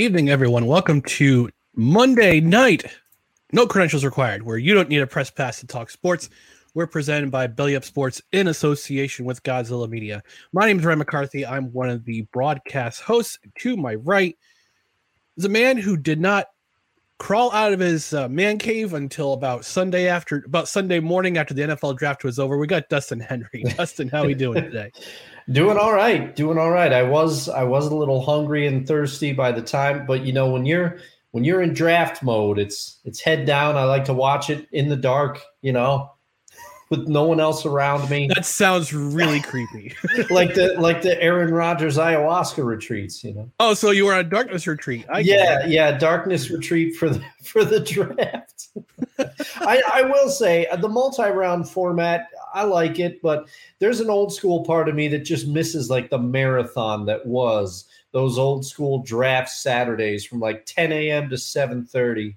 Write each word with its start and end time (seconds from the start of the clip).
Evening, 0.00 0.30
everyone. 0.30 0.64
Welcome 0.64 1.02
to 1.02 1.50
Monday 1.76 2.40
night. 2.40 2.86
No 3.52 3.66
credentials 3.66 4.02
required, 4.02 4.42
where 4.42 4.56
you 4.56 4.72
don't 4.72 4.88
need 4.88 5.02
a 5.02 5.06
press 5.06 5.30
pass 5.30 5.60
to 5.60 5.66
talk 5.66 5.90
sports. 5.90 6.30
We're 6.72 6.86
presented 6.86 7.30
by 7.30 7.48
Belly 7.48 7.76
Up 7.76 7.84
Sports 7.84 8.22
in 8.32 8.48
association 8.48 9.26
with 9.26 9.42
Godzilla 9.42 9.90
Media. 9.90 10.22
My 10.54 10.66
name 10.66 10.78
is 10.78 10.86
Ryan 10.86 11.00
McCarthy. 11.00 11.44
I'm 11.44 11.70
one 11.74 11.90
of 11.90 12.06
the 12.06 12.22
broadcast 12.32 13.02
hosts. 13.02 13.38
To 13.58 13.76
my 13.76 13.96
right 13.96 14.38
is 15.36 15.44
a 15.44 15.50
man 15.50 15.76
who 15.76 15.98
did 15.98 16.18
not 16.18 16.46
crawl 17.18 17.52
out 17.52 17.74
of 17.74 17.80
his 17.80 18.14
uh, 18.14 18.26
man 18.30 18.56
cave 18.56 18.94
until 18.94 19.34
about 19.34 19.66
Sunday 19.66 20.08
after 20.08 20.42
about 20.46 20.66
Sunday 20.66 21.00
morning 21.00 21.36
after 21.36 21.52
the 21.52 21.60
NFL 21.60 21.98
draft 21.98 22.24
was 22.24 22.38
over. 22.38 22.56
We 22.56 22.66
got 22.66 22.88
Dustin 22.88 23.20
Henry. 23.20 23.64
Dustin, 23.76 24.08
how 24.08 24.22
are 24.22 24.26
we 24.26 24.34
doing 24.34 24.62
today? 24.62 24.92
Doing 25.50 25.78
all 25.78 25.92
right, 25.92 26.34
doing 26.36 26.58
all 26.58 26.70
right. 26.70 26.92
I 26.92 27.02
was 27.02 27.48
I 27.48 27.64
was 27.64 27.86
a 27.86 27.94
little 27.94 28.20
hungry 28.24 28.66
and 28.66 28.86
thirsty 28.86 29.32
by 29.32 29.50
the 29.50 29.62
time, 29.62 30.06
but 30.06 30.24
you 30.24 30.32
know 30.32 30.50
when 30.50 30.64
you're 30.64 30.98
when 31.32 31.42
you're 31.42 31.60
in 31.62 31.72
draft 31.72 32.22
mode, 32.22 32.58
it's 32.58 33.00
it's 33.04 33.20
head 33.20 33.46
down. 33.46 33.76
I 33.76 33.84
like 33.84 34.04
to 34.04 34.14
watch 34.14 34.48
it 34.48 34.68
in 34.70 34.88
the 34.88 34.96
dark, 34.96 35.40
you 35.60 35.72
know, 35.72 36.12
with 36.90 37.06
no 37.06 37.22
one 37.22 37.38
else 37.38 37.64
around 37.64 38.10
me. 38.10 38.26
That 38.26 38.44
sounds 38.44 38.92
really 38.92 39.40
creepy. 39.40 39.94
like 40.30 40.54
the 40.54 40.74
like 40.78 41.02
the 41.02 41.20
Aaron 41.22 41.54
Rodgers 41.54 41.96
ayahuasca 41.96 42.64
retreats, 42.64 43.22
you 43.22 43.32
know. 43.32 43.50
Oh, 43.60 43.74
so 43.74 43.92
you 43.92 44.04
were 44.04 44.12
on 44.12 44.20
a 44.20 44.24
darkness 44.24 44.66
retreat? 44.66 45.06
I 45.08 45.20
yeah, 45.20 45.64
yeah, 45.66 45.96
darkness 45.96 46.50
retreat 46.50 46.96
for 46.96 47.08
the 47.08 47.24
for 47.44 47.64
the 47.64 47.80
draft. 47.80 48.68
I, 49.60 49.80
I 49.92 50.02
will 50.02 50.28
say 50.28 50.66
uh, 50.66 50.76
the 50.76 50.88
multi-round 50.88 51.68
format. 51.68 52.28
I 52.52 52.64
like 52.64 52.98
it, 52.98 53.22
but 53.22 53.48
there's 53.78 54.00
an 54.00 54.10
old 54.10 54.34
school 54.34 54.64
part 54.64 54.88
of 54.88 54.96
me 54.96 55.06
that 55.08 55.20
just 55.20 55.46
misses 55.46 55.88
like 55.88 56.10
the 56.10 56.18
marathon 56.18 57.06
that 57.06 57.24
was 57.24 57.84
those 58.12 58.38
old 58.38 58.66
school 58.66 59.02
draft 59.02 59.50
Saturdays 59.50 60.24
from 60.24 60.40
like 60.40 60.66
10 60.66 60.90
a.m. 60.90 61.28
to 61.30 61.36
7:30, 61.36 62.34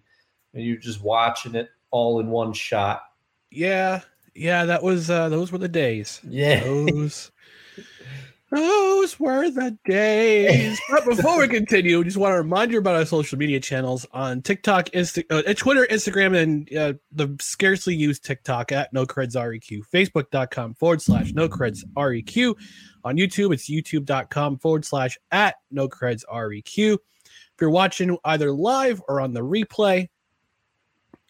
and 0.53 0.63
you're 0.63 0.77
just 0.77 1.01
watching 1.01 1.55
it 1.55 1.69
all 1.89 2.19
in 2.19 2.27
one 2.27 2.53
shot. 2.53 3.01
Yeah, 3.49 4.01
yeah, 4.35 4.65
that 4.65 4.83
was 4.83 5.09
uh 5.09 5.29
those 5.29 5.51
were 5.51 5.57
the 5.57 5.67
days. 5.67 6.21
Yeah. 6.23 6.63
Those 6.63 7.31
those 8.51 9.19
were 9.19 9.49
the 9.49 9.77
days. 9.85 10.79
but 10.89 11.05
before 11.05 11.39
we 11.39 11.47
continue, 11.47 11.97
we 11.97 12.03
just 12.05 12.17
want 12.17 12.33
to 12.33 12.37
remind 12.37 12.71
you 12.71 12.77
about 12.77 12.95
our 12.95 13.05
social 13.05 13.37
media 13.37 13.59
channels 13.59 14.05
on 14.11 14.41
TikTok, 14.41 14.89
Insta- 14.89 15.25
uh, 15.29 15.53
Twitter, 15.53 15.87
Instagram, 15.89 16.37
and 16.37 16.77
uh, 16.77 16.93
the 17.11 17.35
scarcely 17.41 17.95
used 17.95 18.23
TikTok 18.23 18.71
at 18.71 18.93
No 18.93 19.05
Creds 19.05 19.35
REQ, 19.35 19.81
Facebook.com 19.91 20.75
forward 20.75 21.01
slash 21.01 21.33
No 21.33 21.49
Creds 21.49 21.83
REQ. 21.95 22.55
On 23.03 23.17
YouTube, 23.17 23.53
it's 23.53 23.69
YouTube.com 23.69 24.59
forward 24.59 24.85
slash 24.85 25.17
at 25.31 25.55
No 25.71 25.89
Creds 25.89 26.23
REQ. 26.31 26.93
If 26.93 27.61
you're 27.61 27.69
watching 27.69 28.17
either 28.23 28.51
live 28.51 29.01
or 29.07 29.19
on 29.19 29.33
the 29.33 29.41
replay, 29.41 30.09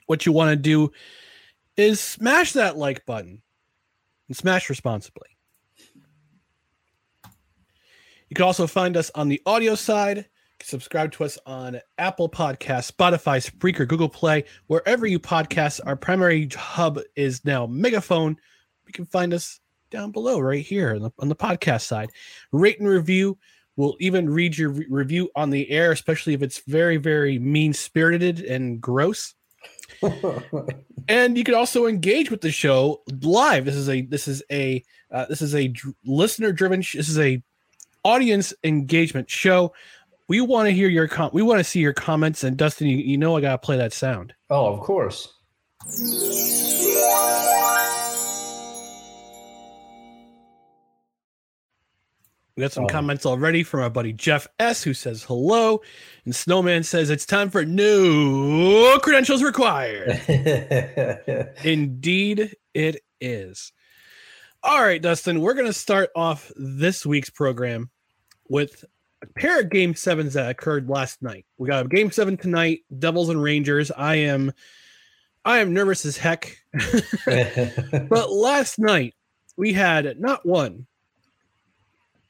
what 0.07 0.25
you 0.25 0.31
want 0.31 0.49
to 0.51 0.55
do 0.55 0.91
is 1.77 1.99
smash 1.99 2.53
that 2.53 2.77
like 2.77 3.05
button 3.05 3.41
and 4.27 4.37
smash 4.37 4.69
responsibly. 4.69 5.29
You 8.29 8.35
can 8.35 8.45
also 8.45 8.67
find 8.67 8.97
us 8.97 9.11
on 9.15 9.29
the 9.29 9.41
audio 9.45 9.75
side. 9.75 10.25
Subscribe 10.61 11.11
to 11.11 11.23
us 11.25 11.37
on 11.45 11.79
Apple 11.97 12.29
Podcasts, 12.29 12.91
Spotify, 12.91 13.45
Spreaker, 13.45 13.87
Google 13.87 14.09
Play, 14.09 14.45
wherever 14.67 15.05
you 15.05 15.19
podcast. 15.19 15.81
Our 15.85 15.95
primary 15.95 16.47
hub 16.47 16.99
is 17.15 17.43
now 17.43 17.67
Megaphone. 17.67 18.37
You 18.87 18.93
can 18.93 19.05
find 19.05 19.33
us 19.33 19.59
down 19.91 20.11
below, 20.11 20.39
right 20.39 20.65
here 20.65 20.95
on 20.95 21.01
the, 21.01 21.11
on 21.19 21.27
the 21.27 21.35
podcast 21.35 21.81
side. 21.81 22.09
Rate 22.51 22.79
and 22.79 22.87
review. 22.87 23.37
We'll 23.75 23.97
even 23.99 24.29
read 24.29 24.57
your 24.57 24.69
re- 24.69 24.87
review 24.89 25.29
on 25.35 25.49
the 25.49 25.69
air, 25.69 25.91
especially 25.91 26.33
if 26.33 26.41
it's 26.41 26.61
very, 26.65 26.97
very 26.97 27.37
mean 27.39 27.73
spirited 27.73 28.39
and 28.39 28.79
gross 28.81 29.35
and 31.07 31.37
you 31.37 31.43
can 31.43 31.53
also 31.53 31.85
engage 31.85 32.31
with 32.31 32.41
the 32.41 32.51
show 32.51 33.01
live. 33.21 33.65
This 33.65 33.75
is 33.75 33.89
a 33.89 34.01
this 34.01 34.27
is 34.27 34.43
a 34.51 34.83
uh, 35.11 35.25
this 35.25 35.41
is 35.41 35.55
a 35.55 35.67
dr- 35.67 35.95
listener 36.05 36.51
driven. 36.51 36.81
Sh- 36.81 36.95
this 36.95 37.09
is 37.09 37.19
a 37.19 37.41
audience 38.03 38.53
engagement 38.63 39.29
show. 39.29 39.73
We 40.27 40.41
want 40.41 40.67
to 40.67 40.71
hear 40.71 40.89
your 40.89 41.07
com- 41.07 41.31
we 41.33 41.41
want 41.41 41.59
to 41.59 41.63
see 41.63 41.79
your 41.79 41.93
comments. 41.93 42.43
And 42.43 42.57
Dustin, 42.57 42.87
you, 42.87 42.97
you 42.97 43.17
know 43.17 43.35
I 43.35 43.41
gotta 43.41 43.57
play 43.57 43.77
that 43.77 43.93
sound. 43.93 44.33
Oh, 44.49 44.73
of 44.73 44.79
course. 44.79 45.33
We 52.55 52.61
got 52.61 52.71
some 52.71 52.83
Oh. 52.85 52.87
comments 52.87 53.25
already 53.25 53.63
from 53.63 53.79
our 53.81 53.89
buddy 53.89 54.13
Jeff 54.13 54.47
S, 54.59 54.83
who 54.83 54.93
says 54.93 55.23
hello, 55.23 55.81
and 56.25 56.35
Snowman 56.35 56.83
says 56.83 57.09
it's 57.09 57.25
time 57.25 57.49
for 57.49 57.65
new 57.65 58.99
credentials 58.99 59.41
required. 59.41 60.21
Indeed, 61.63 62.55
it 62.73 63.01
is. 63.19 63.71
All 64.61 64.81
right, 64.81 65.01
Dustin, 65.01 65.41
we're 65.41 65.55
going 65.55 65.65
to 65.67 65.73
start 65.73 66.09
off 66.15 66.51
this 66.55 67.05
week's 67.05 67.29
program 67.31 67.89
with 68.49 68.85
a 69.23 69.27
pair 69.27 69.59
of 69.61 69.69
game 69.69 69.95
sevens 69.95 70.33
that 70.35 70.49
occurred 70.49 70.89
last 70.89 71.21
night. 71.21 71.45
We 71.57 71.67
got 71.67 71.85
a 71.85 71.89
game 71.89 72.11
seven 72.11 72.37
tonight, 72.37 72.81
Devils 72.99 73.29
and 73.29 73.41
Rangers. 73.41 73.89
I 73.91 74.15
am, 74.15 74.51
I 75.43 75.57
am 75.59 75.73
nervous 75.73 76.05
as 76.05 76.17
heck. 76.17 76.55
but 77.25 78.31
last 78.31 78.77
night 78.79 79.15
we 79.57 79.73
had 79.73 80.19
not 80.19 80.45
one, 80.45 80.85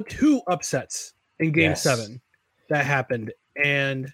two 0.03 0.41
upsets 0.47 1.13
in 1.39 1.51
game 1.51 1.71
Yes. 1.71 1.83
seven 1.83 2.21
that 2.69 2.85
happened. 2.85 3.31
And 3.63 4.11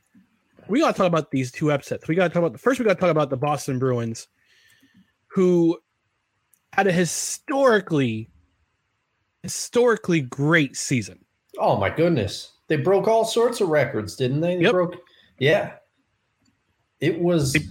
we 0.68 0.80
got 0.82 0.92
to 0.94 0.98
talk 0.98 1.08
about 1.08 1.32
these 1.32 1.52
two 1.52 1.72
upsets. 1.72 2.08
We 2.08 2.16
got 2.16 2.28
to 2.28 2.30
talk 2.34 2.40
about 2.42 2.52
the 2.54 2.58
first, 2.60 2.80
we 2.80 2.86
got 2.86 2.96
to 2.96 3.00
talk 3.00 3.10
about 3.12 3.30
the 3.30 3.38
Boston 3.38 3.80
Bruins, 3.80 4.28
who 5.28 5.78
had 6.74 6.88
a 6.88 6.92
historically, 6.92 8.30
historically 9.44 10.22
great 10.22 10.76
season. 10.76 11.20
oh 11.58 11.78
my 11.78 11.90
goodness. 11.90 12.54
They 12.68 12.78
broke 12.78 13.08
all 13.08 13.26
sorts 13.26 13.62
of 13.62 13.70
records, 13.70 14.16
didn't 14.16 14.42
they? 14.42 14.56
They 14.58 14.64
Yep. 14.64 14.72
broke 14.72 14.96
yeah. 15.40 15.74
It 17.00 17.20
was 17.20 17.54
They- 17.54 17.62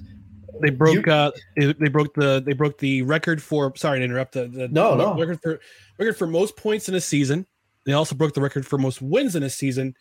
they 0.61 0.71
broke 0.71 1.07
You- 1.07 1.13
uh 1.13 1.31
they 1.57 1.73
they 1.75 1.89
broke 1.89 2.15
the 2.15 2.43
they 2.45 2.53
broke 2.55 2.79
the 2.79 3.03
record 3.03 3.41
for 3.41 3.73
sorry 3.77 4.01
to 4.01 4.05
interrupt 4.05 4.33
the, 4.33 4.49
the 4.49 4.67
No, 4.69 4.97
the 4.97 5.05
no. 5.05 5.19
record 5.19 5.41
for 5.41 5.61
record 5.99 6.17
for 6.17 6.27
most 6.27 6.57
points 6.57 6.89
in 6.89 6.95
a 6.97 7.01
season. 7.01 7.47
They 7.89 7.95
also 7.95 8.15
broke 8.15 8.35
the 8.35 8.43
record 8.43 8.67
for 8.67 8.77
most 8.77 9.01
wins 9.01 9.35
in 9.35 9.43
a 9.43 9.49
season. 9.49 9.95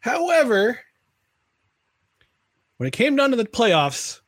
However, 0.00 0.80
when 2.78 2.88
it 2.88 2.90
came 2.90 3.14
down 3.14 3.30
to 3.30 3.36
the 3.36 3.44
playoffs, 3.44 4.18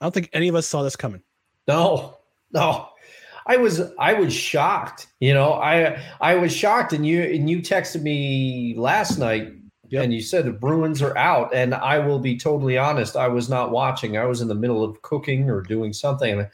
I 0.00 0.04
don't 0.04 0.14
think 0.14 0.30
any 0.32 0.46
of 0.46 0.54
us 0.54 0.68
saw 0.68 0.84
this 0.84 0.94
coming. 0.94 1.22
No, 1.66 2.18
no. 2.52 2.90
I 3.44 3.56
was 3.56 3.82
I 3.98 4.14
was 4.14 4.32
shocked. 4.32 5.08
You 5.18 5.34
know, 5.34 5.54
I 5.54 6.00
I 6.20 6.36
was 6.36 6.54
shocked, 6.54 6.92
and 6.92 7.04
you 7.04 7.22
and 7.22 7.50
you 7.50 7.58
texted 7.58 8.02
me 8.02 8.74
last 8.76 9.18
night, 9.18 9.52
Yep. 9.88 10.04
and 10.04 10.14
you 10.14 10.20
said 10.20 10.44
the 10.44 10.52
Bruins 10.52 11.02
are 11.02 11.18
out. 11.18 11.52
And 11.52 11.74
I 11.74 11.98
will 11.98 12.20
be 12.20 12.36
totally 12.36 12.78
honest, 12.78 13.16
I 13.16 13.26
was 13.26 13.48
not 13.50 13.72
watching. 13.72 14.16
I 14.16 14.26
was 14.26 14.40
in 14.40 14.46
the 14.46 14.54
middle 14.54 14.84
of 14.84 15.02
cooking 15.02 15.50
or 15.50 15.60
doing 15.60 15.92
something, 15.92 16.46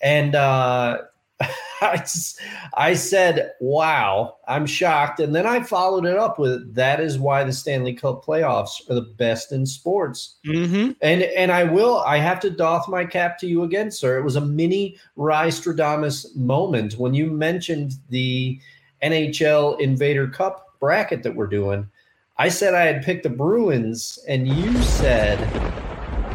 and 0.00 0.36
uh, 0.36 0.98
I 1.80 1.98
just, 1.98 2.40
I 2.74 2.94
said, 2.94 3.52
"Wow, 3.60 4.38
I'm 4.48 4.66
shocked." 4.66 5.20
And 5.20 5.34
then 5.34 5.46
I 5.46 5.62
followed 5.62 6.04
it 6.04 6.16
up 6.16 6.38
with, 6.38 6.74
"That 6.74 7.00
is 7.00 7.18
why 7.18 7.44
the 7.44 7.52
Stanley 7.52 7.94
Cup 7.94 8.24
playoffs 8.24 8.88
are 8.90 8.94
the 8.94 9.02
best 9.02 9.52
in 9.52 9.64
sports." 9.64 10.36
Mm-hmm. 10.44 10.92
And 11.00 11.22
and 11.22 11.52
I 11.52 11.64
will 11.64 11.98
I 11.98 12.18
have 12.18 12.40
to 12.40 12.50
doff 12.50 12.88
my 12.88 13.04
cap 13.04 13.38
to 13.38 13.46
you 13.46 13.62
again, 13.62 13.90
sir. 13.90 14.18
It 14.18 14.24
was 14.24 14.36
a 14.36 14.40
mini 14.40 14.98
Rystradamus 15.16 16.34
moment 16.34 16.94
when 16.94 17.14
you 17.14 17.30
mentioned 17.30 17.92
the 18.08 18.60
NHL 19.02 19.80
Invader 19.80 20.28
Cup 20.28 20.74
bracket 20.80 21.22
that 21.22 21.36
we're 21.36 21.46
doing. 21.46 21.88
I 22.36 22.48
said 22.48 22.74
I 22.74 22.84
had 22.84 23.04
picked 23.04 23.24
the 23.24 23.30
Bruins, 23.30 24.18
and 24.28 24.46
you 24.46 24.72
said, 24.82 25.38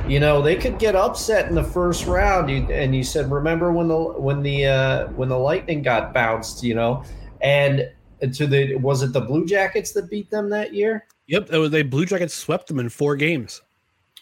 you 0.08 0.20
know, 0.20 0.42
they 0.42 0.56
could 0.56 0.80
get 0.80 0.96
upset 0.96 1.48
in 1.48 1.56
the 1.56 1.64
first 1.64 2.06
round. 2.06 2.50
You, 2.50 2.58
and 2.72 2.96
you 2.96 3.04
said, 3.04 3.32
remember 3.32 3.72
when 3.72 3.88
the 3.88 3.98
when 3.98 4.42
the 4.42 4.66
uh, 4.66 5.08
when 5.10 5.30
the 5.30 5.38
Lightning 5.38 5.82
got 5.82 6.14
bounced, 6.14 6.64
you 6.64 6.76
know, 6.76 7.04
and 7.42 7.90
to 8.34 8.48
the 8.48 8.76
was 8.76 9.02
it 9.02 9.14
the 9.14 9.22
Blue 9.22 9.46
Jackets 9.46 9.94
that 9.94 10.10
beat 10.10 10.30
them 10.30 10.50
that 10.50 10.74
year? 10.74 11.08
Yep, 11.28 11.48
that 11.48 11.60
was 11.60 11.72
they 11.72 11.84
Blue 11.84 12.06
Jackets 12.06 12.34
swept 12.34 12.68
them 12.68 12.80
in 12.80 12.90
four 12.90 13.16
games. 13.16 13.62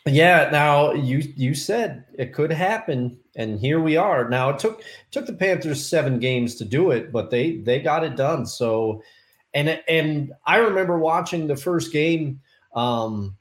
Yeah, 0.05 0.49
now 0.51 0.93
you 0.93 1.23
you 1.35 1.55
said 1.55 2.05
it 2.17 2.33
could 2.33 2.51
happen, 2.51 3.19
and 3.35 3.59
here 3.59 3.79
we 3.79 3.97
are. 3.97 4.29
Now 4.29 4.49
it 4.49 4.59
took 4.59 4.83
took 5.09 5.25
the 5.25 5.33
Panthers 5.33 5.85
seven 5.85 6.19
games 6.19 6.55
to 6.55 6.65
do 6.65 6.91
it, 6.91 7.11
but 7.11 7.31
they 7.31 7.57
they 7.57 7.79
got 7.79 8.03
it 8.03 8.15
done. 8.15 8.45
So, 8.45 9.03
and 9.53 9.79
and 9.87 10.31
I 10.45 10.57
remember 10.57 10.99
watching 10.99 11.47
the 11.47 11.55
first 11.55 11.91
game 11.91 12.39
um, 12.75 13.35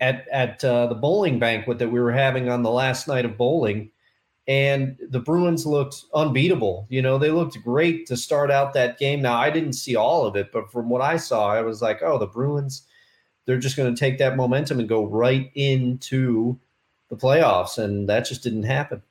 at 0.00 0.26
at 0.28 0.64
uh, 0.64 0.86
the 0.86 0.94
bowling 0.94 1.38
banquet 1.38 1.78
that 1.78 1.90
we 1.90 2.00
were 2.00 2.12
having 2.12 2.48
on 2.48 2.62
the 2.62 2.70
last 2.70 3.08
night 3.08 3.24
of 3.24 3.36
bowling, 3.36 3.90
and 4.46 4.96
the 5.10 5.20
Bruins 5.20 5.66
looked 5.66 6.04
unbeatable. 6.14 6.86
You 6.88 7.02
know, 7.02 7.18
they 7.18 7.30
looked 7.30 7.62
great 7.62 8.06
to 8.06 8.16
start 8.16 8.50
out 8.50 8.74
that 8.74 8.98
game. 8.98 9.22
Now 9.22 9.38
I 9.38 9.50
didn't 9.50 9.74
see 9.74 9.96
all 9.96 10.26
of 10.26 10.36
it, 10.36 10.52
but 10.52 10.70
from 10.70 10.88
what 10.88 11.02
I 11.02 11.16
saw, 11.16 11.48
I 11.48 11.62
was 11.62 11.82
like, 11.82 12.02
oh, 12.02 12.18
the 12.18 12.26
Bruins 12.26 12.86
they're 13.46 13.58
just 13.58 13.76
going 13.76 13.92
to 13.94 13.98
take 13.98 14.18
that 14.18 14.36
momentum 14.36 14.80
and 14.80 14.88
go 14.88 15.06
right 15.06 15.50
into 15.54 16.58
the 17.08 17.16
playoffs, 17.16 17.78
and 17.78 18.08
that 18.08 18.26
just 18.26 18.42
didn't 18.42 18.64
happen. 18.64 19.02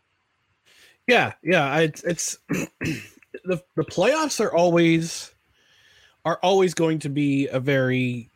Yeah, 1.08 1.34
yeah. 1.42 1.80
It's 1.80 2.38
the 2.50 3.64
the 3.76 3.84
playoffs 3.84 4.40
are 4.44 4.54
always 4.54 5.34
are 6.26 6.40
always 6.44 6.74
going 6.74 7.00
to 7.00 7.10
be 7.10 7.48
a 7.48 7.60
very 7.60 8.30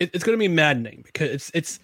it, 0.00 0.10
it's 0.14 0.24
going 0.24 0.38
to 0.38 0.42
be 0.42 0.48
maddening 0.48 1.02
because 1.04 1.30
it's 1.30 1.50
it's 1.54 1.80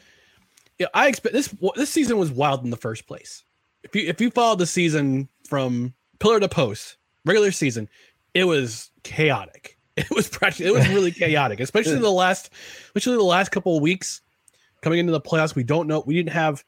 yeah, 0.78 0.86
I 0.94 1.08
expect 1.08 1.34
this 1.34 1.54
this 1.76 1.90
season 1.90 2.18
was 2.18 2.30
wild 2.30 2.64
in 2.64 2.70
the 2.70 2.76
first 2.76 3.06
place. 3.06 3.44
If 3.82 3.94
you 3.94 4.08
if 4.08 4.20
you 4.20 4.30
followed 4.30 4.58
the 4.58 4.66
season 4.66 5.28
from 5.48 5.94
pillar 6.18 6.40
to 6.40 6.48
post, 6.48 6.96
regular 7.24 7.52
season, 7.52 7.88
it 8.34 8.44
was 8.44 8.90
chaotic. 9.02 9.76
It 9.96 10.08
was 10.12 10.28
practically 10.28 10.66
it 10.66 10.72
was 10.72 10.88
really 10.88 11.10
chaotic, 11.10 11.60
especially 11.60 11.98
the 11.98 12.10
last 12.10 12.48
especially 12.86 13.16
the 13.16 13.22
last 13.22 13.50
couple 13.50 13.76
of 13.76 13.82
weeks 13.82 14.22
coming 14.80 14.98
into 14.98 15.12
the 15.12 15.20
playoffs. 15.20 15.54
We 15.54 15.64
don't 15.64 15.86
know 15.88 16.02
we 16.06 16.14
didn't 16.14 16.32
have 16.32 16.64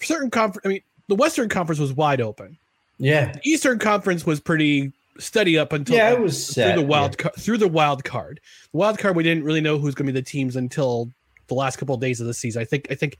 certain 0.00 0.30
conference. 0.30 0.64
I 0.64 0.68
mean, 0.68 0.80
the 1.08 1.16
Western 1.16 1.48
Conference 1.48 1.80
was 1.80 1.92
wide 1.92 2.20
open. 2.20 2.56
Yeah, 2.98 3.32
The 3.32 3.40
Eastern 3.44 3.78
Conference 3.78 4.24
was 4.24 4.38
pretty 4.38 4.92
steady 5.18 5.58
up 5.58 5.72
until 5.72 5.96
yeah, 5.96 6.12
it 6.12 6.20
was 6.20 6.46
through 6.46 6.64
set. 6.64 6.76
the 6.76 6.82
wild 6.82 7.18
ca- 7.18 7.30
through 7.38 7.58
the 7.58 7.68
wild 7.68 8.04
card. 8.04 8.40
The 8.72 8.78
wild 8.78 8.98
card 8.98 9.16
we 9.16 9.22
didn't 9.22 9.44
really 9.44 9.60
know 9.60 9.78
who's 9.78 9.94
going 9.94 10.06
to 10.06 10.12
be 10.12 10.20
the 10.20 10.24
teams 10.24 10.56
until 10.56 11.10
the 11.48 11.54
last 11.54 11.76
couple 11.76 11.94
of 11.94 12.00
days 12.00 12.20
of 12.20 12.26
the 12.26 12.34
season. 12.34 12.62
I 12.62 12.64
think 12.64 12.88
I 12.90 12.94
think 12.94 13.18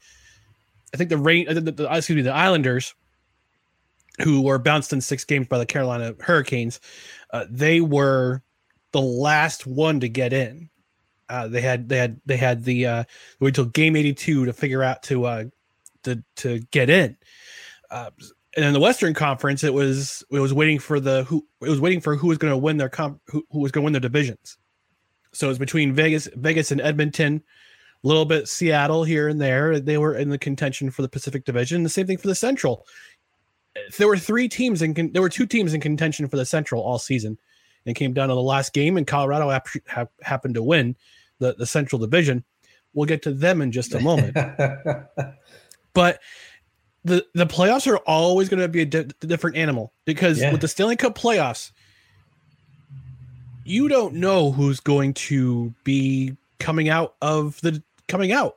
I 0.92 0.96
think 0.96 1.10
the 1.10 1.18
rain 1.18 1.46
the, 1.48 1.60
the, 1.60 1.72
the- 1.72 1.96
excuse 1.96 2.16
me 2.16 2.22
the 2.22 2.32
Islanders 2.32 2.94
who 4.22 4.42
were 4.42 4.58
bounced 4.58 4.92
in 4.92 5.00
six 5.00 5.24
games 5.24 5.46
by 5.46 5.58
the 5.58 5.66
Carolina 5.66 6.14
Hurricanes, 6.20 6.80
uh, 7.32 7.44
they 7.50 7.80
were 7.80 8.42
the 8.92 9.00
last 9.00 9.66
one 9.66 10.00
to 10.00 10.08
get 10.08 10.32
in. 10.32 10.70
Uh, 11.28 11.48
they 11.48 11.60
had 11.60 11.88
they 11.88 11.98
had 11.98 12.20
they 12.24 12.36
had 12.36 12.64
the 12.64 12.86
uh, 12.86 13.04
wait 13.40 13.54
till 13.54 13.64
game 13.66 13.96
eighty 13.96 14.14
two 14.14 14.46
to 14.46 14.52
figure 14.52 14.82
out 14.82 15.02
to 15.02 15.24
uh, 15.26 15.44
to 16.04 16.22
to 16.36 16.60
get 16.70 16.88
in. 16.88 17.16
Uh, 17.90 18.10
and 18.56 18.64
in 18.64 18.72
the 18.72 18.80
Western 18.80 19.12
Conference, 19.12 19.62
it 19.62 19.74
was 19.74 20.24
it 20.30 20.40
was 20.40 20.54
waiting 20.54 20.78
for 20.78 20.98
the 20.98 21.24
who 21.24 21.46
it 21.60 21.68
was 21.68 21.80
waiting 21.80 22.00
for 22.00 22.16
who 22.16 22.28
was 22.28 22.38
going 22.38 22.52
to 22.52 22.56
win 22.56 22.78
their 22.78 22.88
comp 22.88 23.20
who, 23.26 23.44
who 23.50 23.60
was 23.60 23.70
going 23.70 23.82
to 23.82 23.84
win 23.84 23.92
their 23.92 24.00
divisions. 24.00 24.56
So 25.32 25.46
it 25.46 25.50
was 25.50 25.58
between 25.58 25.92
Vegas, 25.92 26.28
Vegas 26.34 26.70
and 26.70 26.80
Edmonton, 26.80 27.42
a 28.02 28.08
little 28.08 28.24
bit 28.24 28.48
Seattle 28.48 29.04
here 29.04 29.28
and 29.28 29.38
there. 29.38 29.78
They 29.78 29.98
were 29.98 30.14
in 30.14 30.30
the 30.30 30.38
contention 30.38 30.90
for 30.90 31.02
the 31.02 31.08
Pacific 31.08 31.44
Division. 31.44 31.82
The 31.82 31.90
same 31.90 32.06
thing 32.06 32.16
for 32.16 32.28
the 32.28 32.34
Central. 32.34 32.86
There 33.98 34.08
were 34.08 34.16
three 34.16 34.48
teams 34.48 34.80
in 34.80 34.94
con- 34.94 35.12
there 35.12 35.20
were 35.20 35.28
two 35.28 35.46
teams 35.46 35.74
in 35.74 35.80
contention 35.82 36.26
for 36.26 36.38
the 36.38 36.46
Central 36.46 36.82
all 36.82 36.98
season. 36.98 37.38
And 37.84 37.94
came 37.94 38.12
down 38.12 38.30
to 38.30 38.34
the 38.34 38.42
last 38.42 38.72
game, 38.72 38.96
and 38.96 39.06
Colorado 39.06 39.48
hap- 39.48 39.68
hap- 39.86 40.10
happened 40.20 40.56
to 40.56 40.62
win 40.62 40.96
the 41.38 41.54
the 41.56 41.66
Central 41.66 42.00
Division. 42.00 42.42
We'll 42.94 43.06
get 43.06 43.22
to 43.22 43.32
them 43.32 43.62
in 43.62 43.70
just 43.70 43.94
a 43.94 44.00
moment 44.00 44.36
but 45.96 46.20
the 47.06 47.26
the 47.34 47.46
playoffs 47.46 47.86
are 47.90 47.98
always 47.98 48.48
going 48.48 48.60
to 48.60 48.68
be 48.68 48.82
a 48.82 48.86
di- 48.86 49.04
different 49.20 49.56
animal 49.56 49.92
because 50.04 50.40
Yeah. 50.40 50.52
with 50.52 50.60
the 50.60 50.68
Stanley 50.68 50.96
Cup 50.96 51.16
playoffs, 51.16 51.70
you 53.64 53.88
don't 53.88 54.14
know 54.14 54.52
who's 54.52 54.80
going 54.80 55.14
to 55.14 55.74
be 55.84 56.36
coming 56.58 56.88
out 56.88 57.14
of 57.22 57.60
the 57.62 57.82
coming 58.08 58.32
out. 58.32 58.56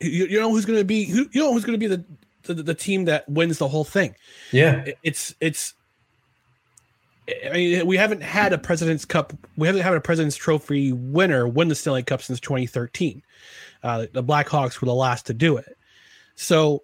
You, 0.00 0.26
you 0.26 0.40
know 0.40 0.50
who's 0.50 0.64
going 0.64 0.78
to 0.78 0.84
be 0.84 1.04
who, 1.04 1.26
you 1.32 1.40
know 1.42 1.52
who's 1.52 1.64
going 1.64 1.78
to 1.78 1.88
be 1.88 1.94
the, 1.94 2.04
the 2.44 2.62
the 2.62 2.74
team 2.74 3.04
that 3.06 3.28
wins 3.28 3.58
the 3.58 3.68
whole 3.68 3.84
thing. 3.84 4.14
yeah, 4.52 4.82
It- 4.84 4.98
It's 5.02 5.34
it's. 5.40 5.74
I 7.46 7.52
mean, 7.52 7.86
we 7.86 7.96
haven't 7.96 8.22
had 8.22 8.52
a 8.52 8.58
President's 8.58 9.04
Cup. 9.04 9.32
We 9.56 9.68
haven't 9.68 9.82
had 9.82 9.94
a 9.94 10.00
President's 10.00 10.34
Trophy 10.34 10.92
winner 10.92 11.46
win 11.46 11.68
the 11.68 11.76
Stanley 11.76 12.02
Cup 12.02 12.22
since 12.22 12.40
2013. 12.40 13.22
Uh, 13.84 14.06
the 14.12 14.24
Blackhawks 14.24 14.80
were 14.80 14.86
the 14.86 14.94
last 14.94 15.26
to 15.26 15.34
do 15.34 15.56
it. 15.56 15.76
So, 16.34 16.82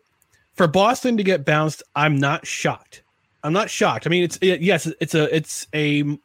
for 0.57 0.67
Boston 0.67 1.17
to 1.17 1.23
get 1.23 1.45
bounced, 1.45 1.83
I'm 1.95 2.17
not 2.17 2.47
shocked. 2.47 3.03
I'm 3.43 3.53
not 3.53 3.71
shocked. 3.71 4.07
I 4.07 4.11
mean, 4.11 4.25
it's 4.25 4.39
it, 4.41 4.61
yes, 4.61 4.91
it's 5.01 5.15
a 5.15 5.35
it's 5.35 5.67
a 5.75 6.19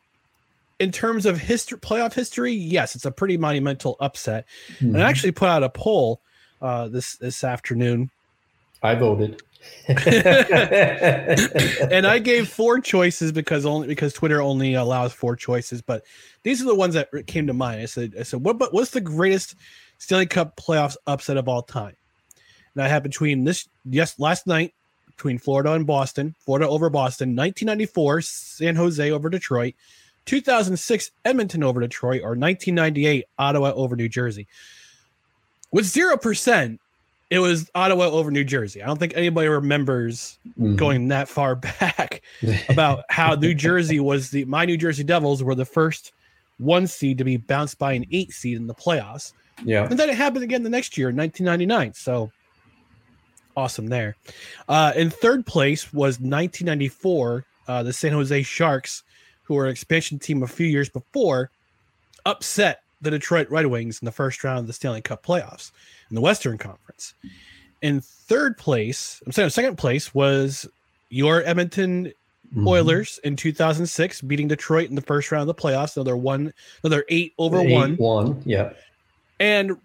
in 0.80 0.92
terms 0.92 1.26
of 1.28 1.38
history, 1.38 1.78
playoff 1.78 2.14
history, 2.14 2.54
yes, 2.54 2.96
it's 2.96 3.06
a 3.06 3.12
pretty 3.12 3.38
monumental 3.38 3.98
upset. 4.00 4.46
And 4.80 4.98
I 4.98 5.08
actually 5.08 5.32
put 5.32 5.48
out 5.48 5.62
a 5.62 5.70
poll 5.70 6.22
uh, 6.62 6.88
this 6.88 7.18
this 7.18 7.44
afternoon 7.44 8.10
I 8.84 8.96
voted. 8.96 9.42
and 9.88 9.98
I 12.08 12.18
gave 12.24 12.50
four 12.50 12.80
choices 12.80 13.32
because 13.32 13.64
only 13.66 13.88
because 13.88 14.12
Twitter 14.14 14.42
only 14.42 14.74
allows 14.74 15.14
four 15.14 15.36
choices. 15.36 15.84
But 15.84 16.04
these 16.44 16.62
are 16.62 16.66
the 16.66 16.74
ones 16.76 16.96
that 16.96 17.10
came 17.28 17.46
to 17.48 17.54
mind. 17.54 17.82
I 17.82 17.86
said, 17.86 18.16
I 18.20 18.24
said, 18.24 18.44
what? 18.44 18.58
But 18.58 18.74
what's 18.74 18.90
the 18.92 19.02
greatest 19.02 19.56
Stanley 20.00 20.26
Cup 20.26 20.58
playoffs 20.58 20.98
upset 21.06 21.38
of 21.38 21.48
all 21.48 21.62
time? 21.62 21.96
And 22.76 22.88
happened 22.88 23.12
between 23.12 23.44
this 23.44 23.68
yes 23.90 24.18
last 24.20 24.48
night 24.48 24.74
between 25.08 25.38
Florida 25.38 25.74
and 25.74 25.86
Boston, 25.86 26.34
Florida 26.40 26.68
over 26.68 26.90
Boston, 26.90 27.30
1994 27.36 28.22
San 28.22 28.76
Jose 28.76 29.12
over 29.12 29.30
Detroit, 29.30 29.76
2006 30.26 31.12
Edmonton 31.26 31.64
over 31.64 31.80
Detroit, 31.82 32.22
or 32.22 32.30
1998 32.36 33.26
Ottawa 33.38 33.72
over 33.74 33.96
New 33.96 34.10
Jersey. 34.10 34.48
With 35.72 35.86
zero 35.86 36.18
percent, 36.18 36.80
it 37.30 37.40
was 37.40 37.70
Ottawa 37.76 38.06
over 38.06 38.30
New 38.32 38.44
Jersey. 38.44 38.82
I 38.84 38.88
don't 38.88 38.98
think 39.00 39.14
anybody 39.16 39.48
remembers 39.48 40.38
Mhm. 40.60 40.76
going 40.76 41.08
that 41.10 41.28
far 41.30 41.56
back 41.80 42.22
about 42.70 43.04
how 43.10 43.36
New 43.36 43.54
Jersey 43.54 44.00
was 44.00 44.32
the 44.32 44.46
my 44.46 44.66
New 44.66 44.78
Jersey 44.78 45.04
Devils 45.04 45.44
were 45.44 45.56
the 45.56 45.66
first 45.66 46.14
one 46.58 46.88
seed 46.88 47.18
to 47.18 47.24
be 47.24 47.38
bounced 47.38 47.78
by 47.80 47.94
an 47.94 48.06
eight 48.12 48.32
seed 48.32 48.58
in 48.58 48.68
the 48.68 48.76
playoffs. 48.76 49.34
yeah, 49.64 49.86
And 49.90 49.98
then 49.98 50.10
it 50.10 50.16
happened 50.16 50.44
again 50.44 50.64
the 50.64 50.70
next 50.70 50.98
year 50.98 51.10
in 51.10 51.16
1999. 51.16 51.94
So 51.94 52.32
awesome 53.56 53.88
there. 53.88 54.16
Uh, 54.68 54.94
in 54.96 55.10
third 55.10 55.46
place 55.46 55.94
was 55.94 56.20
1994, 56.20 57.46
uh, 57.68 57.84
the 57.84 57.94
San 57.94 58.12
Jose 58.12 58.44
Sharks, 58.44 59.04
who 59.44 59.56
were 59.56 59.66
an 59.66 59.72
expansion 59.72 60.20
team 60.20 60.44
a 60.44 60.48
few 60.48 60.68
years 60.68 60.90
before, 60.90 61.52
upset 62.26 62.84
the 63.02 63.12
Detroit 63.12 63.50
Red 63.50 63.66
Wings 63.68 64.00
in 64.02 64.06
the 64.06 64.12
first 64.12 64.44
round 64.44 64.60
of 64.60 64.68
the 64.68 64.74
Stanley 64.74 65.02
Cup 65.02 65.26
playoffs 65.26 65.72
in 66.10 66.16
the 66.16 66.22
Western 66.22 66.58
Conference. 66.58 67.14
in 67.82 68.00
third 68.00 68.56
place, 68.60 69.24
I'm 69.26 69.32
saying 69.32 69.50
second 69.50 69.76
place 69.78 70.14
was 70.14 70.68
your 71.10 71.42
Edmonton 71.44 72.14
Mhm. 72.56 72.68
Oilers 72.68 73.20
in 73.24 73.36
2006, 73.36 74.22
beating 74.22 74.48
Detroit 74.50 74.90
in 74.90 74.96
the 74.96 75.02
first 75.02 75.32
round 75.32 75.50
of 75.50 75.56
the 75.56 75.60
playoffs. 75.62 75.96
Another 75.96 76.16
one, 76.18 76.54
another 76.84 77.06
eight 77.10 77.34
over 77.40 77.60
Eight, 77.62 77.72
one. 77.72 77.96
One. 77.98 78.44
Yeah. 78.46 78.74
And 79.40 79.78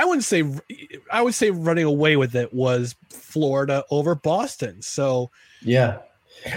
I 0.00 0.04
wouldn't 0.04 0.24
say, 0.24 0.42
I 1.12 1.20
would 1.22 1.34
say 1.34 1.50
running 1.50 1.84
away 1.84 2.16
with 2.16 2.34
it 2.34 2.52
was 2.54 2.94
Florida 3.10 3.84
over 3.90 4.14
Boston. 4.14 4.80
So 4.82 5.30
Yeah. 5.62 5.98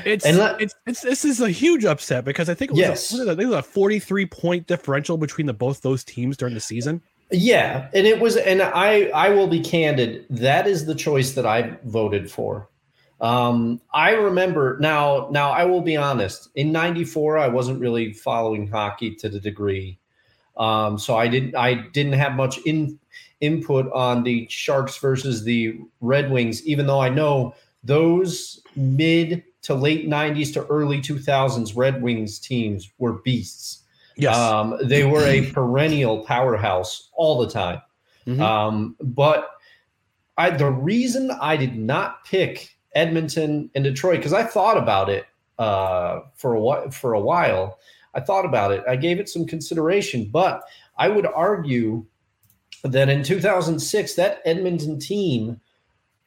it's, 0.05 0.25
And 0.25 0.38
let- 0.38 0.62
it's, 0.62 0.73
it's, 0.88 1.01
this 1.01 1.25
is 1.25 1.41
a 1.41 1.50
huge 1.50 1.83
upset 1.83 2.23
because 2.23 2.47
I 2.50 2.53
think 2.53 2.71
it 2.71 2.75
was, 2.75 2.79
Yes. 2.79 3.13
a, 3.19 3.31
it? 3.31 3.45
Was 3.45 3.55
a 3.57 3.62
43 3.63 4.25
point 4.27 4.67
differential 4.67 5.17
between 5.17 5.47
the 5.47 5.53
both 5.53 5.81
those 5.81 6.03
teams 6.03 6.38
during 6.38 6.53
the 6.53 6.62
season. 6.62 7.01
Yeah, 7.31 7.88
and 7.93 8.05
it 8.05 8.19
was, 8.21 8.38
and 8.38 8.62
I 8.62 9.05
I 9.13 9.29
will 9.29 9.47
be 9.47 9.59
candid. 9.59 10.25
That 10.29 10.67
is 10.67 10.85
the 10.85 10.93
choice 10.93 11.31
that 11.33 11.45
I 11.47 11.77
voted 11.83 12.29
for. 12.29 12.69
Um, 13.21 13.81
I 13.93 14.12
remember 14.12 14.77
now. 14.79 15.29
Now 15.31 15.50
I 15.50 15.65
will 15.65 15.81
be 15.81 15.97
honest. 15.97 16.50
In 16.55 16.71
'94, 16.71 17.39
I 17.39 17.47
wasn't 17.47 17.79
really 17.79 18.13
following 18.13 18.67
hockey 18.67 19.15
to 19.15 19.29
the 19.29 19.39
degree, 19.39 19.97
um, 20.57 20.98
so 20.98 21.15
I 21.15 21.27
didn't 21.27 21.55
I 21.55 21.74
didn't 21.74 22.13
have 22.13 22.33
much 22.33 22.57
in 22.60 23.00
input 23.41 23.91
on 23.91 24.24
the 24.24 24.48
Sharks 24.50 24.98
versus 24.98 25.43
the 25.43 25.79
Red 26.01 26.31
Wings. 26.31 26.65
Even 26.65 26.88
though 26.88 27.01
I 27.01 27.10
know 27.10 27.55
those 27.83 28.62
mid 28.75 29.43
to 29.63 29.74
late 29.74 30.07
'90s 30.07 30.53
to 30.53 30.65
early 30.67 31.00
2000s 31.01 31.75
Red 31.75 32.01
Wings 32.01 32.39
teams 32.39 32.91
were 32.98 33.13
beasts. 33.13 33.83
Yes. 34.15 34.36
Um, 34.36 34.77
they 34.83 35.05
were 35.05 35.25
a 35.25 35.50
perennial 35.53 36.24
powerhouse 36.25 37.10
all 37.13 37.39
the 37.39 37.50
time. 37.50 37.81
Mhm. 38.27 38.39
Um, 38.39 38.95
but 39.01 39.50
I, 40.38 40.51
the 40.51 40.72
reason 40.72 41.31
I 41.31 41.57
did 41.57 41.77
not 41.77 42.25
pick 42.25 42.75
Edmonton 42.95 43.69
and 43.75 43.83
Detroit 43.83 44.17
because 44.17 44.33
I 44.33 44.43
thought 44.43 44.77
about 44.77 45.10
it 45.10 45.25
uh, 45.60 46.22
for 46.36 46.53
a 46.53 46.60
while. 46.60 46.89
For 46.91 47.13
a 47.13 47.19
while, 47.19 47.79
I 48.13 48.20
thought 48.20 48.46
about 48.46 48.72
it. 48.72 48.84
I 48.88 48.96
gave 48.96 49.20
it 49.20 49.29
some 49.29 49.46
consideration, 49.46 50.29
but 50.32 50.63
I 50.98 51.10
would 51.10 51.25
argue 51.25 52.05
that 52.84 53.10
in 53.10 53.24
2006, 53.24 54.13
that 54.15 54.41
Edmonton 54.46 55.00
team, 55.00 55.60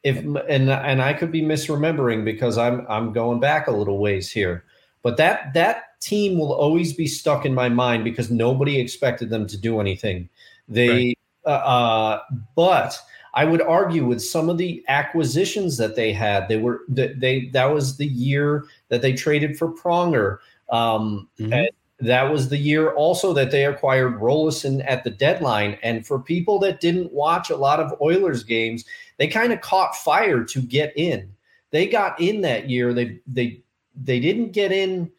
if 0.02 0.19
and 0.19 0.71
and 0.71 1.02
I 1.02 1.12
could 1.12 1.33
be 1.33 1.43
misremembering 1.43 2.25
because 2.25 2.59
I'm 2.59 2.87
I'm 2.88 3.12
going 3.12 3.40
back 3.40 3.66
a 3.66 3.73
little 3.73 3.99
ways 3.99 4.31
here, 4.31 4.64
but 5.02 5.16
that 5.16 5.52
that 5.55 6.00
team 6.00 6.38
will 6.38 6.52
always 6.52 6.93
be 6.93 7.07
stuck 7.07 7.45
in 7.45 7.55
my 7.55 7.69
mind 7.69 8.05
because 8.05 8.31
nobody 8.31 8.78
expected 8.78 9.31
them 9.31 9.47
to 9.49 9.57
do 9.57 9.81
anything. 9.81 10.28
They, 10.69 10.88
Right. 10.88 11.19
uh, 11.47 11.49
uh, 11.49 12.21
but 12.55 13.00
I 13.35 13.45
would 13.45 13.62
argue 13.62 14.07
with 14.07 14.23
some 14.23 14.49
of 14.49 14.57
the 14.57 14.85
acquisitions 14.88 15.76
that 15.76 15.95
they 15.95 16.12
had, 16.12 16.49
they 16.49 16.57
were 16.57 16.81
that 16.88 17.21
they 17.21 17.47
that 17.50 17.66
was 17.66 17.99
the 17.99 18.07
year 18.07 18.64
that 18.88 19.02
they 19.02 19.12
traded 19.12 19.59
for 19.59 19.69
Pronger. 19.69 20.38
Um, 20.68 21.28
Mhm. 21.38 21.52
and 21.52 21.70
that 22.08 22.30
was 22.30 22.49
the 22.49 22.58
year 22.58 22.92
also 22.92 23.32
that 23.32 23.50
they 23.50 23.64
acquired 23.64 24.20
Roloson 24.20 24.85
at 24.87 25.04
the 25.04 25.11
deadline. 25.11 25.78
And 25.82 26.06
for 26.06 26.18
people 26.18 26.58
that 26.61 26.80
didn't 26.80 27.12
watch 27.12 27.50
a 27.50 27.56
lot 27.56 27.80
of 27.80 27.99
Oilers 28.00 28.44
games, 28.44 28.85
they 29.16 29.28
kind 29.28 29.52
of 29.52 29.61
caught 29.61 29.96
fire 29.96 30.44
to 30.44 30.61
get 30.61 30.92
in. 30.96 31.32
They 31.70 31.87
got 31.87 32.20
in 32.20 32.42
that 32.42 32.68
year. 32.68 32.92
They 32.92 33.20
they 33.26 33.62
they 33.94 34.20
didn't 34.20 34.52
get 34.52 34.73
in 34.73 35.11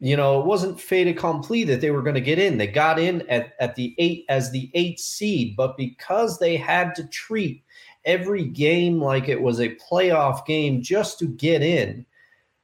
you 0.00 0.16
know, 0.16 0.38
it 0.40 0.46
wasn't 0.46 0.80
fait 0.80 1.08
accompli 1.08 1.64
that 1.64 1.80
they 1.80 1.90
were 1.90 2.02
going 2.02 2.14
to 2.14 2.20
get 2.20 2.38
in. 2.38 2.56
They 2.56 2.68
got 2.68 3.00
in 3.00 3.28
at, 3.28 3.54
at 3.58 3.74
the 3.74 3.96
eight 3.98 4.24
as 4.28 4.50
the 4.52 4.70
eight 4.74 5.00
seed, 5.00 5.56
but 5.56 5.76
because 5.76 6.38
they 6.38 6.56
had 6.56 6.94
to 6.94 7.04
treat 7.08 7.64
every 8.04 8.44
game 8.44 9.02
like 9.02 9.28
it 9.28 9.40
was 9.40 9.60
a 9.60 9.74
playoff 9.76 10.46
game 10.46 10.82
just 10.82 11.18
to 11.18 11.26
get 11.26 11.62
in, 11.62 12.06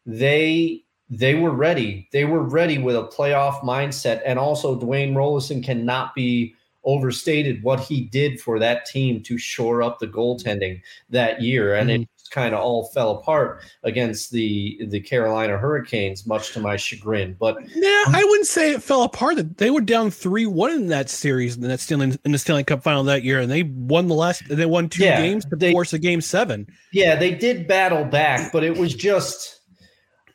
they 0.06 0.83
they 1.10 1.34
were 1.34 1.50
ready. 1.50 2.08
They 2.12 2.24
were 2.24 2.42
ready 2.42 2.78
with 2.78 2.96
a 2.96 3.04
playoff 3.04 3.60
mindset. 3.60 4.22
And 4.24 4.38
also 4.38 4.78
Dwayne 4.78 5.12
Roloson 5.12 5.62
cannot 5.62 6.14
be 6.14 6.54
overstated 6.84 7.62
what 7.62 7.80
he 7.80 8.02
did 8.02 8.40
for 8.40 8.58
that 8.58 8.84
team 8.86 9.22
to 9.22 9.38
shore 9.38 9.82
up 9.82 9.98
the 9.98 10.06
goaltending 10.06 10.80
that 11.10 11.40
year. 11.40 11.74
And 11.74 11.90
it 11.90 12.00
mm-hmm. 12.02 12.30
kind 12.30 12.54
of 12.54 12.60
all 12.60 12.88
fell 12.88 13.12
apart 13.12 13.62
against 13.84 14.30
the 14.32 14.78
the 14.88 15.00
Carolina 15.00 15.56
Hurricanes, 15.56 16.26
much 16.26 16.52
to 16.52 16.60
my 16.60 16.76
chagrin. 16.76 17.36
But 17.38 17.56
Yeah, 17.74 18.04
I 18.08 18.22
wouldn't 18.22 18.46
say 18.46 18.72
it 18.72 18.82
fell 18.82 19.02
apart. 19.02 19.56
They 19.56 19.70
were 19.70 19.80
down 19.80 20.10
three 20.10 20.44
one 20.46 20.72
in 20.72 20.88
that 20.88 21.08
series 21.08 21.56
in 21.56 21.62
that 21.62 21.80
Stanley 21.80 22.18
in 22.24 22.32
the 22.32 22.38
Stanley 22.38 22.64
Cup 22.64 22.82
final 22.82 23.02
that 23.04 23.24
year, 23.24 23.40
and 23.40 23.50
they 23.50 23.62
won 23.62 24.08
the 24.08 24.14
last. 24.14 24.42
They 24.48 24.66
won 24.66 24.90
two 24.90 25.04
Yeah, 25.04 25.20
games 25.22 25.46
to 25.46 25.56
they- 25.56 25.72
force 25.72 25.92
a 25.94 25.98
game 25.98 26.20
seven. 26.20 26.66
yeah, 26.92 27.16
they 27.16 27.34
did 27.34 27.66
battle 27.66 28.04
back, 28.04 28.52
but 28.52 28.62
it 28.62 28.76
was 28.76 28.94
just 28.94 29.60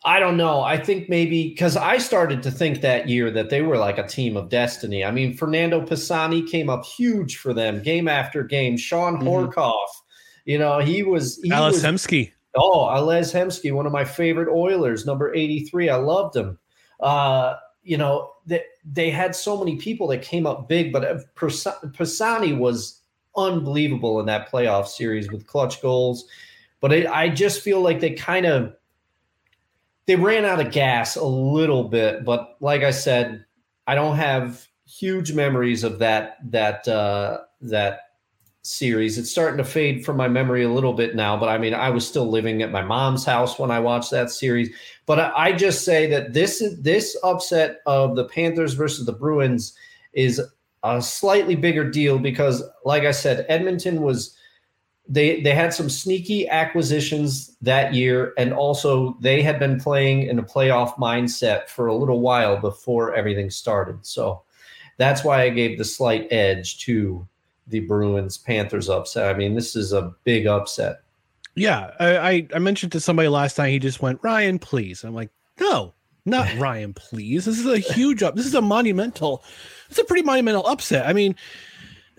I 0.06 0.20
don't 0.20 0.38
know. 0.38 0.62
I 0.62 0.77
think 0.77 1.10
maybe 1.10 1.50
because 1.50 1.75
I 1.75 1.98
started 1.98 2.41
to 2.44 2.51
think 2.51 2.82
that 2.82 3.10
year 3.10 3.29
that 3.32 3.50
they 3.50 3.62
were 3.62 3.77
like 3.77 3.98
a 3.98 4.08
team 4.08 4.38
of 4.38 4.48
destiny. 4.48 5.03
I 5.03 5.12
mean, 5.12 5.36
Fernando 5.36 5.86
Pisani 5.86 6.41
came 6.44 6.70
up 6.70 6.86
huge 6.86 7.38
for 7.38 7.53
them 7.53 7.84
game 7.84 8.08
after 8.08 8.44
game. 8.44 8.77
Sean 8.77 9.18
Mhm. 9.18 9.24
Horcoff, 9.24 9.88
you 10.46 10.58
know, 10.58 10.79
he 10.79 11.03
was 11.03 11.39
he 11.44 11.51
Alice 11.51 11.75
was 11.75 11.84
Hemsky. 11.84 12.32
Oh, 12.56 12.89
Ales 12.89 13.34
Hemsky, 13.34 13.72
one 13.74 13.86
of 13.86 13.91
my 13.91 14.06
favorite 14.06 14.50
Oilers, 14.50 15.06
number 15.06 15.34
83. 15.36 15.89
I 15.89 15.98
loved 15.98 16.36
him. 16.36 16.58
Uh, 17.00 17.56
you 17.84 17.98
know, 17.98 18.32
they, 18.46 18.63
they 18.84 19.10
had 19.10 19.36
so 19.36 19.58
many 19.58 19.75
people 19.75 20.08
that 20.08 20.22
came 20.22 20.48
up 20.48 20.68
big, 20.68 20.91
but 20.91 21.06
uh, 21.06 21.20
Pisani 21.94 22.53
was 22.53 23.01
unbelievable 23.36 24.20
in 24.20 24.25
that 24.25 24.50
playoff 24.50 24.88
series 24.88 25.32
with 25.32 25.46
clutch 25.46 25.82
goals. 25.82 26.25
But 26.82 26.94
it, 26.94 27.08
I 27.08 27.29
just 27.29 27.62
feel 27.62 27.82
like 27.82 28.00
they 28.00 28.12
kind 28.12 28.46
of 28.46 28.74
they 30.10 30.16
ran 30.16 30.44
out 30.44 30.60
of 30.60 30.72
gas 30.72 31.16
a 31.18 31.24
little 31.24 31.84
bit. 31.84 32.25
But 32.25 32.58
like 32.62 32.82
I 32.82 32.89
said, 32.89 33.46
I 33.86 33.94
don't 33.94 34.16
have 34.16 34.66
huge 34.88 35.34
memories 35.34 35.84
of 35.84 36.00
that 36.00 36.38
that 36.50 36.88
uh, 36.88 37.42
that 37.62 38.00
series. 38.63 39.20
It's 39.20 39.30
starting 39.30 39.60
to 39.60 39.63
fade 39.63 40.04
from 40.04 40.18
my 40.18 40.28
memory 40.28 40.63
a 40.63 40.70
little 40.70 40.94
bit 40.94 41.16
now, 41.16 41.38
but 41.38 41.48
I 41.48 41.60
mean, 41.60 41.75
I 41.75 41.92
was 41.92 42.08
still 42.08 42.28
living 42.28 42.63
at 42.63 42.72
my 42.72 42.82
mom's 42.82 43.24
house 43.24 43.60
when 43.60 43.70
I 43.70 43.80
watched 43.80 44.10
that 44.10 44.32
series. 44.32 44.75
But 45.06 45.20
I, 45.20 45.32
I 45.36 45.51
just 45.51 45.86
say 45.86 46.08
that 46.08 46.34
this 46.34 46.63
this 46.80 47.16
upset 47.24 47.82
of 47.86 48.16
the 48.16 48.25
Panthers 48.25 48.74
versus 48.74 49.06
the 49.06 49.13
Bruins 49.13 49.78
is 50.13 50.42
a 50.82 51.04
slightly 51.04 51.56
bigger 51.56 51.88
deal 51.88 52.18
because, 52.18 52.63
like 52.84 53.04
I 53.04 53.12
said, 53.12 53.46
Edmonton 53.48 54.01
was 54.01 54.36
they 55.10 55.42
they 55.42 55.56
had 55.56 55.74
some 55.74 55.89
sneaky 55.89 56.48
acquisitions 56.48 57.58
that 57.62 57.96
year, 57.96 58.34
and 58.38 58.54
also 58.54 59.18
they 59.20 59.42
had 59.42 59.58
been 59.58 59.80
playing 59.80 60.24
in 60.24 60.38
a 60.38 60.44
playoff 60.44 60.96
mindset 60.96 61.68
for 61.68 61.88
a 61.88 61.96
little 61.96 62.22
while 62.22 62.58
before 62.58 63.16
everything 63.16 63.50
started. 63.50 64.06
So 64.06 64.44
that's 64.98 65.24
why 65.24 65.42
I 65.42 65.50
gave 65.50 65.78
the 65.78 65.86
slight 65.86 66.28
edge 66.32 66.80
to 66.86 67.28
the 67.68 67.80
Bruins 67.82 68.38
Panthers 68.38 68.88
upset. 68.88 69.34
I 69.34 69.38
mean, 69.38 69.56
this 69.56 69.75
is 69.75 69.94
a 69.94 70.13
big 70.24 70.46
upset. 70.46 71.01
Yeah, 71.56 71.92
I, 72.00 72.48
I 72.54 72.60
mentioned 72.60 72.92
to 72.94 73.00
somebody 73.00 73.28
last 73.28 73.58
night. 73.58 73.72
He 73.72 73.80
just 73.80 74.01
went 74.01 74.20
Ryan, 74.22 74.60
please. 74.60 75.04
I'm 75.04 75.16
like, 75.16 75.30
no, 75.60 75.94
not 76.25 76.48
Ryan, 76.58 76.94
please. 76.94 77.46
This 77.46 77.60
is 77.60 77.66
a 77.66 77.80
huge 77.80 78.22
up. 78.22 78.36
This 78.36 78.46
is 78.46 78.56
a 78.56 78.62
monumental. 78.62 79.44
It's 79.89 80.00
a 80.00 80.04
pretty 80.04 80.24
monumental 80.24 80.68
upset. 80.68 81.08
I 81.08 81.13
mean, 81.13 81.36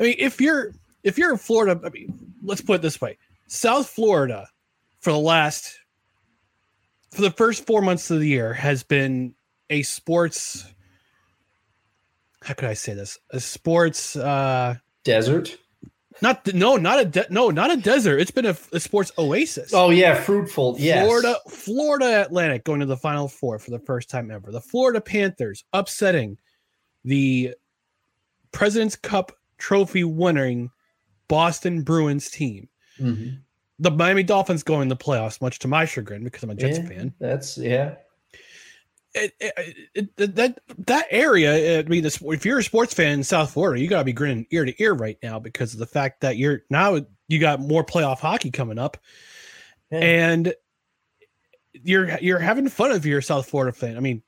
I 0.01 0.03
mean, 0.03 0.17
if 0.19 0.41
you're 0.41 0.73
if 1.05 1.17
you're 1.17 1.31
in 1.31 1.39
Florida, 1.39 1.81
I 1.85 1.89
mean, 1.91 2.30
let's 2.43 2.61
put 2.61 2.77
it 2.77 2.83
this 2.83 3.01
way: 3.01 3.19
South 3.47 3.89
Florida 3.89 4.49
for 5.01 5.13
the 5.13 5.19
last 5.19 5.79
for 7.13 7.23
the 7.23 7.31
first 7.31 7.67
four 7.67 7.83
months 7.83 8.11
of 8.11 8.21
the 8.21 8.29
year 8.29 8.53
has 8.53 8.83
been 8.83 9.35
a 9.69 9.83
sports. 9.83 10.67
How 12.43 12.55
could 12.55 12.69
I 12.69 12.75
say 12.75 12.95
this? 12.95 13.19
A 13.31 13.41
sports. 13.41 14.17
uh 14.17 14.77
Desert. 15.05 15.57
not 16.23 16.47
no, 16.53 16.77
not 16.77 17.01
a 17.01 17.05
de- 17.07 17.27
no, 17.31 17.49
not 17.51 17.71
a 17.71 17.77
desert. 17.77 18.19
It's 18.19 18.31
been 18.31 18.47
a, 18.47 18.57
a 18.73 18.81
sports 18.81 19.13
oasis. 19.19 19.73
Oh 19.73 19.91
yeah, 19.91 20.15
fruitful. 20.15 20.77
Yes. 20.79 21.05
Florida, 21.05 21.37
Florida 21.49 22.23
Atlantic 22.23 22.65
going 22.65 22.81
to 22.81 22.87
the 22.87 22.97
Final 22.97 23.29
Four 23.29 23.59
for 23.59 23.71
the 23.71 23.79
first 23.79 24.11
time 24.11 24.31
ever. 24.31 24.53
The 24.53 24.61
Florida 24.61 25.01
Panthers 25.01 25.65
upsetting 25.73 26.39
the 27.05 27.55
President's 28.53 28.97
Cup 28.97 29.33
trophy 29.59 30.05
winning 30.05 30.71
Boston 31.31 31.83
Bruins 31.83 32.29
team. 32.31 32.69
Mhm. 32.99 33.39
The 33.79 33.91
Miami 33.91 34.23
Dolphins 34.23 34.63
going 34.63 34.91
to 34.91 34.95
the 34.95 35.03
playoffs, 35.03 35.41
much 35.41 35.59
to 35.61 35.69
my 35.69 35.87
chagrin 35.87 36.23
because 36.25 36.43
I'm 36.43 36.51
a 36.51 36.55
Jets 36.55 36.79
Yeah, 36.79 36.87
fan. 36.89 37.15
That's 37.19 37.57
yeah. 37.57 37.95
It, 39.15 39.33
it, 39.41 40.09
it- 40.19 40.37
that 40.37 40.59
that 40.87 41.07
area, 41.11 41.79
I 41.81 41.83
mean, 41.85 42.03
this, 42.03 42.21
if 42.23 42.45
you're 42.45 42.59
a 42.59 42.63
sports 42.63 42.93
fan 42.95 43.13
in 43.15 43.25
South 43.25 43.53
Florida, 43.53 43.81
you 43.81 43.89
got 43.89 43.99
to 44.01 44.05
be 44.05 44.13
grinning 44.13 44.47
ear 44.51 44.65
to 44.67 44.83
ear 44.83 44.93
right 44.93 45.17
now 45.23 45.39
because 45.39 45.73
of 45.73 45.79
the 45.81 45.87
fact 45.87 46.21
that 46.21 46.37
you're 46.37 46.61
now 46.69 47.01
you 47.29 47.39
got 47.41 47.61
more 47.61 47.85
playoff 47.85 48.19
hockey 48.19 48.51
coming 48.51 48.79
up. 48.79 48.99
Yeah. 49.91 49.99
and 50.01 50.55
you're 51.73 52.19
you're 52.21 52.39
having 52.39 52.69
fun 52.69 52.93
if 52.93 53.05
you're 53.05 53.19
a 53.21 53.23
South 53.23 53.49
Florida 53.49 53.73
fan. 53.77 53.97
I 53.97 54.01
mean, 54.01 54.23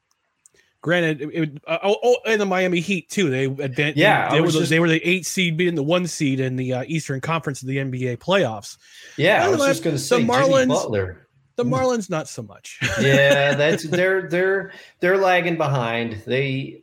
Granted, 0.82 1.22
it, 1.22 1.28
it, 1.32 1.62
uh, 1.66 1.78
oh, 1.84 1.96
oh, 2.02 2.16
and 2.26 2.40
the 2.40 2.44
Miami 2.44 2.80
Heat 2.80 3.08
too. 3.08 3.30
They 3.30 3.44
advanced. 3.44 3.96
Yeah, 3.96 4.28
they, 4.30 4.38
I 4.38 4.40
were 4.40 4.48
the, 4.48 4.58
just- 4.58 4.70
they 4.70 4.80
were 4.80 4.88
the 4.88 5.00
eight 5.08 5.24
seed 5.24 5.56
beating 5.56 5.76
the 5.76 5.82
one 5.82 6.08
seed 6.08 6.40
in 6.40 6.56
the 6.56 6.72
uh, 6.74 6.84
Eastern 6.88 7.20
Conference 7.20 7.62
of 7.62 7.68
the 7.68 7.76
NBA 7.76 8.18
playoffs. 8.18 8.76
Yeah, 9.16 9.44
I 9.44 9.48
was 9.48 9.58
just 9.60 9.84
going 9.84 9.94
to 9.96 10.02
the 10.02 10.06
say 10.06 10.18
Jimmy 10.18 10.30
Marlins- 10.32 10.68
Butler. 10.68 11.28
The 11.54 11.64
Marlins, 11.64 12.10
not 12.10 12.28
so 12.28 12.42
much. 12.42 12.80
yeah, 13.00 13.54
that's 13.54 13.84
they're 13.84 14.28
they're 14.28 14.72
they're 15.00 15.18
lagging 15.18 15.56
behind. 15.56 16.22
They 16.26 16.82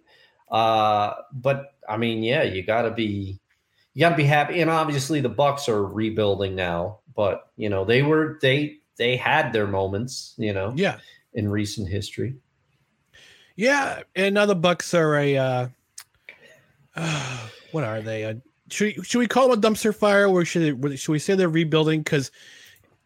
uh 0.50 1.16
but 1.34 1.74
I 1.88 1.98
mean, 1.98 2.24
yeah, 2.24 2.44
you 2.44 2.64
got 2.64 2.84
to 2.84 2.92
be 2.92 3.40
you 3.94 4.00
got 4.00 4.12
to 4.12 4.16
be 4.16 4.24
happy 4.24 4.62
and 4.62 4.70
obviously 4.70 5.20
the 5.22 5.30
Bucks 5.30 5.68
are 5.68 5.84
rebuilding 5.86 6.56
now, 6.56 7.00
but 7.16 7.52
you 7.58 7.68
know, 7.70 7.84
they 7.84 8.02
were 8.04 8.38
they 8.42 8.78
they 8.98 9.18
had 9.18 9.52
their 9.52 9.68
moments, 9.68 10.36
you 10.38 10.54
know, 10.54 10.72
yeah, 10.76 11.00
in 11.34 11.50
recent 11.50 11.90
history. 11.90 12.36
Yeah. 13.60 14.02
And 14.16 14.34
now 14.36 14.46
the 14.46 14.56
Bucks 14.56 14.94
are 14.94 15.16
a. 15.18 15.38
Uh, 15.38 15.68
uh, 16.96 17.48
what 17.72 17.84
are 17.84 18.02
they? 18.02 18.26
Uh, 18.26 18.36
should 18.70 19.06
should 19.06 19.20
we 19.20 19.28
call 19.28 19.50
them 19.50 19.58
a 19.60 19.62
dumpster 19.62 19.94
fire, 19.96 20.28
or 20.28 20.46
should 20.46 20.82
they, 20.82 20.96
should 20.96 21.12
we 21.12 21.20
say 21.20 21.36
they're 21.36 21.50
rebuilding? 21.50 22.02
Because 22.02 22.32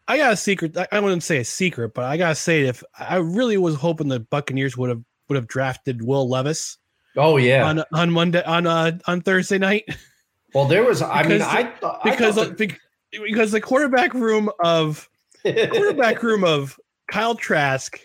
I 0.06 0.16
got 0.18 0.32
a 0.32 0.36
secret. 0.36 0.76
I, 0.76 0.86
I 0.92 1.00
wouldn't 1.00 1.22
say 1.22 1.38
a 1.38 1.44
secret, 1.44 1.94
but 1.94 2.04
I 2.04 2.16
gotta 2.16 2.34
say, 2.34 2.62
if 2.62 2.82
I 2.98 3.16
really 3.16 3.56
was 3.56 3.74
hoping 3.74 4.08
the 4.08 4.20
Buccaneers 4.20 4.76
would 4.76 4.90
have 4.90 5.02
would 5.28 5.36
have 5.36 5.46
drafted 5.46 6.02
Will 6.02 6.28
Levis 6.28 6.76
Oh 7.16 7.38
yeah. 7.38 7.66
on 7.66 7.82
on 7.94 8.10
Monday 8.10 8.42
on 8.44 8.66
uh 8.66 8.98
on 9.06 9.22
Thursday 9.22 9.56
night. 9.58 9.84
well, 10.54 10.66
there 10.66 10.84
was 10.84 11.00
I 11.00 11.22
mean, 11.22 11.38
because- 11.38 11.42
I 11.42 11.64
thought 11.80 12.00
I 12.04 12.10
because 12.10 12.50
bec- 12.50 12.78
because 13.10 13.52
the 13.52 13.60
quarterback 13.60 14.12
room 14.12 14.50
of 14.62 15.08
the- 15.44 15.68
quarterback 15.72 16.22
room 16.22 16.44
of 16.44 16.78
Kyle 17.10 17.34
Trask, 17.36 17.98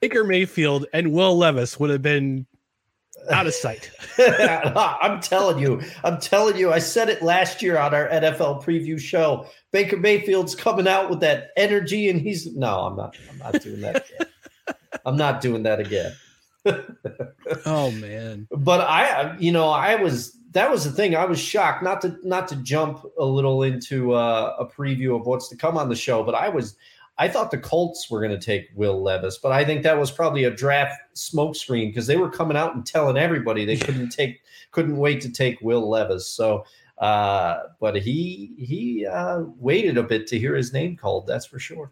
Baker 0.00 0.24
Mayfield, 0.24 0.86
and 0.92 1.12
Will 1.12 1.36
Levis 1.36 1.78
would 1.80 1.90
have 1.90 2.02
been 2.02 2.46
out 3.30 3.46
of 3.46 3.54
sight. 3.54 3.90
I'm 4.18 5.20
telling 5.20 5.58
you, 5.58 5.80
I'm 6.04 6.20
telling 6.20 6.56
you, 6.56 6.72
I 6.72 6.78
said 6.78 7.08
it 7.08 7.22
last 7.22 7.62
year 7.62 7.78
on 7.78 7.94
our 7.94 8.08
NFL 8.08 8.64
preview 8.64 8.98
show. 8.98 9.46
Baker 9.72 9.96
Mayfield's 9.96 10.54
coming 10.54 10.86
out 10.86 11.10
with 11.10 11.20
that 11.20 11.50
energy, 11.56 12.08
and 12.08 12.20
he's 12.20 12.54
no, 12.54 12.80
I'm 12.80 12.96
not. 12.96 13.16
I'm 13.30 13.38
not 13.38 13.62
doing 13.62 13.80
that. 13.80 14.06
Again. 14.06 14.26
I'm 15.06 15.16
not 15.16 15.40
doing 15.40 15.62
that 15.64 15.80
again. 15.80 16.14
Oh 17.64 17.92
man, 17.92 18.48
But 18.50 18.80
I, 18.80 19.36
you 19.38 19.52
know, 19.52 19.68
I 19.68 19.94
was 19.94 20.36
that 20.50 20.68
was 20.68 20.82
the 20.82 20.90
thing. 20.90 21.14
I 21.14 21.24
was 21.24 21.38
shocked 21.38 21.84
not 21.84 22.00
to 22.00 22.16
not 22.24 22.48
to 22.48 22.56
jump 22.56 23.04
a 23.20 23.24
little 23.24 23.62
into 23.62 24.14
uh, 24.14 24.56
a 24.58 24.66
preview 24.66 25.14
of 25.14 25.26
what's 25.26 25.48
to 25.50 25.56
come 25.56 25.78
on 25.78 25.88
the 25.88 25.94
show, 25.94 26.24
but 26.24 26.34
I 26.34 26.48
was. 26.48 26.76
I 27.18 27.28
thought 27.28 27.50
the 27.50 27.58
Colts 27.58 28.10
were 28.10 28.20
going 28.20 28.38
to 28.38 28.44
take 28.44 28.68
Will 28.74 29.02
Levis, 29.02 29.38
but 29.38 29.52
I 29.52 29.64
think 29.64 29.82
that 29.82 29.98
was 29.98 30.10
probably 30.10 30.44
a 30.44 30.50
draft 30.50 31.00
smokescreen 31.14 31.88
because 31.88 32.06
they 32.06 32.16
were 32.16 32.28
coming 32.28 32.56
out 32.56 32.74
and 32.74 32.84
telling 32.84 33.16
everybody 33.16 33.64
they 33.64 33.76
couldn't 33.76 34.10
take, 34.10 34.42
couldn't 34.70 34.98
wait 34.98 35.22
to 35.22 35.32
take 35.32 35.58
Will 35.62 35.88
Levis. 35.88 36.28
So, 36.28 36.64
uh, 36.98 37.60
but 37.80 37.96
he 37.96 38.54
he 38.58 39.06
uh, 39.06 39.40
waited 39.58 39.96
a 39.96 40.02
bit 40.02 40.26
to 40.28 40.38
hear 40.38 40.54
his 40.54 40.72
name 40.72 40.96
called. 40.96 41.26
That's 41.26 41.46
for 41.46 41.58
sure. 41.58 41.90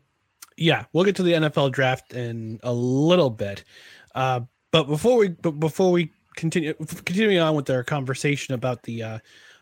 yeah, 0.56 0.84
we'll 0.92 1.04
get 1.04 1.16
to 1.16 1.22
the 1.22 1.32
NFL 1.32 1.72
draft 1.72 2.12
in 2.12 2.60
a 2.62 2.72
little 2.72 3.30
bit, 3.30 3.64
uh, 4.14 4.40
but 4.70 4.84
before 4.84 5.18
we 5.18 5.28
but 5.28 5.52
before 5.52 5.90
we 5.90 6.10
continue 6.36 6.74
continuing 7.04 7.38
on 7.38 7.54
with 7.54 7.68
our 7.70 7.82
conversation 7.82 8.54
about 8.54 8.82
the 8.82 9.02
uh, 9.02 9.18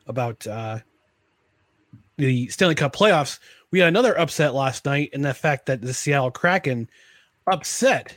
about 0.07 0.47
uh, 0.47 0.78
the 2.16 2.49
Stanley 2.49 2.75
Cup 2.75 2.95
playoffs, 2.95 3.38
we 3.72 3.80
had 3.80 3.88
another 3.88 4.16
upset 4.18 4.54
last 4.54 4.84
night 4.84 5.10
in 5.12 5.22
the 5.22 5.34
fact 5.34 5.66
that 5.66 5.80
the 5.80 5.92
Seattle 5.94 6.30
Kraken 6.30 6.88
upset 7.50 8.16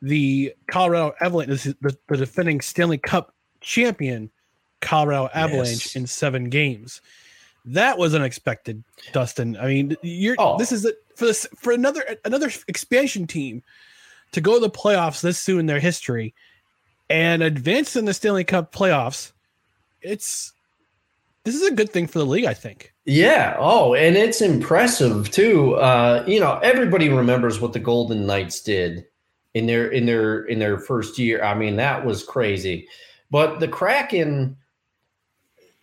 the 0.00 0.54
Colorado 0.68 1.14
Avalanche, 1.20 1.64
the, 1.64 1.96
the 2.08 2.16
defending 2.16 2.60
Stanley 2.60 2.98
Cup 2.98 3.34
champion 3.60 4.30
Colorado 4.80 5.28
Avalanche 5.34 5.86
Yes. 5.86 5.96
in 5.96 6.06
seven 6.06 6.48
games. 6.48 7.00
That 7.66 7.96
was 7.98 8.14
unexpected, 8.14 8.84
Dustin. 9.12 9.56
I 9.56 9.66
mean, 9.66 9.96
you're 10.02 10.36
Oh. 10.38 10.58
this 10.58 10.70
is 10.72 10.84
a, 10.84 10.92
for 11.16 11.24
this 11.26 11.46
for 11.56 11.72
another 11.72 12.04
another 12.24 12.50
expansion 12.68 13.26
team 13.26 13.62
to 14.32 14.40
go 14.40 14.54
to 14.54 14.60
the 14.60 14.70
playoffs 14.70 15.22
this 15.22 15.38
soon 15.38 15.60
in 15.60 15.66
their 15.66 15.80
history 15.80 16.34
and 17.08 17.42
advance 17.42 17.96
in 17.96 18.04
the 18.04 18.12
Stanley 18.14 18.44
Cup 18.44 18.72
playoffs. 18.72 19.32
It's 20.02 20.52
this 21.44 21.54
is 21.54 21.66
a 21.66 21.74
good 21.74 21.90
thing 21.90 22.06
for 22.06 22.18
the 22.18 22.26
league, 22.26 22.44
I 22.44 22.54
think. 22.54 22.93
Yeah. 23.06 23.56
Oh, 23.58 23.94
and 23.94 24.16
it's 24.16 24.40
impressive 24.40 25.30
too. 25.30 25.74
Uh, 25.74 26.24
you 26.26 26.40
know, 26.40 26.58
everybody 26.62 27.08
remembers 27.10 27.60
what 27.60 27.72
the 27.74 27.78
Golden 27.78 28.26
Knights 28.26 28.62
did 28.62 29.04
in 29.52 29.66
their 29.66 29.88
in 29.88 30.06
their 30.06 30.44
in 30.44 30.58
their 30.58 30.78
first 30.78 31.18
year. 31.18 31.42
I 31.42 31.54
mean, 31.54 31.76
that 31.76 32.04
was 32.04 32.24
crazy. 32.24 32.88
But 33.30 33.60
the 33.60 33.68
Kraken, 33.68 34.56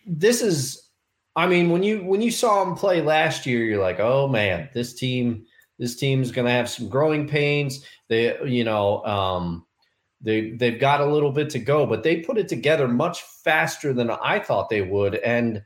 this 0.06 0.42
is, 0.42 0.88
I 1.36 1.46
mean, 1.46 1.70
when 1.70 1.82
you 1.82 2.02
when 2.04 2.22
you 2.22 2.30
saw 2.30 2.64
them 2.64 2.74
play 2.74 3.00
last 3.02 3.46
year, 3.46 3.64
you're 3.64 3.82
like, 3.82 4.00
oh 4.00 4.26
man, 4.26 4.68
this 4.74 4.92
team, 4.94 5.44
this 5.78 5.94
team's 5.94 6.32
gonna 6.32 6.50
have 6.50 6.68
some 6.68 6.88
growing 6.88 7.28
pains. 7.28 7.84
They, 8.08 8.36
you 8.44 8.64
know, 8.64 9.04
um, 9.04 9.64
they 10.20 10.50
they've 10.50 10.80
got 10.80 11.00
a 11.00 11.06
little 11.06 11.30
bit 11.30 11.50
to 11.50 11.60
go, 11.60 11.86
but 11.86 12.02
they 12.02 12.16
put 12.16 12.38
it 12.38 12.48
together 12.48 12.88
much 12.88 13.22
faster 13.22 13.92
than 13.92 14.10
I 14.10 14.40
thought 14.40 14.70
they 14.70 14.82
would. 14.82 15.16
And 15.16 15.62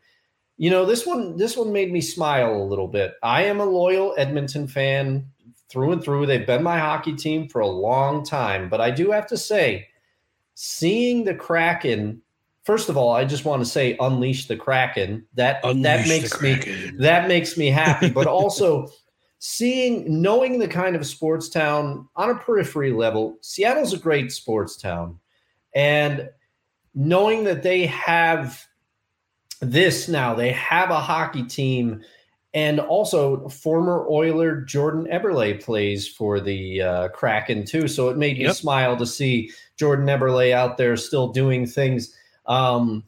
you 0.57 0.71
know, 0.71 0.87
this 0.87 1.05
one 1.07 1.37
this 1.37 1.57
one 1.57 1.73
made 1.73 1.92
me 1.92 2.01
smile 2.01 2.55
a 2.55 2.64
little 2.64 2.88
bit. 2.88 3.14
I 3.23 3.45
am 3.45 3.61
a 3.61 3.64
loyal 3.64 4.14
Edmonton 4.16 4.66
fan 4.66 5.27
through 5.69 5.92
and 5.92 6.03
through. 6.03 6.27
They've 6.27 6.47
been 6.47 6.62
my 6.62 6.79
hockey 6.79 7.14
team 7.14 7.49
for 7.49 7.61
a 7.61 7.66
long 7.66 8.25
time, 8.25 8.69
but 8.69 8.81
I 8.81 8.90
do 8.90 9.11
have 9.11 9.27
to 9.29 9.37
say, 9.37 9.88
seeing 10.55 11.25
the 11.25 11.35
Kraken. 11.35 12.23
First 12.64 12.88
of 12.88 12.97
all, 12.97 13.12
I 13.12 13.25
just 13.25 13.45
want 13.45 13.62
to 13.62 13.69
say, 13.69 13.97
unleash 14.01 14.49
the 14.49 14.57
Kraken. 14.57 15.27
That 15.35 15.62
that 15.62 16.09
makes 16.09 16.40
me 16.40 16.55
that 16.99 17.29
makes 17.29 17.57
me 17.57 17.66
happy. 17.69 18.09
But 18.09 18.27
also 18.27 18.88
seeing, 19.38 20.23
knowing 20.23 20.59
the 20.59 20.69
kind 20.69 20.97
of 20.97 21.07
sports 21.07 21.51
town 21.51 22.09
on 22.16 22.31
a 22.31 22.35
periphery 22.35 22.92
level, 22.92 23.37
Seattle's 23.42 23.92
a 23.92 23.99
great 23.99 24.33
sports 24.33 24.77
town, 24.77 25.19
and 25.75 26.31
knowing 26.95 27.45
that 27.45 27.62
they 27.62 27.85
have 27.87 28.66
this 29.61 30.09
now, 30.09 30.35
they 30.35 30.53
have 30.53 30.90
a 30.90 31.01
hockey 31.01 31.42
team, 31.42 32.03
and 32.55 32.81
also 32.81 33.49
former 33.49 34.07
Oiler 34.09 34.61
Jordan 34.62 35.07
Eberle 35.12 35.62
plays 35.62 36.09
for 36.09 36.40
the 36.40 36.81
uh, 36.81 37.09
Kraken 37.09 37.66
too. 37.66 37.87
So 37.88 38.09
it 38.09 38.16
made 38.16 38.38
me 38.38 38.53
smile 38.53 38.97
to 38.97 39.07
see 39.07 39.51
Jordan 39.77 40.07
Eberle 40.07 40.53
out 40.53 40.77
there 40.77 40.97
still 40.97 41.29
doing 41.29 41.66
things. 41.66 42.16
Um, 42.47 43.05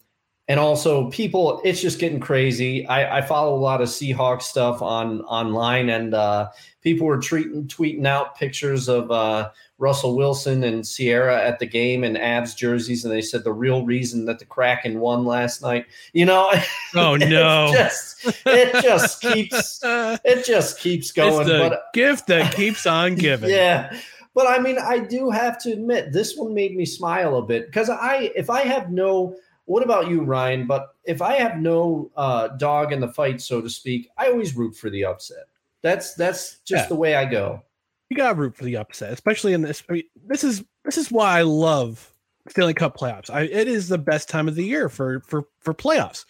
and 0.49 0.59
also 0.59 1.11
people 1.11 1.61
it's 1.65 1.81
just 1.81 1.99
getting 1.99 2.21
crazy 2.21 2.87
I, 2.87 3.19
I 3.19 3.23
follow 3.23 3.55
a 3.55 3.61
lot 3.61 3.81
of 3.81 3.89
seahawks 3.89 4.43
stuff 4.43 4.83
on 4.83 5.21
online 5.23 5.91
and 5.91 6.15
uh, 6.15 6.49
people 6.83 7.07
were 7.07 7.19
treating, 7.19 7.67
tweeting 7.67 8.07
out 8.07 8.37
pictures 8.37 8.89
of 8.89 9.11
uh, 9.11 9.51
russell 9.79 10.17
wilson 10.17 10.65
and 10.65 10.85
Ciara 10.85 11.41
at 11.41 11.59
the 11.59 11.67
game 11.67 12.03
in 12.03 12.15
Avs 12.15 12.57
jerseys 12.57 13.05
and 13.05 13.13
they 13.13 13.23
said 13.23 13.45
the 13.45 13.53
real 13.53 13.85
reason 13.85 14.25
that 14.25 14.39
the 14.39 14.47
kraken 14.47 15.01
won 15.01 15.25
last 15.25 15.63
night 15.63 15.87
you 16.13 16.25
know 16.25 16.51
Oh 16.95 17.15
it 17.15 17.29
no. 17.29 17.71
just, 17.73 18.27
it 18.47 18.83
just 18.83 19.21
keeps 19.21 19.81
it 19.85 20.45
just 20.45 20.81
keeps 20.81 21.13
going 21.13 21.41
it's 21.43 21.51
the 21.51 21.69
but 21.69 21.93
gift 21.93 22.27
that 22.29 22.53
keeps 22.55 22.87
on 22.87 23.15
giving. 23.15 23.51
yeah. 23.51 23.95
But 24.35 24.47
I 24.47 24.61
mean, 24.61 24.79
I 24.79 25.01
do 25.01 25.31
have 25.31 25.59
to 25.63 25.73
admit, 25.73 26.13
this 26.13 26.37
one 26.37 26.55
made 26.55 26.77
me 26.77 26.85
smile 26.85 27.39
a 27.39 27.43
bit 27.43 27.67
because 27.67 27.91
I, 27.91 28.31
if 28.37 28.51
I 28.51 28.61
have 28.61 28.93
no, 28.93 29.35
what 29.69 29.83
about 29.83 30.09
you, 30.09 30.23
Ryan? 30.23 30.67
But 30.67 30.95
if 31.05 31.21
I 31.23 31.35
have 31.35 31.59
no 31.59 32.11
uh, 32.17 32.49
dog 32.49 32.93
in 32.93 33.01
the 33.01 33.09
fight, 33.13 33.41
so 33.41 33.61
to 33.61 33.69
speak, 33.71 34.09
I 34.17 34.29
always 34.29 34.57
root 34.57 34.75
for 34.77 34.91
the 34.91 35.05
upset. 35.05 35.45
That's 35.83 36.15
that's 36.15 36.59
just 36.61 36.85
Yeah. 36.85 36.89
the 36.89 36.97
way 36.97 37.15
I 37.15 37.25
go. 37.25 37.63
you 38.11 38.17
gotta 38.17 38.35
root 38.35 38.57
for 38.57 38.65
the 38.65 38.77
upset, 38.79 39.13
especially 39.13 39.53
in 39.53 39.63
this. 39.63 39.83
I 39.89 39.93
mean, 39.93 40.03
this 40.27 40.43
is 40.43 40.65
this 40.85 40.99
is 40.99 41.11
why 41.11 41.39
I 41.39 41.43
love 41.43 42.13
Stanley 42.49 42.75
Cup 42.75 42.97
playoffs. 42.97 43.31
I, 43.31 43.43
it 43.43 43.69
is 43.69 43.89
the 43.89 43.99
best 43.99 44.29
time 44.29 44.49
of 44.49 44.55
the 44.55 44.65
year 44.65 44.89
for 44.89 45.21
for 45.21 45.45
for 45.61 45.75
playoffs. 45.75 46.25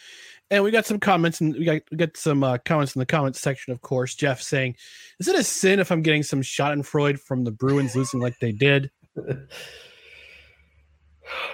And 0.51 0.65
we 0.65 0.71
got 0.71 0.87
some 0.87 0.99
comments, 0.99 1.41
and 1.43 1.55
we 1.55 1.65
got 1.65 1.83
we 1.91 1.97
got 1.99 2.17
some 2.17 2.43
uh, 2.43 2.59
comments 2.65 2.97
in 2.97 3.01
the 3.01 3.07
comments 3.07 3.39
section. 3.41 3.73
Of 3.73 3.83
course, 3.83 4.15
Jeff 4.15 4.41
saying, 4.41 4.77
"Is 5.21 5.29
it 5.29 5.37
a 5.37 5.45
sin 5.45 5.79
if 5.79 5.93
I'm 5.93 6.03
getting 6.03 6.23
some 6.23 6.41
Schadenfreude 6.43 7.21
from 7.21 7.45
the 7.45 7.51
Bruins 7.53 7.95
losing 7.95 8.19
like 8.21 8.39
they 8.41 8.53
did?" 8.53 8.91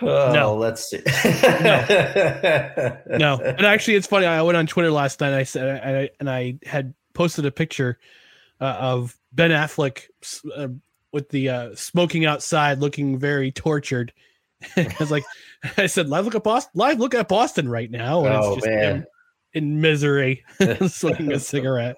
Oh, 0.02 0.32
No. 0.32 0.54
let's 0.56 0.88
see. 0.90 0.98
No, 3.18 3.38
and 3.40 3.64
actually, 3.66 3.94
it's 3.94 4.06
funny. 4.06 4.26
I 4.26 4.42
went 4.42 4.56
on 4.56 4.66
Twitter 4.66 4.90
last 4.90 5.20
night. 5.20 5.28
And 5.28 5.36
I 5.36 5.42
said, 5.44 5.80
and 5.82 5.96
I, 5.96 6.10
and 6.20 6.30
I 6.30 6.58
had 6.64 6.94
posted 7.12 7.46
a 7.46 7.50
picture 7.50 7.98
uh, 8.60 8.64
of 8.78 9.16
Ben 9.32 9.50
Affleck 9.50 10.02
uh, 10.56 10.68
with 11.12 11.28
the 11.30 11.48
uh, 11.48 11.74
smoking 11.74 12.24
outside, 12.26 12.78
looking 12.78 13.18
very 13.18 13.52
tortured. 13.52 14.12
I 14.76 14.94
was 14.98 15.10
like, 15.10 15.24
I 15.76 15.86
said, 15.86 16.08
live 16.08 16.24
look 16.24 16.34
at 16.34 16.44
Boston, 16.44 16.72
live 16.74 16.98
look 16.98 17.14
at 17.14 17.28
Boston 17.28 17.68
right 17.68 17.90
now, 17.90 18.24
and 18.24 18.34
Oh, 18.34 18.54
it's 18.54 18.64
just 18.64 18.66
man. 18.66 19.04
in 19.52 19.80
misery, 19.80 20.44
smoking 20.88 21.32
a 21.32 21.38
cigarette. 21.40 21.96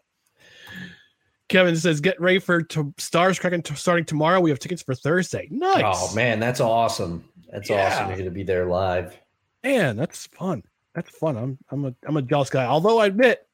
Kevin 1.49 1.77
says, 1.77 2.01
"Get 2.01 2.21
ready 2.21 2.41
for 2.41 2.63
to 2.65 2.93
Stars 2.99 3.39
Kraken 3.39 3.63
t- 3.63 3.77
starting 3.77 4.05
tomorrow. 4.05 4.41
We 4.41 4.51
have 4.51 4.59
tickets 4.59 4.83
for 4.83 4.97
Thursday. 4.97 5.47
Nice. 5.53 5.85
Oh 5.87 6.13
man, 6.13 6.41
that's 6.41 6.59
awesome. 6.61 7.25
That's 7.57 7.71
Yeah. 7.71 7.87
awesome. 7.87 8.09
You're 8.09 8.19
gonna 8.19 8.31
be 8.31 8.43
there 8.45 8.67
live. 8.67 9.19
man, 9.65 9.97
that's 9.97 10.27
fun. 10.27 10.63
That's 10.95 11.11
fun. 11.11 11.37
I'm 11.37 11.59
I'm 11.71 11.85
a 11.87 11.95
I'm 12.07 12.17
a 12.19 12.23
jealous 12.23 12.51
guy. 12.51 12.65
Although 12.67 12.99
I 12.99 13.07
admit, 13.07 13.47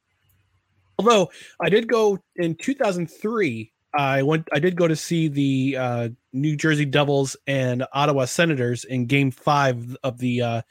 although 0.98 1.30
I 1.60 1.68
did 1.70 1.88
go 1.88 2.18
in 2.36 2.54
2003, 2.56 3.72
I 3.94 4.22
went. 4.22 4.48
I 4.52 4.58
did 4.58 4.76
go 4.76 4.88
to 4.88 4.96
see 4.96 5.28
the 5.28 5.76
uh, 5.78 6.08
New 6.32 6.56
Jersey 6.56 6.84
Devils 6.84 7.36
and 7.46 7.84
Ottawa 7.92 8.24
Senators 8.24 8.84
in 8.84 9.06
Game 9.06 9.30
Five 9.30 9.96
of 10.02 10.18
the 10.18 10.42
uh, 10.42 10.62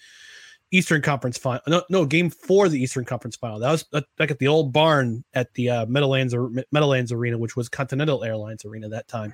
Eastern 0.71 1.01
Conference 1.01 1.37
final. 1.37 1.61
No, 1.67 1.83
no, 1.89 2.05
Game 2.05 2.29
Four 2.29 2.65
of 2.65 2.71
the 2.71 2.81
Eastern 2.81 3.05
Conference 3.05 3.35
final. 3.35 3.59
That 3.59 3.71
was 3.71 3.83
back 4.17 4.31
at 4.31 4.39
the 4.39 4.47
old 4.47 4.73
barn 4.73 5.23
at 5.33 5.53
the 5.53 5.69
uh, 5.69 5.85
Meadowlands 5.85 6.35
Meadowlands 6.71 7.11
Arena, 7.11 7.37
which 7.37 7.55
was 7.55 7.69
Continental 7.69 8.23
Airlines 8.23 8.65
Arena 8.65 8.89
that 8.89 9.07
time. 9.07 9.33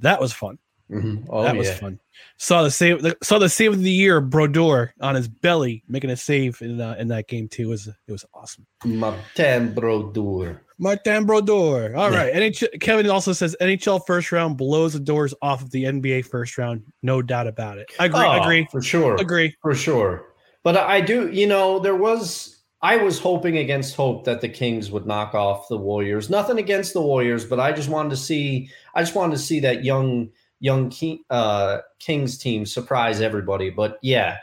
That 0.00 0.20
was 0.20 0.32
fun. 0.32 0.58
Mhm. 0.90 1.26
Oh 1.30 1.42
that 1.42 1.54
yeah. 1.54 1.58
was 1.58 1.70
fun. 1.78 1.98
Saw 2.38 2.62
the 2.62 2.70
save. 2.70 3.14
Saw 3.22 3.38
the 3.38 3.48
save 3.48 3.72
of 3.72 3.80
the 3.80 3.90
year, 3.90 4.20
Brodeur 4.20 4.92
on 5.00 5.14
his 5.14 5.28
belly 5.28 5.82
making 5.88 6.10
a 6.10 6.16
save 6.16 6.60
in 6.60 6.80
uh, 6.80 6.94
in 6.98 7.08
that 7.08 7.26
game 7.26 7.48
too. 7.48 7.62
It 7.62 7.66
was 7.66 7.86
it 7.88 8.12
was 8.12 8.24
awesome. 8.34 8.66
Martin 8.84 9.72
Brodeur. 9.74 10.60
Martin 10.78 11.24
Brodeur. 11.24 11.94
All 11.96 12.12
Yeah. 12.12 12.18
right. 12.24 12.34
NHL, 12.34 12.80
Kevin 12.80 13.08
also 13.08 13.32
says 13.32 13.56
NHL 13.60 14.04
first 14.06 14.30
round 14.32 14.56
blows 14.58 14.92
the 14.92 15.00
doors 15.00 15.32
off 15.40 15.62
of 15.62 15.70
the 15.70 15.84
NBA 15.84 16.22
first 16.26 16.58
round. 16.58 16.82
No 17.02 17.22
doubt 17.22 17.46
about 17.46 17.78
it. 17.78 17.90
I 17.98 18.06
agree. 18.06 18.20
Oh, 18.20 18.42
agree. 18.42 18.68
for 18.70 18.82
sure. 18.82 19.16
Agree. 19.16 19.54
For 19.62 19.74
sure. 19.74 20.26
But 20.64 20.76
I 20.76 21.00
do, 21.00 21.30
you 21.30 21.46
know, 21.46 21.78
there 21.78 21.96
was 21.96 22.50
I 22.82 22.96
was 22.98 23.18
hoping 23.18 23.56
against 23.56 23.96
hope 23.96 24.24
that 24.24 24.42
the 24.42 24.48
Kings 24.48 24.90
would 24.90 25.06
knock 25.06 25.34
off 25.34 25.68
the 25.68 25.78
Warriors. 25.78 26.28
Nothing 26.28 26.58
against 26.58 26.92
the 26.92 27.00
Warriors, 27.00 27.46
but 27.46 27.58
I 27.58 27.72
just 27.72 27.88
wanted 27.88 28.10
to 28.10 28.16
see 28.16 28.68
I 28.94 29.00
just 29.02 29.14
wanted 29.14 29.36
to 29.36 29.42
see 29.42 29.60
that 29.60 29.84
young 29.84 30.28
young 30.60 30.90
King, 30.90 31.24
uh, 31.30 31.78
Kings 31.98 32.38
team 32.38 32.66
surprise 32.66 33.20
everybody. 33.20 33.70
But 33.70 33.98
yeah, 34.02 34.38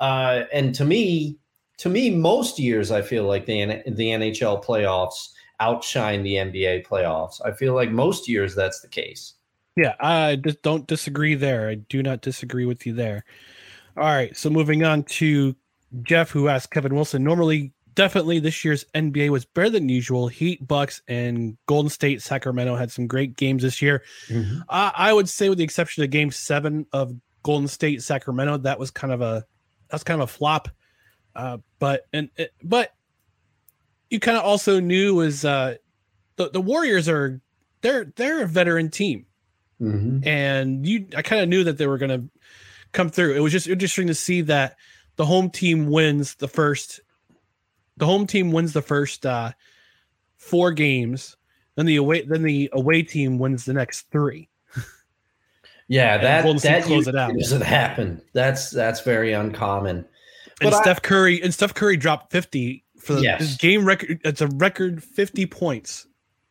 uh, 0.00 0.44
and 0.52 0.74
to 0.74 0.84
me, 0.84 1.38
to 1.78 1.88
me, 1.88 2.10
most 2.10 2.58
years 2.58 2.90
I 2.90 3.02
feel 3.02 3.24
like 3.24 3.46
the 3.46 3.82
the 3.86 4.08
NHL 4.08 4.64
playoffs 4.64 5.30
outshine 5.60 6.22
the 6.22 6.34
NBA 6.34 6.86
playoffs. 6.86 7.40
I 7.44 7.52
feel 7.52 7.74
like 7.74 7.90
most 7.90 8.28
years 8.28 8.54
that's 8.54 8.80
the 8.80 8.88
case. 8.88 9.34
Yeah, 9.76 9.94
I 10.00 10.36
just 10.36 10.62
don't 10.62 10.86
disagree 10.86 11.34
there. 11.34 11.68
I 11.68 11.74
do 11.74 12.02
not 12.02 12.20
disagree 12.20 12.64
with 12.64 12.86
you 12.86 12.92
there. 12.92 13.24
All 13.96 14.04
right, 14.04 14.36
so 14.36 14.50
moving 14.50 14.84
on 14.84 15.02
to 15.04 15.54
Jeff, 16.02 16.30
who 16.30 16.48
asked 16.48 16.70
Kevin 16.70 16.94
Wilson. 16.94 17.22
Normally, 17.22 17.72
definitely 17.94 18.38
this 18.40 18.64
year's 18.64 18.84
NBA 18.94 19.30
was 19.30 19.44
better 19.44 19.70
than 19.70 19.88
usual. 19.88 20.28
Heat, 20.28 20.66
Bucks, 20.66 21.02
and 21.08 21.56
Golden 21.66 21.90
State, 21.90 22.22
Sacramento 22.22 22.76
had 22.76 22.90
some 22.90 23.06
great 23.06 23.36
games 23.36 23.62
this 23.62 23.80
year. 23.82 24.02
I 24.68 24.92
I 24.94 25.12
would 25.12 25.28
say, 25.28 25.48
with 25.48 25.58
the 25.58 25.64
exception 25.64 26.02
of 26.04 26.10
Game 26.10 26.30
Seven 26.30 26.86
of 26.92 27.14
Golden 27.42 27.68
State, 27.68 28.02
Sacramento, 28.02 28.58
that 28.58 28.78
was 28.78 28.90
kind 28.90 29.12
of 29.12 29.20
a 29.20 29.44
that's 29.90 30.04
kind 30.04 30.20
of 30.20 30.28
a 30.28 30.32
flop. 30.32 30.68
Uh, 31.36 31.58
but 31.78 32.02
and 32.12 32.30
it, 32.36 32.52
but 32.62 32.90
you 34.10 34.20
kind 34.20 34.36
of 34.38 34.44
also 34.44 34.80
knew 34.80 35.16
was 35.16 35.44
uh, 35.44 35.76
the 36.36 36.50
the 36.50 36.60
Warriors 36.60 37.08
are 37.08 37.40
they're 37.80 38.04
they're 38.16 38.42
a 38.42 38.46
veteran 38.46 38.90
team 38.90 39.26
Mhm. 39.82 40.24
and 40.24 40.86
you 40.86 41.06
I 41.16 41.22
kind 41.22 41.42
of 41.42 41.48
knew 41.48 41.64
that 41.64 41.78
they 41.78 41.86
were 41.88 41.98
going 41.98 42.10
to 42.20 42.30
come 42.92 43.10
through. 43.10 43.34
It 43.34 43.40
was 43.40 43.50
just 43.52 43.66
interesting 43.66 44.06
to 44.06 44.14
see 44.14 44.40
that 44.42 44.76
the 45.16 45.26
home 45.26 45.50
team 45.50 45.90
wins 45.90 46.36
the 46.36 46.46
first 46.48 47.00
the 47.96 48.06
home 48.06 48.26
team 48.26 48.50
wins 48.52 48.72
the 48.72 48.82
first 48.82 49.24
uh 49.26 49.52
four 50.36 50.72
games, 50.72 51.36
then 51.76 51.86
the 51.86 51.96
away 51.96 52.22
then 52.22 52.42
the 52.42 52.68
away 52.72 53.02
team 53.02 53.38
wins 53.38 53.64
the 53.64 53.72
next 53.74 54.10
3. 54.10 54.48
Yeah, 55.88 56.16
that 56.18 56.44
that 56.62 56.84
close 56.84 57.06
it 57.08 57.14
out. 57.16 57.34
doesn't 57.38 57.62
happen. 57.62 58.22
That's 58.32 58.70
that's 58.70 59.00
very 59.02 59.32
uncommon. 59.32 60.06
And 60.60 60.74
I- 60.74 60.80
Steph 60.80 61.02
Curry 61.02 61.42
and 61.42 61.52
Steph 61.52 61.74
Curry 61.74 61.96
dropped 61.96 62.32
50 62.32 62.84
for 62.98 63.14
the 63.14 63.22
Yes. 63.22 63.56
game 63.58 63.84
record 63.84 64.18
it's 64.24 64.40
a 64.40 64.48
record 64.48 65.02
50 65.02 65.44
points 65.46 66.06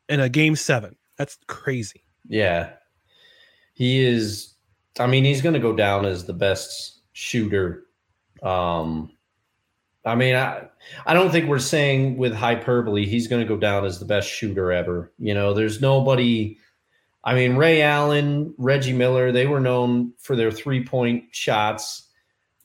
in 0.09 0.19
a 0.19 0.29
game 0.29 0.55
7. 0.55 0.95
That's 1.17 1.37
crazy. 1.47 2.03
Yeah, 2.27 2.73
he 3.73 3.99
is. 4.05 4.53
I 4.99 5.07
mean, 5.07 5.23
he's 5.23 5.41
going 5.41 5.53
to 5.53 5.59
go 5.59 5.75
down 5.75 6.05
as 6.05 6.25
the 6.25 6.33
best 6.33 7.01
shooter. 7.13 7.85
Um, 8.43 9.11
I 10.05 10.15
mean, 10.15 10.35
I 10.35 10.67
I 11.05 11.13
don't 11.13 11.31
think 11.31 11.47
we're 11.47 11.59
saying 11.59 12.17
with 12.17 12.33
hyperbole 12.33 13.05
he's 13.05 13.27
going 13.27 13.41
to 13.41 13.47
go 13.47 13.57
down 13.57 13.85
as 13.85 13.99
the 13.99 14.05
best 14.05 14.29
shooter 14.29 14.71
ever. 14.71 15.11
You 15.19 15.33
know, 15.33 15.53
there's 15.53 15.81
nobody. 15.81 16.57
I 17.23 17.35
mean, 17.35 17.55
Ray 17.55 17.81
Allen, 17.81 18.53
Reggie 18.57 18.91
Miller, 18.93 19.31
they 19.31 19.47
were 19.47 19.61
known 19.61 20.13
for 20.19 20.35
their 20.35 20.51
three 20.51 20.83
point 20.83 21.23
shots. 21.31 22.09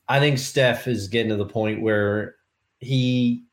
I 0.08 0.18
think 0.20 0.38
Steph 0.38 0.88
is 0.88 1.08
getting 1.08 1.30
to 1.30 1.36
the 1.36 1.46
point 1.46 1.82
where 1.82 2.36
he 2.80 3.44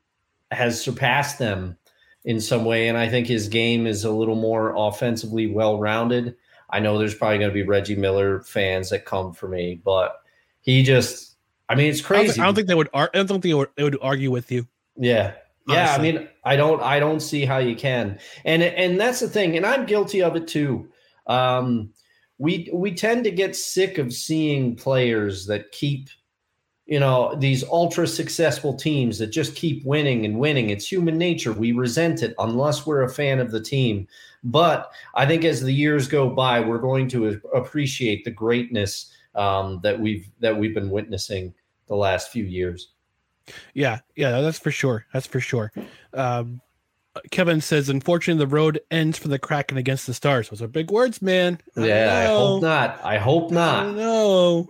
has 0.51 0.81
surpassed 0.81 1.37
them 1.37 1.77
in 2.23 2.41
some 2.41 2.65
way. 2.65 2.87
And 2.87 2.97
I 2.97 3.07
think 3.07 3.27
his 3.27 3.47
game 3.47 3.85
is 3.85 4.03
a 4.03 4.11
little 4.11 4.35
more 4.35 4.73
offensively 4.75 5.47
well 5.47 5.79
rounded. 5.79 6.35
I 6.69 6.79
know 6.79 6.97
there's 6.97 7.15
probably 7.15 7.37
going 7.37 7.51
to 7.51 7.53
be 7.53 7.63
Reggie 7.63 7.95
Miller 7.95 8.41
fans 8.41 8.89
that 8.89 9.05
come 9.05 9.33
for 9.33 9.47
me, 9.47 9.79
but 9.83 10.15
he 10.61 10.81
just, 10.81 11.34
I 11.69 11.75
mean, 11.75 11.89
it's 11.89 12.01
crazy. 12.01 12.39
I 12.39 12.45
don't 12.45 12.55
think 12.55 12.67
they 12.67 12.75
would 12.75 12.89
I 12.93 13.07
don't 13.13 13.27
think 13.27 13.43
they 13.43 13.53
would, 13.53 13.69
they 13.75 13.83
would 13.83 13.97
argue 14.01 14.31
with 14.31 14.51
you. 14.51 14.67
Yeah. 14.97 15.33
Yeah, 15.67 15.95
Honestly. 15.95 16.09
I 16.09 16.11
mean, 16.19 16.29
I 16.43 16.55
don't 16.55 16.81
I 16.81 16.99
don't 16.99 17.19
see 17.19 17.43
how 17.43 17.57
you 17.57 17.75
can. 17.75 18.19
And 18.43 18.61
and 18.61 18.99
that's 18.99 19.19
the 19.19 19.27
thing, 19.27 19.57
and 19.57 19.65
I'm 19.65 19.85
guilty 19.85 20.21
of 20.21 20.35
it 20.35 20.47
too. 20.47 20.89
Um 21.27 21.91
we 22.37 22.69
we 22.71 22.93
tend 22.93 23.23
to 23.23 23.31
get 23.31 23.55
sick 23.55 23.97
of 23.97 24.13
seeing 24.13 24.75
players 24.75 25.47
that 25.47 25.71
keep 25.71 26.09
you 26.85 26.99
know, 26.99 27.35
these 27.39 27.63
ultra 27.63 28.05
successful 28.05 28.73
teams 28.75 29.17
that 29.17 29.27
just 29.27 29.55
keep 29.55 29.83
winning 29.85 30.23
and 30.23 30.37
winning. 30.37 30.69
It's 30.69 30.87
human 30.87 31.17
nature. 31.17 31.51
We 31.51 31.71
resent 31.71 32.21
it 32.21 32.35
unless 32.37 32.85
we're 32.85 33.01
a 33.01 33.09
fan 33.09 33.39
of 33.39 33.49
the 33.49 33.61
team. 33.61 34.07
But 34.43 34.91
I 35.15 35.25
think 35.25 35.43
as 35.43 35.61
the 35.61 35.73
years 35.73 36.07
go 36.07 36.29
by, 36.29 36.59
we're 36.59 36.77
going 36.77 37.07
to 37.09 37.41
appreciate 37.55 38.23
the 38.23 38.31
greatness 38.31 39.11
um, 39.35 39.79
that 39.83 39.99
we've 39.99 40.29
that 40.39 40.57
we've 40.57 40.73
been 40.73 40.89
witnessing 40.89 41.53
the 41.87 41.95
last 41.95 42.31
few 42.31 42.43
years. 42.43 42.93
Yeah, 43.73 43.99
yeah, 44.15 44.41
that's 44.41 44.59
for 44.59 44.71
sure. 44.71 45.05
That's 45.13 45.27
for 45.27 45.39
sure. 45.39 45.71
Um, 46.13 46.61
Kevin 47.31 47.61
says, 47.61 47.89
unfortunately, 47.89 48.43
the 48.43 48.53
road 48.53 48.81
ends 48.91 49.17
for 49.17 49.27
the 49.27 49.39
Kraken 49.39 49.77
against 49.77 50.07
the 50.07 50.13
Stars. 50.13 50.49
Those 50.49 50.61
are 50.61 50.67
big 50.67 50.91
words, 50.91 51.21
man. 51.21 51.59
I 51.77 51.87
Yeah, 51.87 52.17
I 52.17 52.25
hope 52.25 52.61
not. 52.61 52.99
I 53.03 53.17
hope 53.17 53.51
not. 53.51 53.95
No. 53.95 54.67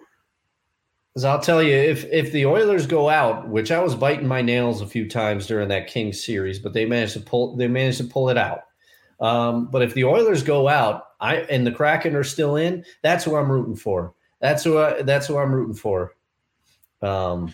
Because 1.13 1.25
I'll 1.25 1.39
tell 1.39 1.63
you, 1.63 1.73
if 1.73 2.03
if 2.05 2.31
the 2.33 2.45
Oilers 2.45 2.85
go 2.85 3.09
out, 3.09 3.47
which 3.47 3.71
I 3.71 3.79
was 3.79 3.95
biting 3.95 4.27
my 4.27 4.41
nails 4.41 4.81
a 4.81 4.87
few 4.87 5.07
times 5.07 5.47
during 5.47 5.69
that 5.69 5.87
Kings 5.87 6.23
series, 6.23 6.59
but 6.59 6.73
they 6.73 6.85
managed 6.85 7.13
to 7.13 7.21
pull 7.21 7.55
they 7.55 7.67
managed 7.67 7.99
to 7.99 8.03
pull 8.03 8.29
it 8.29 8.37
out. 8.37 8.63
Um, 9.21 9.67
but 9.71 9.81
if 9.81 9.93
the 9.93 10.03
Oilers 10.03 10.43
go 10.43 10.67
out, 10.67 11.03
I 11.21 11.37
and 11.37 11.65
the 11.65 11.71
Kraken 11.71 12.15
are 12.15 12.23
still 12.23 12.57
in, 12.57 12.83
that's 13.01 13.23
who 13.23 13.37
I'm 13.37 13.49
rooting 13.49 13.77
for. 13.77 14.13
That's 14.45 14.63
who 14.63 14.77
I, 14.77 15.01
that's 15.01 15.25
who 15.25 15.39
I'm 15.39 15.51
rooting 15.51 15.73
for. 15.73 16.13
Um, 17.01 17.51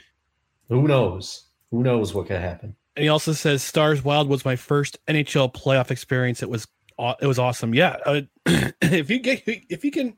who 0.68 0.90
knows? 0.90 1.46
Who 1.72 1.84
knows 1.84 2.14
what 2.14 2.28
could 2.28 2.42
happen? 2.42 2.76
And 2.98 3.04
he 3.04 3.08
also 3.08 3.32
says, 3.32 3.64
Stars 3.64 4.04
Wild 4.04 4.28
was 4.28 4.44
my 4.44 4.58
first 4.58 4.98
NHL 5.08 5.54
playoff 5.54 5.90
experience. 5.90 6.44
It 6.44 6.50
was 6.50 6.68
it 7.00 7.28
was 7.28 7.40
awesome. 7.40 7.74
Yeah, 7.74 7.96
uh, 8.06 8.22
if 8.82 9.10
you 9.10 9.20
get 9.20 9.42
if 9.48 9.86
you 9.86 9.92
can, 9.92 10.18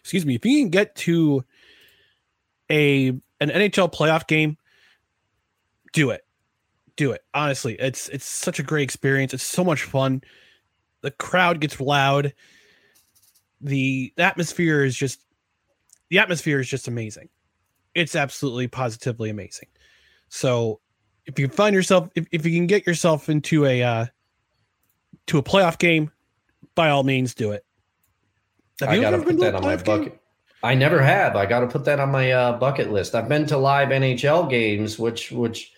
excuse 0.00 0.26
me, 0.26 0.34
if 0.34 0.44
you 0.44 0.60
can 0.60 0.68
get 0.68 0.94
to 0.96 1.42
a 2.70 3.08
an 3.08 3.22
NHL 3.48 3.90
playoff 3.90 4.26
game, 4.26 4.58
do 5.94 6.10
it, 6.10 6.26
do 6.96 7.12
it. 7.12 7.24
Honestly, 7.32 7.74
it's 7.80 8.10
it's 8.10 8.26
such 8.26 8.58
a 8.58 8.62
great 8.62 8.82
experience. 8.82 9.32
It's 9.32 9.42
so 9.42 9.64
much 9.64 9.84
fun. 9.84 10.20
The 11.00 11.10
crowd 11.12 11.58
gets 11.58 11.80
loud. 11.80 12.34
The, 13.62 14.12
the 14.14 14.22
atmosphere 14.22 14.84
is 14.84 14.94
just 14.94 15.20
the 16.10 16.18
atmosphere 16.18 16.60
is 16.60 16.68
just 16.68 16.88
amazing. 16.88 17.28
It's 17.94 18.14
absolutely 18.14 18.68
positively 18.68 19.30
amazing. 19.30 19.68
So 20.28 20.80
if 21.26 21.38
you 21.38 21.48
find 21.48 21.74
yourself 21.74 22.08
if, 22.14 22.26
if 22.32 22.46
you 22.46 22.56
can 22.56 22.66
get 22.66 22.86
yourself 22.86 23.28
into 23.28 23.64
a 23.66 23.82
uh 23.82 24.06
to 25.28 25.38
a 25.38 25.42
playoff 25.42 25.78
game, 25.78 26.10
by 26.74 26.90
all 26.90 27.04
means 27.04 27.34
do 27.34 27.52
it. 27.52 27.64
Have 28.80 28.90
I 28.90 28.94
you 28.94 29.00
got 29.00 29.10
to 29.10 29.16
ever 29.16 29.26
been 29.26 29.36
put 29.36 29.42
that 29.42 29.54
on 29.54 29.62
my 29.62 29.76
game? 29.76 29.84
bucket. 29.84 30.20
I 30.62 30.74
never 30.74 31.00
have. 31.00 31.36
I 31.36 31.46
got 31.46 31.60
to 31.60 31.66
put 31.66 31.84
that 31.84 32.00
on 32.00 32.10
my 32.10 32.32
uh, 32.32 32.58
bucket 32.58 32.90
list. 32.90 33.14
I've 33.14 33.28
been 33.28 33.46
to 33.46 33.56
live 33.56 33.88
NHL 33.88 34.50
games, 34.50 34.98
which 34.98 35.30
which 35.30 35.72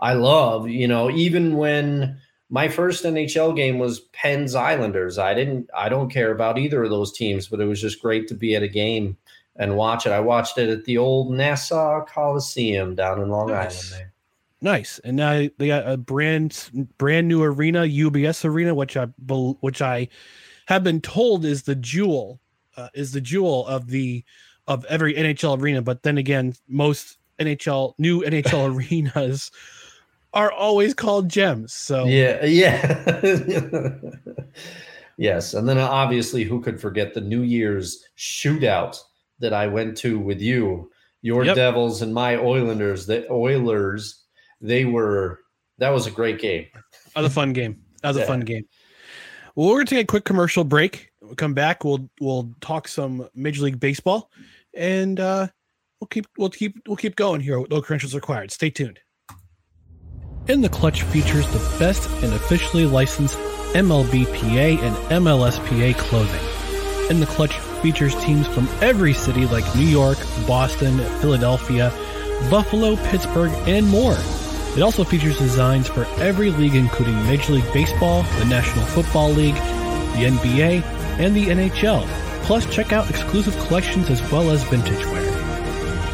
I 0.00 0.14
love. 0.14 0.68
You 0.68 0.88
know, 0.88 1.10
even 1.10 1.56
when 1.56 2.20
my 2.50 2.68
first 2.68 3.04
NHL 3.04 3.56
game 3.56 3.78
was 3.78 4.00
Penn's 4.12 4.54
Islanders, 4.54 5.18
I 5.18 5.34
didn't. 5.34 5.70
I 5.74 5.88
don't 5.88 6.10
care 6.10 6.32
about 6.32 6.58
either 6.58 6.84
of 6.84 6.90
those 6.90 7.12
teams, 7.12 7.48
but 7.48 7.60
it 7.60 7.66
was 7.66 7.80
just 7.80 8.02
great 8.02 8.28
to 8.28 8.34
be 8.34 8.54
at 8.54 8.62
a 8.62 8.68
game 8.68 9.16
and 9.58 9.76
watch 9.76 10.06
it. 10.06 10.12
I 10.12 10.20
watched 10.20 10.58
it 10.58 10.68
at 10.68 10.84
the 10.84 10.98
old 10.98 11.32
Nassau 11.32 12.04
Coliseum 12.04 12.94
down 12.94 13.20
in 13.20 13.28
Long 13.28 13.48
Nice. 13.48 13.92
Island. 13.92 13.92
There. 13.92 14.12
Nice. 14.62 14.98
And 15.00 15.16
now 15.16 15.46
they 15.58 15.66
got 15.66 15.88
a 15.88 15.96
brand 15.96 16.88
brand 16.98 17.28
new 17.28 17.42
arena, 17.42 17.80
UBS 17.82 18.44
Arena, 18.44 18.74
which 18.74 18.96
I 18.96 19.06
which 19.60 19.82
I 19.82 20.08
have 20.66 20.82
been 20.82 21.00
told 21.00 21.44
is 21.44 21.62
the 21.62 21.74
jewel 21.74 22.40
uh, 22.76 22.88
is 22.94 23.12
the 23.12 23.20
jewel 23.20 23.66
of 23.66 23.88
the 23.88 24.24
of 24.66 24.84
every 24.86 25.14
NHL 25.14 25.60
arena. 25.60 25.82
But 25.82 26.02
then 26.02 26.18
again, 26.18 26.54
most 26.68 27.18
NHL 27.38 27.94
new 27.98 28.22
NHL 28.22 28.74
arenas 28.74 29.50
are 30.32 30.52
always 30.52 30.94
called 30.94 31.28
gems. 31.28 31.72
So 31.72 32.06
yeah, 32.06 32.44
yeah. 32.44 33.94
yes, 35.16 35.54
and 35.54 35.68
then 35.68 35.78
obviously, 35.78 36.44
who 36.44 36.60
could 36.60 36.80
forget 36.80 37.14
the 37.14 37.20
New 37.20 37.42
Year's 37.42 38.04
shootout 38.16 38.98
that 39.38 39.52
I 39.52 39.66
went 39.66 39.96
to 39.98 40.18
with 40.18 40.40
you, 40.40 40.90
your 41.22 41.44
yep. 41.44 41.56
Devils 41.56 42.02
and 42.02 42.12
my 42.12 42.36
Oilers. 42.36 43.06
The 43.06 43.30
Oilers, 43.30 44.24
they 44.60 44.84
were 44.84 45.40
that 45.78 45.90
was 45.90 46.06
a 46.06 46.10
great 46.10 46.40
game. 46.40 46.66
That 47.14 47.22
was 47.22 47.32
a 47.32 47.34
fun 47.34 47.52
game. 47.52 47.82
That 48.02 48.08
was 48.08 48.16
yeah. 48.18 48.24
a 48.24 48.26
fun 48.26 48.40
game. 48.40 48.64
Well, 49.54 49.68
we're 49.68 49.76
gonna 49.76 49.86
take 49.86 50.04
a 50.04 50.06
quick 50.06 50.24
commercial 50.24 50.64
break. 50.64 51.10
We'll 51.20 51.34
come 51.34 51.54
back. 51.54 51.84
We'll 51.84 52.08
we'll 52.20 52.54
talk 52.60 52.88
some 52.88 53.28
Major 53.34 53.62
League 53.62 53.80
Baseball, 53.80 54.30
and 54.74 55.18
uh, 55.18 55.48
we'll 56.00 56.08
keep 56.08 56.26
we'll 56.38 56.50
keep 56.50 56.80
we'll 56.86 56.96
keep 56.96 57.16
going 57.16 57.40
here. 57.40 57.62
No 57.70 57.80
credentials 57.80 58.14
required. 58.14 58.50
Stay 58.50 58.70
tuned. 58.70 59.00
In 60.48 60.60
the 60.60 60.68
Clutch 60.68 61.02
features 61.02 61.48
the 61.48 61.76
best 61.78 62.08
and 62.22 62.32
officially 62.32 62.86
licensed 62.86 63.36
MLBPA 63.72 64.78
and 64.78 64.96
MLSPA 65.24 65.96
clothing. 65.96 66.55
In 67.08 67.20
the 67.20 67.26
Clutch 67.26 67.56
features 67.82 68.16
teams 68.16 68.48
from 68.48 68.68
every 68.80 69.12
city 69.12 69.46
like 69.46 69.76
New 69.76 69.86
York, 69.86 70.18
Boston, 70.44 70.98
Philadelphia, 71.20 71.92
Buffalo, 72.50 72.96
Pittsburgh, 72.96 73.52
and 73.68 73.86
more. 73.86 74.16
It 74.76 74.82
also 74.82 75.04
features 75.04 75.38
designs 75.38 75.86
for 75.86 76.04
every 76.18 76.50
league, 76.50 76.74
including 76.74 77.14
Major 77.26 77.52
League 77.52 77.72
Baseball, 77.72 78.24
the 78.40 78.44
National 78.46 78.84
Football 78.86 79.30
League, 79.30 79.54
the 79.54 80.26
NBA, 80.26 80.82
and 81.20 81.34
the 81.34 81.46
NHL. 81.46 82.04
Plus, 82.42 82.66
check 82.74 82.92
out 82.92 83.08
exclusive 83.08 83.56
collections 83.66 84.10
as 84.10 84.20
well 84.32 84.50
as 84.50 84.64
vintage 84.64 85.04
wear. 85.06 85.22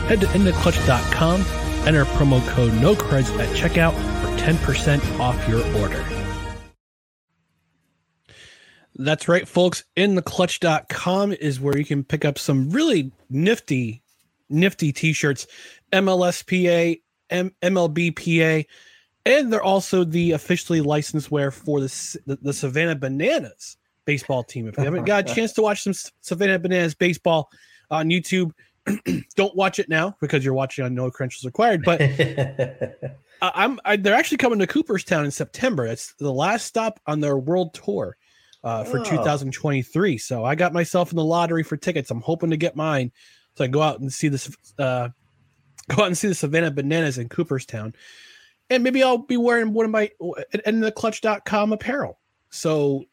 Head 0.08 0.20
to 0.20 0.26
InTheClutch.com, 0.26 1.40
enter 1.86 2.04
promo 2.04 2.46
code 2.48 2.72
NOCREDS 2.72 3.38
at 3.38 3.48
checkout 3.56 3.94
for 4.20 4.28
10% 4.42 5.18
off 5.18 5.48
your 5.48 5.66
order. 5.78 6.21
That's 8.96 9.28
right, 9.28 9.48
folks. 9.48 9.84
InTheClutch.com 9.96 11.32
is 11.32 11.60
where 11.60 11.76
you 11.76 11.84
can 11.84 12.04
pick 12.04 12.24
up 12.24 12.38
some 12.38 12.70
really 12.70 13.10
nifty, 13.30 14.02
nifty 14.50 14.92
t-shirts, 14.92 15.46
MLSPA, 15.92 17.00
M- 17.30 17.54
MLBPA, 17.62 18.66
and 19.24 19.52
they're 19.52 19.62
also 19.62 20.04
the 20.04 20.32
officially 20.32 20.80
licensed 20.80 21.30
wear 21.30 21.50
for 21.50 21.80
the, 21.80 22.18
the, 22.26 22.38
the 22.42 22.52
Savannah 22.52 22.96
Bananas 22.96 23.76
baseball 24.04 24.42
team. 24.42 24.68
If 24.68 24.76
you 24.76 24.84
haven't 24.84 25.04
got 25.04 25.30
a 25.30 25.34
chance 25.34 25.52
to 25.54 25.62
watch 25.62 25.82
some 25.82 25.94
Savannah 26.20 26.58
Bananas 26.58 26.94
baseball 26.94 27.48
on 27.90 28.10
YouTube, 28.10 28.52
don't 29.36 29.54
watch 29.54 29.78
it 29.78 29.88
now 29.88 30.16
because 30.20 30.44
you're 30.44 30.54
watching 30.54 30.84
on 30.84 30.94
no 30.94 31.10
credentials 31.10 31.44
required. 31.44 31.82
But 31.84 32.00
I'm 33.42 33.80
I, 33.84 33.96
they're 33.96 34.14
actually 34.14 34.38
coming 34.38 34.58
to 34.58 34.66
Cooperstown 34.66 35.24
in 35.24 35.30
September. 35.30 35.86
It's 35.86 36.14
the 36.18 36.32
last 36.32 36.66
stop 36.66 37.00
on 37.06 37.20
their 37.20 37.38
world 37.38 37.74
tour 37.74 38.16
uh, 38.64 38.84
for 38.84 39.00
oh. 39.00 39.04
2023. 39.04 40.18
So 40.18 40.44
I 40.44 40.54
got 40.54 40.72
myself 40.72 41.10
in 41.10 41.16
the 41.16 41.24
lottery 41.24 41.62
for 41.62 41.76
tickets. 41.76 42.10
I'm 42.10 42.20
hoping 42.20 42.50
to 42.50 42.56
get 42.56 42.76
mine 42.76 43.12
so 43.54 43.64
I 43.64 43.66
go 43.66 43.82
out 43.82 44.00
and 44.00 44.12
see 44.12 44.28
this. 44.28 44.54
Uh, 44.78 45.08
go 45.88 46.02
out 46.02 46.06
and 46.06 46.18
see 46.18 46.28
the 46.28 46.34
Savannah 46.34 46.70
Bananas 46.70 47.18
in 47.18 47.28
Cooperstown. 47.28 47.94
And 48.70 48.82
maybe 48.82 49.02
I'll 49.02 49.18
be 49.18 49.36
wearing 49.36 49.72
one 49.72 49.84
of 49.84 49.90
my 49.90 50.10
in 50.64 50.80
the 50.80 50.92
clutch.com 50.92 51.72
apparel. 51.72 52.18
So 52.50 53.04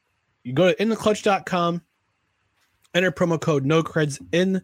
you 0.44 0.54
go 0.54 0.72
to 0.72 0.84
intheclutch.com, 0.84 1.82
enter 2.94 3.12
promo 3.12 3.40
code 3.40 3.66
no 3.66 3.84
creds 3.84 4.20
in 4.32 4.62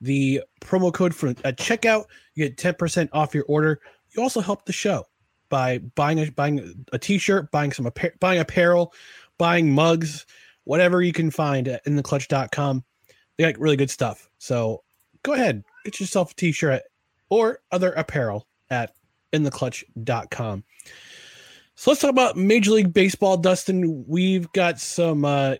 the 0.00 0.42
promo 0.60 0.92
code 0.92 1.14
for 1.14 1.28
a 1.28 1.52
checkout. 1.52 2.06
You 2.34 2.48
get 2.48 2.56
10% 2.56 3.08
off 3.12 3.34
your 3.34 3.44
order. 3.44 3.80
You 4.10 4.22
also 4.22 4.40
help 4.40 4.64
the 4.64 4.72
show 4.72 5.04
by 5.48 5.78
buying 5.78 6.18
a 6.18 6.30
buying 6.32 6.84
a 6.92 6.98
t-shirt, 6.98 7.52
buying 7.52 7.72
some 7.72 7.88
buying 8.18 8.40
apparel, 8.40 8.92
buying 9.38 9.72
mugs, 9.72 10.26
whatever 10.64 11.02
you 11.02 11.12
can 11.12 11.30
find 11.30 11.68
at 11.68 11.84
intheclutch.com. 11.84 12.84
They 13.36 13.44
got 13.44 13.60
really 13.60 13.76
good 13.76 13.90
stuff. 13.90 14.28
So 14.38 14.82
go 15.22 15.32
ahead, 15.32 15.62
get 15.84 16.00
yourself 16.00 16.32
a 16.32 16.34
t-shirt 16.34 16.82
or 17.28 17.60
other 17.72 17.92
apparel 17.92 18.46
at 18.70 18.92
intheclutch.com. 19.32 20.64
So 21.76 21.90
let's 21.90 22.00
talk 22.00 22.10
about 22.10 22.36
Major 22.36 22.70
League 22.72 22.92
Baseball, 22.92 23.36
Dustin. 23.36 24.04
We've 24.06 24.50
got 24.52 24.78
some 24.78 25.24
uh, 25.24 25.56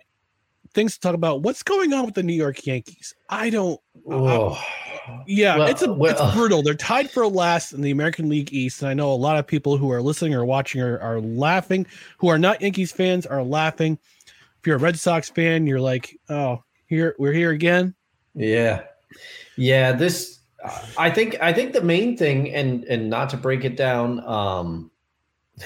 things 0.75 0.95
to 0.95 1.01
talk 1.01 1.15
about. 1.15 1.43
What's 1.43 1.63
going 1.63 1.93
on 1.93 2.05
with 2.05 2.15
the 2.15 2.23
New 2.23 2.35
York 2.35 2.67
Yankees? 2.67 3.15
I 3.29 3.51
don't. 3.51 3.81
Uh, 4.11 4.61
yeah, 5.27 5.59
well, 5.59 5.69
it's 5.69 5.83
a 5.83 5.93
well, 5.93 6.11
it's 6.11 6.35
brutal. 6.35 6.63
They're 6.63 6.75
tied 6.75 7.11
for 7.11 7.27
last 7.27 7.73
in 7.73 7.81
the 7.81 7.91
American 7.91 8.29
League 8.29 8.53
East, 8.53 8.83
and 8.83 8.89
I 8.89 8.95
know 8.95 9.13
a 9.13 9.15
lot 9.15 9.39
of 9.39 9.47
people 9.47 9.77
who 9.77 9.91
are 9.91 10.03
listening 10.03 10.35
or 10.35 10.45
watching 10.45 10.81
are, 10.83 10.99
are 10.99 11.21
laughing. 11.21 11.87
Who 12.19 12.29
are 12.29 12.39
not 12.39 12.61
Yankees 12.61 12.93
fans 12.93 13.27
are 13.27 13.43
laughing. 13.43 13.99
If 14.61 14.67
you're 14.67 14.77
a 14.77 14.81
Red 14.81 14.99
Sox 14.99 15.31
fan, 15.31 15.67
you're 15.67 15.81
like, 15.81 16.19
"Oh, 16.29 16.63
here 16.87 17.15
we're 17.19 17.33
here 17.33 17.51
again." 17.51 17.95
Yeah, 18.35 18.83
yeah. 19.57 19.93
This 19.93 20.41
I 20.97 21.11
think 21.11 21.37
I 21.43 21.53
think 21.53 21.73
the 21.73 21.83
main 21.83 22.17
thing, 22.17 22.53
and 22.55 22.85
and 22.85 23.11
not 23.11 23.29
to 23.31 23.37
break 23.37 23.65
it 23.65 23.77
down, 23.77 24.21
um, 24.27 24.91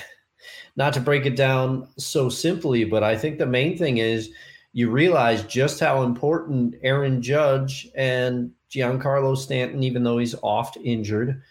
not 0.77 0.93
to 0.95 1.01
break 1.01 1.27
it 1.27 1.37
down 1.37 1.89
so 1.97 2.29
simply, 2.29 2.85
but 2.85 3.05
I 3.05 3.17
think 3.17 3.39
the 3.39 3.47
main 3.47 3.79
thing 3.79 3.99
is 3.99 4.31
you 4.73 4.91
realize 4.91 5.43
just 5.45 5.81
how 5.81 6.03
important 6.03 6.75
Aaron 6.83 7.23
Judge 7.23 7.89
and 7.95 8.53
Giancarlo 8.71 9.37
Stanton, 9.37 9.83
even 9.83 10.03
though 10.03 10.19
he's 10.19 10.35
oft 10.43 10.77
injured, 10.77 11.43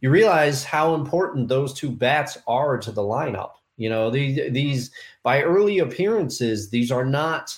you 0.00 0.10
realize 0.10 0.64
how 0.64 0.94
important 0.94 1.48
those 1.48 1.72
two 1.72 1.90
bats 1.90 2.38
are 2.46 2.78
to 2.78 2.92
the 2.92 3.02
lineup. 3.02 3.52
You 3.76 3.88
know, 3.88 4.10
these 4.10 4.52
these 4.52 4.90
by 5.22 5.42
early 5.42 5.78
appearances, 5.78 6.70
these 6.70 6.90
are 6.90 7.04
not 7.04 7.56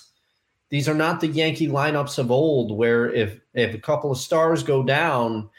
these 0.69 0.87
are 0.87 0.95
not 0.95 1.19
the 1.19 1.27
Yankee 1.27 1.67
lineups 1.67 2.17
of 2.17 2.31
old, 2.31 2.75
where 2.75 3.11
if 3.11 3.39
if 3.53 3.75
a 3.75 3.79
couple 3.79 4.11
of 4.11 4.17
stars 4.17 4.63
go 4.63 4.83
down, 4.83 5.49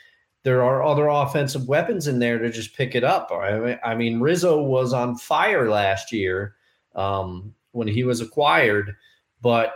there 0.43 0.63
are 0.63 0.83
other 0.83 1.09
offensive 1.09 1.69
weapons 1.69 2.09
in 2.09 2.19
there 2.19 2.39
to 2.39 2.51
just 2.51 2.77
pick 2.77 2.95
it 2.95 3.05
up. 3.05 3.31
I 3.33 3.95
mean, 3.95 4.21
Rizzo 4.21 4.63
was 4.63 4.93
on 4.93 5.17
fire 5.17 5.69
last 5.69 6.13
year 6.13 6.57
um, 6.95 7.55
when 7.73 7.87
he 7.87 8.05
was 8.05 8.21
acquired, 8.21 8.97
but 9.43 9.75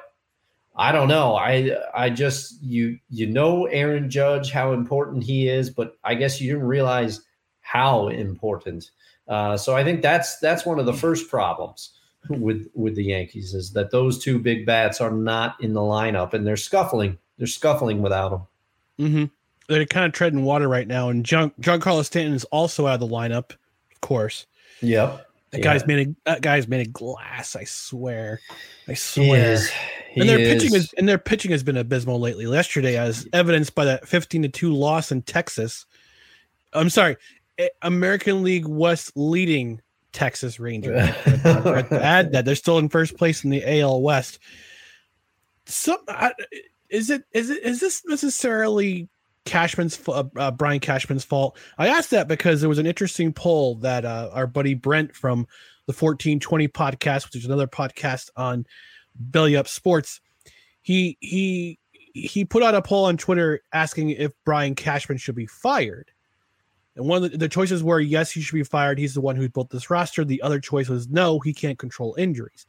I 0.77 0.93
don't 0.93 1.09
know. 1.09 1.37
I 1.37 1.77
I 1.95 2.11
just 2.11 2.63
you 2.63 2.99
you 3.11 3.27
know 3.27 3.67
Aaron 3.67 4.09
Judge 4.09 4.51
how 4.51 4.73
important 4.73 5.25
he 5.25 5.49
is, 5.49 5.71
but 5.71 5.97
I 6.05 6.15
guess 6.15 6.41
you 6.41 6.53
didn't 6.53 6.69
realize 6.69 7.23
how 7.61 8.09
important. 8.09 8.91
Uh, 9.27 9.57
so 9.57 9.75
I 9.75 9.83
think 9.83 10.03
that's 10.03 10.39
that's 10.39 10.65
one 10.65 10.79
of 10.79 10.87
the 10.87 10.93
first 10.93 11.29
problems 11.29 11.93
with 12.29 12.69
with 12.75 12.95
the 12.95 13.05
Yankees 13.05 13.55
is 13.55 13.73
that 13.73 13.91
those 13.91 14.19
two 14.23 14.39
big 14.39 14.67
bats 14.67 15.01
are 15.01 15.11
not 15.11 15.57
in 15.61 15.73
the 15.73 15.81
lineup 15.81 16.35
and 16.35 16.47
they're 16.47 16.57
scuffling. 16.57 17.19
They're 17.39 17.47
scuffling 17.47 18.03
without 18.03 18.31
them. 18.31 18.43
Mm-hmm. 18.99 19.25
They're 19.69 19.87
kind 19.87 20.07
of 20.07 20.13
treading 20.13 20.45
water 20.45 20.69
right 20.69 20.87
now, 20.87 21.09
and 21.09 21.25
Giancarlo 21.25 22.05
Stanton 22.05 22.35
is 22.35 22.45
also 22.45 22.87
out 22.87 22.95
of 22.95 23.01
the 23.01 23.15
lineup, 23.15 23.51
of 23.51 24.01
course. 24.01 24.47
Yep. 24.81 25.27
That 25.57 25.63
guy's 25.63 25.87
made 25.87 26.09
a 26.09 26.15
that 26.25 26.41
guy's 26.43 26.69
made 26.69 26.87
a 26.87 26.91
glass. 26.91 27.57
I 27.57 27.65
swear, 27.65 28.41
I 28.89 28.95
swear. 28.95 29.59
and 30.17 30.29
their 30.29 30.39
is. 30.39 30.53
pitching 30.55 30.75
is 30.75 30.93
and 30.95 31.09
their 31.09 31.19
pitching 31.19 31.51
has 31.51 31.63
been 31.63 31.77
abysmal 31.77 32.21
lately. 32.21 32.47
Yesterday, 32.47 32.97
as 32.97 33.27
evidenced 33.33 33.75
by 33.75 33.85
that 33.85 34.07
fifteen 34.09 34.43
to 34.43 34.49
two 34.49 34.73
loss 34.73 35.13
in 35.13 35.23
Texas. 35.23 35.87
I'm 36.73 36.91
sorry, 36.91 37.17
American 37.83 38.43
League 38.43 38.67
West 38.67 39.13
leading 39.17 39.81
Texas 40.13 40.59
Rangers. 40.61 40.97
add 41.27 42.33
that 42.33 42.45
they're 42.45 42.55
still 42.55 42.79
in 42.79 42.89
first 42.89 43.17
place 43.17 43.45
in 43.45 43.51
the 43.51 43.81
AL 43.81 44.03
West. 44.03 44.39
Some 45.67 45.99
is 46.89 47.11
it 47.11 47.25
is 47.33 47.51
it 47.51 47.63
is 47.63 47.81
this 47.81 48.03
necessarily 48.07 49.09
Cashman's 49.47 49.99
uh, 50.07 50.25
uh, 50.37 50.51
Brian 50.51 50.81
Cashman's 50.81 51.25
fault? 51.25 51.59
I 51.79 51.89
asked 51.89 52.11
that 52.11 52.29
because 52.29 52.61
there 52.61 52.69
was 52.69 52.79
an 52.79 52.87
interesting 52.87 53.33
poll 53.33 53.77
that 53.77 54.05
uh, 54.05 54.31
our 54.33 54.47
buddy 54.47 54.75
Brent 54.75 55.15
from 55.15 55.47
the 55.87 55.93
1420 55.93 56.69
podcast, 56.69 57.25
which 57.25 57.37
is 57.37 57.47
another 57.47 57.67
podcast 57.67 58.29
on 58.37 58.67
Belly 59.15 59.57
Up 59.57 59.69
Sports, 59.69 60.21
he 60.83 61.17
he 61.21 61.79
he 62.13 62.45
put 62.45 62.63
out 62.63 62.75
a 62.75 62.83
poll 62.83 63.07
on 63.07 63.17
Twitter 63.17 63.63
asking 63.73 64.11
if 64.11 64.33
Brian 64.45 64.75
Cashman 64.75 65.19
should 65.19 65.35
be 65.35 65.47
fired. 65.47 66.11
And 66.97 67.07
one 67.07 67.23
of 67.23 67.31
the, 67.31 67.37
the, 67.37 67.49
choices 67.49 67.83
were 67.83 68.01
yes, 68.01 68.31
he 68.31 68.41
should 68.41 68.55
be 68.55 68.63
fired. 68.63 68.99
He's 68.99 69.13
the 69.13 69.21
one 69.21 69.37
who 69.37 69.49
built 69.51 69.69
this 69.69 69.91
roster. 69.91 70.25
The 70.25 70.41
other 70.41 70.59
choice 70.59 70.89
was 70.89 71.09
no, 71.09 71.41
he 71.41 71.53
can't 71.53 71.79
control 71.79 72.15
injuries. 72.19 72.67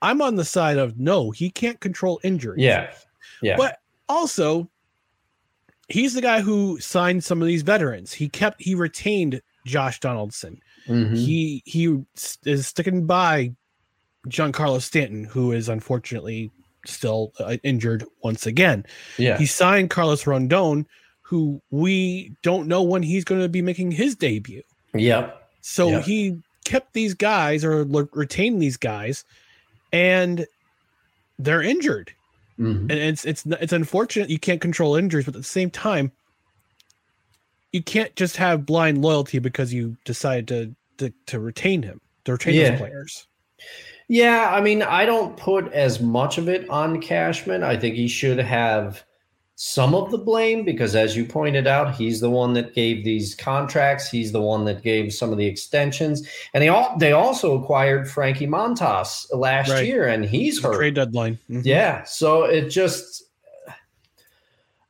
I'm 0.00 0.22
on 0.22 0.36
the 0.36 0.44
side 0.44 0.78
of 0.78 0.98
no, 0.98 1.30
he 1.30 1.50
can't 1.50 1.80
control 1.80 2.20
injuries. 2.22 2.62
Yeah. 2.62 2.92
Yeah. 3.42 3.56
But 3.56 3.78
also, 4.08 4.70
he's 5.88 6.14
the 6.14 6.22
guy 6.22 6.40
who 6.40 6.78
signed 6.80 7.24
some 7.24 7.40
of 7.42 7.46
these 7.48 7.62
veterans. 7.62 8.12
He 8.12 8.28
kept 8.28 8.62
he 8.62 8.74
retained 8.74 9.40
Josh 9.66 10.00
Donaldson. 10.00 10.60
Mhm. 10.88 11.16
He 11.16 11.62
he 11.64 11.98
is 12.44 12.66
sticking 12.66 13.06
by 13.06 13.52
Giancarlo 14.28 14.80
Stanton, 14.80 15.24
who 15.24 15.52
is 15.52 15.68
unfortunately 15.68 16.50
still 16.86 17.32
uh, 17.40 17.56
injured 17.62 18.04
once 18.22 18.46
again. 18.46 18.84
yeah. 19.18 19.38
He 19.38 19.46
signed 19.46 19.88
Carlos 19.90 20.26
Rondon, 20.26 20.86
who 21.22 21.60
we 21.70 22.34
don't 22.42 22.68
know 22.68 22.82
when 22.82 23.02
he's 23.02 23.24
going 23.24 23.40
to 23.40 23.48
be 23.48 23.62
making 23.62 23.92
his 23.92 24.14
debut. 24.14 24.62
Yep. 24.94 25.48
So 25.62 25.88
Yeah. 25.88 26.00
he 26.02 26.42
kept 26.66 26.92
these 26.92 27.14
guys 27.14 27.64
or 27.64 27.84
retained 28.12 28.60
these 28.60 28.76
guys, 28.76 29.24
and 29.92 30.46
they're 31.38 31.62
injured. 31.62 32.12
Mhm. 32.58 32.82
And 32.82 32.92
it's 32.92 33.24
it's 33.24 33.44
it's 33.46 33.72
unfortunate 33.72 34.30
you 34.30 34.38
can't 34.38 34.60
control 34.60 34.94
injuries, 34.96 35.24
but 35.24 35.34
at 35.34 35.40
the 35.40 35.46
same 35.48 35.70
time, 35.70 36.12
you 37.72 37.82
can't 37.82 38.14
just 38.14 38.36
have 38.36 38.64
blind 38.64 39.02
loyalty 39.02 39.38
because 39.40 39.72
you 39.74 39.96
decide 40.04 40.46
to 40.48 40.74
to, 40.98 41.12
to 41.26 41.40
retain 41.40 41.82
him, 41.82 42.00
to 42.24 42.32
retain 42.32 42.54
Yeah. 42.54 42.70
those 42.70 42.78
players. 42.78 43.26
Yeah, 44.06 44.50
I 44.52 44.60
mean, 44.60 44.82
I 44.82 45.06
don't 45.06 45.36
put 45.36 45.72
as 45.72 46.00
much 46.00 46.38
of 46.38 46.48
it 46.48 46.68
on 46.68 47.00
Cashman. 47.00 47.62
I 47.62 47.76
think 47.76 47.96
he 47.96 48.06
should 48.06 48.38
have 48.38 49.02
some 49.56 49.94
of 49.94 50.10
the 50.10 50.18
blame 50.18 50.64
because, 50.64 50.96
as 50.96 51.16
you 51.16 51.24
pointed 51.24 51.66
out, 51.66 51.94
he's 51.94 52.20
the 52.20 52.30
one 52.30 52.54
that 52.54 52.74
gave 52.74 53.04
these 53.04 53.34
contracts. 53.36 54.08
He's 54.10 54.32
the 54.32 54.40
one 54.40 54.64
that 54.64 54.82
gave 54.82 55.12
some 55.14 55.30
of 55.30 55.38
the 55.38 55.46
extensions, 55.46 56.26
and 56.52 56.62
they 56.62 56.68
all 56.68 56.96
they 56.98 57.12
also 57.12 57.60
acquired 57.60 58.10
Frankie 58.10 58.48
Montas 58.48 59.26
last 59.32 59.70
Right. 59.70 59.86
year, 59.86 60.08
and 60.08 60.24
he's 60.24 60.60
hurt. 60.62 60.74
Trade 60.76 60.94
deadline. 60.94 61.38
Mhm. 61.48 61.64
Yeah, 61.64 62.02
so 62.04 62.44
it 62.44 62.68
just 62.68 63.22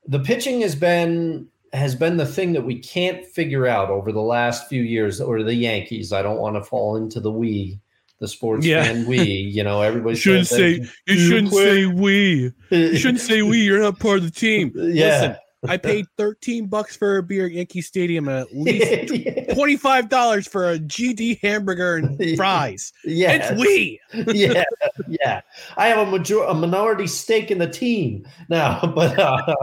the 0.06 0.20
pitching 0.20 0.60
has 0.62 0.74
been 0.74 1.48
has 1.72 1.94
been 1.96 2.16
the 2.16 2.26
thing 2.26 2.52
that 2.52 2.64
we 2.64 2.78
can't 2.78 3.24
figure 3.26 3.66
out 3.66 3.90
over 3.90 4.12
the 4.12 4.22
last 4.22 4.68
few 4.68 4.82
years, 4.82 5.20
or 5.20 5.42
the 5.42 5.54
Yankees. 5.54 6.12
I 6.12 6.22
don't 6.22 6.38
want 6.38 6.54
to 6.56 6.62
fall 6.62 6.96
into 6.96 7.18
the 7.18 7.32
we, 7.32 7.80
the 8.24 8.28
sports 8.28 8.64
Yeah. 8.66 8.82
fan 8.84 9.06
we. 9.06 9.22
You 9.22 9.62
know, 9.62 9.82
everybody 9.82 10.16
shouldn't 10.24 10.46
say 10.48 10.84
you 11.06 11.14
shouldn't 11.16 11.52
say 11.52 11.86
we. 11.86 12.52
You 12.70 12.96
shouldn't 12.96 13.20
say 13.20 13.42
we. 13.42 13.58
You're 13.62 13.80
not 13.80 13.98
part 14.00 14.18
of 14.18 14.24
the 14.24 14.30
team. 14.30 14.72
Yeah. 14.76 15.06
Listen, 15.06 15.36
I 15.66 15.76
paid 15.78 16.04
13 16.18 16.66
bucks 16.66 16.94
for 16.94 17.16
a 17.16 17.22
beer 17.22 17.46
at 17.46 17.52
Yankee 17.52 17.80
Stadium 17.80 18.28
and 18.28 18.38
at 18.40 18.54
least 18.54 18.84
$25 19.56 20.48
for 20.50 20.70
a 20.72 20.78
GD 20.78 21.40
hamburger 21.40 21.96
and 21.96 22.36
fries. 22.36 22.92
yes. 23.04 23.50
It's 23.50 23.60
we. 23.60 23.98
yeah, 24.34 24.62
yeah. 25.08 25.40
I 25.78 25.86
have 25.86 26.06
a 26.06 26.10
major 26.10 26.42
a 26.42 26.52
minority 26.52 27.06
stake 27.06 27.50
in 27.50 27.56
the 27.58 27.66
team 27.68 28.26
now, 28.50 28.92
but 28.94 29.18
uh, 29.18 29.54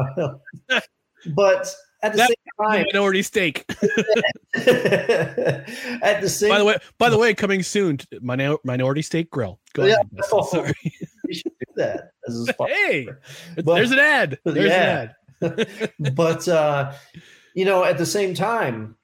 but 1.36 1.72
at 2.02 2.14
the 2.14 2.18
That- 2.18 2.28
same 2.30 2.36
time, 2.64 2.86
Minority 2.94 3.22
steak. 3.24 3.66
at 4.56 6.22
the 6.22 6.30
same 6.30 6.50
By 6.50 6.58
the 6.60 6.66
way, 6.66 6.78
by 6.98 7.10
the 7.10 7.18
way, 7.18 7.34
coming 7.34 7.64
soon, 7.64 8.00
Minor- 8.22 8.58
Minority 8.64 9.02
Steak 9.02 9.30
Grill. 9.32 9.60
Go 9.74 9.86
Yeah. 9.86 9.94
ahead. 9.96 10.08
Oh. 10.32 10.44
Sorry. 10.44 10.74
we 11.26 11.34
should 11.34 11.52
do 11.60 11.66
that 11.78 12.12
as 12.28 12.50
a. 12.50 12.66
Hey, 12.68 13.08
But- 13.56 13.76
there's 13.76 13.92
an 13.92 14.00
ad. 14.00 14.40
There's 14.46 14.70
Yeah. 14.70 15.10
an 15.42 15.60
ad. 15.60 15.92
but 16.16 16.48
uh, 16.48 16.92
you 17.56 17.66
know, 17.66 17.84
at 17.84 17.98
the 17.98 18.06
same 18.06 18.34
time, 18.34 18.96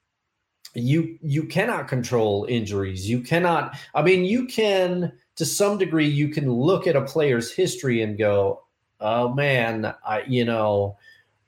you 0.76 1.17
you 1.22 1.43
cannot 1.46 1.88
control 1.88 2.46
injuries. 2.50 3.10
You 3.10 3.22
cannot. 3.22 3.76
I 3.96 4.04
mean, 4.04 4.24
you 4.26 4.46
can 4.46 5.12
to 5.38 5.46
some 5.46 5.78
degree. 5.80 6.08
You 6.08 6.30
can 6.30 6.52
look 6.52 6.86
at 6.86 6.96
a 6.96 7.02
player's 7.02 7.52
history 7.52 8.04
and 8.04 8.17
go, 8.17 8.62
"Oh 9.00 9.34
man, 9.34 9.93
I 10.06 10.22
you 10.28 10.46
know, 10.46 10.98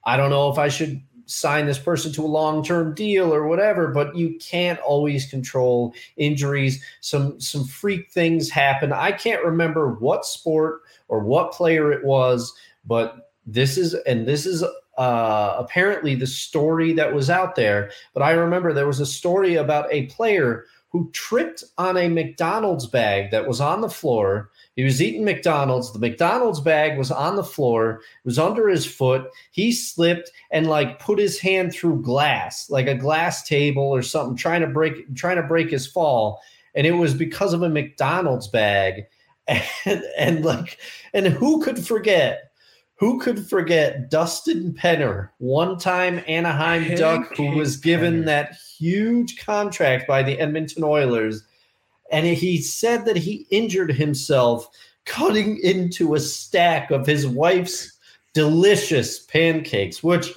I 0.04 0.18
don't 0.18 0.32
know 0.32 0.50
if 0.52 0.58
I 0.58 0.70
should." 0.70 1.02
Sign 1.30 1.66
this 1.66 1.80
person 1.80 2.12
to 2.12 2.24
a 2.24 2.28
long-term 2.28 2.94
deal 2.96 3.34
or 3.34 3.48
whatever 3.48 3.88
but 3.88 4.16
you 4.16 4.38
can't 4.40 4.80
always 4.80 5.30
control 5.30 5.94
injuries 6.18 6.84
some 7.02 7.40
some 7.40 7.64
freak 7.64 8.12
things 8.12 8.50
happen 8.50 8.92
i 8.92 9.12
can't 9.12 9.44
remember 9.44 9.94
what 9.96 10.26
sport 10.26 10.82
or 11.08 11.20
what 11.20 11.52
player 11.52 11.92
it 11.92 12.04
was 12.04 12.54
but 12.86 13.32
this 13.46 13.78
is 13.78 13.94
and 13.94 14.28
this 14.28 14.46
is 14.46 14.64
uh, 15.00 15.56
apparently 15.58 16.14
the 16.14 16.28
story 16.28 16.92
that 16.92 17.14
was 17.14 17.30
out 17.30 17.56
there. 17.56 17.90
But 18.14 18.22
I 18.22 18.32
remember 18.32 18.74
there 18.74 18.86
was 18.86 19.00
a 19.00 19.06
story 19.06 19.56
about 19.56 19.88
a 19.92 20.08
player 20.08 20.66
who 20.90 21.10
tripped 21.12 21.64
on 21.78 21.96
a 21.96 22.10
McDonald's 22.10 22.86
bag 22.86 23.32
that 23.32 23.48
was 23.48 23.62
on 23.62 23.80
the 23.80 23.90
floor. 23.90 24.50
He 24.80 24.86
was 24.86 25.02
eating 25.02 25.26
McDonald's. 25.26 25.92
The 25.92 26.00
McDonald's 26.00 26.62
bag 26.62 26.98
was 26.98 27.12
on 27.12 27.36
the 27.36 27.44
floor. 27.44 27.96
It 27.96 28.02
was 28.24 28.40
under 28.40 28.70
his 28.70 28.86
foot. 28.86 29.30
He 29.52 29.74
slipped 29.74 30.32
and 30.52 30.68
like 30.68 31.00
put 31.00 31.20
his 31.20 31.38
hand 31.38 31.74
through 31.74 32.02
glass, 32.02 32.70
like 32.70 32.88
a 32.88 32.96
glass 32.96 33.46
table 33.46 33.84
or 33.84 34.02
something, 34.02 34.38
trying 34.38 34.62
to 34.62 34.68
break 34.68 35.14
trying 35.16 35.36
to 35.36 35.44
break 35.44 35.70
his 35.70 35.86
fall. 35.86 36.42
And 36.76 36.88
it 36.88 36.94
was 36.94 37.14
because 37.14 37.52
of 37.52 37.62
a 37.62 37.68
McDonald's 37.68 38.48
bag. 38.48 39.04
And, 39.86 40.04
and 40.18 40.46
like, 40.46 40.78
and 41.14 41.28
who 41.28 41.62
could 41.62 41.86
forget 41.86 42.54
who 42.96 43.20
could 43.20 43.46
forget 43.50 44.10
Dustin 44.10 44.74
Penner, 44.74 45.30
one 45.40 45.78
time 45.78 46.24
Anaheim 46.26 46.96
Duck, 46.96 47.36
who 47.36 47.52
was 47.52 47.76
given 47.76 48.24
that 48.26 48.56
huge 48.78 49.44
contract 49.46 50.08
by 50.08 50.24
the 50.24 50.40
Edmonton 50.40 50.86
Oilers? 50.86 51.44
And 52.12 52.26
he 52.26 52.62
said 52.62 53.06
that 53.06 53.18
he 53.18 53.48
injured 53.50 53.92
himself 53.94 54.70
cutting 55.06 55.60
into 55.64 56.14
a 56.14 56.20
stack 56.20 56.92
of 56.92 57.06
his 57.06 57.28
wife's 57.28 57.98
delicious 58.34 59.20
pancakes, 59.20 60.04
which 60.04 60.34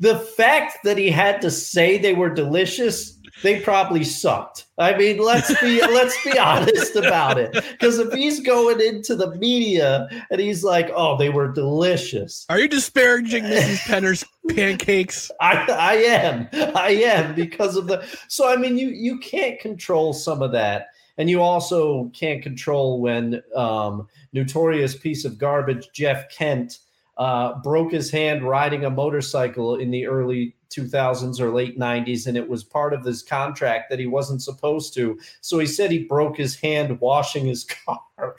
the 0.00 0.18
fact 0.18 0.78
that 0.84 0.98
he 0.98 1.10
had 1.10 1.40
to 1.42 1.50
say 1.50 1.98
they 1.98 2.14
were 2.14 2.30
delicious, 2.30 3.18
they 3.42 3.60
probably 3.60 4.04
sucked. 4.04 4.66
I 4.78 4.96
mean, 4.96 5.18
let's 5.18 5.58
be 5.60 5.80
let's 5.86 6.22
be 6.24 6.38
honest 6.38 6.96
about 6.96 7.38
it. 7.38 7.52
Because 7.52 7.98
if 7.98 8.12
he's 8.12 8.40
going 8.40 8.80
into 8.80 9.14
the 9.14 9.34
media 9.36 10.08
and 10.30 10.40
he's 10.40 10.64
like, 10.64 10.90
"Oh, 10.94 11.16
they 11.16 11.28
were 11.28 11.52
delicious," 11.52 12.46
Are 12.48 12.58
you 12.58 12.68
disparaging 12.68 13.44
Mrs. 13.44 13.78
Penner's 13.86 14.24
pancakes? 14.48 15.30
I, 15.40 15.66
I 15.68 15.94
am, 15.94 16.48
I 16.74 16.90
am 16.90 17.34
because 17.34 17.76
of 17.76 17.86
the. 17.86 18.04
So 18.28 18.50
I 18.50 18.56
mean, 18.56 18.78
you 18.78 18.88
you 18.88 19.18
can't 19.18 19.60
control 19.60 20.12
some 20.12 20.42
of 20.42 20.52
that, 20.52 20.88
and 21.18 21.30
you 21.30 21.40
also 21.42 22.10
can't 22.14 22.42
control 22.42 23.00
when 23.00 23.42
um, 23.54 24.08
notorious 24.32 24.96
piece 24.96 25.24
of 25.24 25.38
garbage 25.38 25.88
Jeff 25.92 26.28
Kent 26.30 26.78
uh, 27.16 27.58
broke 27.60 27.92
his 27.92 28.10
hand 28.10 28.42
riding 28.42 28.84
a 28.84 28.90
motorcycle 28.90 29.76
in 29.76 29.90
the 29.90 30.06
early 30.06 30.54
2000s 30.70 31.40
or 31.40 31.50
late 31.50 31.78
90s, 31.78 32.26
and 32.26 32.36
it 32.36 32.48
was 32.48 32.62
part 32.62 32.92
of 32.92 33.04
his 33.04 33.22
contract 33.22 33.88
that 33.90 33.98
he 33.98 34.06
wasn't 34.06 34.42
supposed 34.42 34.94
to. 34.94 35.18
So 35.40 35.58
he 35.58 35.66
said 35.66 35.90
he 35.90 36.04
broke 36.04 36.36
his 36.36 36.56
hand 36.56 37.00
washing 37.00 37.46
his 37.46 37.64
car. 37.86 38.36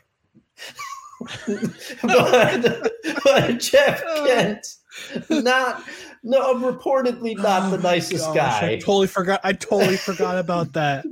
but, 2.04 2.92
but 3.24 3.60
Jeff 3.60 4.04
Kent, 4.26 4.68
not 5.30 5.84
no, 6.28 6.52
I'm 6.52 6.62
reportedly 6.62 7.38
not 7.38 7.72
the 7.72 7.78
Oh, 7.78 7.82
nicest 7.82 8.34
gosh, 8.34 8.62
I 8.62 8.76
guy. 8.76 8.80
totally 8.80 9.08
forgot. 9.08 9.40
I 9.44 9.54
totally 9.54 9.98
forgot 9.98 10.38
about 10.38 10.74
that. 10.74 11.06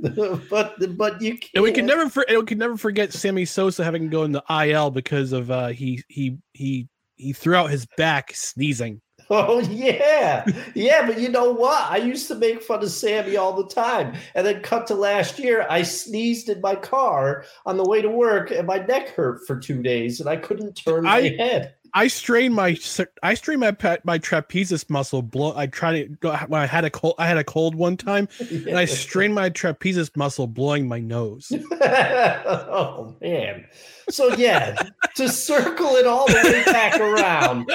but 0.50 0.96
but 0.96 1.22
you 1.22 1.32
can't. 1.38 1.50
And 1.54 1.64
we 1.64 1.72
can 1.72 1.86
never, 1.86 2.08
for, 2.10 2.24
and 2.28 2.38
we 2.38 2.44
can 2.44 2.58
never 2.58 2.76
forget 2.76 3.12
Sammy 3.12 3.44
Sosa 3.46 3.82
having 3.82 4.02
to 4.02 4.08
go 4.08 4.24
in 4.24 4.32
the 4.32 4.44
IL 4.50 4.90
because 4.90 5.32
of 5.32 5.50
uh, 5.50 5.68
he 5.68 6.02
he 6.08 6.36
he 6.52 6.88
he 7.16 7.32
threw 7.32 7.54
out 7.54 7.70
his 7.70 7.86
back 7.96 8.32
sneezing. 8.34 9.00
Oh 9.28 9.58
yeah, 9.58 10.44
yeah. 10.76 11.04
But 11.04 11.18
you 11.18 11.28
know 11.28 11.50
what? 11.50 11.90
I 11.90 11.96
used 11.96 12.28
to 12.28 12.36
make 12.36 12.62
fun 12.62 12.80
of 12.84 12.90
Sammy 12.90 13.36
all 13.36 13.54
the 13.60 13.66
time, 13.66 14.14
and 14.36 14.46
then 14.46 14.62
cut 14.62 14.86
to 14.86 14.94
last 14.94 15.40
year. 15.40 15.66
I 15.68 15.82
sneezed 15.82 16.48
in 16.48 16.60
my 16.60 16.76
car 16.76 17.44
on 17.64 17.76
the 17.76 17.82
way 17.88 18.00
to 18.02 18.08
work, 18.08 18.52
and 18.52 18.68
my 18.68 18.78
neck 18.78 19.08
hurt 19.16 19.44
for 19.44 19.58
two 19.58 19.82
days, 19.82 20.20
and 20.20 20.28
I 20.28 20.36
couldn't 20.36 20.74
turn 20.74 21.02
my 21.02 21.22
head. 21.38 21.74
I 21.94 22.08
strain 22.08 22.52
my 22.52 22.78
I 23.22 23.34
strained 23.34 23.60
my 23.60 23.72
pa- 23.72 23.98
my 24.04 24.18
trapezius 24.18 24.88
muscle. 24.90 25.22
Blow. 25.22 25.54
I 25.56 25.66
tried 25.66 26.20
to 26.22 26.36
when 26.48 26.60
I 26.60 26.66
had 26.66 26.84
a 26.84 26.90
cold. 26.90 27.14
I 27.18 27.26
had 27.26 27.38
a 27.38 27.44
cold 27.44 27.74
one 27.74 27.96
time, 27.96 28.28
and 28.40 28.78
I 28.78 28.84
strained 28.86 29.34
my 29.34 29.50
trapezius 29.50 30.14
muscle, 30.16 30.46
blowing 30.46 30.86
my 30.88 31.00
nose. 31.00 31.52
oh 31.80 33.14
man. 33.20 33.66
So 34.10 34.34
yeah, 34.36 34.76
to 35.16 35.28
circle 35.28 35.96
it 35.96 36.06
all 36.06 36.26
the 36.26 36.34
way 36.44 36.64
back 36.64 36.98
around. 37.00 37.70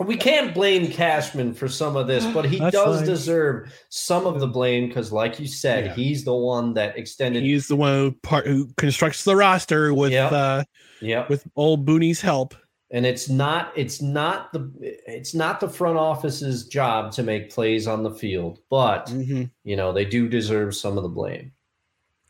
We 0.00 0.16
can't 0.16 0.54
blame 0.54 0.90
Cashman 0.90 1.52
for 1.54 1.68
some 1.68 1.94
of 1.96 2.06
this, 2.06 2.24
but 2.26 2.46
he 2.46 2.58
That's 2.58 2.74
does 2.74 2.96
fine. 2.98 3.06
deserve 3.06 3.72
some 3.90 4.26
of 4.26 4.40
the 4.40 4.46
blame 4.46 4.88
because, 4.88 5.12
like 5.12 5.38
you 5.38 5.46
said, 5.46 5.86
Yeah. 5.86 5.94
he's 5.94 6.24
the 6.24 6.34
one 6.34 6.74
that 6.74 6.96
extended. 6.98 7.42
He's 7.42 7.68
the 7.68 7.76
one 7.76 7.92
who 7.94 8.12
part 8.22 8.46
who 8.46 8.66
constructs 8.76 9.24
the 9.24 9.36
roster 9.36 9.92
with 9.94 10.12
Yeah. 10.12 10.26
uh 10.28 10.64
yeah, 11.00 11.26
with 11.28 11.46
old 11.54 11.84
Booney's 11.86 12.20
help. 12.20 12.54
And 12.94 13.04
it's 13.04 13.28
not 13.28 13.72
it's 13.74 14.00
not 14.00 14.52
the 14.52 14.70
it's 14.80 15.34
not 15.34 15.58
the 15.58 15.68
front 15.68 15.98
office's 15.98 16.66
job 16.68 17.10
to 17.12 17.24
make 17.24 17.50
plays 17.50 17.88
on 17.88 18.04
the 18.04 18.10
field, 18.10 18.60
but 18.70 19.06
Mhm. 19.08 19.50
you 19.64 19.74
know 19.76 19.92
they 19.92 20.04
do 20.04 20.28
deserve 20.28 20.74
some 20.76 20.96
of 20.96 21.02
the 21.02 21.08
blame. 21.08 21.52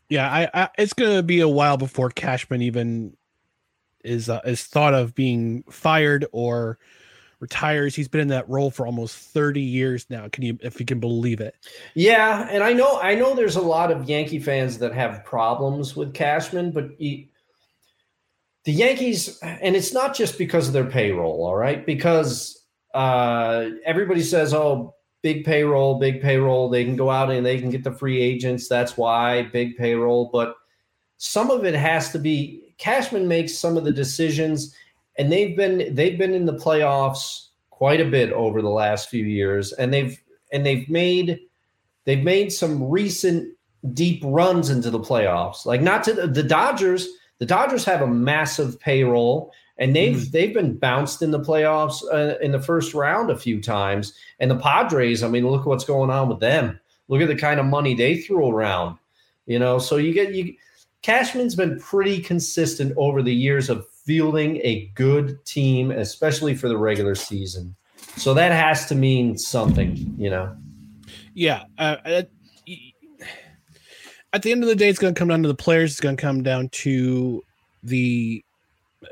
Yeah, 0.09 0.29
I, 0.29 0.49
I 0.53 0.69
it's 0.77 0.93
gonna 0.93 1.23
be 1.23 1.39
a 1.39 1.47
while 1.47 1.77
before 1.77 2.09
Cashman 2.09 2.63
even 2.63 3.15
is 4.03 4.27
uh, 4.27 4.41
is 4.43 4.63
thought 4.63 4.95
of 4.95 5.13
being 5.13 5.63
fired 5.69 6.25
or 6.31 6.79
retires. 7.39 7.93
He's 7.93 8.07
been 8.07 8.21
in 8.21 8.27
that 8.29 8.49
role 8.49 8.71
for 8.71 8.87
almost 8.87 9.17
30 9.17 9.61
years 9.61 10.07
now. 10.09 10.29
Can 10.29 10.43
you, 10.43 10.57
if 10.61 10.79
you 10.79 10.85
can 10.85 10.99
believe 10.99 11.41
it? 11.41 11.55
Yeah, 11.93 12.47
and 12.49 12.63
I 12.63 12.73
know 12.73 12.99
I 12.99 13.13
know 13.13 13.35
there's 13.35 13.55
a 13.55 13.61
lot 13.61 13.91
of 13.91 14.09
Yankee 14.09 14.39
fans 14.39 14.79
that 14.79 14.93
have 14.93 15.23
problems 15.25 15.95
with 15.95 16.15
Cashman, 16.15 16.71
but 16.71 16.89
he, 16.97 17.29
the 18.65 18.73
Yankees, 18.73 19.39
and 19.41 19.75
it's 19.75 19.93
not 19.93 20.15
just 20.15 20.37
because 20.37 20.67
of 20.67 20.73
their 20.73 20.85
payroll, 20.85 21.45
all 21.45 21.55
right? 21.55 21.85
Because 21.85 22.63
uh, 22.93 23.69
everybody 23.85 24.21
says, 24.21 24.53
"Oh, 24.53 24.95
big 25.21 25.45
payroll, 25.45 25.99
big 25.99 26.21
payroll. 26.21 26.69
They 26.69 26.83
can 26.83 26.95
go 26.95 27.09
out 27.09 27.31
and 27.31 27.45
they 27.45 27.59
can 27.59 27.69
get 27.69 27.83
the 27.83 27.91
free 27.91 28.21
agents. 28.21 28.67
That's 28.67 28.97
why 28.97 29.43
big 29.43 29.77
payroll." 29.77 30.29
But 30.31 30.55
some 31.17 31.51
of 31.51 31.65
it 31.65 31.75
has 31.75 32.11
to 32.11 32.19
be 32.19 32.73
Cashman 32.77 33.27
makes 33.27 33.57
some 33.57 33.77
of 33.77 33.85
the 33.85 33.91
decisions 33.91 34.75
and 35.17 35.31
they've 35.31 35.55
been 35.55 35.93
they've 35.93 36.17
been 36.17 36.33
in 36.33 36.45
the 36.45 36.55
playoffs 36.57 37.47
quite 37.69 38.01
a 38.01 38.05
bit 38.05 38.31
over 38.33 38.61
the 38.61 38.69
last 38.69 39.09
few 39.09 39.25
years, 39.25 39.73
and 39.73 39.93
they've 39.93 40.21
and 40.51 40.65
they've 40.65 40.89
made 40.89 41.39
they've 42.05 42.23
made 42.23 42.51
some 42.51 42.89
recent 42.89 43.53
deep 43.93 44.21
runs 44.23 44.69
into 44.69 44.89
the 44.89 44.99
playoffs. 44.99 45.65
Like 45.65 45.81
not 45.81 46.03
to 46.05 46.13
the, 46.13 46.27
the 46.27 46.43
Dodgers. 46.43 47.07
The 47.39 47.45
Dodgers 47.45 47.85
have 47.85 48.01
a 48.01 48.07
massive 48.07 48.79
payroll, 48.79 49.51
and 49.77 49.95
they've 49.95 50.17
mm. 50.17 50.31
they've 50.31 50.53
been 50.53 50.77
bounced 50.77 51.21
in 51.21 51.31
the 51.31 51.39
playoffs 51.39 52.01
uh, 52.11 52.37
in 52.39 52.51
the 52.51 52.61
first 52.61 52.93
round 52.93 53.29
a 53.29 53.37
few 53.37 53.61
times. 53.61 54.13
And 54.39 54.49
the 54.49 54.57
Padres, 54.57 55.23
I 55.23 55.27
mean, 55.27 55.47
look 55.47 55.65
what's 55.65 55.85
going 55.85 56.09
on 56.09 56.29
with 56.29 56.39
them. 56.39 56.79
Look 57.07 57.21
at 57.21 57.27
the 57.27 57.35
kind 57.35 57.59
of 57.59 57.65
money 57.65 57.93
they 57.93 58.17
threw 58.17 58.49
around. 58.49 58.97
You 59.45 59.59
know, 59.59 59.79
so 59.79 59.97
you 59.97 60.13
get 60.13 60.33
you. 60.33 60.55
Cashman's 61.01 61.55
been 61.55 61.79
pretty 61.79 62.19
consistent 62.19 62.93
over 62.97 63.21
the 63.21 63.33
years 63.33 63.69
of 63.69 63.87
fielding 64.05 64.57
a 64.57 64.91
good 64.95 65.43
team, 65.45 65.91
especially 65.91 66.55
for 66.55 66.67
the 66.67 66.77
regular 66.77 67.13
season. 67.13 67.75
So 68.17 68.33
that 68.33 68.51
has 68.51 68.87
to 68.87 68.95
mean 68.95 69.37
something, 69.37 70.15
you 70.17 70.29
know. 70.29 70.55
Yeah. 71.33 71.65
Uh, 71.77 72.23
at, 74.35 74.41
the 74.41 74.51
end 74.51 74.63
of 74.63 74.69
the 74.69 74.75
day, 74.75 74.89
it's 74.89 74.99
going 74.99 75.13
to 75.13 75.19
come 75.19 75.29
down 75.29 75.41
to 75.43 75.47
the 75.47 75.55
players. 75.55 75.91
It's 75.91 75.99
going 75.99 76.17
to 76.17 76.21
come 76.21 76.43
down 76.43 76.69
to 76.69 77.41
the 77.83 78.43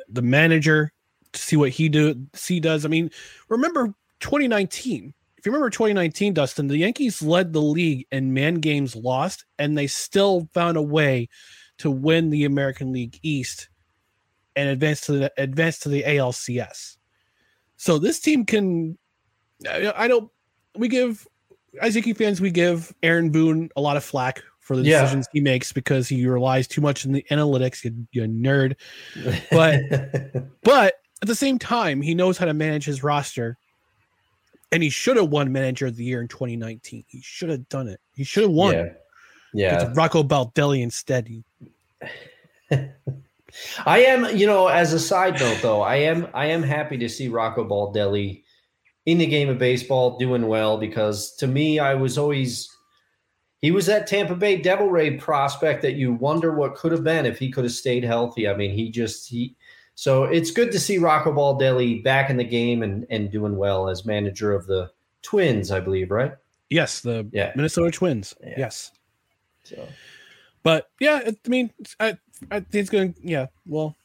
the 0.09 0.21
manager 0.21 0.91
to 1.33 1.39
see 1.39 1.55
what 1.55 1.69
he 1.69 1.89
do. 1.89 2.27
See 2.33 2.59
does. 2.59 2.85
I 2.85 2.89
mean, 2.89 3.09
remember 3.49 3.93
2019. 4.19 5.13
If 5.37 5.45
you 5.45 5.51
remember 5.51 5.69
2019, 5.69 6.33
Dustin, 6.33 6.67
the 6.67 6.77
Yankees 6.77 7.21
led 7.21 7.51
the 7.51 7.61
league 7.61 8.07
in 8.11 8.33
man 8.33 8.55
games 8.55 8.95
lost, 8.95 9.45
and 9.59 9.77
they 9.77 9.87
still 9.87 10.47
found 10.53 10.77
a 10.77 10.81
way 10.81 11.27
to 11.79 11.91
win 11.91 12.29
the 12.29 12.45
American 12.45 12.93
League 12.93 13.19
East 13.23 13.67
and 14.55 14.69
advance 14.69 15.01
to 15.01 15.13
the 15.13 15.33
advance 15.37 15.79
to 15.79 15.89
the 15.89 16.03
ALCS. 16.03 16.97
So 17.77 17.97
this 17.97 18.19
team 18.19 18.45
can. 18.45 18.97
I 19.67 20.07
don't. 20.07 20.29
We 20.75 20.87
give 20.87 21.27
as 21.81 21.95
Yankee 21.95 22.13
fans, 22.13 22.39
we 22.39 22.51
give 22.51 22.93
Aaron 23.03 23.31
Boone 23.31 23.69
a 23.75 23.81
lot 23.81 23.97
of 23.97 24.03
flack 24.03 24.43
for 24.63 24.77
the 24.77 24.83
decisions 24.83 25.27
yeah. 25.33 25.39
he 25.39 25.43
makes 25.43 25.73
because 25.73 26.07
he 26.07 26.25
relies 26.25 26.67
too 26.67 26.81
much 26.81 27.05
on 27.05 27.11
the 27.11 27.25
analytics. 27.29 27.83
You, 27.83 28.07
you 28.11 28.23
nerd, 28.23 28.75
but 29.51 29.81
but 30.63 30.95
at 31.21 31.27
the 31.27 31.35
same 31.35 31.59
time, 31.59 32.01
he 32.01 32.15
knows 32.15 32.37
how 32.37 32.45
to 32.45 32.53
manage 32.53 32.85
his 32.85 33.03
roster, 33.03 33.57
and 34.71 34.81
he 34.81 34.89
should 34.89 35.17
have 35.17 35.29
won 35.29 35.51
Manager 35.51 35.87
of 35.87 35.95
the 35.95 36.03
Year 36.03 36.21
in 36.21 36.27
2019. 36.27 37.03
He 37.07 37.21
should 37.21 37.49
have 37.49 37.67
done 37.69 37.87
it. 37.87 37.99
He 38.15 38.23
should 38.23 38.43
have 38.43 38.51
won. 38.51 38.73
Yeah, 38.73 38.89
yeah. 39.53 39.93
Rocco 39.95 40.23
Baldelli 40.23 40.81
instead. 40.81 41.29
I 43.85 43.99
am, 43.99 44.35
you 44.35 44.47
know, 44.47 44.67
as 44.67 44.93
a 44.93 44.99
side 44.99 45.39
note 45.39 45.59
though, 45.61 45.81
I 45.81 45.97
am 45.97 46.27
I 46.33 46.47
am 46.47 46.63
happy 46.63 46.97
to 46.97 47.09
see 47.09 47.27
Rocco 47.27 47.67
Baldelli 47.67 48.43
in 49.05 49.17
the 49.17 49.25
game 49.25 49.49
of 49.49 49.57
baseball 49.57 50.17
doing 50.17 50.47
well 50.47 50.77
because 50.77 51.35
to 51.35 51.47
me, 51.47 51.79
I 51.79 51.93
was 51.93 52.17
always 52.17 52.72
he 53.63 53.71
was 53.71 53.85
that 53.85 54.07
Tampa 54.07 54.35
Bay 54.35 54.57
Devil 54.57 54.89
Ray 54.89 55.15
prospect 55.15 55.81
that 55.83 55.93
you 55.93 56.11
wonder 56.11 56.53
what 56.53 56.75
could 56.75 56.91
have 56.91 57.05
been 57.05 57.25
if 57.25 57.39
he 57.39 57.49
could 57.49 57.63
have 57.63 57.71
stayed 57.71 58.03
healthy. 58.03 58.45
I 58.45 58.53
mean, 58.57 58.71
he 58.71 58.91
just 58.91 59.29
he 59.29 59.55
so 59.95 60.25
it's 60.25 60.51
good 60.51 60.69
to 60.73 60.79
see 60.81 60.97
Rocco 60.97 61.31
Baldelli 61.31 62.03
back 62.03 62.29
in 62.29 62.35
the 62.35 62.43
game 62.43 62.83
and 62.83 63.07
and 63.09 63.31
doing 63.31 63.55
well 63.55 63.87
as 63.87 64.05
manager 64.05 64.51
of 64.51 64.67
the 64.67 64.91
Twins, 65.21 65.71
I 65.71 65.79
believe, 65.79 66.11
right? 66.11 66.33
Yes, 66.69 66.99
the 66.99 67.25
yeah. 67.31 67.53
Minnesota 67.55 67.89
Twins. 67.89 68.35
Yeah. 68.43 68.53
Yes. 68.57 68.91
So. 69.63 69.87
But 70.63 70.89
yeah, 70.99 71.21
I 71.25 71.49
mean, 71.49 71.71
I, 72.01 72.17
I 72.51 72.59
think 72.59 72.75
it's 72.75 72.89
going. 72.89 73.15
Yeah, 73.23 73.45
well, 73.65 73.95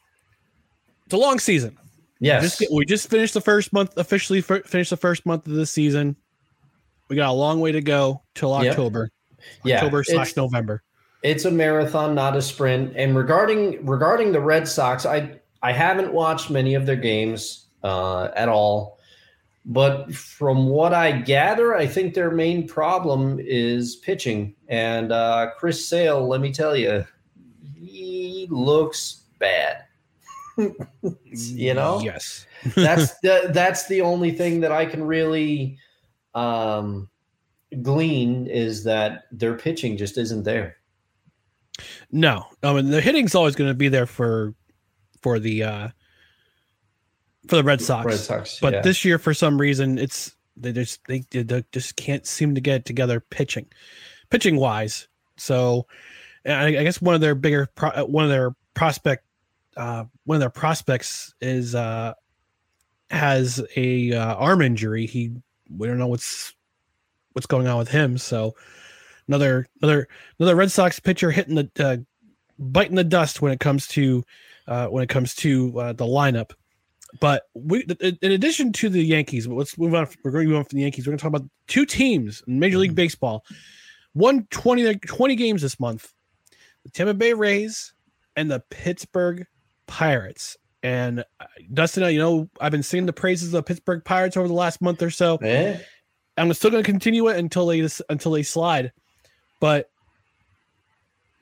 it's 1.05 1.15
a 1.15 1.19
long 1.19 1.41
season. 1.41 1.77
Yes, 2.21 2.59
just 2.59 2.73
we 2.73 2.85
just 2.85 3.11
finished 3.11 3.35
the 3.35 3.41
first 3.41 3.73
month 3.73 3.97
officially. 3.97 4.41
Finished 4.41 4.91
the 4.91 4.97
first 4.97 5.27
month 5.27 5.49
of 5.49 5.55
the 5.55 5.67
season. 5.67 6.15
We 7.09 7.17
got 7.17 7.31
a 7.31 7.33
long 7.33 7.59
way 7.59 7.73
to 7.73 7.81
go 7.81 8.23
till 8.37 8.55
October. 8.55 9.01
Yep. 9.01 9.11
October 9.67 10.05
yeah, 10.07 10.15
slash 10.15 10.37
November. 10.37 10.83
It's 11.23 11.45
a 11.45 11.51
marathon, 11.51 12.15
not 12.15 12.37
a 12.37 12.43
sprint. 12.43 12.93
And 12.97 13.17
regarding 13.17 13.85
regarding 13.85 14.33
the 14.33 14.41
Red 14.41 14.69
Sox, 14.69 15.05
I 15.05 15.41
I 15.63 15.73
haven't 15.73 16.13
watched 16.13 16.51
many 16.51 16.75
of 16.75 16.87
their 16.87 16.97
games 16.97 17.67
uh, 17.83 18.29
at 18.37 18.49
all. 18.49 18.99
But 19.65 20.15
from 20.15 20.69
what 20.69 20.95
I 20.95 21.13
gather, 21.13 21.75
I 21.77 21.87
think 21.87 22.15
their 22.15 22.31
main 22.31 22.67
problem 22.67 23.39
is 23.39 23.97
pitching. 23.97 24.55
And 24.69 25.13
uh, 25.13 25.51
Chris 25.59 25.87
Sale, 25.87 26.27
let 26.27 26.41
me 26.41 26.53
tell 26.53 26.75
you, 26.75 27.05
he 27.75 28.47
looks 28.51 29.25
bad. 29.39 29.85
you 31.23 31.75
know? 31.75 32.01
Yes. 32.01 32.47
that's 32.75 33.19
the 33.23 33.51
that's 33.53 33.87
the 33.89 34.01
only 34.01 34.31
thing 34.31 34.61
that 34.61 34.73
I 34.73 34.87
can 34.87 35.05
really 35.05 35.77
um, 36.35 37.09
glean 37.83 38.47
is 38.47 38.85
that 38.85 39.25
their 39.31 39.55
pitching 39.55 39.97
just 39.97 40.19
isn't 40.19 40.45
there. 40.45 40.77
No, 42.11 42.47
I 42.63 42.73
mean 42.73 42.91
the 42.91 43.01
hitting's 43.01 43.35
always 43.35 43.55
going 43.55 43.71
to 43.71 43.75
be 43.75 43.89
there 43.89 44.07
for 44.07 44.55
for 45.23 45.39
the 45.39 45.63
uh 45.63 45.89
for 47.49 47.57
the 47.57 47.65
Red 47.65 47.81
Sox. 47.81 48.07
Red 48.07 48.19
Sox, 48.19 48.59
but 48.61 48.73
yeah. 48.73 48.81
this 48.83 49.05
year 49.05 49.19
for 49.19 49.33
some 49.33 49.61
reason 49.61 49.99
it's 49.99 50.35
they 50.57 50.73
just 50.73 51.01
they, 51.07 51.25
they 51.31 51.65
just 51.73 51.97
can't 51.97 52.27
seem 52.27 52.55
to 52.55 52.61
get 52.61 52.85
together 52.85 53.21
pitching, 53.21 53.67
pitching 54.31 54.57
wise. 54.57 55.09
So 55.37 55.87
I, 56.45 56.67
I 56.67 56.83
guess 56.83 57.01
one 57.01 57.15
of 57.15 57.21
their 57.21 57.35
bigger 57.35 57.69
pro, 57.75 57.91
uh, 57.91 58.05
one 58.05 58.25
of 58.25 58.31
their 58.31 58.57
prospect 58.75 59.25
uh, 59.77 60.05
one 60.25 60.37
of 60.37 60.41
their 60.41 60.51
prospects 60.51 61.35
is 61.41 61.75
uh, 61.75 62.13
has 63.11 63.65
a 63.77 64.13
uh, 64.13 64.35
arm 64.35 64.61
injury. 64.61 65.07
He 65.07 65.33
we 65.71 65.87
don't 65.87 65.99
know 65.99 66.09
what's 66.09 66.55
what's 67.39 67.47
going 67.47 67.69
on 67.69 67.79
with 67.79 67.89
him. 67.89 68.19
So 68.19 68.57
another 69.29 69.69
another 69.81 70.09
another 70.41 70.57
Red 70.57 70.73
Sox 70.73 70.99
pitcher 70.99 71.31
hitting 71.31 71.55
the 71.55 71.71
uh, 71.79 71.97
biting 72.59 72.97
the 72.97 73.05
dust 73.05 73.41
when 73.41 73.53
it 73.53 73.61
comes 73.61 73.87
to 73.89 74.25
uh, 74.67 74.89
when 74.89 75.05
it 75.05 75.09
comes 75.09 75.37
to 75.37 75.79
uh, 75.79 75.93
the 75.93 76.05
lineup. 76.05 76.51
But 77.21 77.45
we, 77.55 77.87
in 78.21 78.33
addition 78.33 78.73
to 78.75 78.89
the 78.91 79.03
Yankees, 79.03 79.47
let's 79.47 79.79
move 79.79 79.95
on. 79.95 80.09
We're 80.25 80.33
going 80.33 80.45
to 80.45 80.51
move 80.51 80.59
on 80.59 80.65
from 80.65 80.77
the 80.77 80.83
Yankees. 80.83 81.07
We're 81.07 81.13
going 81.13 81.19
to 81.19 81.23
talk 81.23 81.35
about 81.35 81.49
two 81.67 81.87
teams 81.87 82.43
in 82.47 82.59
Major 82.59 82.77
League 82.77 82.91
mm-hmm. 82.91 82.97
Baseball. 82.97 83.45
Won 84.15 84.47
20, 84.51 84.97
20 84.97 85.37
games 85.37 85.63
this 85.63 85.79
month 85.81 86.13
the 86.85 86.91
Tampa 86.91 87.15
Bay 87.15 87.33
Rays 87.33 87.95
and 88.37 88.51
the 88.51 88.63
Pittsburgh 88.69 89.47
Pirates. 89.87 90.57
And 90.83 91.21
uh, 91.41 91.47
Dustin, 91.73 92.13
you 92.13 92.19
know, 92.19 92.51
I've 92.61 92.73
been 92.73 92.83
singing 92.83 93.07
the 93.07 93.13
praises 93.15 93.49
of 93.49 93.53
the 93.53 93.63
Pittsburgh 93.63 94.05
Pirates 94.05 94.37
over 94.37 94.49
the 94.49 94.55
last 94.55 94.83
month 94.83 95.03
or 95.03 95.11
so. 95.11 95.37
Eh? 95.37 95.79
I'm 96.39 96.53
still 96.55 96.71
going 96.71 96.83
to 96.83 96.91
continue 96.91 97.29
it 97.29 97.37
until 97.37 97.67
they 97.67 97.87
until 98.09 98.33
they 98.33 98.43
slide. 98.43 98.93
But 99.61 99.91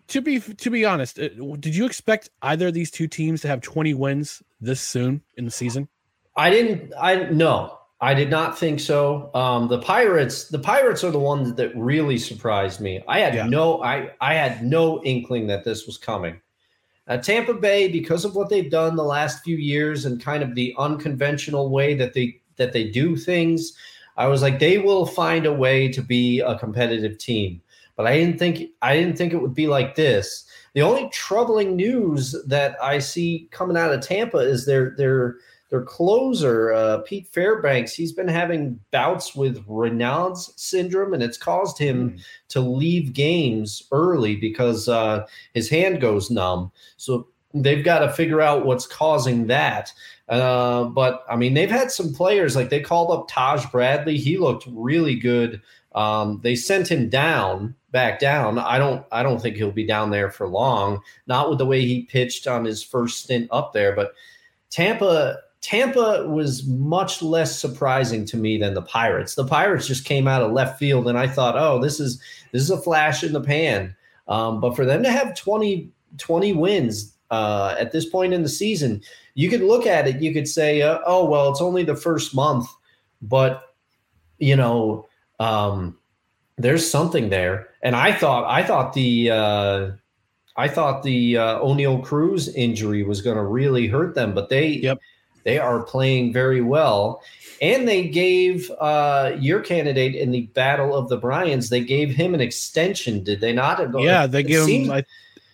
to 0.09 0.21
be 0.21 0.41
to 0.41 0.71
be 0.71 0.85
honest, 0.85 1.17
did 1.17 1.77
you 1.77 1.87
expect 1.87 2.31
either 2.43 2.69
of 2.69 2.75
these 2.75 2.91
two 2.91 3.09
teams 3.09 3.43
to 3.43 3.49
have 3.49 3.61
20 3.61 3.95
wins 3.95 4.43
this 4.61 4.81
soon 4.81 5.23
in 5.37 5.45
the 5.45 5.51
season? 5.51 5.89
I 6.37 6.51
didn't. 6.51 6.93
I 6.99 7.25
no. 7.31 7.79
I 8.01 8.13
did 8.13 8.29
not 8.29 8.59
think 8.59 8.79
so. 8.81 9.31
Um, 9.35 9.69
the 9.69 9.81
Pirates, 9.81 10.49
the 10.49 10.59
Pirates 10.59 11.03
are 11.03 11.11
the 11.11 11.19
ones 11.19 11.55
that 11.55 11.75
really 11.75 12.19
surprised 12.19 12.79
me. 12.79 13.03
I 13.09 13.21
had 13.21 13.35
yeah. 13.35 13.47
no, 13.47 13.83
I, 13.83 14.11
I 14.21 14.35
had 14.35 14.63
no 14.63 15.03
inkling 15.03 15.47
that 15.47 15.65
this 15.65 15.87
was 15.87 15.97
coming. 15.97 16.41
Uh, 17.09 17.17
Tampa 17.17 17.55
Bay, 17.55 17.89
because 17.89 18.25
of 18.25 18.35
what 18.35 18.51
they've 18.51 18.71
done 18.71 18.97
the 18.97 19.05
last 19.05 19.43
few 19.45 19.57
years 19.57 20.05
and 20.05 20.23
kind 20.23 20.43
of 20.43 20.55
the 20.55 20.75
unconventional 20.77 21.71
way 21.71 21.95
that 21.95 22.13
they 22.13 22.41
that 22.57 22.73
they 22.73 22.85
do 22.85 23.17
things, 23.17 23.73
I 24.17 24.27
was 24.29 24.43
like, 24.43 24.59
they 24.59 24.79
will 24.79 25.07
find 25.07 25.47
a 25.47 25.53
way 25.53 25.89
to 25.89 26.03
be 26.03 26.41
a 26.41 26.59
competitive 26.59 27.19
team. 27.19 27.61
But 27.97 28.07
I 28.07 28.19
didn't 28.19 28.39
think 28.39 28.71
I 28.83 28.95
didn't 28.97 29.17
think 29.17 29.33
it 29.33 29.41
would 29.41 29.55
be 29.55 29.67
like 29.67 29.95
this. 29.95 30.47
The 30.75 30.83
only 30.83 31.09
troubling 31.11 31.77
news 31.77 32.37
that 32.47 32.77
I 32.83 32.99
see 32.99 33.49
coming 33.51 33.77
out 33.77 33.93
of 33.93 34.03
Tampa 34.03 34.39
is 34.39 34.67
their 34.67 34.95
their 34.97 35.37
their 35.71 35.83
closer, 35.83 36.73
uh, 36.73 36.99
Pete 36.99 37.27
Fairbanks, 37.27 37.93
he's 37.93 38.13
been 38.13 38.29
having 38.29 38.79
bouts 38.93 39.35
with 39.35 39.67
Raynaud's 39.67 40.53
syndrome, 40.57 41.13
and 41.13 41.23
it's 41.23 41.39
caused 41.39 41.77
him 41.77 42.11
mm. 42.11 42.25
to 42.51 42.61
leave 42.61 43.13
games 43.13 43.83
early 43.91 44.37
because 44.37 44.89
uh, 44.89 45.27
his 45.55 45.69
hand 45.69 46.01
goes 46.01 46.31
numb. 46.31 46.71
So 46.97 47.29
they've 47.55 47.85
got 47.85 48.01
to 48.01 48.13
figure 48.13 48.41
out 48.41 48.67
what's 48.67 48.87
causing 48.87 49.47
that. 49.47 49.93
Uh, 50.29 50.85
but 50.85 51.25
I 51.29 51.37
mean, 51.37 51.55
they've 51.55 51.71
had 51.71 51.91
some 51.91 52.13
players 52.13 52.57
like 52.57 52.71
they 52.71 52.81
called 52.81 53.11
up 53.11 53.29
Taj 53.29 53.65
Bradley. 53.67 54.17
He 54.19 54.39
looked 54.39 54.67
really 54.71 55.15
good. 55.15 55.63
Um, 55.95 56.41
they 56.43 56.57
sent 56.57 56.91
him 56.91 57.09
down, 57.09 57.75
back 57.91 58.19
down. 58.19 58.59
I 58.59 58.79
don't, 58.79 59.07
I 59.13 59.23
don't 59.23 59.41
think 59.41 59.57
he'll 59.57 59.71
be 59.71 59.87
down 59.87 60.11
there 60.11 60.31
for 60.31 60.49
long. 60.49 61.01
Not 61.27 61.49
with 61.49 61.59
the 61.59 61.67
way 61.67 61.81
he 61.83 62.03
pitched 62.03 62.47
on 62.47 62.65
his 62.65 62.83
first 62.83 63.25
stint 63.25 63.49
up 63.51 63.73
there. 63.73 63.95
But 63.95 64.13
Tampa, 64.69 65.39
Tampa 65.63 66.27
was 66.29 66.67
much 66.67 67.23
less 67.23 67.59
surprising 67.59 68.27
to 68.27 68.37
me 68.37 68.59
than 68.59 68.75
the 68.75 68.83
Pirates. 68.83 69.37
The 69.37 69.47
Pirates 69.47 69.87
just 69.87 70.05
came 70.05 70.29
out 70.29 70.43
of 70.43 70.53
left 70.53 70.79
field, 70.79 71.09
and 71.09 71.17
I 71.17 71.29
thought, 71.29 71.57
oh, 71.57 71.81
this 71.81 71.99
is 71.99 72.21
this 72.53 72.63
is 72.63 72.71
a 72.71 72.81
flash 72.81 73.25
in 73.25 73.33
the 73.33 73.41
pan. 73.41 73.97
Um, 74.29 74.61
but 74.61 74.77
for 74.77 74.85
them 74.85 75.03
to 75.03 75.11
have 75.11 75.35
20, 75.37 75.91
20 76.19 76.53
wins 76.53 77.16
uh, 77.31 77.75
at 77.79 77.93
this 77.93 78.07
point 78.07 78.33
in 78.33 78.43
the 78.43 78.49
season, 78.49 79.03
you 79.35 79.49
could 79.49 79.63
look 79.63 79.87
at 79.87 80.07
it. 80.07 80.23
You 80.23 80.33
could 80.33 80.49
say, 80.49 80.83
uh, 80.83 80.99
oh, 81.07 81.25
well, 81.25 81.51
it's 81.51 81.61
only 81.61 81.85
the 81.85 81.97
first 81.97 82.35
month, 82.35 82.67
but 83.23 83.75
you 84.39 84.57
know, 84.57 85.09
um, 85.41 85.97
there's 86.57 86.89
something 86.89 87.29
there. 87.29 87.69
And 87.83 87.95
I 87.95 88.13
thought, 88.13 88.45
I 88.45 88.63
thought 88.63 88.93
the, 88.93 89.31
uh, 89.31 89.91
I 90.57 90.69
thought 90.69 91.03
the 91.03 91.37
uh, 91.37 91.59
Oneil 91.61 92.03
Cruz 92.03 92.49
injury 92.49 93.03
was 93.03 93.21
going 93.21 93.37
to 93.37 93.43
really 93.43 93.87
hurt 93.87 94.15
them, 94.15 94.35
but 94.35 94.49
they, 94.49 94.69
Yep. 94.69 94.99
they 95.45 95.59
are 95.59 95.83
playing 95.83 96.33
very 96.33 96.61
well. 96.63 97.23
And 97.61 97.89
they 97.89 98.09
gave 98.09 98.71
uh, 98.79 99.33
your 99.39 99.61
candidate 99.61 100.15
in 100.15 100.31
the 100.31 100.43
Battle 100.43 100.95
of 100.95 101.09
the 101.09 101.17
Bryans, 101.17 101.71
they 101.71 101.81
gave 101.81 102.11
him 102.11 102.35
an 102.35 102.41
extension, 102.41 103.25
did 103.25 103.41
they 103.41 103.53
not? 103.53 103.81
Yeah, 103.99 104.27
they 104.27 104.41
it 104.41 104.47
give 104.47 104.67
him 104.67 104.87
like 104.87 105.07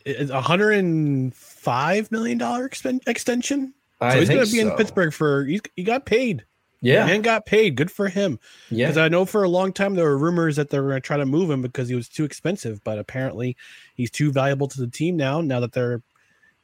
a 0.06 0.40
hundred 0.40 0.72
and 0.78 1.32
five 1.62 2.10
million 2.10 2.38
dollar 2.38 2.68
expen- 2.68 3.06
extension. 3.06 3.72
So 4.00 4.06
I 4.06 4.18
he's 4.18 4.28
going 4.28 4.44
to 4.44 4.50
be 4.52 4.60
in. 4.60 4.70
Pittsburgh 4.72 5.12
for 5.12 5.44
he's, 5.44 5.60
he 5.76 5.84
got 5.84 6.04
paid. 6.06 6.44
Yeah, 6.80 7.06
Man 7.06 7.22
got 7.22 7.46
paid. 7.46 7.76
Good 7.76 7.92
for 7.92 8.08
him. 8.08 8.40
yeah. 8.68 8.86
Because 8.86 8.98
I 8.98 9.08
know 9.08 9.24
for 9.24 9.44
a 9.44 9.48
long 9.48 9.72
time 9.72 9.94
there 9.94 10.04
were 10.06 10.18
rumors 10.18 10.56
that 10.56 10.70
they 10.70 10.80
were 10.80 10.88
going 10.88 11.00
to 11.00 11.06
try 11.06 11.16
to 11.16 11.24
move 11.24 11.48
him 11.48 11.62
because 11.62 11.88
he 11.88 11.94
was 11.94 12.08
too 12.08 12.24
expensive, 12.24 12.82
but 12.82 12.98
apparently 12.98 13.56
he's 13.94 14.10
too 14.10 14.32
valuable 14.32 14.66
to 14.66 14.80
the 14.80 14.88
team 14.88 15.16
now. 15.16 15.40
Now 15.40 15.60
that 15.60 15.70
they're 15.72 16.02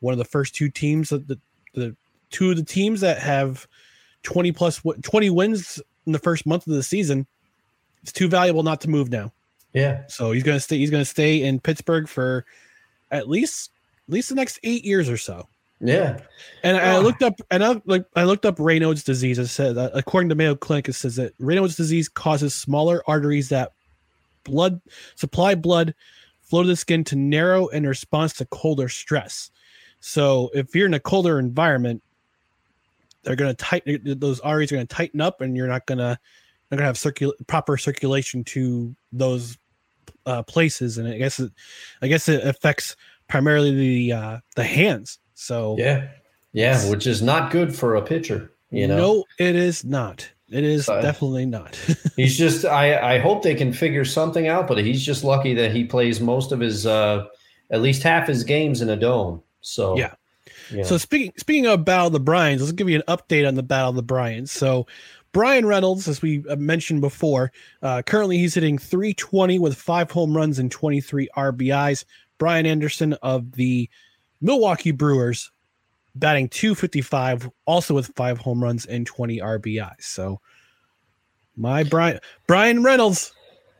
one 0.01 0.11
of 0.11 0.19
the 0.19 0.25
first 0.25 0.57
two 0.57 0.69
teams, 0.71 1.11
that 1.11 1.29
the, 1.29 1.39
the 1.75 1.97
two 2.31 2.51
of 2.51 2.57
the 2.57 2.65
teams 2.65 3.01
that 3.03 3.21
have 3.21 3.69
twenty 4.25 4.51
twenty 4.51 5.31
wins 5.31 5.81
in 6.05 6.11
the 6.13 6.19
first 6.19 6.45
month 6.47 6.67
of 6.67 6.73
the 6.73 6.83
season, 6.83 7.25
it's 8.03 8.11
too 8.11 8.27
valuable 8.27 8.65
not 8.65 8.81
to 8.81 8.91
move 8.91 9.11
now. 9.11 9.33
yeah. 9.73 10.03
So 10.09 10.33
he's 10.33 10.43
going 10.43 10.57
to 10.57 10.61
stay. 10.61 10.79
He's 10.79 10.91
going 10.91 11.03
to 11.05 11.09
stay 11.09 11.45
in 11.45 11.61
Pittsburgh 11.61 12.09
for 12.09 12.45
at 13.13 13.29
least 13.29 13.71
at 14.09 14.13
least 14.13 14.31
the 14.31 14.35
next 14.35 14.59
eight 14.63 14.85
years 14.85 15.09
or 15.09 15.17
so. 15.17 15.49
Yeah. 15.81 16.19
And 16.65 16.77
I 16.77 16.97
Ah. 16.97 16.99
looked 16.99 17.23
up, 17.23 17.35
and 17.51 17.65
I 17.65 17.81
like 17.85 18.05
I 18.17 18.25
looked 18.25 18.45
up 18.47 18.57
Raynaud's 18.57 19.05
disease. 19.05 19.39
It 19.39 19.47
said 19.47 19.77
that 19.77 19.93
according 19.95 20.29
to 20.31 20.35
Mayo 20.35 20.57
Clinic, 20.57 20.89
it 20.89 20.95
says 20.95 21.17
that 21.17 21.39
Raynaud's 21.39 21.77
disease 21.77 22.09
causes 22.09 22.55
smaller 22.55 23.03
arteries 23.07 23.51
that 23.51 23.73
blood 24.45 24.81
supply 25.15 25.55
blood 25.55 25.95
flow 26.41 26.63
to 26.63 26.69
the 26.69 26.75
skin 26.77 27.05
to 27.05 27.17
narrow 27.17 27.69
in 27.69 27.87
response 27.87 28.33
to 28.35 28.45
colder 28.47 28.89
stress. 28.89 29.51
So 30.01 30.51
if 30.55 30.75
you're 30.75 30.87
in 30.87 30.95
a 30.95 31.01
colder 31.01 31.39
environment, 31.39 32.03
they're 33.23 33.37
going 33.37 33.55
to 33.55 33.57
tighten 33.65 34.19
those 34.19 34.41
arteries 34.41 34.73
are 34.73 34.77
going 34.77 34.87
to 34.87 34.95
tighten 34.95 35.21
up, 35.21 35.41
and 35.43 35.57
you're 35.57 35.69
not 35.69 35.87
going 35.87 35.99
to 35.99 36.19
not 36.71 36.77
going 36.77 36.79
to 36.79 36.85
have 36.85 36.97
circul- 36.97 37.47
proper 37.47 37.77
circulation 37.77 38.43
to 38.45 38.95
those 39.13 39.57
uh, 40.27 40.43
places. 40.43 40.99
And 40.99 41.07
I 41.09 41.19
guess 41.19 41.39
it, 41.39 41.53
I 42.03 42.09
guess 42.09 42.29
it 42.29 42.45
affects 42.45 42.97
primarily 43.29 43.75
the 43.75 44.13
uh, 44.13 44.39
the 44.57 44.65
hands. 44.65 45.19
So 45.35 45.77
Yeah. 45.79 46.09
Yeah, 46.53 46.89
which 46.91 47.07
is 47.07 47.21
not 47.23 47.51
good 47.53 47.75
for 47.75 47.95
a 47.97 48.03
pitcher, 48.03 48.51
you 48.71 48.89
know. 48.89 48.97
no, 48.97 49.25
it 49.39 49.55
is 49.55 49.85
not. 49.85 50.29
It 50.51 50.65
is 50.65 50.87
So- 50.87 51.01
definitely 51.03 51.45
not. 51.47 51.77
He's 52.17 52.37
just 52.39 52.65
I 52.65 53.17
I 53.17 53.19
hope 53.19 53.43
they 53.43 53.55
can 53.55 53.73
figure 53.73 54.05
something 54.05 54.49
out, 54.49 54.67
but 54.67 54.79
he's 54.79 55.05
just 55.05 55.23
lucky 55.25 55.53
that 55.55 55.73
he 55.73 55.85
plays 55.85 56.21
most 56.21 56.51
of 56.53 56.59
his 56.61 56.87
uh 56.87 57.27
at 57.71 57.83
least 57.83 58.03
half 58.03 58.27
his 58.27 58.45
games 58.45 58.81
in 58.81 58.89
a 58.89 58.97
dome. 58.97 59.43
So 59.61 59.97
Yeah. 59.99 60.15
yeah. 60.73 60.85
So 60.85 60.97
speaking 60.97 61.33
speaking 61.37 61.67
of 61.67 61.85
Battle 61.85 62.07
of 62.09 62.13
the 62.15 62.21
Bryans, 62.21 62.63
let's 62.63 62.73
give 62.73 62.89
you 62.89 62.97
an 62.97 63.05
update 63.09 63.47
on 63.47 63.55
the 63.55 63.63
Battle 63.63 63.91
of 63.91 63.97
the 63.97 64.03
Bryans. 64.03 64.51
So 64.51 64.87
Bryan 65.33 65.67
Reynolds, 65.67 66.09
as 66.09 66.23
we 66.23 66.43
uh, 66.49 66.57
mentioned 66.57 67.03
before, 67.03 67.53
uh, 67.83 68.01
currently 68.03 68.39
he's 68.39 68.55
hitting 68.55 68.79
320 68.79 69.59
with 69.59 69.77
five 69.77 70.11
home 70.11 70.35
runs 70.35 70.59
and 70.59 70.71
23 70.73 71.29
RBIs. 71.37 72.07
Brian 72.39 72.67
Anderson 72.67 73.15
of 73.23 73.53
the 73.53 73.89
Milwaukee 74.41 74.93
Brewers 74.93 75.51
batting 76.15 76.49
255, 76.49 77.51
also 77.67 77.95
with 77.95 78.09
five 78.17 78.39
home 78.39 78.63
runs 78.63 78.87
and 78.87 79.07
20 79.07 79.39
RBIs. 79.39 80.03
So 80.03 80.41
my 81.57 81.85
Brian 81.85 82.21
Bryan 82.47 82.83
Reynolds, 82.83 83.33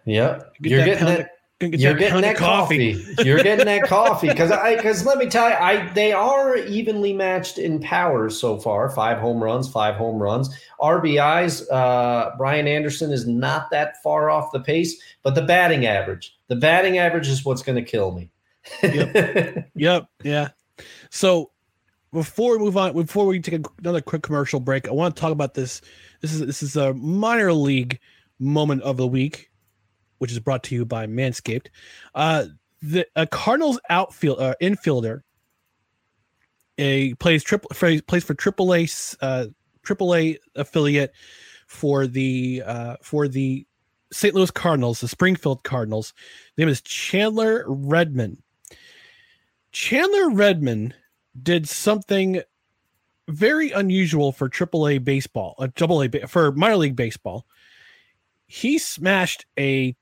yeah. 0.05 0.43
get 0.61 0.71
You're 0.71 0.79
that 0.81 0.85
getting 0.87 1.07
that 1.07 1.21
of- 1.21 1.27
get 1.61 1.81
you're 1.81 1.93
that 1.95 1.99
getting 1.99 2.13
pound 2.13 2.25
of 2.25 2.31
that 2.31 2.37
coffee. 2.37 3.05
You're 3.25 3.43
getting 3.43 3.67
that 3.67 3.83
coffee 3.89 4.29
because 4.29 4.51
I 4.51 4.77
because 4.77 5.05
let 5.05 5.19
me 5.19 5.27
tell 5.27 5.49
you, 5.49 5.57
I 5.57 5.93
they 5.93 6.13
are 6.13 6.57
evenly 6.57 7.13
matched 7.13 7.59
in 7.59 7.81
power 7.81 8.31
so 8.31 8.59
far. 8.59 8.91
Five 8.91 9.19
home 9.19 9.43
runs, 9.43 9.69
five 9.69 9.97
home 9.97 10.23
runs. 10.23 10.51
RBIs. 10.81 11.69
Uh, 11.71 12.37
Brian 12.37 12.69
Anderson 12.69 13.11
is 13.11 13.27
not 13.27 13.71
that 13.71 14.01
far 14.03 14.31
off 14.31 14.53
the 14.53 14.61
pace, 14.61 15.01
but 15.23 15.35
the 15.35 15.43
batting 15.43 15.87
average, 15.87 16.37
the 16.47 16.57
batting 16.57 16.99
average 16.99 17.29
is 17.29 17.45
what's 17.45 17.63
going 17.63 17.77
to 17.77 17.91
kill 17.91 18.13
me. 18.13 18.31
Yep. 18.83 19.71
yep. 19.75 20.07
Yeah. 20.23 20.49
So 21.11 21.51
before 22.13 22.53
we 22.53 22.65
move 22.65 22.77
on, 22.77 22.95
before 22.95 23.27
we 23.27 23.41
take 23.41 23.65
another 23.79 24.01
quick 24.01 24.23
commercial 24.23 24.61
break, 24.61 24.89
I 24.89 24.93
want 24.93 25.15
to 25.15 25.21
talk 25.21 25.33
about 25.33 25.55
this. 25.55 25.81
This 26.21 26.33
is 26.33 26.41
this 26.41 26.63
is 26.63 26.77
a 26.77 26.95
minor 26.95 27.53
league 27.53 27.99
moment 28.39 28.83
of 28.83 28.97
the 28.97 29.07
week, 29.07 29.51
which 30.19 30.33
is 30.33 30.39
brought 30.39 30.63
to 30.65 30.75
you 30.75 30.85
by 30.85 31.07
Manscaped. 31.07 31.69
Uh, 32.15 32.47
the 32.81 33.07
a 33.17 33.27
Cardinals 33.27 33.81
outfield 33.91 34.41
uh, 34.41 34.55
infielder, 34.63 35.23
a 36.79 37.15
plays 37.15 37.43
triple 37.43 37.71
plays 37.71 38.25
for 38.25 38.35
AAA 38.35 39.17
uh, 39.21 39.47
AAA 39.85 40.39
affiliate 40.55 41.13
for 41.67 42.07
the 42.07 42.63
uh, 42.65 42.97
for 43.03 43.29
the 43.29 43.67
St. 44.13 44.35
Louis 44.35 44.51
Cardinals, 44.51 45.01
the 45.01 45.09
Springfield 45.09 45.65
Cardinals. 45.65 46.15
His 46.57 46.63
name 46.63 46.69
is 46.69 46.81
Chandler 46.81 47.65
Redmond. 47.69 48.43
Chandler 49.73 50.31
Redmond 50.31 50.95
did 51.41 51.69
something 51.69 52.43
very 53.29 53.71
unusual 53.71 54.33
for 54.33 54.49
AAA 54.49 55.05
baseball, 55.05 55.55
a 55.59 55.69
double 55.69 56.03
A 56.03 56.09
for 56.27 56.53
minor 56.53 56.77
league 56.77 56.97
baseball. 56.97 57.47
He 58.47 58.79
smashed 58.79 59.45
a 59.59 59.95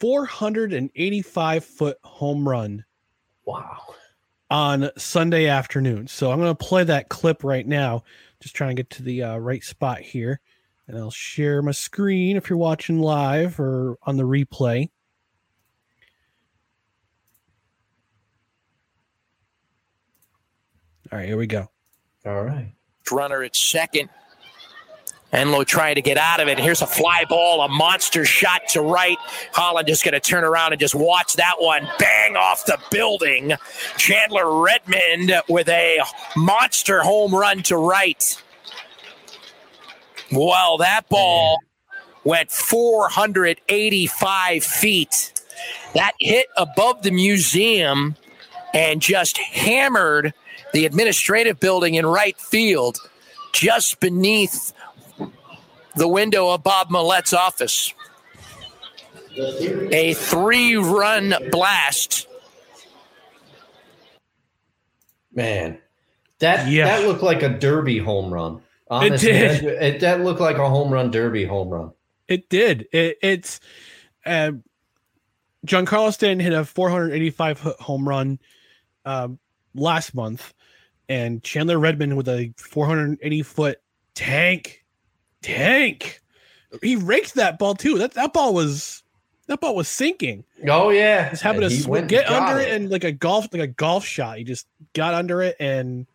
485 0.00 1.64
foot 1.64 1.98
home 2.02 2.48
run 2.48 2.84
wow. 3.44 3.94
on 4.50 4.90
Sunday 4.98 5.46
afternoon. 5.46 6.08
So 6.08 6.32
I'm 6.32 6.40
going 6.40 6.54
to 6.54 6.64
play 6.64 6.82
that 6.82 7.08
clip 7.08 7.44
right 7.44 7.66
now. 7.66 8.02
Just 8.40 8.56
trying 8.56 8.74
to 8.74 8.82
get 8.82 8.90
to 8.90 9.04
the 9.04 9.22
uh, 9.22 9.36
right 9.36 9.62
spot 9.62 10.00
here. 10.00 10.40
And 10.88 10.98
I'll 10.98 11.12
share 11.12 11.62
my 11.62 11.70
screen 11.70 12.36
if 12.36 12.50
you're 12.50 12.58
watching 12.58 12.98
live 12.98 13.60
or 13.60 13.96
on 14.02 14.16
the 14.16 14.24
replay. 14.24 14.90
All 21.12 21.18
right, 21.18 21.28
here 21.28 21.36
we 21.36 21.46
go. 21.46 21.68
All 22.24 22.42
right. 22.42 22.72
runner 23.10 23.42
at 23.42 23.54
second. 23.54 24.08
Enlow 25.32 25.64
trying 25.64 25.94
to 25.96 26.02
get 26.02 26.18
out 26.18 26.40
of 26.40 26.48
it. 26.48 26.58
Here's 26.58 26.82
a 26.82 26.86
fly 26.86 27.24
ball, 27.28 27.62
a 27.62 27.68
monster 27.68 28.24
shot 28.24 28.62
to 28.70 28.82
right. 28.82 29.16
Holland 29.52 29.88
is 29.88 30.02
going 30.02 30.14
to 30.14 30.20
turn 30.20 30.44
around 30.44 30.72
and 30.72 30.80
just 30.80 30.94
watch 30.94 31.34
that 31.36 31.54
one 31.58 31.88
bang 31.98 32.36
off 32.36 32.66
the 32.66 32.78
building. 32.90 33.52
Chandler 33.96 34.62
Redmond 34.62 35.32
with 35.48 35.68
a 35.68 36.00
monster 36.36 37.02
home 37.02 37.34
run 37.34 37.62
to 37.64 37.76
right. 37.76 38.22
Well, 40.30 40.78
that 40.78 41.08
ball 41.08 41.58
went 42.24 42.50
485 42.50 44.64
feet. 44.64 45.32
That 45.94 46.12
hit 46.18 46.46
above 46.56 47.02
the 47.02 47.10
museum 47.10 48.16
and 48.74 49.00
just 49.00 49.38
hammered 49.38 50.34
the 50.72 50.86
administrative 50.86 51.60
building 51.60 51.94
in 51.94 52.06
right 52.06 52.38
field 52.38 52.98
just 53.52 54.00
beneath 54.00 54.72
the 55.96 56.08
window 56.08 56.48
of 56.50 56.62
Bob 56.62 56.90
Millet's 56.90 57.32
office. 57.32 57.92
A 59.38 60.14
three 60.14 60.76
run 60.76 61.34
blast. 61.50 62.26
Man, 65.34 65.78
that 66.40 66.68
Yeah. 66.68 66.84
that 66.84 67.06
looked 67.06 67.22
like 67.22 67.42
a 67.42 67.48
derby 67.48 67.98
home 67.98 68.32
run. 68.32 68.60
Honestly, 68.90 69.32
did. 69.32 69.64
That, 69.64 69.86
it, 69.86 70.00
that 70.00 70.20
looked 70.20 70.40
like 70.40 70.58
a 70.58 70.68
home 70.68 70.92
run 70.92 71.10
derby 71.10 71.44
home 71.46 71.70
run. 71.70 71.92
It 72.28 72.48
did. 72.50 72.86
It, 72.92 73.16
it's 73.22 73.60
uh, 74.26 74.52
Giancarlo 75.66 76.12
Stanton 76.12 76.40
hit 76.40 76.52
a 76.52 76.64
485 76.64 77.58
foot 77.58 77.80
home 77.80 78.06
run. 78.06 78.38
Um, 79.04 79.38
last 79.74 80.14
month, 80.14 80.52
and 81.12 81.42
Chandler 81.42 81.78
Redmond 81.78 82.16
with 82.16 82.28
a 82.28 82.52
480 82.56 83.42
foot 83.42 83.78
tank, 84.14 84.82
tank. 85.42 86.20
He 86.80 86.96
raked 86.96 87.34
that 87.34 87.58
ball 87.58 87.74
too. 87.74 87.98
That 87.98 88.14
that 88.14 88.32
ball 88.32 88.54
was 88.54 89.02
that 89.46 89.60
ball 89.60 89.76
was 89.76 89.88
sinking. 89.88 90.44
Oh 90.66 90.88
yeah, 90.88 91.28
Just 91.30 91.42
having 91.42 91.60
to 91.60 91.70
sw- 91.70 92.08
get 92.08 92.30
under 92.30 92.58
it. 92.58 92.70
and 92.70 92.90
like 92.90 93.04
a 93.04 93.12
golf 93.12 93.48
like 93.52 93.60
a 93.62 93.66
golf 93.66 94.06
shot. 94.06 94.38
He 94.38 94.44
just 94.44 94.66
got 94.94 95.12
under 95.12 95.42
it 95.42 95.56
and 95.60 96.06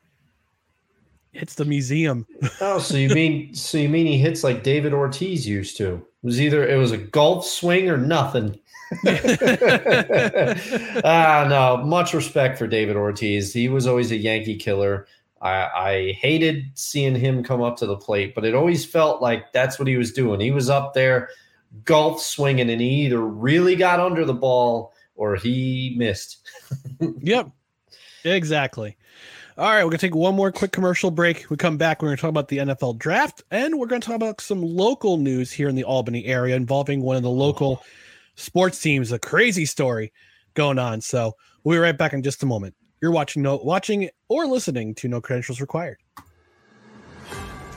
hits 1.32 1.54
the 1.54 1.66
museum. 1.66 2.26
oh, 2.62 2.80
so 2.80 2.98
you 2.98 3.10
mean 3.10 3.54
so 3.54 3.78
you 3.78 3.90
mean 3.90 4.08
he 4.08 4.18
hits 4.18 4.44
like 4.44 4.64
David 4.64 4.94
Ortiz 4.94 5.48
used 5.48 5.78
to? 5.78 5.94
It 5.94 6.04
was 6.24 6.42
either 6.42 6.68
it 6.68 6.78
was 6.78 6.92
a 6.92 6.98
golf 6.98 7.46
swing 7.46 7.88
or 7.88 7.98
nothing. 7.98 8.60
ah, 11.04 11.46
no, 11.50 11.84
much 11.86 12.14
respect 12.14 12.58
for 12.58 12.68
David 12.68 12.96
Ortiz. 12.96 13.54
He 13.54 13.70
was 13.70 13.88
always 13.88 14.12
a 14.12 14.18
Yankee 14.18 14.56
killer. 14.56 15.08
I, 15.42 15.68
I 15.76 16.12
hated 16.14 16.66
seeing 16.74 17.16
him 17.16 17.44
come 17.44 17.62
up 17.62 17.78
to 17.78 17.86
the 17.86 17.98
plate, 17.98 18.34
but 18.34 18.46
it 18.46 18.56
always 18.56 18.86
felt 18.86 19.22
like 19.22 19.52
that's 19.52 19.78
what 19.78 19.88
he 19.88 19.98
was 19.98 20.12
doing. 20.12 20.40
He 20.40 20.52
was 20.52 20.70
up 20.70 20.94
there 20.94 21.30
golf 21.84 22.22
swinging, 22.22 22.70
and 22.70 22.82
he 22.82 23.06
either 23.06 23.20
really 23.20 23.76
got 23.76 24.00
under 24.00 24.26
the 24.26 24.34
ball 24.34 24.94
or 25.16 25.36
he 25.36 25.96
missed. 25.98 26.48
yep, 27.20 27.50
exactly. 28.24 28.98
All 29.58 29.72
right, 29.72 29.84
we're 29.84 29.90
gonna 29.90 29.98
take 29.98 30.16
one 30.16 30.36
more 30.36 30.52
quick 30.52 30.72
commercial 30.72 31.10
break. 31.10 31.50
We 31.50 31.58
come 31.58 31.78
back. 31.78 32.02
We're 32.02 32.10
gonna 32.10 32.18
talk 32.18 32.30
about 32.30 32.48
the 32.48 32.60
NFL 32.60 33.00
draft, 33.00 33.44
and 33.50 33.80
we're 33.80 33.88
gonna 33.88 34.02
talk 34.02 34.16
about 34.16 34.40
some 34.40 34.62
local 34.62 35.18
news 35.18 35.52
here 35.52 35.68
in 35.68 35.76
the 35.76 35.84
Albany 35.84 36.26
area 36.26 36.56
involving 36.56 37.02
one 37.02 37.16
of 37.16 37.24
the 37.24 37.32
local 37.32 37.84
sports 38.38 38.82
teams. 38.82 39.12
A 39.12 39.20
crazy 39.20 39.66
story 39.66 40.14
going 40.54 40.80
on. 40.80 41.02
So 41.02 41.34
we'll 41.64 41.76
be 41.76 41.80
right 41.80 41.98
back 41.98 42.14
in 42.14 42.24
just 42.24 42.42
a 42.44 42.46
moment. 42.46 42.74
You're 43.02 43.12
watching, 43.12 43.44
no, 43.44 43.58
watching 43.58 44.10
or 44.30 44.48
listening 44.48 44.96
to 44.96 45.08
No 45.08 45.22
Credentials 45.22 45.60
Required. 45.60 45.98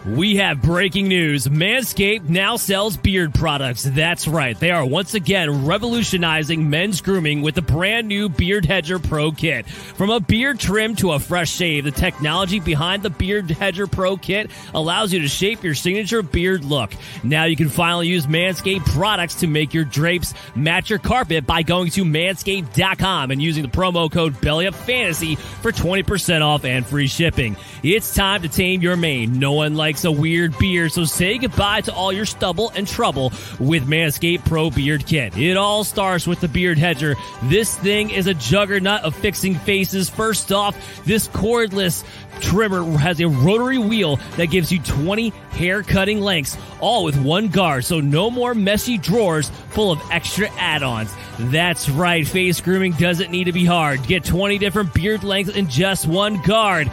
We 0.07 0.37
have 0.37 0.63
breaking 0.63 1.09
news. 1.09 1.47
Manscaped 1.47 2.27
now 2.31 2.57
sells 2.57 2.97
beard 2.97 3.35
products. 3.35 3.83
That's 3.83 4.27
right. 4.27 4.59
They 4.59 4.71
are 4.71 4.85
once 4.85 5.13
again 5.13 5.67
revolutionizing 5.67 6.71
men's 6.71 7.03
grooming 7.03 7.43
with 7.43 7.55
the 7.55 7.61
brand 7.61 8.09
new 8.09 8.31
Beard 8.31 8.65
Hedger 8.65 8.99
Pro 8.99 9.31
Kit. 9.31 9.69
From 9.69 10.09
a 10.09 10.19
beard 10.19 10.59
trim 10.59 10.97
to 10.97 11.13
a 11.13 11.19
fresh 11.19 11.51
shave, 11.51 11.85
the 11.85 11.91
technology 11.91 12.61
behind 12.61 13.03
the 13.03 13.11
Beard 13.11 13.51
Hedger 13.51 13.87
Pro 13.87 14.17
Kit 14.17 14.51
allows 14.73 15.13
you 15.13 15.21
to 15.21 15.29
shape 15.29 15.63
your 15.63 15.75
signature 15.75 16.23
beard 16.23 16.65
look. 16.65 16.93
Now 17.23 17.45
you 17.45 17.57
can 17.57 17.69
finally 17.69 18.09
use 18.09 18.27
Manscaped 18.27 18.87
products 18.87 19.35
to 19.37 19.47
make 19.47 19.75
your 19.75 19.85
drapes 19.85 20.33
match 20.55 20.89
your 20.89 20.99
carpet 20.99 21.47
by 21.47 21.63
going 21.63 21.91
to 21.91 22.07
manscaped.com 22.07 23.33
and 23.33 23.43
using 23.43 23.65
the 23.65 23.69
promo 23.69 24.11
code 24.11 24.33
BellyUpFantasy 24.37 25.37
for 25.37 25.73
20% 25.73 26.41
off 26.41 26.65
and 26.65 26.87
free 26.87 27.07
shipping. 27.07 27.55
It's 27.83 28.15
time 28.15 28.41
to 28.43 28.49
tame 28.49 28.81
your 28.81 28.97
mane. 28.97 29.39
No 29.39 29.53
one 29.53 29.75
likes 29.75 29.90
likes 29.91 30.05
a 30.05 30.13
weird 30.13 30.57
beard, 30.57 30.93
so 30.93 31.05
say 31.05 31.37
goodbye 31.37 31.81
to 31.81 31.93
all 31.93 32.13
your 32.13 32.25
stubble 32.25 32.71
and 32.77 32.87
trouble 32.87 33.33
with 33.59 33.89
Manscaped 33.89 34.45
Pro 34.45 34.71
Beard 34.71 35.05
Kit. 35.05 35.37
It 35.37 35.57
all 35.57 35.83
starts 35.83 36.29
with 36.29 36.41
the 36.41 36.47
Beard 36.47 36.79
Hedger. 36.79 37.17
This 37.43 37.77
thing 37.77 38.11
is 38.11 38.29
a 38.29 38.35
juggernaut 38.35 39.03
of 39.03 39.17
fixing 39.17 39.57
faces. 39.57 40.09
First 40.09 40.53
off, 40.53 40.77
this 41.05 41.27
cordless 41.27 42.05
trimmer 42.39 42.85
has 42.99 43.21
a 43.21 43.27
rotary 43.27 43.79
wheel 43.79 44.21
that 44.37 44.47
gives 44.47 44.71
you 44.71 44.81
20 44.81 45.31
hair 45.51 45.83
cutting 45.83 46.21
lengths, 46.21 46.57
all 46.79 47.03
with 47.03 47.21
one 47.21 47.49
guard, 47.49 47.85
so 47.85 47.99
no 47.99 48.31
more 48.31 48.55
messy 48.55 48.97
drawers 48.97 49.51
full 49.71 49.91
of 49.91 50.01
extra 50.13 50.49
add 50.53 50.85
ons. 50.85 51.13
That's 51.37 51.89
right, 51.89 52.25
face 52.25 52.61
grooming 52.61 52.93
doesn't 52.93 53.33
need 53.33 53.45
to 53.45 53.53
be 53.53 53.65
hard. 53.65 54.05
Get 54.05 54.25
20 54.25 54.59
different 54.59 54.95
beard 54.95 55.25
lengths 55.25 55.57
in 55.57 55.69
just 55.69 56.07
one 56.07 56.41
guard. 56.43 56.89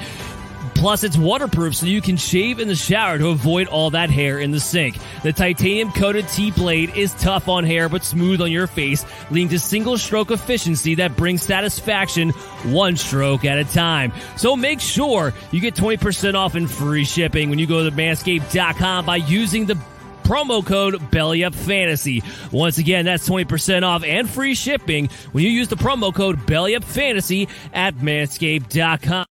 Plus, 0.77 1.03
it's 1.03 1.17
waterproof 1.17 1.75
so 1.75 1.87
you 1.87 2.01
can 2.01 2.17
shave 2.17 2.59
in 2.59 2.67
the 2.67 2.75
shower 2.75 3.17
to 3.17 3.29
avoid 3.29 3.67
all 3.67 3.89
that 3.89 4.11
hair 4.11 4.37
in 4.37 4.51
the 4.51 4.59
sink. 4.59 4.95
The 5.23 5.33
titanium 5.33 5.91
coated 5.91 6.27
T 6.27 6.51
blade 6.51 6.95
is 6.95 7.15
tough 7.15 7.47
on 7.49 7.63
hair 7.63 7.89
but 7.89 8.03
smooth 8.03 8.41
on 8.41 8.51
your 8.51 8.67
face, 8.67 9.03
leading 9.31 9.49
to 9.49 9.59
single 9.59 9.97
stroke 9.97 10.29
efficiency 10.29 10.95
that 10.95 11.17
brings 11.17 11.41
satisfaction 11.41 12.29
one 12.63 12.95
stroke 12.95 13.43
at 13.43 13.57
a 13.57 13.65
time. 13.65 14.13
So 14.37 14.55
make 14.55 14.79
sure 14.79 15.33
you 15.51 15.59
get 15.59 15.73
20% 15.73 16.35
off 16.35 16.53
and 16.53 16.69
free 16.69 17.05
shipping 17.05 17.49
when 17.49 17.57
you 17.57 17.65
go 17.65 17.83
to 17.89 17.95
manscaped.com 17.95 19.05
by 19.05 19.15
using 19.15 19.65
the 19.65 19.79
promo 20.23 20.63
code 20.63 20.95
BellyUpFantasy. 20.95 22.51
Once 22.51 22.77
again, 22.77 23.05
that's 23.05 23.27
20% 23.27 23.81
off 23.81 24.03
and 24.03 24.29
free 24.29 24.53
shipping 24.53 25.09
when 25.31 25.43
you 25.43 25.49
use 25.49 25.69
the 25.69 25.75
promo 25.75 26.13
code 26.13 26.37
BellyUpFantasy 26.45 27.49
at 27.73 27.95
manscaped.com. 27.95 29.25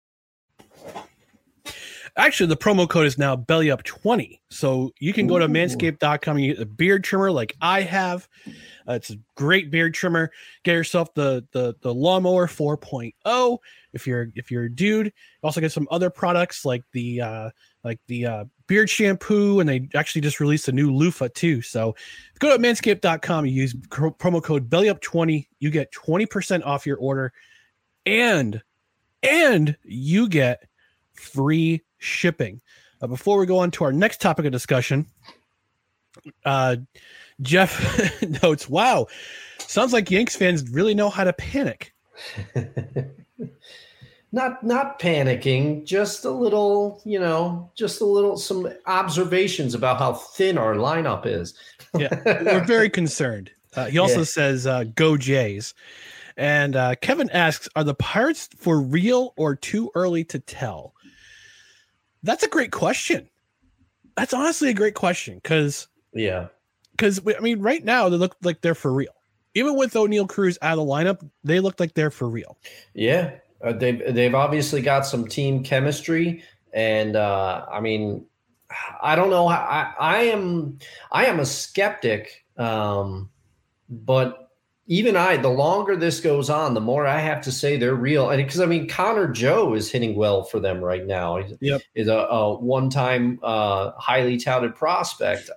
Actually, 2.19 2.47
the 2.47 2.57
promo 2.57 2.89
code 2.89 3.07
is 3.07 3.19
now 3.19 3.37
belly 3.37 3.71
up 3.71 3.83
20. 3.83 4.41
So 4.49 4.91
you 4.99 5.13
can 5.13 5.27
go 5.27 5.39
to 5.39 5.47
manscaped.com 5.47 6.37
and 6.39 6.47
get 6.47 6.59
a 6.59 6.65
beard 6.65 7.05
trimmer 7.05 7.31
like 7.31 7.55
I 7.61 7.83
have. 7.83 8.27
Uh, 8.89 8.95
it's 8.95 9.11
a 9.11 9.17
great 9.35 9.71
beard 9.71 9.93
trimmer. 9.93 10.31
Get 10.63 10.73
yourself 10.73 11.13
the 11.13 11.47
the 11.53 11.75
the 11.83 11.93
lawnmower 11.93 12.47
4.0 12.47 13.59
if 13.93 14.07
you're 14.07 14.29
if 14.35 14.51
you're 14.51 14.65
a 14.65 14.73
dude. 14.73 15.13
Also 15.43 15.61
get 15.61 15.73
some 15.73 15.87
other 15.91 16.09
products 16.09 16.65
like 16.65 16.85
the 16.93 17.21
uh 17.21 17.51
like 17.85 18.01
the 18.07 18.25
uh 18.25 18.45
beard 18.67 18.89
shampoo 18.89 19.61
and 19.61 19.69
they 19.69 19.87
actually 19.95 20.23
just 20.23 20.41
released 20.41 20.69
a 20.69 20.73
new 20.73 20.95
loofah 20.95 21.29
too. 21.35 21.61
So 21.61 21.97
go 22.39 22.57
to 22.57 22.63
manscaped.com 22.63 23.45
and 23.45 23.53
use 23.53 23.75
promo 23.75 24.43
code 24.43 24.71
belly 24.71 24.89
up 24.89 25.01
20. 25.01 25.49
You 25.59 25.71
get 25.71 25.93
20% 25.93 26.65
off 26.65 26.87
your 26.87 26.97
order 26.97 27.35
and 28.07 28.63
and 29.23 29.77
you 29.83 30.29
get 30.29 30.63
free 31.13 31.83
shipping. 32.07 32.61
Uh, 33.03 33.07
before 33.07 33.39
we 33.39 33.47
go 33.47 33.59
on 33.59 33.71
to 33.73 33.85
our 33.85 33.93
next 33.93 34.21
topic 34.21 34.47
of 34.47 34.53
discussion, 34.53 35.07
uh, 36.45 36.77
Jeff 37.43 38.23
notes, 38.43 38.69
"Wow, 38.69 39.09
sounds 39.59 39.93
like 39.93 40.11
Yanks 40.11 40.37
fans 40.37 40.69
really 40.71 40.95
know 40.95 41.11
how 41.11 41.25
to 41.25 41.33
panic." 41.33 41.93
not 44.33 44.63
not 44.63 44.99
panicking, 44.99 45.85
just 45.85 46.25
a 46.25 46.31
little, 46.31 47.01
you 47.05 47.19
know, 47.19 47.71
just 47.77 48.01
a 48.01 48.05
little 48.05 48.37
some 48.37 48.69
observations 48.87 49.75
about 49.75 49.99
how 49.99 50.15
thin 50.15 50.59
our 50.59 50.75
lineup 50.75 51.27
is. 51.27 51.55
yeah, 51.97 52.21
we're 52.25 52.65
very 52.67 52.91
concerned. 52.91 53.51
Uh, 53.75 53.87
he 53.87 53.99
also 53.99 54.19
yeah. 54.19 54.25
says, 54.25 54.67
uh, 54.67 54.85
"Go 54.95 55.17
Jays." 55.17 55.75
And 56.39 56.77
uh, 56.77 56.97
Kevin 56.97 57.31
asks, 57.31 57.69
"Are 57.77 57.85
the 57.85 57.95
Pirates 57.95 58.49
for 58.57 58.81
real 58.81 59.33
or 59.37 59.55
too 59.55 59.91
early 59.95 60.25
to 60.25 60.39
tell?" 60.39 60.95
That's 62.27 62.43
a 62.43 62.49
great 62.49 62.73
question. 62.73 63.29
That's 64.17 64.35
honestly 64.35 64.71
a 64.71 64.75
great 64.75 64.95
question 64.95 65.37
because 65.37 65.87
yeah, 66.13 66.49
because 66.91 67.21
I 67.27 67.41
mean, 67.41 67.61
right 67.61 67.85
now 67.85 68.09
they 68.09 68.17
look 68.17 68.37
like 68.43 68.63
they're 68.63 68.75
for 68.75 68.93
real. 68.93 69.13
Even 69.55 69.77
with 69.77 69.95
Oneil 69.95 70.29
Cruz 70.29 70.59
out 70.61 70.79
of 70.79 70.87
the 70.87 70.93
lineup, 70.93 71.31
they 71.45 71.61
look 71.61 71.79
like 71.79 71.95
they're 71.95 72.11
for 72.11 72.29
real. 72.29 72.59
Yeah, 72.95 73.37
uh, 73.63 73.73
they've 73.73 74.03
they've 74.13 74.35
obviously 74.35 74.83
got 74.83 75.07
some 75.07 75.29
team 75.29 75.63
chemistry, 75.63 76.43
and 76.73 77.15
uh, 77.15 77.65
I 77.71 77.81
mean, 77.81 78.27
I 79.01 79.15
don't 79.15 79.31
know. 79.31 79.47
I 79.47 79.95
I 79.99 80.23
am 80.25 80.79
I 81.13 81.27
am 81.27 81.39
a 81.39 81.47
skeptic, 81.47 82.45
um, 82.57 83.31
but 83.89 84.46
even 84.89 85.17
I, 85.17 85.37
the 85.37 85.49
longer 85.49 85.97
this 85.97 86.21
goes 86.21 86.49
on, 86.49 86.75
the 86.75 86.81
more 86.81 87.07
I 87.07 87.19
have 87.19 87.41
to 87.43 87.53
say 87.53 87.77
they're 87.77 87.95
real. 87.95 88.31
And 88.31 88.45
because 88.45 88.61
I 88.61 88.67
mean, 88.67 88.89
Connor 88.89 89.29
Joe 89.29 89.75
is 89.75 89.91
hitting 89.91 90.15
well 90.15 90.45
for 90.45 90.61
them 90.61 90.81
right 90.81 91.05
now. 91.05 91.39
Yep. 91.61 91.83
Is 91.95 92.09
a, 92.09 92.15
a 92.15 92.55
one-time 92.55 93.41
uh, 93.43 93.93
highly 93.99 94.37
touted 94.37 94.77
prospect. 94.77 95.51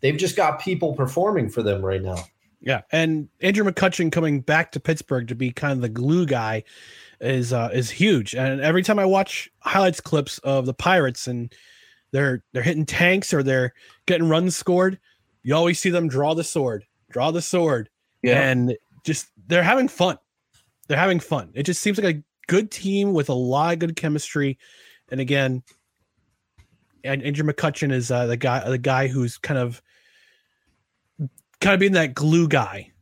They've 0.00 0.16
just 0.16 0.36
got 0.36 0.60
people 0.60 0.94
performing 0.94 1.48
for 1.48 1.62
them 1.62 1.84
right 1.84 2.02
now. 2.02 2.18
Yeah, 2.60 2.82
and 2.90 3.28
Andrew 3.40 3.64
McCutchen 3.64 4.10
coming 4.10 4.40
back 4.40 4.72
to 4.72 4.80
Pittsburgh 4.80 5.28
to 5.28 5.34
be 5.34 5.52
kind 5.52 5.72
of 5.72 5.80
the 5.80 5.88
glue 5.88 6.26
guy 6.26 6.64
is 7.20 7.52
uh, 7.52 7.70
is 7.72 7.90
huge. 7.90 8.34
And 8.34 8.60
every 8.60 8.82
time 8.82 8.98
I 8.98 9.04
watch 9.04 9.50
highlights 9.60 10.00
clips 10.00 10.38
of 10.38 10.66
the 10.66 10.74
Pirates 10.74 11.28
and 11.28 11.54
they're 12.12 12.42
they're 12.52 12.62
hitting 12.62 12.86
tanks 12.86 13.32
or 13.32 13.42
they're 13.42 13.72
getting 14.06 14.28
runs 14.28 14.56
scored, 14.56 14.98
you 15.42 15.54
always 15.54 15.78
see 15.78 15.90
them 15.90 16.08
draw 16.08 16.34
the 16.34 16.44
sword, 16.44 16.84
draw 17.08 17.30
the 17.30 17.42
sword 17.42 17.88
yeah. 18.26 18.48
And 18.48 18.76
just 19.04 19.28
they're 19.46 19.62
having 19.62 19.88
fun. 19.88 20.18
They're 20.88 20.98
having 20.98 21.20
fun. 21.20 21.50
It 21.54 21.64
just 21.64 21.82
seems 21.82 21.98
like 21.98 22.16
a 22.16 22.22
good 22.46 22.70
team 22.70 23.12
with 23.12 23.28
a 23.28 23.34
lot 23.34 23.72
of 23.72 23.78
good 23.78 23.96
chemistry. 23.96 24.58
And 25.10 25.20
again, 25.20 25.62
and 27.04 27.22
Andrew 27.22 27.50
McCutchen 27.50 27.92
is 27.92 28.10
uh, 28.10 28.26
the 28.26 28.36
guy 28.36 28.68
the 28.68 28.78
guy 28.78 29.08
who's 29.08 29.38
kind 29.38 29.58
of 29.58 29.82
kind 31.60 31.74
of 31.74 31.80
being 31.80 31.92
that 31.92 32.14
glue 32.14 32.48
guy 32.48 32.92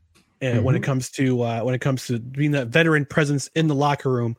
mm-hmm. 0.40 0.62
when 0.62 0.74
it 0.74 0.82
comes 0.82 1.10
to 1.12 1.42
uh, 1.42 1.60
when 1.62 1.74
it 1.74 1.80
comes 1.80 2.06
to 2.06 2.18
being 2.18 2.52
that 2.52 2.68
veteran 2.68 3.04
presence 3.06 3.48
in 3.54 3.66
the 3.66 3.74
locker 3.74 4.10
room. 4.10 4.36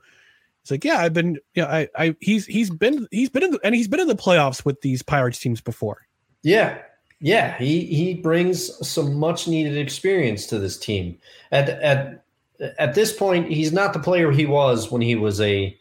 It's 0.61 0.71
like, 0.71 0.83
yeah, 0.83 0.97
I've 0.97 1.13
been, 1.13 1.37
yeah, 1.53 1.67
I, 1.67 1.87
I, 1.95 2.15
he's, 2.21 2.47
he's 2.47 2.71
been, 2.71 3.07
he's 3.11 3.29
been 3.29 3.43
in, 3.43 3.51
the, 3.51 3.59
and 3.63 3.75
he's 3.75 3.87
been 3.87 3.99
in 3.99 4.07
the 4.07 4.15
playoffs 4.15 4.65
with 4.65 4.81
these 4.81 5.03
Pirates 5.03 5.37
teams 5.37 5.61
before. 5.61 6.07
Yeah, 6.41 6.81
yeah, 7.25 7.57
he 7.57 7.85
he 7.85 8.13
brings 8.13 8.87
some 8.87 9.15
much 9.15 9.47
needed 9.47 9.75
experience 9.79 10.45
to 10.45 10.59
this 10.59 10.77
team. 10.77 11.17
At 11.51 11.69
at 11.69 12.23
at 12.77 12.93
this 12.93 13.11
point, 13.13 13.51
he's 13.51 13.73
not 13.73 13.93
the 13.93 13.99
player 13.99 14.31
he 14.31 14.45
was 14.45 14.91
when 14.91 15.01
he 15.01 15.15
was 15.15 15.41
a 15.41 15.75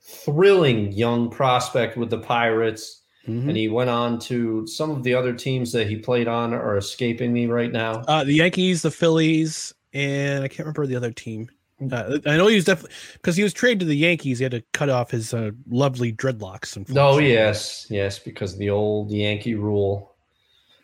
thrilling 0.00 0.90
young 0.90 1.30
prospect 1.30 1.96
with 1.96 2.10
the 2.10 2.18
Pirates. 2.18 3.00
Mhm. 3.28 3.46
And 3.48 3.56
he 3.56 3.68
went 3.68 3.90
on 3.90 4.18
to 4.20 4.66
some 4.66 4.90
of 4.90 5.04
the 5.04 5.14
other 5.14 5.32
teams 5.32 5.70
that 5.70 5.86
he 5.86 5.94
played 5.94 6.26
on 6.26 6.52
are 6.52 6.76
escaping 6.76 7.32
me 7.32 7.46
right 7.46 7.70
now. 7.70 8.02
Uh, 8.08 8.24
the 8.24 8.34
Yankees, 8.34 8.82
the 8.82 8.90
Phillies, 8.90 9.72
and 9.92 10.42
I 10.42 10.48
can't 10.48 10.66
remember 10.66 10.88
the 10.88 10.96
other 10.96 11.12
team. 11.12 11.48
Uh, 11.92 12.18
I 12.26 12.36
know 12.36 12.48
he 12.48 12.56
was 12.56 12.64
definitely 12.64 12.96
because 13.12 13.36
he 13.36 13.44
was 13.44 13.52
traded 13.52 13.80
to 13.80 13.86
the 13.86 13.96
Yankees. 13.96 14.40
He 14.40 14.42
had 14.42 14.50
to 14.50 14.64
cut 14.72 14.90
off 14.90 15.12
his 15.12 15.32
uh, 15.32 15.52
lovely 15.70 16.12
dreadlocks. 16.12 16.76
No, 16.76 16.80
unfortunately. 16.80 17.32
yes, 17.32 17.86
yes, 17.88 18.18
because 18.18 18.54
of 18.54 18.58
the 18.58 18.70
old 18.70 19.12
Yankee 19.12 19.54
rule. 19.54 20.11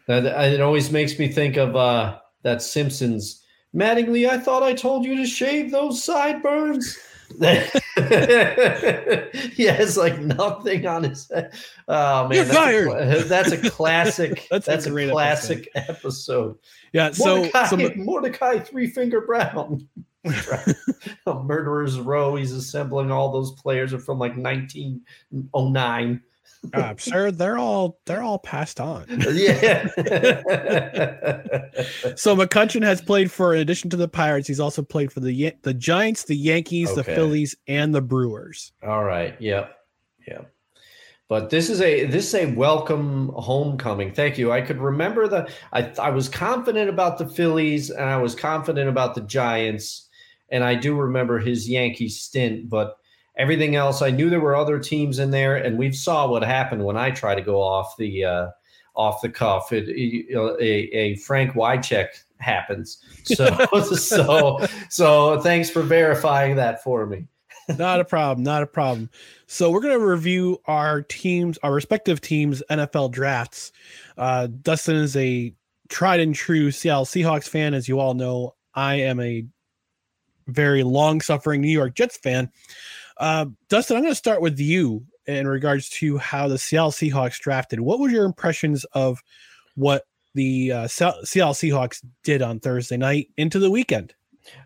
It 0.08 0.60
always 0.60 0.90
makes 0.90 1.18
me 1.18 1.28
think 1.28 1.56
of 1.56 1.76
uh, 1.76 2.18
that 2.42 2.62
Simpsons. 2.62 3.44
Mattingly, 3.74 4.28
I 4.28 4.38
thought 4.38 4.62
I 4.62 4.72
told 4.72 5.04
you 5.04 5.16
to 5.16 5.26
shave 5.26 5.70
those 5.70 6.02
sideburns. 6.02 6.96
he 7.38 7.44
has 9.64 9.98
like 9.98 10.18
nothing 10.18 10.86
on 10.86 11.04
his 11.04 11.30
head. 11.30 11.52
Oh 11.86 12.26
man, 12.26 12.36
You're 12.36 12.44
that's 12.46 12.50
a 12.50 12.54
fired. 12.54 12.86
cla- 12.88 13.24
that's 13.28 13.52
a 13.52 13.58
classic. 13.70 14.46
That's 14.50 14.64
that's 14.66 14.86
a 14.86 14.96
a, 14.96 15.10
classic 15.10 15.68
episode. 15.74 16.56
yeah. 16.94 17.10
So, 17.12 17.36
Mordecai, 17.36 17.66
so 17.66 17.76
Mordecai 17.96 18.58
Three 18.60 18.86
Finger 18.86 19.20
Brown. 19.20 19.86
A 20.24 21.34
Murderer's 21.44 22.00
Row. 22.00 22.34
He's 22.34 22.52
assembling 22.52 23.10
all 23.10 23.30
those 23.30 23.52
players 23.52 23.92
are 23.92 23.98
from 23.98 24.18
like 24.18 24.36
1909. 24.36 26.22
Uh, 26.74 26.94
sir, 26.98 27.30
they're 27.30 27.56
all 27.58 27.98
they're 28.06 28.22
all 28.22 28.38
passed 28.38 28.80
on. 28.80 29.06
Yeah. 29.32 29.88
So 32.16 32.36
McCutchen 32.36 32.82
has 32.82 33.00
played 33.00 33.30
for, 33.30 33.54
in 33.54 33.60
addition 33.60 33.90
to 33.90 33.96
the 33.96 34.08
Pirates, 34.08 34.48
he's 34.48 34.60
also 34.60 34.82
played 34.82 35.12
for 35.12 35.20
the 35.20 35.54
the 35.62 35.74
Giants, 35.74 36.24
the 36.24 36.36
Yankees, 36.36 36.94
the 36.94 37.04
Phillies, 37.04 37.56
and 37.66 37.94
the 37.94 38.02
Brewers. 38.02 38.72
all 38.86 39.04
right. 39.04 39.36
Yep. 39.40 39.74
Yep. 40.26 40.52
But 41.28 41.50
this 41.50 41.68
is 41.68 41.80
a 41.80 42.06
this 42.06 42.28
is 42.28 42.34
a 42.34 42.46
welcome 42.54 43.30
homecoming. 43.36 44.12
Thank 44.12 44.38
you. 44.38 44.50
I 44.50 44.62
could 44.62 44.78
remember 44.78 45.28
the 45.28 45.48
I 45.72 45.92
I 45.98 46.10
was 46.10 46.28
confident 46.28 46.88
about 46.88 47.18
the 47.18 47.28
Phillies 47.28 47.90
and 47.90 48.04
I 48.04 48.16
was 48.16 48.34
confident 48.34 48.88
about 48.88 49.14
the 49.14 49.20
Giants 49.20 50.08
and 50.48 50.64
I 50.64 50.74
do 50.74 50.96
remember 50.96 51.38
his 51.38 51.68
Yankee 51.68 52.08
stint, 52.08 52.70
but 52.70 52.96
everything 53.38 53.76
else 53.76 54.02
I 54.02 54.10
knew 54.10 54.28
there 54.28 54.40
were 54.40 54.56
other 54.56 54.78
teams 54.78 55.18
in 55.18 55.30
there 55.30 55.56
and 55.56 55.78
we 55.78 55.92
saw 55.92 56.28
what 56.28 56.42
happened 56.42 56.84
when 56.84 56.96
I 56.96 57.10
try 57.10 57.34
to 57.34 57.40
go 57.42 57.62
off 57.62 57.96
the 57.96 58.24
uh 58.24 58.48
off 58.94 59.22
the 59.22 59.28
cuff. 59.28 59.72
It, 59.72 59.88
it- 59.88 60.34
a 60.34 60.96
a 60.96 61.16
Frank 61.16 61.52
Wycheck 61.52 62.08
happens. 62.38 62.98
So 63.24 63.46
so 63.94 64.66
so 64.90 65.40
thanks 65.40 65.70
for 65.70 65.82
verifying 65.82 66.56
that 66.56 66.82
for 66.82 67.06
me. 67.06 67.26
Not 67.78 68.00
a 68.00 68.04
problem. 68.04 68.42
Not 68.44 68.62
a 68.62 68.66
problem. 68.66 69.10
So 69.46 69.70
we're 69.70 69.82
going 69.82 69.98
to 69.98 70.04
review 70.04 70.58
our 70.64 71.02
teams, 71.02 71.58
our 71.62 71.72
respective 71.72 72.20
teams' 72.20 72.62
NFL 72.70 73.10
drafts. 73.12 73.72
Uh, 74.16 74.46
Dustin 74.62 74.96
is 74.96 75.14
a 75.16 75.54
tried 75.90 76.20
and 76.20 76.34
true 76.34 76.70
Seattle 76.70 77.04
Seahawks 77.04 77.46
fan, 77.46 77.74
as 77.74 77.86
you 77.86 78.00
all 78.00 78.14
know. 78.14 78.54
I 78.74 78.94
am 78.94 79.20
a 79.20 79.44
very 80.46 80.82
long-suffering 80.82 81.60
New 81.60 81.68
York 81.68 81.94
Jets 81.94 82.16
fan. 82.16 82.50
Uh, 83.18 83.46
Dustin, 83.68 83.96
I'm 83.96 84.02
going 84.02 84.12
to 84.12 84.16
start 84.16 84.40
with 84.40 84.58
you 84.58 85.04
in 85.26 85.46
regards 85.46 85.88
to 85.90 86.18
how 86.18 86.48
the 86.48 86.58
Seattle 86.58 86.90
Seahawks 86.90 87.38
drafted. 87.38 87.80
What 87.80 87.98
were 87.98 88.08
your 88.08 88.24
impressions 88.24 88.84
of 88.92 89.22
what 89.74 90.04
the 90.34 90.72
uh, 90.72 90.86
Se- 90.86 91.24
Seattle 91.24 91.54
Seahawks 91.54 92.04
did 92.22 92.42
on 92.42 92.60
Thursday 92.60 92.96
night 92.96 93.28
into 93.36 93.58
the 93.58 93.70
weekend? 93.70 94.14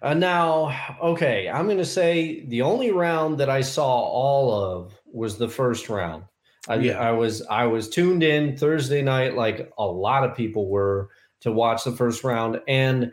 Uh, 0.03 0.15
now, 0.15 0.97
okay, 1.03 1.49
I'm 1.49 1.65
going 1.65 1.79
to 1.79 1.85
say 1.85 2.45
the 2.47 2.63
only 2.63 2.91
round 2.93 3.39
that 3.39 3.51
I 3.51 3.63
saw 3.63 3.89
all 3.89 4.53
of 4.53 4.95
was 5.07 5.39
the 5.39 5.49
first 5.49 5.89
round. 5.89 6.25
I, 6.69 6.77
Yeah. 6.77 7.01
I 7.01 7.11
was 7.11 7.43
I 7.51 7.67
was 7.67 7.89
tuned 7.89 8.23
in 8.23 8.57
Thursday 8.57 9.03
night, 9.03 9.35
like 9.35 9.73
a 9.79 9.85
lot 9.85 10.23
of 10.23 10.37
people 10.37 10.69
were, 10.69 11.09
to 11.41 11.51
watch 11.51 11.83
the 11.83 11.91
first 11.91 12.23
round. 12.23 12.61
And 12.69 13.13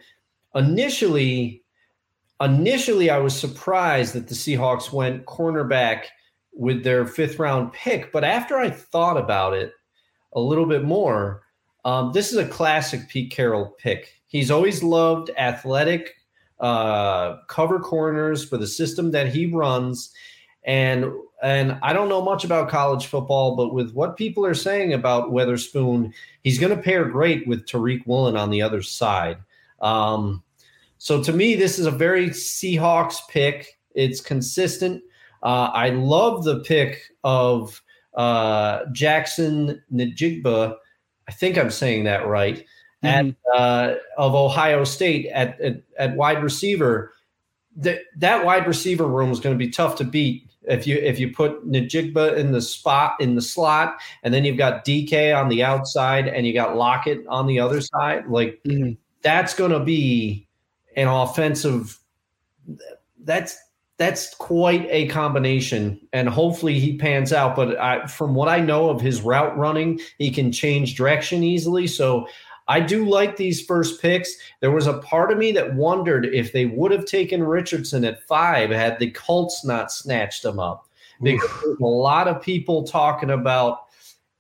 initially, 0.54 1.59
initially, 2.42 3.10
I 3.10 3.18
was 3.18 3.38
surprised 3.38 4.14
that 4.14 4.28
the 4.28 4.36
Seahawks 4.36 4.92
went 4.92 5.26
cornerback 5.26 6.06
with 6.54 6.84
their 6.84 7.06
fifth 7.06 7.40
round 7.40 7.74
pick. 7.74 8.12
But 8.12 8.24
after 8.24 8.58
I 8.58 8.70
thought 8.70 9.18
about 9.18 9.54
it 9.54 9.74
a 10.34 10.40
little 10.40 10.66
bit 10.66 10.84
more, 10.84 11.44
um, 11.86 12.12
this 12.12 12.32
is 12.32 12.38
a 12.38 12.48
classic 12.48 13.08
Pete 13.10 13.32
Carroll 13.32 13.76
pick. 13.80 14.14
He's 14.28 14.52
always 14.52 14.84
loved 14.84 15.32
athletic 15.38 16.16
uh, 16.60 17.38
cover 17.48 17.80
corners 17.80 18.44
for 18.48 18.58
the 18.58 18.68
system 18.68 19.12
that 19.12 19.28
he 19.28 19.46
runs. 19.46 20.12
And 20.64 21.06
and 21.42 21.80
I 21.82 21.94
don't 21.94 22.10
know 22.10 22.22
much 22.22 22.44
about 22.44 22.70
college 22.70 23.06
football, 23.06 23.56
but 23.56 23.74
with 23.74 23.94
what 23.94 24.18
people 24.18 24.46
are 24.46 24.54
saying 24.54 24.94
about 24.94 25.32
Witherspoon, 25.32 26.14
he's 26.44 26.60
going 26.60 26.76
to 26.76 26.82
pair 26.82 27.06
great 27.06 27.48
with 27.48 27.66
Tariq 27.66 28.06
Woolen 28.06 28.36
on 28.36 28.50
the 28.50 28.62
other 28.62 28.82
side. 28.82 29.38
Um, 29.82 30.44
so 31.00 31.24
to 31.24 31.34
me, 31.34 31.56
this 31.56 31.80
is 31.80 31.86
a 31.86 31.92
very 31.92 32.30
Seahawks 32.30 33.18
pick. 33.30 33.80
It's 33.96 34.22
consistent. 34.22 35.02
Uh, 35.42 35.72
I 35.74 35.90
love 35.90 36.44
the 36.44 36.60
pick 36.60 37.02
of 37.24 37.82
uh, 38.16 38.84
Jaxon 38.88 39.80
Njigba. 39.94 40.76
I 41.28 41.32
think 41.32 41.58
I'm 41.58 41.72
saying 41.72 42.04
that 42.04 42.28
right 42.28 42.66
at 43.04 43.26
uh, 43.56 43.96
of 44.18 44.36
Ohio 44.36 44.84
State 44.84 45.28
at, 45.28 45.60
at 45.62 45.82
at 45.98 46.16
wide 46.18 46.44
receiver. 46.44 47.14
That 47.78 48.00
that 48.18 48.44
wide 48.44 48.68
receiver 48.68 49.08
room 49.08 49.32
is 49.32 49.40
going 49.40 49.58
to 49.58 49.66
be 49.66 49.72
tough 49.72 49.96
to 49.98 50.04
beat 50.04 50.50
if 50.64 50.86
you 50.86 50.98
if 50.98 51.18
you 51.18 51.32
put 51.34 51.66
Najigba 51.66 52.36
in 52.36 52.52
the 52.52 52.62
spot 52.62 53.16
in 53.22 53.36
the 53.36 53.42
slot, 53.42 54.02
and 54.24 54.34
then 54.34 54.44
you've 54.44 54.58
got 54.58 54.84
DK 54.84 55.34
on 55.34 55.48
the 55.48 55.64
outside, 55.64 56.28
and 56.28 56.46
you 56.46 56.54
got 56.54 56.76
Lockett 56.76 57.26
on 57.28 57.48
the 57.48 57.58
other 57.60 57.80
side. 57.80 58.28
Like 58.28 58.60
Mhm. 58.68 58.98
that's 59.22 59.54
going 59.54 59.72
to 59.72 59.80
be 59.80 60.49
an 60.96 61.08
offensive. 61.08 62.00
That's 63.24 63.58
that's 63.98 64.34
quite 64.36 64.88
a 64.90 65.08
combination, 65.08 66.00
and 66.14 66.30
hopefully 66.30 66.80
he 66.80 66.98
pans 66.98 67.34
out. 67.34 67.56
But 67.56 67.78
I, 67.78 68.06
from 68.08 68.34
what 68.34 68.48
I 68.48 68.60
know 68.60 68.90
of 68.90 69.02
his 69.02 69.22
route 69.22 69.58
running, 69.58 70.00
he 70.18 70.32
can 70.32 70.52
change 70.52 70.96
direction 70.96 71.44
easily. 71.44 71.86
So 71.86 72.28
I 72.70 72.80
do 72.80 73.10
like 73.10 73.36
these 73.36 73.66
first 73.66 74.02
picks. 74.02 74.34
There 74.62 74.72
was 74.72 74.88
a 74.88 75.00
part 75.00 75.32
of 75.32 75.38
me 75.38 75.52
that 75.54 75.76
wondered 75.76 76.28
if 76.28 76.54
they 76.54 76.66
would 76.66 76.92
have 76.92 77.06
taken 77.06 77.44
Richardson 77.44 78.06
at 78.06 78.24
five 78.28 78.70
had 78.70 79.00
the 79.00 79.12
Colts 79.12 79.66
not 79.66 79.92
snatched 79.92 80.46
him 80.46 80.60
up. 80.60 80.86
Because 81.22 81.50
there's 81.62 81.80
a 81.82 81.86
lot 81.86 82.30
of 82.30 82.42
people 82.42 82.88
talking 82.88 83.32
about 83.32 83.88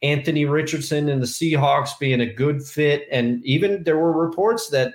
Anthony 0.01 0.45
Richardson 0.45 1.09
and 1.09 1.21
the 1.21 1.27
Seahawks 1.27 1.99
being 1.99 2.21
a 2.21 2.33
good 2.33 2.63
fit. 2.63 3.05
And 3.11 3.43
even 3.43 3.83
there 3.83 3.97
were 3.97 4.13
reports 4.13 4.69
that 4.69 4.93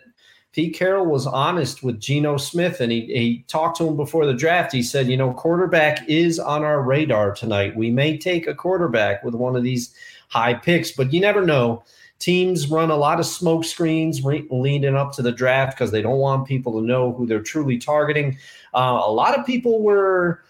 Pete 0.54 0.72
Carroll 0.72 1.06
was 1.06 1.26
honest 1.26 1.82
with 1.82 1.98
Geno 2.00 2.36
Smith 2.36 2.80
and 2.80 2.92
he, 2.92 3.00
he 3.06 3.44
talked 3.48 3.76
to 3.78 3.88
him 3.88 3.96
before 3.96 4.24
the 4.24 4.32
draft. 4.32 4.72
He 4.72 4.84
said, 4.84 5.08
you 5.08 5.16
know, 5.16 5.32
quarterback 5.32 6.08
is 6.08 6.38
on 6.38 6.62
our 6.62 6.80
radar 6.80 7.34
tonight. 7.34 7.74
We 7.74 7.90
may 7.90 8.16
take 8.16 8.46
a 8.46 8.54
quarterback 8.54 9.24
with 9.24 9.34
one 9.34 9.56
of 9.56 9.64
these 9.64 9.92
high 10.28 10.54
picks, 10.54 10.92
but 10.92 11.12
you 11.12 11.20
never 11.20 11.44
know. 11.44 11.82
Teams 12.20 12.70
run 12.70 12.92
a 12.92 12.96
lot 12.96 13.18
of 13.18 13.26
smoke 13.26 13.64
screens 13.64 14.22
re- 14.22 14.46
leading 14.48 14.94
up 14.94 15.10
to 15.14 15.22
the 15.22 15.32
draft 15.32 15.76
because 15.76 15.90
they 15.90 16.00
don't 16.00 16.18
want 16.18 16.46
people 16.46 16.80
to 16.80 16.86
know 16.86 17.12
who 17.12 17.26
they're 17.26 17.42
truly 17.42 17.76
targeting. 17.76 18.38
Uh, 18.72 19.02
a 19.04 19.10
lot 19.10 19.36
of 19.36 19.44
people 19.44 19.82
were. 19.82 20.40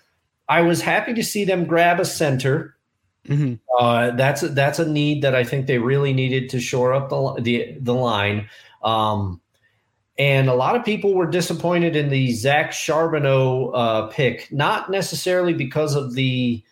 I 0.51 0.61
was 0.61 0.83
happy 0.83 1.15
to 1.15 1.25
see 1.25 1.47
them 1.47 1.65
grab 1.65 1.99
a 1.99 2.05
center. 2.05 2.77
Mhm. 3.27 3.59
Uh, 3.79 4.11
that's 4.11 4.43
a, 4.43 4.49
that's 4.49 4.79
a 4.79 4.87
need 4.87 5.23
that 5.23 5.35
I 5.35 5.43
think 5.43 5.67
they 5.67 5.79
really 5.79 6.13
needed 6.13 6.51
to 6.51 6.61
shore 6.61 6.93
up 6.93 7.09
the 7.09 7.41
the, 7.41 7.79
the 7.81 7.95
line. 7.95 8.51
Um, 8.83 9.41
and 10.19 10.49
a 10.49 10.55
lot 10.55 10.77
of 10.77 10.85
people 10.85 11.15
were 11.15 11.27
disappointed 11.27 11.97
in 11.97 12.09
the 12.09 12.33
Zach 12.33 12.71
Charbonnet 12.71 13.71
uh, 13.75 14.07
pick, 14.09 14.51
not 14.53 14.91
necessarily 14.91 15.53
because 15.53 15.95
of 15.95 16.15
the 16.15 16.63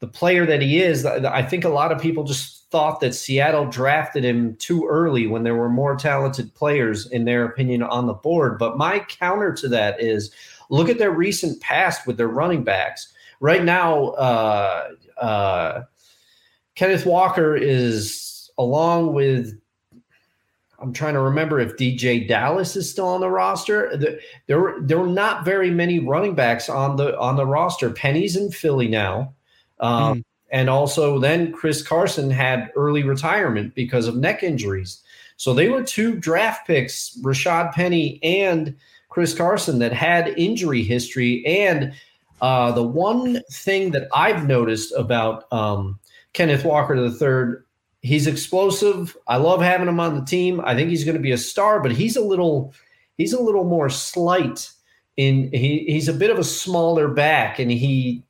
the 0.00 0.06
player 0.06 0.44
that 0.44 0.60
he 0.60 0.82
is. 0.82 1.06
I 1.06 1.42
think 1.42 1.64
a 1.64 1.70
lot 1.70 1.90
of 1.90 2.00
people 2.00 2.24
just 2.24 2.70
thought 2.70 3.00
that 3.00 3.14
Seattle 3.14 3.66
drafted 3.66 4.22
him 4.22 4.54
too 4.56 4.86
early 4.86 5.26
when 5.26 5.44
there 5.44 5.54
were 5.54 5.70
more 5.70 5.96
talented 5.96 6.54
players, 6.54 7.06
in 7.10 7.24
their 7.24 7.44
opinion, 7.44 7.82
on 7.82 8.06
the 8.06 8.12
board. 8.12 8.58
But 8.58 8.76
my 8.76 8.98
counter 8.98 9.52
to 9.54 9.68
that 9.68 10.00
is 10.00 10.30
look 10.68 10.88
at 10.88 10.98
their 10.98 11.10
recent 11.10 11.60
past 11.60 12.06
with 12.06 12.16
their 12.16 12.28
running 12.28 12.64
backs. 12.64 13.12
Right 13.40 13.64
now, 13.64 14.08
uh, 14.10 14.88
uh, 15.16 15.82
Kenneth 16.74 17.06
Walker 17.06 17.56
is 17.56 18.50
along 18.58 19.14
with. 19.14 19.58
I'm 20.84 20.92
trying 20.92 21.14
to 21.14 21.20
remember 21.20 21.58
if 21.60 21.76
DeeJay 21.76 22.28
Dallas 22.28 22.76
is 22.76 22.90
still 22.90 23.08
on 23.08 23.20
the 23.20 23.30
roster. 23.30 23.96
The- 23.96 24.20
There, 24.46 24.60
were 24.60 24.76
there 24.82 24.98
were 24.98 25.06
not 25.06 25.44
very 25.44 25.70
many 25.70 25.98
running 25.98 26.34
backs 26.34 26.68
on 26.68 26.96
the 26.96 27.18
on 27.18 27.36
the 27.36 27.46
roster. 27.46 27.88
Penny's 27.90 28.36
in 28.36 28.50
Philly 28.50 28.86
now, 28.88 29.32
um, 29.80 30.24
and 30.50 30.68
also 30.68 31.18
then 31.18 31.52
Chris 31.52 31.82
Carson 31.82 32.30
had 32.30 32.70
early 32.76 33.02
retirement 33.02 33.74
because 33.74 34.06
of 34.06 34.16
neck 34.16 34.42
injuries. 34.42 35.02
So 35.36 35.54
they 35.54 35.68
were 35.68 35.82
two 35.82 36.14
draft 36.16 36.66
picks, 36.66 37.18
Rashaad 37.22 37.72
Penny 37.72 38.20
and 38.22 38.76
Chris 39.08 39.34
Carson, 39.34 39.78
that 39.78 39.92
had 39.92 40.28
injury 40.38 40.82
history 40.82 41.44
and 41.46 41.92
Uh, 42.40 42.72
the 42.72 42.82
one 42.82 43.40
thing 43.50 43.92
that 43.92 44.06
I've 44.12 44.46
noticed 44.46 44.92
about 44.98 45.50
um, 45.50 45.98
Kenneth 46.34 46.64
Walker 46.64 46.94
III, 46.94 47.62
he's 48.04 48.26
explosive. 48.26 49.16
I 49.26 49.38
love 49.38 49.62
having 49.62 49.88
him 49.88 49.98
on 49.98 50.14
the 50.14 50.24
team. 50.24 50.60
I 50.62 50.74
think 50.74 50.90
he's 50.90 51.04
going 51.04 51.16
to 51.16 51.22
be 51.22 51.32
a 51.32 51.38
star, 51.38 51.80
but 51.80 51.90
he's 51.90 52.16
a 52.16 52.20
little 52.20 52.72
he's 53.16 53.32
a 53.32 53.42
little 53.42 53.64
more 53.64 53.88
slight 53.88 54.70
in 55.16 55.50
he 55.52 55.84
he's 55.88 56.08
a 56.08 56.12
bit 56.12 56.30
of 56.30 56.38
a 56.38 56.44
smaller 56.44 57.08
back 57.08 57.58
and 57.58 57.70
he 57.70 58.22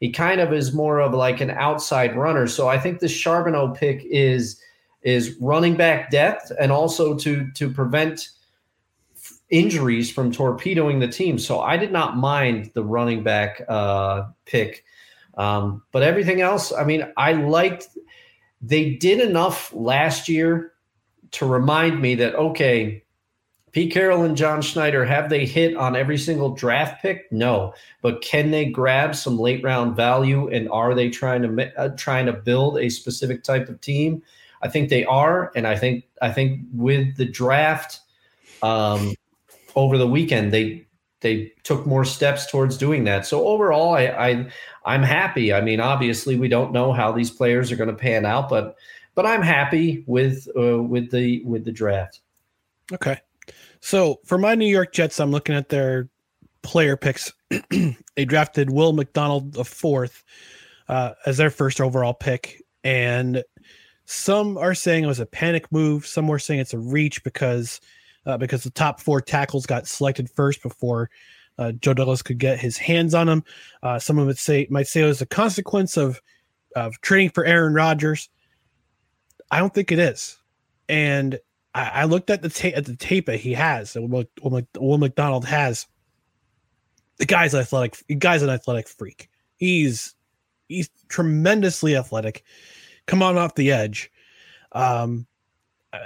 he 0.00 0.10
kind 0.10 0.40
of 0.40 0.52
is 0.52 0.72
more 0.72 1.00
of 1.00 1.12
like 1.12 1.40
an 1.40 1.50
outside 1.50 2.16
runner. 2.16 2.46
So 2.46 2.68
I 2.68 2.78
think 2.78 3.00
the 3.00 3.06
Charbonnet 3.06 3.76
pick 3.76 4.02
is 4.04 4.60
is 5.02 5.36
running 5.40 5.76
back 5.76 6.10
depth 6.10 6.50
and 6.58 6.72
also 6.72 7.14
to 7.18 7.50
to 7.52 7.70
prevent 7.70 8.30
injuries 9.50 10.10
from 10.10 10.32
torpedoing 10.32 11.00
the 11.00 11.08
team. 11.08 11.38
So 11.38 11.60
I 11.60 11.76
did 11.76 11.92
not 11.92 12.16
mind 12.16 12.70
the 12.74 12.84
running 12.84 13.22
back 13.22 13.62
uh, 13.68 14.24
pick. 14.46 14.84
Um, 15.36 15.82
but 15.92 16.02
everything 16.02 16.40
else, 16.40 16.72
I 16.72 16.84
mean, 16.84 17.06
I 17.16 17.32
liked 17.32 17.88
they 18.60 18.90
did 18.94 19.20
enough 19.20 19.72
last 19.72 20.28
year 20.28 20.72
to 21.32 21.46
remind 21.46 22.00
me 22.00 22.14
that 22.16 22.34
okay, 22.34 23.02
Pete 23.72 23.92
Carroll 23.92 24.24
and 24.24 24.36
John 24.36 24.62
Schneider 24.62 25.04
have 25.04 25.28
they 25.28 25.44
hit 25.44 25.76
on 25.76 25.94
every 25.94 26.18
single 26.18 26.54
draft 26.54 27.02
pick? 27.02 27.30
No, 27.30 27.74
but 28.02 28.22
can 28.22 28.50
they 28.50 28.64
grab 28.64 29.14
some 29.14 29.38
late 29.38 29.62
round 29.62 29.94
value 29.94 30.48
and 30.48 30.68
are 30.70 30.94
they 30.94 31.10
trying 31.10 31.42
to 31.42 31.80
uh, 31.80 31.90
trying 31.96 32.26
to 32.26 32.32
build 32.32 32.78
a 32.78 32.88
specific 32.88 33.44
type 33.44 33.68
of 33.68 33.80
team? 33.80 34.22
I 34.62 34.68
think 34.68 34.88
they 34.88 35.04
are, 35.04 35.52
and 35.54 35.66
I 35.66 35.76
think 35.76 36.04
I 36.20 36.32
think 36.32 36.62
with 36.72 37.16
the 37.16 37.26
draft 37.26 38.00
um, 38.62 39.14
over 39.76 39.98
the 39.98 40.08
weekend, 40.08 40.52
they 40.52 40.86
they 41.20 41.52
took 41.64 41.86
more 41.86 42.04
steps 42.04 42.50
towards 42.50 42.76
doing 42.76 43.04
that. 43.04 43.26
So 43.26 43.46
overall, 43.46 43.94
I, 43.94 44.06
I 44.06 44.50
I'm 44.88 45.02
happy. 45.02 45.52
I 45.52 45.60
mean, 45.60 45.80
obviously, 45.80 46.36
we 46.36 46.48
don't 46.48 46.72
know 46.72 46.94
how 46.94 47.12
these 47.12 47.30
players 47.30 47.70
are 47.70 47.76
going 47.76 47.90
to 47.90 47.94
pan 47.94 48.24
out, 48.24 48.48
but 48.48 48.76
but 49.14 49.26
I'm 49.26 49.42
happy 49.42 50.02
with 50.06 50.48
uh, 50.58 50.82
with 50.82 51.10
the 51.10 51.42
with 51.44 51.66
the 51.66 51.72
draft. 51.72 52.20
Okay, 52.92 53.20
so 53.80 54.18
for 54.24 54.38
my 54.38 54.54
New 54.54 54.66
York 54.66 54.94
Jets, 54.94 55.20
I'm 55.20 55.30
looking 55.30 55.54
at 55.54 55.68
their 55.68 56.08
player 56.62 56.96
picks. 56.96 57.30
they 57.70 58.24
drafted 58.24 58.70
Will 58.70 58.94
McDonald 58.94 59.52
the 59.52 59.64
fourth 59.64 60.24
uh, 60.88 61.12
as 61.26 61.36
their 61.36 61.50
first 61.50 61.82
overall 61.82 62.14
pick, 62.14 62.62
and 62.82 63.44
some 64.06 64.56
are 64.56 64.74
saying 64.74 65.04
it 65.04 65.08
was 65.08 65.20
a 65.20 65.26
panic 65.26 65.70
move. 65.70 66.06
Some 66.06 66.28
were 66.28 66.38
saying 66.38 66.60
it's 66.60 66.72
a 66.72 66.78
reach 66.78 67.22
because 67.24 67.82
uh, 68.24 68.38
because 68.38 68.64
the 68.64 68.70
top 68.70 69.02
four 69.02 69.20
tackles 69.20 69.66
got 69.66 69.86
selected 69.86 70.30
first 70.30 70.62
before 70.62 71.10
uh, 71.58 71.72
Joe 71.72 71.94
Douglas 71.94 72.22
could 72.22 72.38
get 72.38 72.58
his 72.58 72.76
hands 72.76 73.14
on 73.14 73.28
him. 73.28 73.44
Uh, 73.82 73.98
some 73.98 74.18
of 74.18 74.28
it 74.28 74.38
say 74.38 74.66
might 74.70 74.86
say 74.86 75.02
it 75.02 75.06
was 75.06 75.22
a 75.22 75.26
consequence 75.26 75.96
of 75.96 76.20
of 76.76 77.00
trading 77.00 77.30
for 77.30 77.44
Aaron 77.44 77.74
Rodgers. 77.74 78.28
I 79.50 79.58
don't 79.58 79.74
think 79.74 79.90
it 79.90 79.98
is, 79.98 80.38
and 80.88 81.38
I, 81.74 81.88
I 81.88 82.04
looked 82.04 82.30
at 82.30 82.42
the 82.42 82.48
tape 82.48 82.76
at 82.76 82.84
the 82.84 82.96
tape 82.96 83.26
that 83.26 83.40
he 83.40 83.54
has. 83.54 83.92
That 83.92 84.02
Will, 84.02 84.24
Will 84.78 84.98
McDonald 84.98 85.44
has. 85.44 85.86
The 87.18 87.26
guy's 87.26 87.54
athletic. 87.54 87.96
The 88.06 88.14
guy's 88.14 88.42
an 88.42 88.50
athletic 88.50 88.88
freak. 88.88 89.28
He's 89.56 90.14
he's 90.68 90.90
tremendously 91.08 91.96
athletic. 91.96 92.44
Come 93.06 93.22
on 93.22 93.36
off 93.36 93.54
the 93.54 93.72
edge, 93.72 94.12
um, 94.72 95.26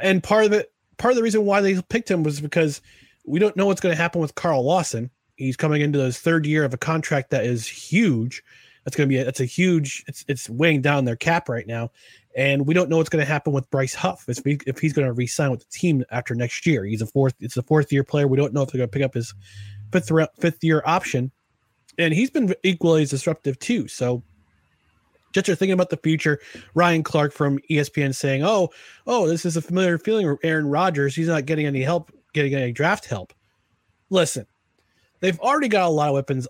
and 0.03 0.23
part 0.23 0.47
of 0.47 0.53
it, 0.53 0.73
part 0.97 1.13
of 1.13 1.17
the 1.17 1.23
reason 1.23 1.45
why 1.45 1.61
they 1.61 1.81
picked 1.83 2.11
him 2.11 2.23
was 2.23 2.41
because 2.41 2.81
we 3.27 3.39
don't 3.39 3.57
know 3.57 3.67
what's 3.67 3.81
going 3.81 3.95
to 3.95 4.01
happen 4.01 4.21
with 4.21 4.35
Carl 4.35 4.65
Lawson. 4.65 5.11
He's 5.37 5.57
coming 5.57 5.81
into 5.81 5.99
his 5.99 6.19
third 6.19 6.47
year 6.47 6.65
of 6.65 6.75
a 6.75 6.79
contract 6.79 7.31
that 7.31 7.45
is 7.45 7.67
huge. 7.67 8.43
That's 8.85 8.97
going 8.97 9.09
to 9.09 9.13
be 9.13 9.21
a, 9.21 9.25
that's 9.25 9.41
a 9.41 9.45
huge. 9.45 10.05
It's 10.09 10.25
it's 10.29 10.51
weighing 10.51 10.83
down 10.83 11.05
their 11.05 11.17
cap 11.17 11.49
right 11.49 11.67
now, 11.67 11.91
and 12.37 12.67
we 12.67 12.75
don't 12.75 12.91
know 12.91 12.97
what's 12.97 13.09
going 13.09 13.25
to 13.25 13.31
happen 13.31 13.53
with 13.53 13.71
Bryce 13.71 13.95
Huff 13.95 14.25
if, 14.29 14.39
he, 14.45 14.59
if 14.67 14.79
he's 14.79 14.93
going 14.93 15.07
to 15.07 15.13
re-sign 15.13 15.51
with 15.51 15.61
the 15.61 15.71
team 15.71 16.05
after 16.11 16.35
next 16.35 16.67
year. 16.67 16.85
He's 16.85 17.03
a 17.03 17.07
fourth. 17.07 17.35
It's 17.41 17.57
a 17.57 17.63
fourth 17.63 17.93
year 17.93 18.03
player. 18.03 18.27
We 18.27 18.37
don't 18.37 18.53
know 18.53 18.63
if 18.63 18.71
they're 18.71 18.79
going 18.79 18.91
to 18.91 18.93
pick 18.93 19.05
up 19.05 19.15
his 19.15 19.35
fifth 19.93 20.11
fifth 20.39 20.65
year 20.65 20.83
option, 20.85 21.31
and 21.99 22.13
he's 22.13 22.31
been 22.31 22.55
equally 22.63 23.03
as 23.03 23.11
disruptive 23.11 23.59
too. 23.59 23.89
So. 23.89 24.23
Jets 25.33 25.49
are 25.49 25.55
thinking 25.55 25.73
about 25.73 25.89
the 25.89 25.97
future. 25.97 26.41
Ryan 26.75 27.03
Clark 27.03 27.33
from 27.33 27.59
ESPN 27.71 28.15
saying, 28.15 28.45
"Oh, 28.45 28.69
oh, 29.07 29.27
this 29.27 29.47
is 29.47 29.57
a 29.57 29.63
familiar 29.63 29.97
feeling. 29.97 30.37
Aaron 30.43 30.67
Rodgers, 30.67 31.17
he's 31.17 31.27
not 31.27 31.47
getting 31.47 31.65
any 31.65 31.81
help, 31.81 32.13
getting 32.35 32.55
any 32.55 32.71
draft 32.71 33.07
help." 33.07 33.33
Listen, 34.11 34.45
they've 35.23 35.41
already 35.41 35.69
got 35.69 35.87
a 35.87 35.89
lot 35.89 36.09
of 36.09 36.15
weapons 36.15 36.47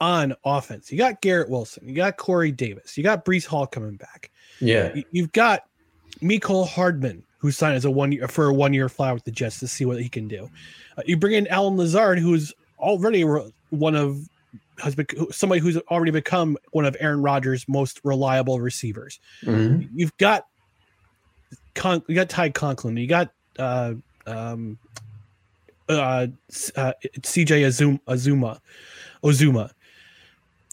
on 0.00 0.34
offense. 0.44 0.90
You 0.90 0.98
got 0.98 1.20
Garrett 1.20 1.48
Wilson, 1.48 1.86
you 1.86 1.94
got 1.94 2.16
Corey 2.16 2.50
Davis, 2.50 2.98
you 2.98 3.04
got 3.04 3.24
Breece 3.24 3.46
Hall 3.46 3.66
coming 3.68 3.94
back. 3.94 4.32
Yeah, 4.58 4.96
you've 5.12 5.30
got 5.30 5.62
Mecole 6.20 6.66
Hardman, 6.66 7.22
who 7.38 7.52
signed 7.52 7.76
as 7.76 7.84
a 7.84 7.90
one 7.90 8.10
year 8.10 8.26
for 8.26 8.46
a 8.46 8.52
one 8.52 8.72
year 8.72 8.88
flyer 8.88 9.14
with 9.14 9.24
the 9.24 9.30
Jets 9.30 9.60
to 9.60 9.68
see 9.68 9.84
what 9.84 10.02
he 10.02 10.08
can 10.08 10.26
do. 10.26 10.50
Uh, 10.98 11.02
you 11.06 11.16
bring 11.16 11.34
in 11.34 11.46
Allen 11.46 11.76
Lazard, 11.76 12.18
who's 12.18 12.52
already 12.80 13.22
one 13.70 13.94
of 13.94 14.28
has 14.78 14.94
been 14.94 15.06
somebody 15.30 15.60
who's 15.60 15.76
already 15.76 16.10
become 16.10 16.56
one 16.72 16.84
of 16.84 16.96
Aaron 16.98 17.22
Rodgers' 17.22 17.66
most 17.68 18.00
reliable 18.04 18.60
receivers. 18.60 19.20
Mm-hmm. 19.42 19.86
You've 19.94 20.16
got 20.16 20.46
Con, 21.74 22.02
you 22.08 22.14
got 22.14 22.28
Ty 22.28 22.50
Conklin, 22.50 22.96
you 22.96 23.06
got 23.06 23.30
uh, 23.58 23.94
um, 24.26 24.78
uh, 25.88 26.26
uh, 26.76 26.92
CJ 27.20 27.66
Azuma, 27.66 28.00
Azuma, 28.06 28.60
Ozuma. 29.22 29.70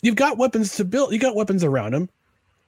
You've 0.02 0.16
got 0.16 0.38
weapons 0.38 0.76
to 0.76 0.86
build. 0.86 1.14
You 1.14 1.20
got 1.20 1.36
weapons 1.36 1.64
around 1.64 1.94
him. 1.94 2.10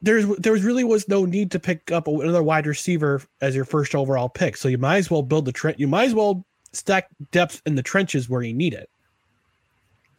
There's 0.01 0.27
there 0.37 0.53
really 0.53 0.83
was 0.83 1.07
no 1.07 1.25
need 1.25 1.51
to 1.51 1.59
pick 1.59 1.91
up 1.91 2.07
another 2.07 2.43
wide 2.43 2.67
receiver 2.67 3.21
as 3.41 3.55
your 3.55 3.65
first 3.65 3.95
overall 3.95 4.29
pick. 4.29 4.57
So 4.57 4.67
you 4.67 4.77
might 4.77 4.97
as 4.97 5.09
well 5.09 5.21
build 5.21 5.45
the 5.45 5.51
trend. 5.51 5.79
You 5.79 5.87
might 5.87 6.05
as 6.05 6.13
well 6.13 6.45
stack 6.73 7.07
depth 7.31 7.61
in 7.65 7.75
the 7.75 7.83
trenches 7.83 8.29
where 8.29 8.41
you 8.41 8.53
need 8.53 8.73
it. 8.73 8.89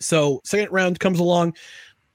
So 0.01 0.41
second 0.45 0.72
round 0.72 1.01
comes 1.01 1.18
along. 1.18 1.55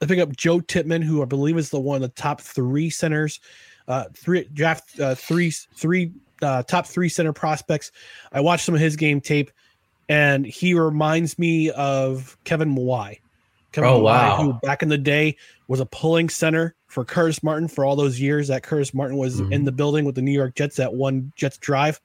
I 0.02 0.06
pick 0.06 0.20
up 0.20 0.36
Joe 0.36 0.62
Tippmann, 0.62 1.02
who 1.02 1.22
I 1.22 1.26
believe 1.26 1.58
is 1.58 1.70
the 1.70 1.80
one 1.80 1.98
of 1.98 2.02
the 2.02 2.10
top 2.10 2.42
three 2.42 2.90
centers, 2.90 3.40
uh, 3.88 4.06
three 4.16 4.48
draft 4.54 5.00
uh, 5.00 5.16
three 5.16 5.52
three 5.52 6.12
uh, 6.42 6.64
top 6.64 6.88
three 6.88 7.10
center 7.10 7.34
prospects. 7.34 7.92
I 8.32 8.40
watched 8.42 8.66
some 8.66 8.76
of 8.76 8.82
his 8.82 8.96
game 8.96 9.22
tape, 9.22 9.52
and 10.10 10.46
he 10.46 10.74
reminds 10.74 11.40
me 11.40 11.72
of 11.72 12.38
Kevin 12.44 12.76
Mawae. 12.76 13.20
Kevin 13.72 13.90
oh 13.90 14.00
Mawae, 14.00 14.04
wow! 14.04 14.44
Who 14.44 14.54
back 14.54 14.84
in 14.84 14.90
the 14.90 14.98
day 14.98 15.38
was 15.68 15.80
a 15.80 15.86
pulling 15.86 16.28
center 16.28 16.76
for 16.88 17.06
Curtis 17.06 17.42
Martin 17.44 17.68
for 17.68 17.86
all 17.86 17.96
those 17.96 18.20
years 18.20 18.50
that 18.50 18.64
Curtis 18.64 18.94
Martin 18.94 19.16
was 19.16 19.40
mm-hmm. 19.40 19.54
in 19.54 19.64
the 19.64 19.72
building 19.72 20.04
with 20.04 20.16
the 20.16 20.22
New 20.22 20.32
York 20.32 20.56
Jets 20.56 20.76
that 20.76 20.94
one 20.94 21.32
Jets 21.38 21.58
drive 21.58 22.02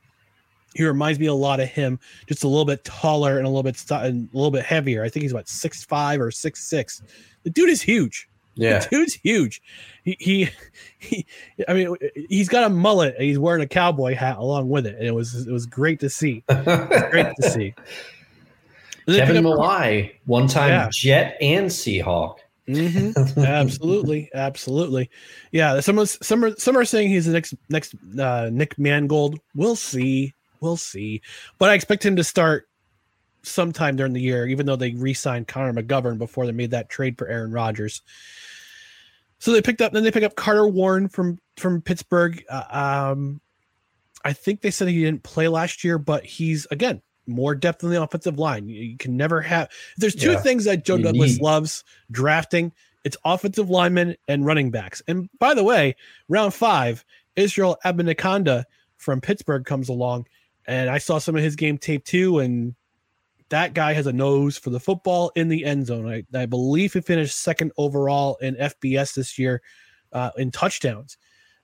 he 0.74 0.84
reminds 0.84 1.18
me 1.18 1.26
a 1.26 1.34
lot 1.34 1.60
of 1.60 1.68
him, 1.68 1.98
just 2.26 2.44
a 2.44 2.48
little 2.48 2.64
bit 2.64 2.84
taller 2.84 3.38
and 3.38 3.46
a 3.46 3.48
little 3.48 3.62
bit 3.62 3.82
and 3.90 4.28
a 4.32 4.36
little 4.36 4.50
bit 4.50 4.64
heavier. 4.64 5.02
I 5.02 5.08
think 5.08 5.22
he's 5.22 5.32
about 5.32 5.48
six 5.48 5.84
five 5.84 6.20
or 6.20 6.30
six 6.30 6.68
six. 6.68 7.02
The 7.44 7.50
dude 7.50 7.70
is 7.70 7.80
huge. 7.80 8.28
Yeah, 8.56 8.78
the 8.78 8.88
dude's 8.88 9.14
huge. 9.14 9.62
He, 10.04 10.16
he, 10.20 10.50
he 10.98 11.26
I 11.68 11.74
mean, 11.74 11.96
he's 12.28 12.48
got 12.48 12.64
a 12.64 12.70
mullet 12.70 13.14
and 13.16 13.24
he's 13.24 13.38
wearing 13.38 13.62
a 13.62 13.66
cowboy 13.66 14.14
hat 14.14 14.36
along 14.38 14.68
with 14.68 14.86
it, 14.86 14.96
and 14.96 15.06
it 15.06 15.14
was 15.14 15.46
it 15.46 15.52
was 15.52 15.66
great 15.66 16.00
to 16.00 16.10
see. 16.10 16.44
great 16.48 17.34
to 17.40 17.50
see. 17.50 17.74
Kevin 19.06 19.44
Mawae, 19.44 20.12
one 20.24 20.46
time 20.46 20.70
yeah. 20.70 20.88
Jet 20.90 21.36
and 21.40 21.66
Seahawk. 21.66 22.36
Mm-hmm. 22.68 23.40
absolutely, 23.40 24.30
absolutely. 24.34 25.10
Yeah, 25.52 25.80
some 25.80 25.98
of 25.98 26.08
some 26.08 26.44
are 26.44 26.56
some 26.56 26.76
are 26.76 26.84
saying 26.84 27.08
he's 27.08 27.26
the 27.26 27.32
next 27.32 27.54
next 27.68 27.94
uh, 28.18 28.48
Nick 28.52 28.78
Mangold. 28.78 29.38
We'll 29.54 29.76
see 29.76 30.32
we'll 30.64 30.76
see. 30.76 31.20
But 31.58 31.70
I 31.70 31.74
expect 31.74 32.04
him 32.04 32.16
to 32.16 32.24
start 32.24 32.66
sometime 33.44 33.96
during 33.96 34.12
the 34.12 34.20
year, 34.20 34.46
even 34.46 34.66
though 34.66 34.76
they 34.76 34.92
re-signed 34.92 35.48
Connor 35.48 35.72
McGovern 35.72 36.18
before 36.18 36.46
they 36.46 36.52
made 36.52 36.72
that 36.72 36.88
trade 36.88 37.18
for 37.18 37.28
Aaron 37.28 37.52
Rodgers. 37.52 38.02
So 39.38 39.52
they 39.52 39.62
picked 39.62 39.80
up, 39.80 39.92
then 39.92 40.04
they 40.04 40.10
pick 40.10 40.22
up 40.22 40.36
Carter 40.36 40.66
Warren 40.66 41.08
from 41.08 41.38
from 41.56 41.82
Pittsburgh. 41.82 42.42
Uh, 42.48 43.10
um, 43.12 43.40
I 44.24 44.32
think 44.32 44.62
they 44.62 44.70
said 44.70 44.88
he 44.88 45.02
didn't 45.02 45.22
play 45.22 45.48
last 45.48 45.84
year, 45.84 45.98
but 45.98 46.24
he's 46.24 46.66
again 46.70 47.02
more 47.26 47.54
depth 47.54 47.84
on 47.84 47.90
the 47.90 48.02
offensive 48.02 48.38
line. 48.38 48.68
You, 48.68 48.82
you 48.82 48.96
can 48.96 49.16
never 49.16 49.40
have. 49.42 49.70
There's 49.96 50.14
two 50.14 50.32
yeah, 50.32 50.40
things 50.40 50.64
that 50.64 50.84
Joe 50.84 50.98
Douglas 50.98 51.34
need. 51.34 51.42
loves 51.42 51.84
drafting. 52.10 52.72
It's 53.04 53.16
offensive 53.24 53.68
linemen 53.68 54.16
and 54.28 54.46
running 54.46 54.70
backs. 54.70 55.02
And 55.06 55.28
by 55.38 55.52
the 55.52 55.64
way, 55.64 55.96
round 56.28 56.54
five, 56.54 57.04
Israel 57.36 57.76
Abanikanda 57.84 58.64
from 58.96 59.20
Pittsburgh 59.20 59.66
comes 59.66 59.90
along 59.90 60.26
and 60.66 60.90
I 60.90 60.98
saw 60.98 61.18
some 61.18 61.36
of 61.36 61.42
his 61.42 61.56
game 61.56 61.78
tape 61.78 62.04
too, 62.04 62.38
and 62.38 62.74
that 63.54 63.72
guy 63.72 63.92
has 63.92 64.08
a 64.08 64.12
nose 64.12 64.58
for 64.58 64.70
the 64.70 64.80
football 64.80 65.30
in 65.36 65.48
the 65.48 65.64
end 65.64 65.86
zone. 65.86 66.08
I, 66.08 66.24
I 66.36 66.46
believe 66.46 66.92
he 66.92 67.00
finished 67.00 67.38
second 67.38 67.70
overall 67.78 68.36
in 68.42 68.56
FBS 68.56 69.14
this 69.14 69.38
year 69.38 69.62
uh, 70.12 70.30
in 70.36 70.50
touchdowns, 70.50 71.16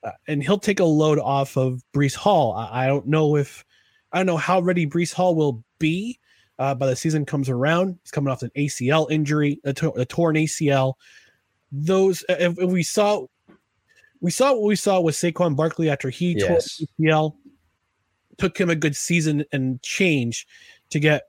uh, 0.05 0.13
and 0.29 0.41
he'll 0.41 0.59
take 0.59 0.79
a 0.79 0.85
load 0.85 1.19
off 1.19 1.57
of 1.57 1.83
Breece 1.93 2.15
Hall. 2.15 2.53
I, 2.53 2.85
I, 2.85 2.87
don't 2.87 3.09
know 3.09 3.37
if 3.37 3.65
I 4.13 4.19
don't 4.19 4.27
know 4.27 4.37
how 4.37 4.61
ready 4.61 4.87
Breece 4.87 5.13
Hall 5.13 5.35
will 5.35 5.65
be. 5.81 6.21
uh, 6.61 6.75
by 6.75 6.87
the 6.87 6.95
season 6.95 7.25
comes 7.25 7.49
around. 7.49 7.99
He's 8.03 8.11
coming 8.11 8.31
off 8.31 8.43
an 8.43 8.51
ACL 8.57 9.11
injury, 9.11 9.61
a, 9.65 9.73
to- 9.73 9.93
a 9.93 10.05
torn 10.05 10.37
ACL. 10.37 10.95
Those, 11.73 12.23
if, 12.29 12.59
if, 12.59 12.71
we 12.71 12.83
saw, 12.83 13.27
we 14.21 14.31
saw 14.31 14.53
what 14.53 14.65
we 14.65 14.77
saw 14.77 15.01
with 15.01 15.15
Saquon 15.15 15.57
Barkley 15.57 15.89
after 15.89 16.11
he 16.11 16.37
yes. 16.39 16.77
tore 16.77 16.87
ACL, 17.01 17.37
took 18.37 18.61
him 18.61 18.69
a 18.69 18.77
good 18.77 18.95
season 18.95 19.45
and 19.53 19.81
change 19.83 20.47
to 20.91 21.01
get 21.01 21.23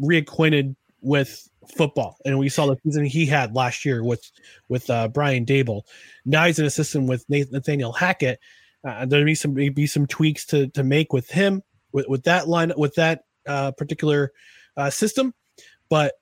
reacquainted 0.00 0.74
with 1.02 1.48
football, 1.76 2.16
and 2.24 2.38
we 2.38 2.48
saw 2.48 2.66
the 2.66 2.76
season 2.84 3.04
he 3.04 3.26
had 3.26 3.54
last 3.54 3.84
year 3.84 4.02
with 4.04 4.30
with 4.68 4.88
uh, 4.90 5.08
Brian 5.08 5.44
Daboll. 5.44 5.82
Now 6.24 6.46
he's 6.46 6.58
an 6.58 6.66
assistant 6.66 7.08
with 7.08 7.24
Nathaniel 7.28 7.92
Hackett. 7.92 8.40
Uh, 8.84 9.06
there 9.06 9.24
be 9.24 9.34
some 9.34 9.54
maybe 9.54 9.86
some 9.86 10.06
tweaks 10.06 10.46
to 10.46 10.68
to 10.68 10.82
make 10.82 11.12
with 11.12 11.30
him 11.30 11.62
with 11.92 12.08
with 12.08 12.24
that 12.24 12.48
line 12.48 12.72
with 12.76 12.94
that 12.94 13.24
uh, 13.46 13.72
particular 13.72 14.32
uh, 14.76 14.90
system, 14.90 15.34
but 15.88 16.14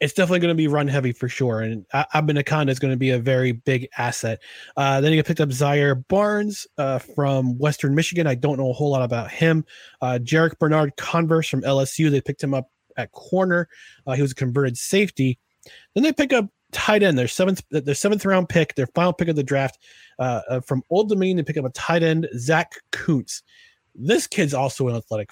it's 0.00 0.12
definitely 0.12 0.40
going 0.40 0.50
to 0.50 0.56
be 0.56 0.68
run 0.68 0.88
heavy 0.88 1.12
for 1.12 1.28
sure. 1.28 1.62
And 1.62 1.86
Abanikanda 1.88 2.68
is 2.68 2.78
going 2.78 2.92
to 2.92 2.98
be 2.98 3.10
a 3.10 3.18
very 3.18 3.52
big 3.52 3.88
asset. 3.96 4.42
Uh, 4.76 5.00
then 5.00 5.12
he 5.12 5.22
picked 5.22 5.40
up 5.40 5.50
Zaire 5.52 5.94
Barnes 5.94 6.66
uh, 6.76 6.98
from 6.98 7.56
Western 7.58 7.94
Michigan. 7.94 8.26
I 8.26 8.34
don't 8.34 8.58
know 8.58 8.70
a 8.70 8.72
whole 8.72 8.90
lot 8.90 9.02
about 9.02 9.30
him. 9.30 9.64
Uh, 10.02 10.18
Jarrick 10.22 10.58
Bernard 10.58 10.96
Converse 10.96 11.48
from 11.48 11.62
LSU. 11.62 12.10
They 12.10 12.20
picked 12.20 12.42
him 12.42 12.54
up 12.54 12.68
at 12.96 13.12
corner. 13.12 13.68
Uh, 14.06 14.12
he 14.12 14.22
was 14.22 14.32
a 14.32 14.36
converted 14.36 14.76
safety. 14.76 15.38
Then 15.94 16.02
they 16.02 16.12
pick 16.12 16.32
up 16.32 16.48
tight 16.72 17.02
end. 17.02 17.18
Their 17.18 17.28
seventh, 17.28 17.62
their 17.70 17.94
seventh 17.94 18.24
round 18.24 18.48
pick, 18.48 18.74
their 18.74 18.88
final 18.88 19.12
pick 19.12 19.28
of 19.28 19.36
the 19.36 19.42
draft 19.42 19.78
uh, 20.18 20.40
uh, 20.48 20.60
from 20.60 20.82
Old 20.90 21.08
Dominion. 21.08 21.36
They 21.36 21.42
pick 21.42 21.56
up 21.56 21.64
a 21.64 21.70
tight 21.70 22.02
end, 22.02 22.28
Zach 22.36 22.74
Kuntz. 22.90 23.42
This 23.94 24.26
kid's 24.26 24.54
also 24.54 24.88
an 24.88 24.96
athletic, 24.96 25.30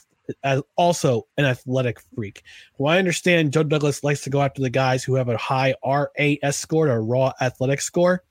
also 0.76 1.26
an 1.36 1.44
athletic 1.44 1.98
freak. 2.14 2.42
Well, 2.78 2.94
I 2.94 2.98
understand 2.98 3.52
Joe 3.52 3.64
Douglas 3.64 4.04
likes 4.04 4.22
to 4.22 4.30
go 4.30 4.40
after 4.40 4.62
the 4.62 4.70
guys 4.70 5.02
who 5.02 5.16
have 5.16 5.28
a 5.28 5.36
high 5.36 5.74
RAS 5.84 6.56
score 6.56 6.88
a 6.88 7.00
raw 7.00 7.32
athletic 7.40 7.80
score. 7.80 8.22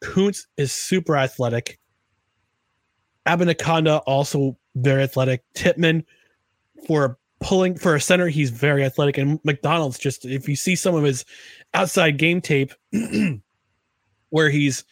Kuntz 0.00 0.46
is 0.56 0.72
super 0.72 1.16
athletic. 1.16 1.78
Abanikanda 3.26 4.02
also 4.06 4.56
very 4.74 5.02
athletic. 5.02 5.42
Tippmann 5.54 6.04
for 6.86 7.18
pulling 7.40 7.76
for 7.76 7.94
a 7.94 8.00
center, 8.00 8.28
he's 8.28 8.50
very 8.50 8.84
athletic. 8.84 9.18
And 9.18 9.40
McDonald's 9.44 9.98
just 9.98 10.24
if 10.24 10.48
you 10.48 10.56
see 10.56 10.76
some 10.76 10.94
of 10.94 11.04
his 11.04 11.24
outside 11.74 12.18
game 12.18 12.40
tape 12.40 12.72
where 14.30 14.50
he's 14.50 14.84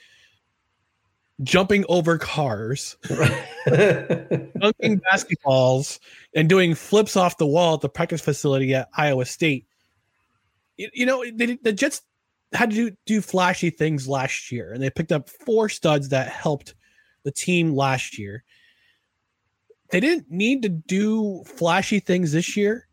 jumping 1.42 1.84
over 1.88 2.18
cars, 2.18 2.97
dunking 3.09 5.01
basketballs, 5.12 5.99
and 6.34 6.49
doing 6.49 6.74
flips 6.74 7.16
off 7.16 7.38
the 7.38 7.47
wall 7.47 7.74
at 7.74 7.80
the 7.80 7.88
practice 7.88 8.20
facility 8.20 8.74
at 8.74 8.88
Iowa 8.97 9.24
State. 9.24 9.66
You, 10.76 10.88
you 10.92 11.07
know, 11.07 11.24
they, 11.32 11.57
the 11.57 11.72
Jets 11.72 12.03
had 12.53 12.70
to 12.70 12.76
do, 12.76 12.97
do 13.07 13.20
flashy 13.20 13.70
things 13.70 14.09
last 14.09 14.53
year, 14.53 14.72
and 14.72 14.82
they 14.82 14.90
picked 14.90 15.12
up 15.12 15.28
four 15.28 15.68
studs 15.68 16.11
that 16.11 16.28
helped 16.28 16.74
the 17.24 17.32
team 17.32 17.74
last 17.74 18.18
year 18.18 18.44
they 19.91 20.01
didn't 20.01 20.30
need 20.30 20.62
to 20.62 20.68
do 20.68 21.43
flashy 21.45 22.01
things 22.01 22.32
this 22.32 22.57
year. 22.57 22.89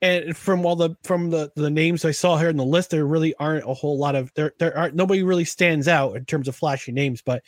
And 0.00 0.36
from 0.36 0.64
all 0.64 0.76
the 0.76 0.94
from 1.02 1.30
the 1.30 1.50
the 1.56 1.70
names 1.70 2.04
I 2.04 2.12
saw 2.12 2.36
here 2.36 2.48
in 2.48 2.56
the 2.56 2.64
list, 2.64 2.90
there 2.90 3.06
really 3.06 3.34
aren't 3.34 3.68
a 3.68 3.74
whole 3.74 3.98
lot 3.98 4.14
of 4.14 4.32
there 4.34 4.52
there 4.58 4.76
aren't 4.76 4.94
nobody 4.94 5.22
really 5.22 5.44
stands 5.44 5.88
out 5.88 6.16
in 6.16 6.24
terms 6.24 6.46
of 6.46 6.54
flashy 6.54 6.92
names, 6.92 7.20
but 7.20 7.42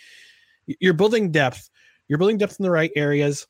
you're 0.67 0.95
building 0.95 1.31
depth. 1.31 1.71
You're 2.09 2.19
building 2.19 2.39
depth 2.39 2.59
in 2.59 2.65
the 2.65 2.71
right 2.71 2.91
areas. 2.97 3.47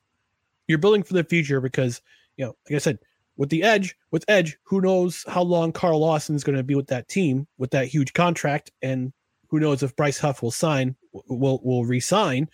You're 0.68 0.78
building 0.78 1.02
for 1.02 1.14
the 1.14 1.24
future 1.24 1.62
because 1.62 2.02
you 2.36 2.44
know, 2.44 2.56
like 2.68 2.76
I 2.76 2.78
said, 2.78 2.98
with 3.40 3.48
the 3.48 3.62
edge, 3.62 3.96
with 4.10 4.22
Edge, 4.28 4.58
who 4.64 4.82
knows 4.82 5.24
how 5.26 5.40
long 5.40 5.72
Carl 5.72 6.00
Lawson 6.00 6.36
is 6.36 6.44
going 6.44 6.58
to 6.58 6.62
be 6.62 6.74
with 6.74 6.88
that 6.88 7.08
team 7.08 7.46
with 7.56 7.70
that 7.70 7.86
huge 7.86 8.12
contract, 8.12 8.70
and 8.82 9.14
who 9.48 9.60
knows 9.60 9.82
if 9.82 9.96
Bryce 9.96 10.18
Huff 10.18 10.42
will 10.42 10.50
sign, 10.50 10.94
will 11.12 11.58
will 11.64 11.86
resign. 11.86 12.50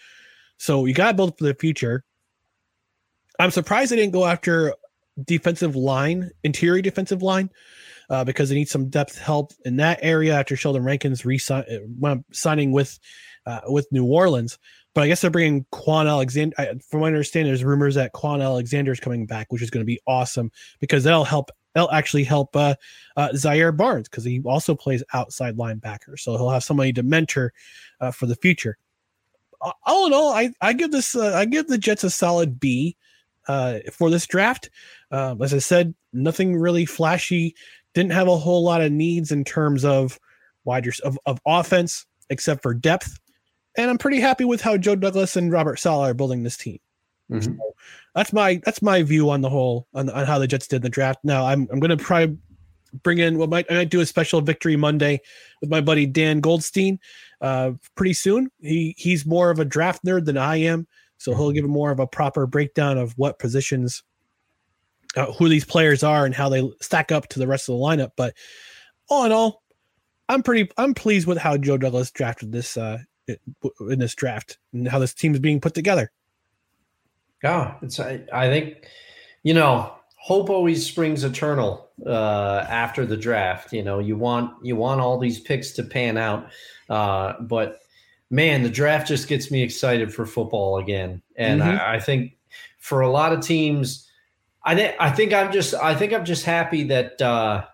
So 0.59 0.85
you 0.85 0.95
got 0.95 1.11
to 1.11 1.17
build 1.17 1.37
for 1.37 1.43
the 1.43 1.55
future. 1.55 2.05
I'm 3.39 3.51
surprised 3.51 3.93
they 3.93 3.97
didn't 3.97 4.13
go 4.13 4.27
after 4.27 4.75
defensive 5.25 5.77
line, 5.77 6.31
interior 6.45 6.83
defensive 6.83 7.23
line, 7.23 7.51
uh, 8.11 8.25
because 8.25 8.49
they 8.49 8.55
need 8.55 8.69
some 8.69 8.89
depth 8.89 9.19
help 9.19 9.53
in 9.65 9.77
that 9.77 9.99
area 10.03 10.35
after 10.35 10.57
Sheldon 10.57 10.85
Rankins 10.85 11.25
uh, 11.51 12.17
signing 12.33 12.73
with 12.73 12.99
uh, 13.47 13.61
with 13.67 13.87
New 13.93 14.05
Orleans. 14.05 14.59
But 14.95 15.03
I 15.03 15.09
guess 15.09 15.21
they're 15.21 15.31
bringing 15.31 15.67
Kwon 15.73 16.09
Alexander. 16.09 16.57
From 16.89 17.01
my 17.01 17.09
understanding, 17.09 17.51
there's 17.51 17.65
rumors 17.65 17.95
that 17.97 18.15
Kwon 18.15 18.43
Alexander 18.43 18.93
is 18.93 19.01
coming 19.01 19.27
back, 19.27 19.53
which 19.53 19.63
is 19.63 19.71
going 19.71 19.83
to 19.83 19.87
be 19.87 20.01
awesome 20.07 20.51
because 20.81 21.05
that'll 21.05 21.25
help. 21.25 21.51
That'll 21.75 21.93
actually 21.93 22.25
help 22.25 22.57
uh, 22.57 22.75
uh, 23.19 23.35
Zaire 23.35 23.71
Barnes 23.71 24.09
because 24.09 24.25
he 24.25 24.41
also 24.47 24.75
plays 24.75 25.05
outside 25.13 25.59
linebacker, 25.59 26.19
so 26.19 26.35
he'll 26.39 26.49
have 26.49 26.65
somebody 26.65 26.91
to 26.95 27.03
mentor 27.03 27.53
uh, 28.01 28.11
for 28.11 28.25
the 28.25 28.37
future. 28.37 28.79
All 29.85 30.07
in 30.07 30.15
all, 30.15 30.33
I, 30.33 30.53
I 30.63 30.73
give 30.73 30.91
this 30.91 31.15
uh, 31.15 31.35
I 31.35 31.45
give 31.45 31.67
the 31.67 31.77
Jets 31.77 32.05
a 32.05 32.09
solid 32.09 32.59
B 32.59 32.97
uh, 33.49 33.79
for 33.93 34.11
this 34.11 34.27
draft. 34.27 34.71
Uh, 35.11 35.37
as 35.41 35.55
I 35.55 35.59
said, 35.59 35.95
nothing 36.13 36.57
really 36.57 36.87
flashy. 36.87 37.55
Didn't 37.95 38.13
have 38.13 38.29
a 38.29 38.37
whole 38.37 38.63
lot 38.63 38.83
of 38.83 38.93
needs 38.93 39.33
in 39.33 39.45
terms 39.45 39.85
of 39.85 40.19
wide 40.65 40.87
of, 41.05 41.19
of 41.27 41.41
offense, 41.47 42.07
except 42.31 42.63
for 42.63 42.75
depth. 42.75 43.19
And 43.77 43.91
I'm 43.91 43.99
pretty 43.99 44.21
happy 44.21 44.45
with 44.45 44.61
how 44.61 44.77
Joe 44.77 44.97
Douglas 44.97 45.37
and 45.37 45.53
Robert 45.53 45.79
Saleh 45.79 46.11
are 46.11 46.15
building 46.15 46.43
this 46.43 46.57
team. 46.57 46.79
Mm-hmm. 47.31 47.57
So 47.59 47.75
that's 48.15 48.33
my 48.33 48.61
that's 48.65 48.83
my 48.83 49.03
view 49.03 49.31
on 49.31 49.41
the 49.41 49.51
whole 49.51 49.87
on, 49.95 50.09
on 50.11 50.27
how 50.27 50.39
the 50.39 50.47
Jets 50.47 50.67
did 50.67 50.83
the 50.83 50.89
draft. 50.89 51.21
Now 51.25 51.45
I'm 51.47 51.69
I'm 51.71 51.81
going 51.81 51.97
to 51.97 52.03
probably 52.03 52.39
bring 53.03 53.19
in 53.19 53.39
what 53.39 53.51
might 53.51 53.67
I 53.71 53.75
might 53.75 53.91
do 53.91 54.01
a 54.01 54.07
special 54.07 54.41
victory 54.41 54.77
Monday 54.77 55.21
with 55.61 55.71
my 55.71 55.81
buddy 55.81 56.07
Dan 56.07 56.41
Goldstein 56.41 56.99
uh, 57.41 57.73
pretty 57.95 58.15
soon. 58.15 58.51
He 58.61 58.95
he's 58.97 59.27
more 59.27 59.51
of 59.51 59.59
a 59.59 59.65
draft 59.65 60.05
nerd 60.05 60.25
than 60.25 60.39
I 60.39 60.57
am. 60.57 60.87
So 61.19 61.35
he'll 61.35 61.53
give 61.53 61.65
more 61.65 61.91
of 61.91 62.01
a 62.01 62.07
proper 62.07 62.47
breakdown 62.47 62.99
of 62.99 63.13
what 63.17 63.39
positions, 63.39 64.03
uh, 65.17 65.33
who 65.33 65.49
these 65.49 65.65
players 65.65 66.03
are, 66.03 66.27
and 66.27 66.35
how 66.35 66.49
they 66.49 66.69
stack 66.81 67.11
up 67.11 67.29
to 67.29 67.39
the 67.39 67.47
rest 67.47 67.69
of 67.69 67.79
the 67.79 67.85
lineup. 67.85 68.11
But 68.17 68.35
all 69.09 69.25
in 69.25 69.33
all, 69.33 69.63
I'm 70.29 70.43
pretty 70.43 70.71
I'm 70.77 70.95
pleased 70.95 71.27
with 71.27 71.39
how 71.39 71.57
Joe 71.57 71.79
Douglas 71.79 72.11
drafted 72.11 72.53
this 72.53 72.77
uh, 72.77 72.99
in 73.29 73.99
this 73.99 74.15
draft 74.15 74.59
and 74.73 74.89
how 74.89 74.99
this 74.99 75.15
team 75.15 75.33
is 75.33 75.41
being 75.41 75.61
put 75.61 75.75
together. 75.75 76.11
Yeah, 77.43 77.75
it's 77.83 78.01
I, 78.01 78.25
I 78.33 78.49
think 78.49 78.89
you 79.43 79.55
know 79.55 79.93
hope 80.17 80.51
always 80.51 80.85
springs 80.85 81.23
eternal 81.23 81.89
uh, 82.05 82.67
after 82.69 83.07
the 83.07 83.17
draft. 83.17 83.73
You 83.73 83.83
know, 83.83 84.01
you 84.01 84.17
want 84.17 84.53
you 84.63 84.77
want 84.77 85.01
all 85.01 85.19
these 85.19 85.39
picks 85.39 85.73
to 85.73 85.83
pan 85.83 86.19
out, 86.19 86.49
uh, 86.91 87.35
but 87.41 87.81
man, 88.31 88.63
the 88.63 88.71
draft 88.71 89.09
just 89.09 89.29
gets 89.29 89.51
me 89.51 89.63
excited 89.63 90.13
for 90.13 90.27
football 90.27 90.79
again. 90.79 91.23
And 91.37 91.61
mm-hmm. 91.61 91.79
I, 91.79 91.95
I, 91.95 92.01
think 92.01 92.37
for 92.79 93.01
a 93.01 93.11
lot 93.11 93.33
of 93.33 93.41
teams, 93.41 94.09
I 94.65 94.75
think 94.75 94.97
I 94.99 95.11
think 95.11 95.33
I'm 95.33 95.53
just 95.53 95.75
I 95.75 95.95
think 95.95 96.13
I'm 96.13 96.25
just 96.25 96.45
happy 96.45 96.85
that 96.85 97.23
uh, 97.23 97.65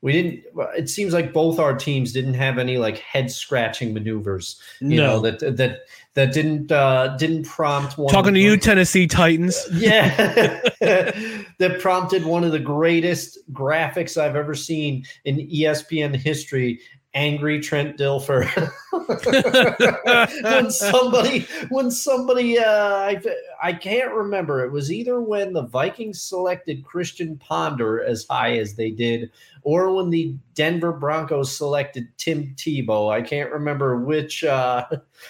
we 0.00 0.12
didn't. 0.12 0.44
It 0.76 0.88
seems 0.88 1.12
like 1.12 1.32
both 1.32 1.58
our 1.58 1.74
teams 1.76 2.12
didn't 2.12 2.34
have 2.34 2.58
any 2.58 2.76
like 2.76 2.98
head 2.98 3.30
scratching 3.30 3.94
maneuvers. 3.94 4.60
You 4.80 4.96
no. 4.96 5.06
know 5.06 5.20
that 5.20 5.56
that 5.56 5.80
that 6.14 6.32
didn't 6.32 6.72
uh, 6.72 7.16
didn't 7.16 7.44
prompt 7.44 7.98
one. 7.98 8.12
Talking 8.12 8.34
to 8.34 8.40
you, 8.40 8.56
Tennessee 8.56 9.06
Titans. 9.06 9.56
Yeah, 9.72 10.60
that 10.80 11.78
prompted 11.80 12.24
one 12.24 12.42
of 12.42 12.50
the 12.50 12.58
greatest 12.58 13.38
graphics 13.52 14.20
I've 14.20 14.34
ever 14.34 14.54
seen 14.54 15.04
in 15.24 15.36
ESPN 15.36 16.16
history, 16.16 16.80
angry 17.18 17.60
Trent 17.60 17.96
Dilfer. 17.96 18.46
when 20.42 20.70
somebody, 20.70 21.46
when 21.68 21.90
somebody, 21.90 22.58
uh, 22.58 22.64
I, 22.64 23.20
I 23.60 23.72
can't 23.72 24.14
remember. 24.14 24.64
It 24.64 24.70
was 24.70 24.92
either 24.92 25.20
when 25.20 25.52
the 25.52 25.66
Vikings 25.66 26.22
selected 26.22 26.84
Christian 26.84 27.36
Ponder 27.36 28.00
as 28.02 28.24
high 28.30 28.56
as 28.58 28.76
they 28.76 28.90
did, 28.90 29.32
or 29.62 29.92
when 29.94 30.10
the 30.10 30.34
Denver 30.54 30.92
Broncos 30.92 31.54
selected 31.54 32.06
Tim 32.18 32.54
Tebow. 32.56 33.12
I 33.12 33.20
can't 33.22 33.50
remember 33.50 33.98
which, 33.98 34.44
uh, 34.44 34.86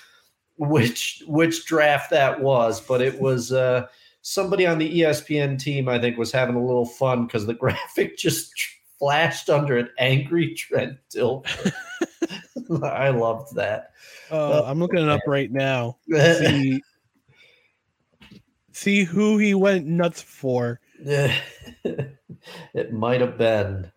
which, 0.57 1.23
which 1.27 1.65
draft 1.65 2.11
that 2.11 2.41
was, 2.41 2.81
but 2.81 3.01
it 3.01 3.19
was. 3.19 3.51
Uh, 3.51 3.87
somebody 4.21 4.67
on 4.67 4.77
the 4.77 5.01
ESPN 5.01 5.59
team, 5.59 5.89
I 5.89 5.99
think, 5.99 6.19
was 6.19 6.33
having 6.33 6.57
a 6.57 6.65
little 6.65 6.85
fun 6.85 7.27
because 7.27 7.47
the 7.47 7.55
graphic 7.55 8.19
just 8.19 8.53
flashed 8.99 9.51
under 9.51 9.79
an 9.79 9.89
angry 9.99 10.55
Trent 10.57 10.99
Dilfer. 11.15 11.73
I 12.83 13.09
loved 13.11 13.55
that. 13.55 13.93
Uh, 14.31 14.63
I'm 14.65 14.79
looking 14.79 14.99
it 14.99 15.09
up 15.09 15.23
right 15.27 15.51
now. 15.51 15.97
See, 16.11 16.83
see 18.73 19.05
who 19.05 19.39
he 19.39 19.55
went 19.55 19.87
nuts 19.87 20.21
for. 20.21 20.81
it 20.99 22.93
might 22.93 23.21
have 23.21 23.39
been. 23.39 23.91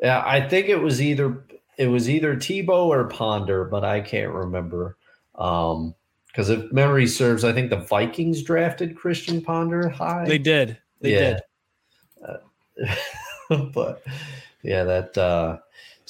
Yeah, 0.00 0.22
I 0.24 0.46
think 0.46 0.68
it 0.68 0.76
was 0.76 1.00
either 1.00 1.44
it 1.78 1.86
was 1.86 2.10
either 2.10 2.36
Tebow 2.36 2.86
or 2.86 3.08
Ponder, 3.08 3.64
but 3.64 3.84
I 3.84 4.00
can't 4.00 4.32
remember. 4.32 4.98
Um, 5.34 5.94
because 6.26 6.48
if 6.48 6.70
memory 6.72 7.06
serves, 7.06 7.42
I 7.42 7.52
think 7.52 7.70
the 7.70 7.80
Vikings 7.80 8.42
drafted 8.42 8.96
Christian 8.96 9.42
Ponder 9.42 9.88
high. 9.88 10.26
They 10.26 10.38
did. 10.38 10.78
They 11.00 11.14
yeah. 11.14 11.40
did. 12.78 12.98
but 13.74 14.02
yeah, 14.62 14.84
that 14.84 15.18
uh 15.18 15.58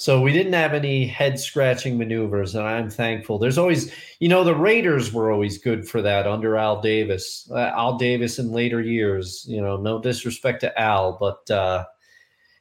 so 0.01 0.19
we 0.19 0.33
didn't 0.33 0.53
have 0.53 0.73
any 0.73 1.05
head 1.05 1.39
scratching 1.39 1.95
maneuvers, 1.95 2.55
and 2.55 2.65
I'm 2.65 2.89
thankful. 2.89 3.37
There's 3.37 3.59
always, 3.59 3.93
you 4.19 4.29
know, 4.29 4.43
the 4.43 4.55
Raiders 4.55 5.13
were 5.13 5.31
always 5.31 5.59
good 5.59 5.87
for 5.87 6.01
that 6.01 6.25
under 6.25 6.57
Al 6.57 6.81
Davis. 6.81 7.47
Uh, 7.51 7.71
Al 7.75 7.99
Davis 7.99 8.39
in 8.39 8.51
later 8.51 8.81
years, 8.81 9.45
you 9.47 9.61
know, 9.61 9.77
no 9.77 10.01
disrespect 10.01 10.61
to 10.61 10.81
Al, 10.81 11.19
but 11.19 11.51
uh, 11.51 11.85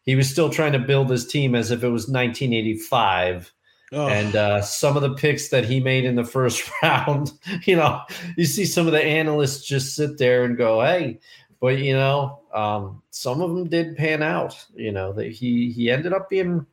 he 0.02 0.16
was 0.16 0.28
still 0.28 0.50
trying 0.50 0.72
to 0.72 0.78
build 0.78 1.08
his 1.08 1.26
team 1.26 1.54
as 1.54 1.70
if 1.70 1.82
it 1.82 1.88
was 1.88 2.08
1985. 2.08 3.54
Oh. 3.92 4.08
And 4.08 4.36
uh, 4.36 4.60
some 4.60 4.96
of 4.96 5.02
the 5.02 5.14
picks 5.14 5.48
that 5.48 5.64
he 5.64 5.80
made 5.80 6.04
in 6.04 6.16
the 6.16 6.24
first 6.24 6.70
round, 6.82 7.32
you 7.64 7.74
know, 7.74 8.02
you 8.36 8.44
see 8.44 8.66
some 8.66 8.86
of 8.86 8.92
the 8.92 9.02
analysts 9.02 9.64
just 9.64 9.96
sit 9.96 10.18
there 10.18 10.44
and 10.44 10.58
go, 10.58 10.82
"Hey," 10.82 11.20
but 11.60 11.78
you 11.78 11.92
know, 11.92 12.40
um, 12.52 13.02
some 13.10 13.42
of 13.42 13.50
them 13.50 13.68
did 13.68 13.96
pan 13.96 14.22
out. 14.22 14.56
You 14.74 14.92
know, 14.92 15.12
that 15.12 15.30
he 15.30 15.70
he 15.70 15.90
ended 15.90 16.12
up 16.12 16.28
being 16.30 16.66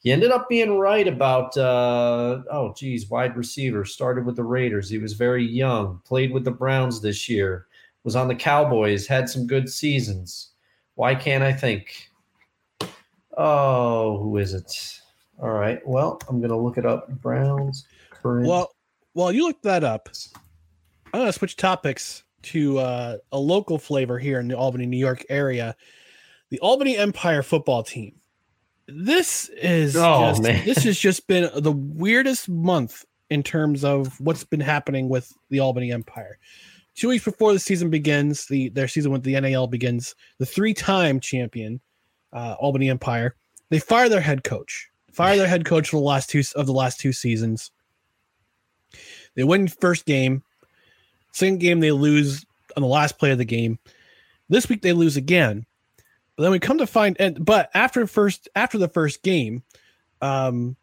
he 0.00 0.12
ended 0.12 0.30
up 0.30 0.48
being 0.48 0.78
right 0.78 1.06
about 1.06 1.56
uh, 1.56 2.42
oh 2.50 2.74
geez, 2.76 3.08
wide 3.08 3.36
receiver. 3.36 3.84
Started 3.84 4.26
with 4.26 4.36
the 4.36 4.44
Raiders. 4.44 4.90
He 4.90 4.98
was 4.98 5.12
very 5.12 5.46
young. 5.46 6.00
Played 6.04 6.32
with 6.32 6.44
the 6.44 6.50
Browns 6.50 7.00
this 7.00 7.28
year. 7.28 7.66
Was 8.04 8.16
on 8.16 8.28
the 8.28 8.34
Cowboys. 8.34 9.06
Had 9.06 9.28
some 9.28 9.46
good 9.46 9.68
seasons. 9.68 10.50
Why 10.94 11.14
can't 11.14 11.44
I 11.44 11.52
think? 11.52 12.10
Oh, 13.36 14.18
who 14.22 14.36
is 14.38 14.54
it? 14.54 15.00
All 15.40 15.50
right. 15.50 15.80
Well, 15.86 16.20
I'm 16.28 16.40
gonna 16.40 16.58
look 16.58 16.76
it 16.76 16.86
up. 16.86 17.08
Browns 17.20 17.86
current. 18.10 18.48
Well, 18.48 18.74
while 19.12 19.32
you 19.32 19.46
look 19.46 19.62
that 19.62 19.84
up, 19.84 20.08
I'm 21.12 21.20
gonna 21.20 21.32
switch 21.32 21.56
topics 21.56 22.24
to 22.42 22.78
uh, 22.78 23.16
a 23.32 23.38
local 23.38 23.78
flavor 23.78 24.18
here 24.18 24.40
in 24.40 24.48
the 24.48 24.56
Albany, 24.56 24.86
New 24.86 24.98
York 24.98 25.24
area. 25.28 25.76
The 26.50 26.60
Albany 26.60 26.96
Empire 26.96 27.42
football 27.42 27.82
team 27.82 28.18
this 28.88 29.50
is 29.50 29.94
oh, 29.96 30.30
just, 30.30 30.42
man. 30.42 30.64
this 30.64 30.82
has 30.84 30.98
just 30.98 31.26
been 31.26 31.50
the 31.54 31.72
weirdest 31.72 32.48
month 32.48 33.04
in 33.30 33.42
terms 33.42 33.84
of 33.84 34.18
what's 34.18 34.44
been 34.44 34.60
happening 34.60 35.08
with 35.08 35.30
the 35.50 35.60
Albany 35.60 35.92
Empire. 35.92 36.38
Two 36.94 37.08
weeks 37.08 37.24
before 37.24 37.52
the 37.52 37.58
season 37.58 37.90
begins, 37.90 38.46
the 38.46 38.70
their 38.70 38.88
season 38.88 39.12
with 39.12 39.22
the 39.22 39.38
NAL 39.38 39.66
begins, 39.66 40.14
the 40.38 40.46
three-time 40.46 41.20
champion 41.20 41.80
uh, 42.32 42.56
Albany 42.58 42.88
Empire, 42.88 43.36
they 43.68 43.78
fire 43.78 44.08
their 44.08 44.22
head 44.22 44.42
coach. 44.42 44.88
Fire 45.12 45.36
their 45.36 45.46
head 45.46 45.64
coach 45.64 45.90
for 45.90 45.96
the 45.96 46.02
last 46.02 46.30
two 46.30 46.42
of 46.56 46.66
the 46.66 46.72
last 46.72 46.98
two 46.98 47.12
seasons. 47.12 47.70
They 49.36 49.44
win 49.44 49.68
first 49.68 50.06
game. 50.06 50.42
Second 51.38 51.60
game 51.60 51.78
they 51.78 51.92
lose 51.92 52.44
on 52.76 52.82
the 52.82 52.88
last 52.88 53.16
play 53.16 53.30
of 53.30 53.38
the 53.38 53.44
game. 53.44 53.78
This 54.48 54.68
week 54.68 54.82
they 54.82 54.92
lose 54.92 55.16
again. 55.16 55.64
But 56.36 56.42
then 56.42 56.52
we 56.52 56.58
come 56.58 56.78
to 56.78 56.86
find, 56.86 57.16
and 57.20 57.44
but 57.44 57.70
after 57.74 58.06
first 58.08 58.48
after 58.56 58.76
the 58.76 58.88
first 58.88 59.22
game, 59.22 59.62
um, 60.20 60.74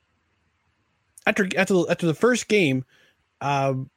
after 1.27 1.47
after 1.57 1.73
the, 1.73 1.85
after 1.89 2.05
the 2.07 2.13
first 2.13 2.47
game, 2.47 2.85
um, 3.41 3.89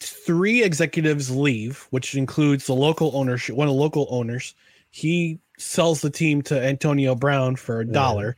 three 0.00 0.64
executives 0.64 1.30
leave, 1.30 1.86
which 1.90 2.16
includes 2.16 2.66
the 2.66 2.74
local 2.74 3.12
ownership, 3.14 3.54
one 3.54 3.68
of 3.68 3.74
the 3.74 3.80
local 3.80 4.08
owners. 4.10 4.54
He 4.90 5.38
sells 5.56 6.00
the 6.00 6.10
team 6.10 6.42
to 6.42 6.60
Antonio 6.60 7.14
Brown 7.14 7.54
for 7.54 7.80
a 7.80 7.84
dollar, 7.84 8.36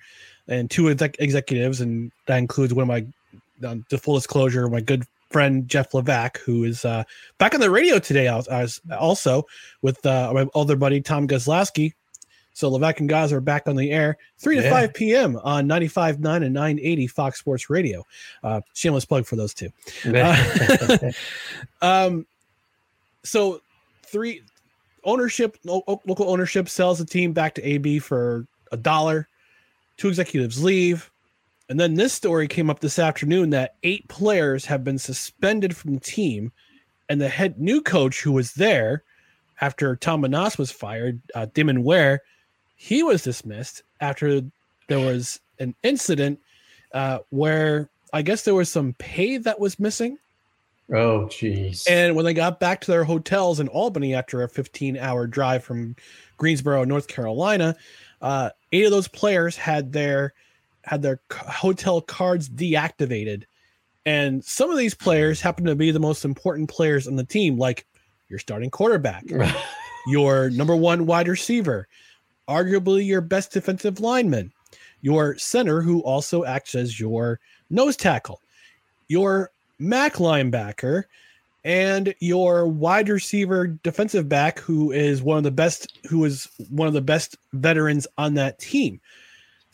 yeah. 0.49 0.57
and 0.57 0.71
two 0.71 0.91
exec- 0.91 1.17
executives, 1.19 1.81
and 1.81 2.13
that 2.27 2.37
includes 2.37 2.75
one 2.75 2.83
of 2.83 2.89
my, 2.89 3.07
uh, 3.67 3.77
the 3.89 3.97
full 3.97 4.17
disclosure, 4.17 4.69
my 4.69 4.81
good 4.81 5.05
friend 5.35 5.67
Jeff 5.67 5.91
Levac, 5.91 6.37
who 6.37 6.63
is 6.63 6.85
uh, 6.85 7.03
back 7.39 7.55
on 7.55 7.61
the 7.61 7.69
radio 7.69 7.99
today, 7.99 8.29
as 8.29 8.81
also 8.97 9.43
with 9.83 10.07
uh, 10.07 10.31
my 10.33 10.47
older 10.55 10.77
buddy 10.77 11.01
Tom 11.01 11.27
Gazlowski. 11.27 11.93
So 12.53 12.71
Levac 12.71 13.01
and 13.01 13.09
Gaz 13.09 13.33
are 13.33 13.41
back 13.41 13.67
on 13.67 13.75
the 13.75 13.91
air, 13.91 14.17
3 14.39 14.59
to 14.59 14.63
yeah. 14.63 14.71
5 14.71 14.95
p.m. 14.95 15.37
on 15.43 15.67
95.9 15.67 16.45
and 16.45 16.55
980 16.55 17.09
Fox 17.09 17.41
Sports 17.41 17.69
Radio. 17.69 18.07
Uh, 18.45 18.61
shameless 18.75 19.05
plug 19.05 19.27
for 19.27 19.35
those 19.35 19.53
two. 19.53 19.71
Uh, 20.07 21.11
um, 21.83 22.25
so 23.25 23.61
three 24.07 24.41
ownership, 25.03 25.59
local 25.65 26.31
ownership 26.31 26.69
sells 26.69 27.01
the 27.01 27.05
team 27.05 27.33
back 27.33 27.57
to 27.57 27.69
AB 27.69 27.99
for 27.99 28.47
a 28.71 28.77
dollar. 28.77 29.27
Two 29.97 30.07
executives 30.07 30.63
leave. 30.63 31.11
And 31.69 31.81
then 31.81 31.95
this 31.95 32.13
story 32.13 32.47
came 32.47 32.69
up 32.69 32.81
this 32.81 32.99
afternoon 32.99 33.51
that 33.51 33.77
eight 33.83 34.07
players 34.09 34.67
have 34.67 34.85
been 34.85 34.99
suspended 34.99 35.77
from 35.77 35.95
the 35.95 36.01
team, 36.01 36.53
and 37.09 37.21
the 37.21 37.29
head 37.29 37.59
new 37.59 37.81
coach 37.81 38.23
who 38.23 38.33
was 38.33 38.53
there 38.53 39.03
after 39.61 39.97
Tom 39.97 40.23
Menas 40.23 40.59
was 40.59 40.71
fired, 40.71 41.21
uh, 41.35 41.47
Damon 41.47 41.85
Ware, 41.85 42.23
he 42.77 43.03
was 43.03 43.23
dismissed 43.23 43.83
after 44.01 44.43
there 44.89 45.01
was 45.01 45.41
an 45.59 45.75
incident 45.83 46.41
uh, 46.93 47.21
where 47.31 47.89
I 48.13 48.23
guess 48.23 48.43
there 48.43 48.55
was 48.55 48.71
some 48.71 48.95
pay 48.95 49.39
that 49.39 49.59
was 49.59 49.79
missing. 49.79 50.19
Oh, 50.93 51.27
jeez. 51.27 51.89
And 51.89 52.15
when 52.15 52.25
they 52.25 52.35
got 52.35 52.61
back 52.61 52.83
to 52.83 52.91
their 52.91 53.05
hotels 53.05 53.59
in 53.59 53.69
Albany 53.69 54.15
after 54.15 54.43
a 54.43 54.49
15 54.49 54.99
hour 54.99 55.27
drive 55.27 55.65
from 55.65 55.97
Greensboro, 56.37 56.85
North 56.85 57.09
Carolina, 57.09 57.75
uh, 58.21 58.51
eight 58.73 58.85
of 58.85 58.91
those 58.91 59.09
players 59.09 59.57
had 59.57 59.93
their 59.93 60.35
had 60.85 61.03
their 61.03 61.21
hotel 61.31 62.01
cards 62.01 62.49
deactivated. 62.49 63.45
And 64.07 64.45
some 64.45 64.71
of 64.71 64.77
these 64.77 64.95
players 64.95 65.41
happen 65.41 65.65
to 65.65 65.75
be 65.75 65.91
the 65.91 66.01
most 66.01 66.25
important 66.25 66.69
players 66.69 67.09
on 67.09 67.17
the 67.17 67.25
team, 67.25 67.59
like 67.59 67.87
your 68.29 68.39
starting 68.39 68.71
quarterback, 68.71 69.25
your 70.07 70.51
number 70.51 70.77
one 70.77 71.07
wide 71.07 71.29
receiver, 71.29 71.89
arguably 72.49 73.07
your 73.07 73.21
best 73.21 73.53
defensive 73.53 74.01
lineman, 74.01 74.53
your 75.01 75.37
center, 75.39 75.81
who 75.81 76.01
also 76.01 76.45
acts 76.45 76.75
as 76.75 77.01
your 77.01 77.41
nose 77.71 77.97
tackle, 77.97 78.41
your 79.09 79.51
Mac 79.79 80.15
linebacker, 80.15 81.05
and 81.65 82.15
your 82.21 82.67
wide 82.69 83.09
receiver 83.09 83.67
defensive 83.67 84.29
back, 84.29 84.59
who 84.61 84.93
is 84.93 85.23
one 85.23 85.39
of 85.39 85.45
the 85.45 85.51
best, 85.51 85.99
who 86.09 86.25
is 86.25 86.49
one 86.69 86.87
of 86.87 86.95
the 86.95 87.01
best 87.01 87.37
veterans 87.55 88.07
on 88.19 88.35
that 88.35 88.59
team. 88.59 89.01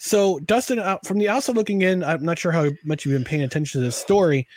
So, 0.02 0.38
Dustin, 0.38 0.78
uh, 0.78 0.96
from 1.04 1.18
the 1.18 1.28
outside 1.28 1.56
looking 1.56 1.82
in, 1.82 2.02
I'm 2.02 2.24
not 2.24 2.38
sure 2.38 2.52
how 2.52 2.70
much 2.84 3.04
you've 3.04 3.12
been 3.12 3.22
paying 3.22 3.42
attention 3.42 3.82
to 3.82 3.84
this 3.84 3.96
story. 3.96 4.48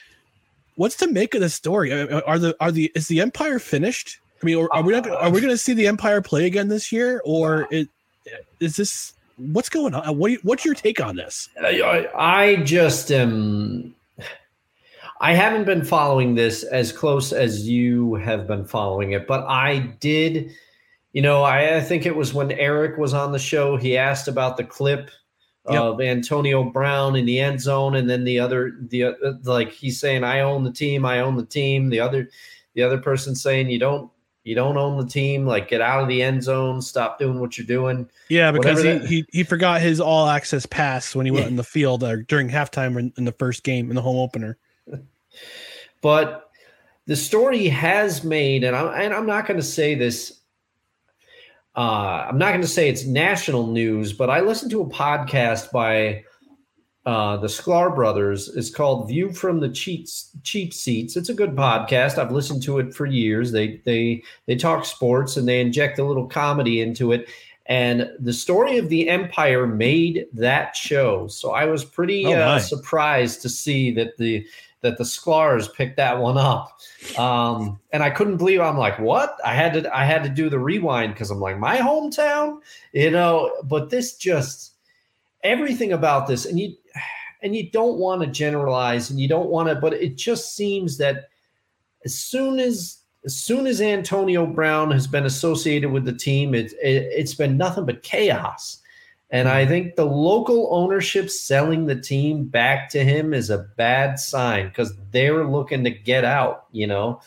What's 0.75 0.95
to 0.97 1.07
make 1.07 1.35
of 1.35 1.41
this 1.41 1.53
story? 1.53 1.91
Uh, 1.91 2.21
are 2.21 2.39
the 2.39 2.55
are 2.61 2.71
the 2.71 2.89
is 2.95 3.09
the 3.09 3.19
Empire 3.19 3.59
finished? 3.59 4.19
I 4.41 4.45
mean, 4.45 4.65
are 4.71 4.81
we 4.81 4.93
not, 4.93 5.09
are 5.09 5.29
we 5.29 5.41
going 5.41 5.51
to 5.51 5.57
see 5.57 5.73
the 5.73 5.85
Empire 5.85 6.21
play 6.21 6.45
again 6.45 6.69
this 6.69 6.93
year, 6.93 7.21
or 7.25 7.67
is, 7.71 7.87
is 8.61 8.77
this 8.77 9.13
what's 9.35 9.67
going 9.67 9.93
on? 9.93 10.17
What 10.17 10.31
you, 10.31 10.39
what's 10.43 10.63
your 10.63 10.75
take 10.75 11.01
on 11.01 11.17
this? 11.17 11.49
I, 11.61 12.07
I 12.15 12.55
just 12.63 13.11
am. 13.11 13.93
I 15.19 15.33
haven't 15.33 15.65
been 15.65 15.83
following 15.83 16.35
this 16.35 16.63
as 16.63 16.93
close 16.93 17.33
as 17.33 17.67
you 17.67 18.15
have 18.15 18.47
been 18.47 18.63
following 18.63 19.11
it, 19.11 19.27
but 19.27 19.45
I 19.49 19.79
did. 19.99 20.51
You 21.11 21.21
know, 21.21 21.43
I, 21.43 21.75
I 21.75 21.81
think 21.81 22.05
it 22.05 22.15
was 22.15 22.33
when 22.33 22.53
Eric 22.53 22.97
was 22.97 23.13
on 23.13 23.33
the 23.33 23.39
show. 23.39 23.75
He 23.75 23.97
asked 23.97 24.29
about 24.29 24.55
the 24.55 24.63
clip 24.63 25.11
yep. 25.69 25.81
of 25.81 26.01
Antonio 26.01 26.63
Brown 26.63 27.15
in 27.15 27.25
the 27.25 27.39
end 27.39 27.61
zone, 27.61 27.95
and 27.95 28.09
then 28.09 28.23
the 28.23 28.39
other 28.39 28.75
the 28.79 29.03
uh, 29.03 29.13
like 29.43 29.71
he's 29.71 29.99
saying, 29.99 30.23
"I 30.23 30.41
own 30.41 30.63
the 30.63 30.71
team, 30.71 31.05
I 31.05 31.19
own 31.19 31.37
the 31.37 31.45
team." 31.45 31.89
The 31.89 31.99
other 31.99 32.29
the 32.73 32.83
other 32.83 32.97
person 32.97 33.35
saying, 33.35 33.69
"You 33.69 33.79
don't." 33.79 34.09
You 34.45 34.55
don't 34.55 34.75
own 34.75 34.97
the 34.97 35.09
team. 35.09 35.45
Like, 35.45 35.69
get 35.69 35.79
out 35.79 36.01
of 36.01 36.09
the 36.09 36.21
end 36.21 36.43
zone. 36.43 36.81
Stop 36.81 37.17
doing 37.17 37.39
what 37.39 37.57
you're 37.57 37.65
doing. 37.65 38.09
Yeah, 38.27 38.51
because 38.51 38.83
he, 38.83 38.99
he, 38.99 39.25
he 39.31 39.43
forgot 39.43 39.79
his 39.79 40.01
all 40.01 40.27
access 40.27 40.65
pass 40.65 41.15
when 41.15 41.25
he 41.25 41.31
went 41.31 41.47
in 41.47 41.55
the 41.55 41.63
field 41.63 42.03
or 42.03 42.23
during 42.23 42.49
halftime 42.49 42.99
in, 42.99 43.13
in 43.15 43.23
the 43.23 43.31
first 43.31 43.63
game 43.63 43.89
in 43.89 43.95
the 43.95 44.01
home 44.01 44.17
opener. 44.17 44.57
but 46.01 46.51
the 47.05 47.15
story 47.15 47.69
has 47.69 48.25
made, 48.25 48.65
and 48.65 48.75
I'm 48.75 49.01
and 49.01 49.13
I'm 49.13 49.25
not 49.25 49.47
going 49.47 49.61
to 49.61 49.65
say 49.65 49.95
this 49.95 50.41
uh, 51.75 52.27
I'm 52.29 52.37
not 52.37 52.49
going 52.49 52.61
to 52.61 52.67
say 52.67 52.89
it's 52.89 53.05
national 53.05 53.67
news, 53.67 54.13
but 54.13 54.29
I 54.29 54.41
listened 54.41 54.71
to 54.71 54.81
a 54.81 54.89
podcast 54.89 55.71
by 55.71 56.23
uh, 57.05 57.37
the 57.37 57.47
Sklar 57.47 57.93
brothers. 57.93 58.47
It's 58.49 58.69
called 58.69 59.07
View 59.07 59.33
from 59.33 59.59
the 59.59 59.69
Cheap 59.69 60.07
Cheap 60.43 60.73
Seats. 60.73 61.17
It's 61.17 61.29
a 61.29 61.33
good 61.33 61.55
podcast. 61.55 62.17
I've 62.17 62.31
listened 62.31 62.63
to 62.63 62.79
it 62.79 62.93
for 62.93 63.05
years. 63.05 63.51
They 63.51 63.81
they 63.85 64.23
they 64.45 64.55
talk 64.55 64.85
sports 64.85 65.35
and 65.35 65.47
they 65.47 65.59
inject 65.59 65.99
a 65.99 66.05
little 66.05 66.27
comedy 66.27 66.81
into 66.81 67.11
it. 67.11 67.27
And 67.65 68.09
the 68.19 68.33
story 68.33 68.77
of 68.77 68.89
the 68.89 69.09
Empire 69.09 69.65
made 69.65 70.27
that 70.33 70.75
show. 70.75 71.27
So 71.27 71.51
I 71.51 71.65
was 71.65 71.85
pretty 71.85 72.25
oh, 72.25 72.33
uh, 72.33 72.59
surprised 72.59 73.41
to 73.41 73.49
see 73.49 73.91
that 73.91 74.17
the 74.17 74.45
that 74.83 74.97
the 74.97 75.03
Sklars 75.03 75.73
picked 75.73 75.97
that 75.97 76.19
one 76.19 76.37
up. 76.37 76.79
Um, 77.17 77.79
and 77.91 78.03
I 78.03 78.09
couldn't 78.09 78.37
believe 78.37 78.59
I'm 78.59 78.77
like, 78.77 78.99
what? 78.99 79.37
I 79.43 79.55
had 79.55 79.73
to 79.73 79.95
I 79.97 80.05
had 80.05 80.23
to 80.23 80.29
do 80.29 80.49
the 80.49 80.59
rewind 80.59 81.13
because 81.13 81.31
I'm 81.31 81.39
like, 81.39 81.57
my 81.57 81.77
hometown, 81.77 82.59
you 82.91 83.09
know, 83.09 83.55
but 83.63 83.89
this 83.89 84.15
just 84.15 84.73
everything 85.43 85.93
about 85.93 86.27
this, 86.27 86.45
and 86.45 86.59
you 86.59 86.75
and 87.41 87.55
you 87.55 87.71
don't 87.71 87.97
want 87.97 88.21
to 88.21 88.27
generalize 88.27 89.09
and 89.09 89.19
you 89.19 89.27
don't 89.27 89.49
want 89.49 89.69
to, 89.69 89.75
but 89.75 89.93
it 89.93 90.15
just 90.15 90.55
seems 90.55 90.97
that 90.97 91.29
as 92.05 92.13
soon 92.13 92.59
as 92.59 92.99
as 93.25 93.35
soon 93.35 93.67
as 93.67 93.79
Antonio 93.79 94.45
Brown 94.45 94.91
has 94.91 95.07
been 95.07 95.25
associated 95.25 95.89
with 95.89 96.03
the 96.03 96.13
team, 96.13 96.53
it, 96.53 96.73
it, 96.73 97.07
it's 97.15 97.33
been 97.33 97.55
nothing 97.55 97.85
but 97.85 98.03
chaos. 98.03 98.81
And 99.33 99.49
I 99.49 99.65
think 99.65 99.95
the 99.95 100.05
local 100.05 100.67
ownership 100.69 101.27
selling 101.27 101.87
the 101.87 101.99
team 101.99 102.45
back 102.45 102.87
to 102.89 103.03
him 103.03 103.33
is 103.33 103.49
a 103.49 103.65
bad 103.75 104.19
sign 104.19 104.67
because 104.67 104.93
they're 105.09 105.43
looking 105.43 105.83
to 105.85 105.89
get 105.89 106.23
out, 106.23 106.67
you 106.71 106.85
know. 106.85 107.19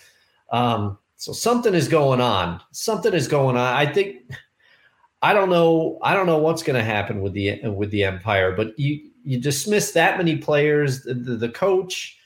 Um, 0.52 0.98
so 1.16 1.32
something 1.32 1.74
is 1.74 1.88
going 1.88 2.20
on. 2.20 2.60
Something 2.70 3.12
is 3.12 3.26
going 3.26 3.56
on. 3.56 3.74
I 3.74 3.92
think 3.92 4.22
I 5.20 5.32
don't 5.32 5.50
know. 5.50 5.98
I 6.00 6.14
don't 6.14 6.26
know 6.26 6.38
what's 6.38 6.62
going 6.62 6.78
to 6.78 6.84
happen 6.84 7.22
with 7.22 7.32
the 7.32 7.60
with 7.70 7.90
the 7.90 8.04
Empire, 8.04 8.52
but 8.52 8.78
you 8.78 9.10
you 9.24 9.40
dismiss 9.40 9.90
that 9.90 10.16
many 10.16 10.36
players, 10.36 11.02
the, 11.02 11.14
the, 11.14 11.34
the 11.34 11.48
coach. 11.48 12.16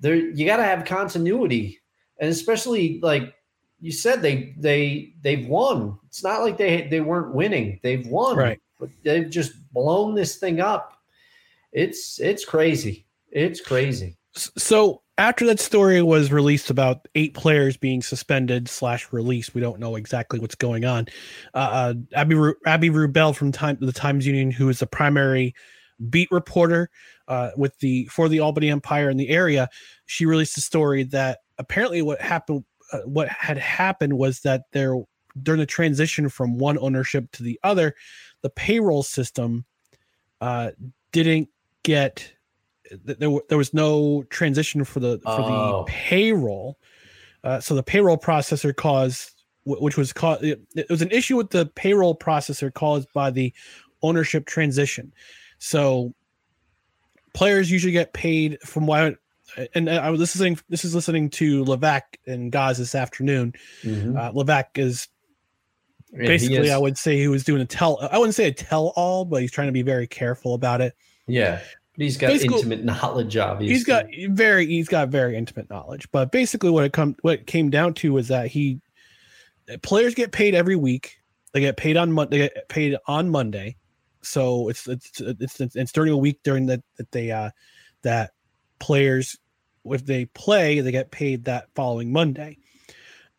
There, 0.00 0.14
you 0.14 0.46
got 0.46 0.56
to 0.56 0.64
have 0.64 0.86
continuity, 0.86 1.80
and 2.18 2.30
especially 2.30 2.98
like 3.02 3.34
you 3.78 3.92
said, 3.92 4.22
they 4.22 4.54
they 4.56 5.12
they've 5.20 5.46
won. 5.46 5.98
It's 6.06 6.24
not 6.24 6.40
like 6.40 6.56
they 6.56 6.88
they 6.88 7.02
weren't 7.02 7.34
winning. 7.34 7.78
They've 7.82 8.06
won. 8.06 8.38
Right 8.38 8.61
but 8.82 8.90
they've 9.04 9.30
just 9.30 9.52
blown 9.72 10.12
this 10.16 10.38
thing 10.38 10.60
up. 10.60 10.98
It's 11.70 12.18
it's 12.18 12.44
crazy. 12.44 13.06
It's 13.30 13.60
crazy. 13.60 14.16
So 14.34 15.02
after 15.18 15.46
that 15.46 15.60
story 15.60 16.02
was 16.02 16.32
released 16.32 16.68
about 16.68 17.06
eight 17.14 17.32
players 17.32 17.76
being 17.76 18.02
suspended 18.02 18.68
slash 18.68 19.12
released, 19.12 19.54
we 19.54 19.60
don't 19.60 19.78
know 19.78 19.94
exactly 19.94 20.40
what's 20.40 20.56
going 20.56 20.84
on. 20.84 21.06
Uh, 21.54 21.58
uh, 21.58 21.94
Abby 22.14 22.34
Ru- 22.34 22.56
Abby 22.66 22.90
Rubel 22.90 23.36
from 23.36 23.52
time 23.52 23.78
the 23.80 23.92
Times 23.92 24.26
Union, 24.26 24.50
who 24.50 24.68
is 24.68 24.80
the 24.80 24.86
primary 24.88 25.54
beat 26.10 26.28
reporter 26.32 26.90
uh, 27.28 27.50
with 27.56 27.78
the 27.78 28.06
for 28.06 28.28
the 28.28 28.40
Albany 28.40 28.68
Empire 28.68 29.08
in 29.10 29.16
the 29.16 29.28
area, 29.28 29.68
she 30.06 30.26
released 30.26 30.58
a 30.58 30.60
story 30.60 31.04
that 31.04 31.38
apparently 31.58 32.02
what 32.02 32.20
happened, 32.20 32.64
uh, 32.92 32.98
what 33.04 33.28
had 33.28 33.58
happened 33.58 34.14
was 34.14 34.40
that 34.40 34.62
there 34.72 34.96
during 35.40 35.60
the 35.60 35.66
transition 35.66 36.28
from 36.28 36.58
one 36.58 36.78
ownership 36.78 37.30
to 37.32 37.42
the 37.42 37.58
other, 37.62 37.94
the 38.42 38.50
payroll 38.50 39.02
system 39.02 39.64
uh, 40.40 40.70
didn't 41.12 41.48
get 41.82 42.32
there, 43.04 43.30
there 43.48 43.58
was 43.58 43.72
no 43.72 44.22
transition 44.24 44.84
for 44.84 45.00
the 45.00 45.18
for 45.20 45.30
Oh. 45.40 45.84
the 45.86 45.92
payroll 45.92 46.78
uh, 47.44 47.58
so 47.60 47.74
the 47.74 47.82
payroll 47.82 48.18
processor 48.18 48.74
caused 48.74 49.30
which 49.64 49.96
was 49.96 50.12
caused 50.12 50.42
it, 50.44 50.60
it 50.74 50.90
was 50.90 51.02
an 51.02 51.10
issue 51.10 51.36
with 51.36 51.50
the 51.50 51.66
payroll 51.74 52.16
processor 52.16 52.72
caused 52.72 53.08
by 53.12 53.30
the 53.30 53.52
ownership 54.02 54.44
transition 54.46 55.12
so 55.58 56.12
players 57.34 57.70
usually 57.70 57.92
get 57.92 58.12
paid 58.12 58.58
from 58.62 58.86
why. 58.86 59.14
and 59.74 59.88
I 59.88 60.10
was 60.10 60.20
listening. 60.20 60.58
This 60.68 60.84
is 60.84 60.94
listening 60.94 61.30
to 61.30 61.64
Levac 61.64 62.02
and 62.26 62.50
Gaz 62.52 62.78
this 62.78 62.94
afternoon. 62.94 63.54
Mhm. 63.82 64.18
Uh, 64.18 64.32
Levac 64.32 64.76
is 64.76 65.08
basically 66.12 66.56
is- 66.58 66.70
i 66.70 66.78
would 66.78 66.96
say 66.98 67.16
he 67.16 67.28
was 67.28 67.42
doing 67.44 67.60
a 67.62 67.64
tell 67.64 67.98
i 68.12 68.18
wouldn't 68.18 68.34
say 68.34 68.46
a 68.48 68.52
tell 68.52 68.88
all 68.96 69.24
but 69.24 69.40
he's 69.40 69.50
trying 69.50 69.68
to 69.68 69.72
be 69.72 69.82
very 69.82 70.06
careful 70.06 70.54
about 70.54 70.80
it. 70.80 70.94
Yeah. 71.26 71.60
He's 71.96 72.16
got 72.16 72.28
Basically- 72.28 72.56
intimate 72.56 72.84
knowledge. 72.84 73.36
Obviously, 73.36 73.74
he's 73.74 73.84
got 73.84 74.06
very 74.30 74.66
he's 74.66 74.88
got 74.88 75.08
very 75.10 75.36
intimate 75.36 75.68
knowledge. 75.68 76.10
But 76.10 76.32
basically 76.32 76.70
what 76.70 76.84
it 76.84 76.92
come 76.92 77.16
what 77.20 77.40
it 77.40 77.46
came 77.46 77.68
down 77.70 77.92
to 77.94 78.12
was 78.14 78.28
that 78.28 78.46
he 78.48 78.80
players 79.82 80.14
get 80.14 80.32
paid 80.32 80.54
every 80.54 80.74
week. 80.76 81.18
They 81.52 81.60
get 81.60 81.76
paid 81.76 81.96
on 81.98 82.10
monday 82.12 82.38
they 82.38 82.48
get 82.48 82.68
paid 82.68 82.96
on 83.06 83.28
monday. 83.28 83.76
So 84.22 84.68
it's 84.70 84.88
it's 84.88 85.20
it's 85.20 85.60
it's, 85.60 85.76
it's 85.76 85.92
during 85.92 86.12
a 86.12 86.16
week 86.16 86.40
during 86.42 86.66
that 86.66 86.82
that 86.96 87.10
they 87.12 87.30
uh 87.30 87.50
that 88.02 88.32
players 88.78 89.36
if 89.84 90.04
they 90.06 90.24
play 90.26 90.80
they 90.80 90.92
get 90.92 91.10
paid 91.10 91.44
that 91.44 91.68
following 91.74 92.10
monday 92.12 92.56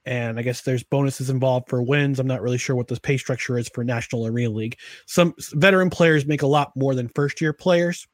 and 0.06 0.38
I 0.38 0.42
guess 0.42 0.62
there's 0.62 0.84
bonuses 0.84 1.30
involved 1.30 1.70
for 1.70 1.82
wins. 1.82 2.20
I'm 2.20 2.28
not 2.28 2.42
really 2.42 2.58
sure 2.58 2.76
what 2.76 2.88
the 2.88 3.00
pay 3.00 3.18
structure 3.18 3.58
is 3.58 3.70
for 3.70 3.84
National 3.84 4.28
Arena 4.28 4.50
League. 4.50 4.78
Some 5.06 5.34
veteran 5.54 5.90
players 5.90 6.26
make 6.26 6.42
a 6.42 6.48
lot 6.48 6.76
more 6.76 6.94
than 6.94 7.08
first 7.10 7.40
year 7.40 7.54
players. 7.54 8.08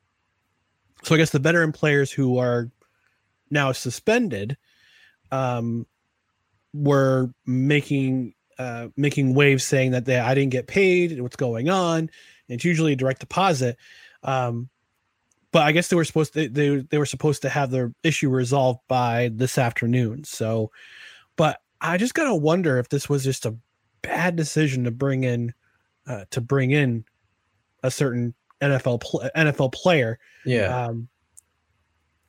So 1.03 1.15
I 1.15 1.17
guess 1.17 1.31
the 1.31 1.39
veteran 1.39 1.71
players 1.71 2.11
who 2.11 2.37
are 2.37 2.69
now 3.49 3.71
suspended 3.71 4.57
um, 5.31 5.87
were 6.73 7.33
making 7.45 8.33
uh, 8.57 8.89
making 8.97 9.33
waves 9.33 9.63
saying 9.63 9.91
that 9.91 10.05
they 10.05 10.19
I 10.19 10.35
didn't 10.35 10.51
get 10.51 10.67
paid. 10.67 11.19
What's 11.21 11.37
going 11.37 11.69
on? 11.69 12.09
It's 12.49 12.65
usually 12.65 12.93
a 12.93 12.97
direct 12.97 13.21
deposit. 13.21 13.77
Um, 14.23 14.69
but 15.51 15.63
I 15.63 15.71
guess 15.71 15.87
they 15.87 15.95
were 15.95 16.05
supposed 16.05 16.33
to, 16.33 16.47
they 16.49 16.77
they 16.77 16.97
were 16.97 17.05
supposed 17.05 17.41
to 17.43 17.49
have 17.49 17.71
their 17.71 17.93
issue 18.03 18.29
resolved 18.29 18.81
by 18.87 19.31
this 19.33 19.57
afternoon. 19.57 20.23
So, 20.23 20.71
but 21.37 21.61
I 21.81 21.97
just 21.97 22.13
gotta 22.13 22.35
wonder 22.35 22.77
if 22.77 22.89
this 22.89 23.07
was 23.09 23.23
just 23.23 23.45
a 23.45 23.55
bad 24.01 24.35
decision 24.35 24.83
to 24.85 24.91
bring 24.91 25.23
in 25.23 25.53
uh, 26.07 26.25
to 26.31 26.41
bring 26.41 26.71
in 26.71 27.05
a 27.83 27.91
certain 27.91 28.33
NFL 28.61 29.01
pl- 29.01 29.29
NFL 29.35 29.71
player. 29.73 30.19
yeah, 30.45 30.85
Um, 30.85 31.07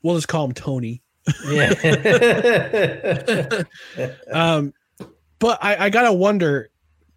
we'll 0.02 0.14
just 0.16 0.28
call 0.28 0.44
him 0.44 0.52
Tony. 0.52 1.02
yeah. 1.48 1.74
Um, 4.32 4.72
but 5.38 5.58
I, 5.62 5.86
I 5.86 5.90
gotta 5.90 6.12
wonder. 6.12 6.70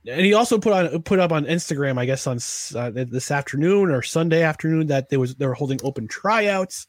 And 0.05 0.21
he 0.25 0.33
also 0.33 0.57
put 0.59 0.73
on 0.73 1.01
put 1.03 1.19
up 1.19 1.31
on 1.31 1.45
Instagram, 1.45 1.97
I 1.97 2.05
guess 2.05 2.27
on 2.27 2.37
uh, 2.77 2.91
this 2.91 3.31
afternoon 3.31 3.89
or 3.89 4.01
Sunday 4.01 4.43
afternoon 4.43 4.87
that 4.87 5.09
they 5.09 5.15
was 5.17 5.35
they 5.35 5.45
were 5.47 5.53
holding 5.53 5.79
open 5.83 6.07
tryouts, 6.09 6.87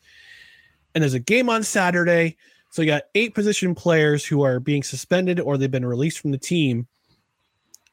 and 0.95 1.03
there's 1.03 1.15
a 1.15 1.21
game 1.21 1.49
on 1.49 1.63
Saturday. 1.63 2.37
So 2.75 2.83
you 2.83 2.89
got 2.89 3.05
eight 3.15 3.37
position 3.37 3.73
players 3.73 4.27
who 4.27 4.43
are 4.43 4.59
being 4.59 4.83
suspended 4.83 5.39
or 5.39 5.57
they've 5.57 5.71
been 5.71 5.87
released 5.87 6.19
from 6.19 6.33
the 6.33 6.39
team, 6.39 6.89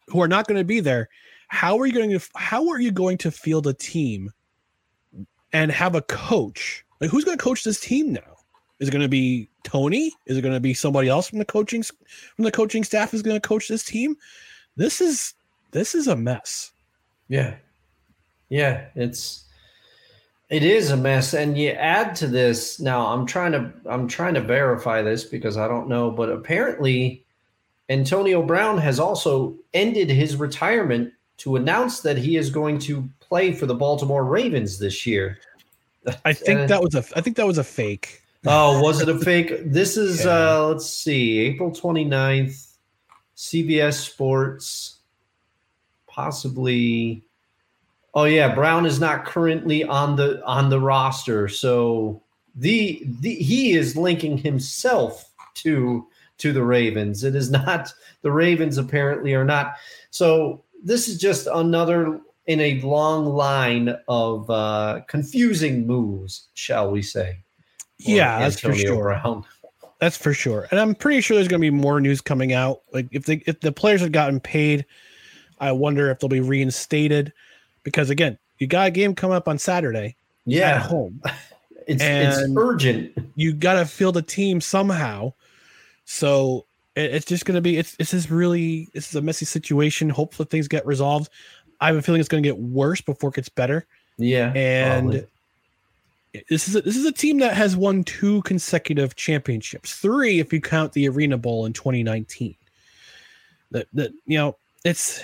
who 0.08 0.20
are 0.24 0.28
not 0.28 0.48
going 0.48 0.58
to 0.58 0.66
be 0.66 0.80
there. 0.80 1.08
How 1.50 1.78
are 1.78 1.86
you 1.86 1.94
going 1.94 2.10
to 2.10 2.20
how 2.36 2.68
are 2.68 2.80
you 2.80 2.90
going 2.90 3.20
to 3.20 3.30
field 3.30 3.68
a 3.68 3.74
team 3.74 4.32
and 5.54 5.72
have 5.72 5.94
a 5.94 6.02
coach? 6.02 6.84
Like 7.00 7.12
who's 7.12 7.24
going 7.24 7.38
to 7.38 7.44
coach 7.44 7.64
this 7.64 7.80
team 7.80 8.12
now? 8.12 8.38
Is 8.80 8.88
it 8.88 8.92
going 8.92 9.04
to 9.04 9.08
be 9.08 9.50
Tony? 9.64 10.12
Is 10.26 10.36
it 10.36 10.42
going 10.42 10.56
to 10.56 10.60
be 10.60 10.74
somebody 10.74 11.10
else 11.10 11.30
from 11.30 11.38
the 11.38 11.46
coaching 11.46 11.84
from 11.84 12.44
the 12.44 12.52
coaching 12.52 12.84
staff 12.84 13.14
is 13.14 13.22
going 13.22 13.40
to 13.40 13.48
coach 13.48 13.68
this 13.68 13.84
team? 13.84 14.16
This 14.78 15.00
is 15.00 15.36
this 15.70 15.94
is 15.94 16.08
a 16.08 16.16
mess. 16.16 16.72
Yeah. 17.28 17.54
Yeah, 18.50 18.88
it's 18.96 19.46
it 20.52 20.64
is 20.64 20.92
a 20.92 20.98
mess 20.98 21.34
and 21.34 21.58
you 21.58 21.70
add 21.70 22.14
to 22.18 22.28
this 22.28 22.80
now 22.80 23.08
I'm 23.08 23.26
trying 23.26 23.54
to 23.54 23.72
I'm 23.90 24.08
trying 24.08 24.34
to 24.36 24.42
verify 24.42 25.02
this 25.02 25.24
because 25.24 25.58
I 25.58 25.68
don't 25.68 25.88
know 25.88 26.12
but 26.12 26.30
apparently 26.30 27.24
Antonio 27.90 28.44
Brown 28.44 28.78
has 28.78 29.00
also 29.00 29.56
ended 29.74 30.10
his 30.10 30.36
retirement 30.36 31.12
to 31.38 31.56
announce 31.56 32.02
that 32.02 32.18
he 32.18 32.38
is 32.38 32.50
going 32.50 32.78
to 32.80 33.10
play 33.20 33.52
for 33.54 33.66
the 33.66 33.74
Baltimore 33.74 34.24
Ravens 34.24 34.78
this 34.78 35.06
year. 35.08 35.40
I 36.24 36.34
think 36.34 36.60
Uh, 36.62 36.68
that 36.68 36.82
was 36.82 36.96
a 36.96 37.04
I 37.16 37.22
think 37.22 37.38
that 37.38 37.48
was 37.48 37.58
a 37.58 37.64
fake. 37.64 38.22
Oh, 38.46 38.82
was 38.82 39.02
it 39.02 39.10
a 39.10 39.20
fake? 39.20 39.52
This 39.66 39.98
is 39.98 40.26
Yeah. 40.26 40.56
uh 40.58 40.68
let's 40.68 40.90
see, 40.90 41.40
April 41.40 41.72
29th, 41.72 42.76
CBS 43.38 43.94
Sports, 43.94 44.98
possibly. 46.08 47.24
Oh 48.14 48.26
yeah, 48.26 48.54
Brown 48.54 48.86
is 48.86 49.00
not 49.00 49.26
currently 49.26 49.84
on 49.84 50.16
the 50.16 50.44
on 50.46 50.70
the 50.70 50.80
roster, 50.80 51.48
so 51.48 52.22
the 52.56 53.02
the 53.22 53.36
he 53.36 53.72
is 53.74 53.96
linking 53.96 54.38
himself 54.38 55.32
to 55.56 56.08
to 56.40 56.52
the 56.52 56.64
Ravens. 56.64 57.24
It 57.24 57.36
is 57.36 57.50
not 57.50 57.94
the 58.22 58.32
Ravens 58.32 58.78
apparently 58.78 59.34
are 59.34 59.46
not. 59.46 59.76
So 60.10 60.64
this 60.84 61.08
is 61.08 61.18
just 61.18 61.48
another 61.48 62.20
in 62.48 62.60
a 62.60 62.82
long 62.82 63.28
line 63.28 63.96
of 64.08 64.50
uh 64.50 65.02
confusing 65.08 65.88
moves, 65.88 66.50
shall 66.54 66.92
we 66.92 67.02
say? 67.02 67.38
Yeah, 67.98 68.40
that's 68.40 68.60
for 68.60 68.74
sure. 68.74 69.04
Brown. 69.04 69.46
That's 70.00 70.18
for 70.18 70.34
sure. 70.34 70.68
And 70.72 70.80
I'm 70.80 70.96
pretty 70.96 71.22
sure 71.22 71.36
there's 71.36 71.48
going 71.48 71.62
to 71.62 71.66
be 71.66 71.70
more 71.70 72.02
news 72.02 72.22
coming 72.22 72.54
out. 72.54 72.82
Like 72.92 73.08
if 73.12 73.26
they 73.26 73.44
if 73.46 73.62
the 73.62 73.72
players 73.72 74.02
have 74.02 74.12
gotten 74.12 74.40
paid, 74.40 74.86
I 75.60 75.72
wonder 75.72 76.10
if 76.10 76.20
they'll 76.20 76.28
be 76.28 76.42
reinstated 76.42 77.32
because 77.84 78.10
again, 78.10 78.38
you 78.60 78.68
got 78.68 78.88
a 78.88 78.92
game 78.92 79.16
coming 79.16 79.36
up 79.36 79.48
on 79.48 79.58
Saturday 79.58 80.16
Yeah, 80.46 80.76
at 80.76 80.82
home. 80.84 81.22
it's 81.88 82.04
it's 82.04 82.52
urgent. 82.56 83.18
You 83.36 83.54
got 83.54 83.74
to 83.74 83.86
field 83.86 84.18
a 84.18 84.22
team 84.22 84.62
somehow. 84.62 85.34
So 86.06 86.66
it- 86.96 87.14
it's 87.16 87.26
just 87.26 87.46
going 87.46 87.56
to 87.56 87.62
be 87.62 87.78
it's 87.78 87.96
this 87.96 88.14
is 88.14 88.30
really 88.30 88.88
this 88.94 89.10
is 89.10 89.16
a 89.16 89.22
messy 89.22 89.46
situation. 89.46 90.10
Hopefully 90.10 90.48
things 90.50 90.68
get 90.68 90.86
resolved. 90.86 91.30
I 91.80 91.88
have 91.88 91.96
a 91.96 92.02
feeling 92.02 92.20
it's 92.20 92.30
going 92.30 92.44
to 92.44 92.48
get 92.48 92.60
worse 92.60 93.02
before 93.02 93.30
it 93.30 93.36
gets 93.36 93.50
better. 93.50 93.86
Yeah, 94.18 94.52
and 94.54 95.10
probably. 95.12 95.28
this 96.50 96.68
is 96.68 96.76
a, 96.76 96.82
this 96.82 96.96
is 96.96 97.06
a 97.06 97.12
team 97.12 97.40
that 97.40 97.56
has 97.56 97.76
won 97.76 98.04
two 98.04 98.44
consecutive 98.44 99.16
championships, 99.16 99.96
three 99.96 100.40
if 100.40 100.54
you 100.54 100.62
count 100.62 100.94
the 100.94 101.10
Arena 101.10 101.38
Bowl 101.38 101.66
in 101.66 101.74
2019. 101.74 102.56
That 103.72 103.88
that 103.94 104.12
you 104.28 104.38
know 104.38 104.58
it's 104.84 105.24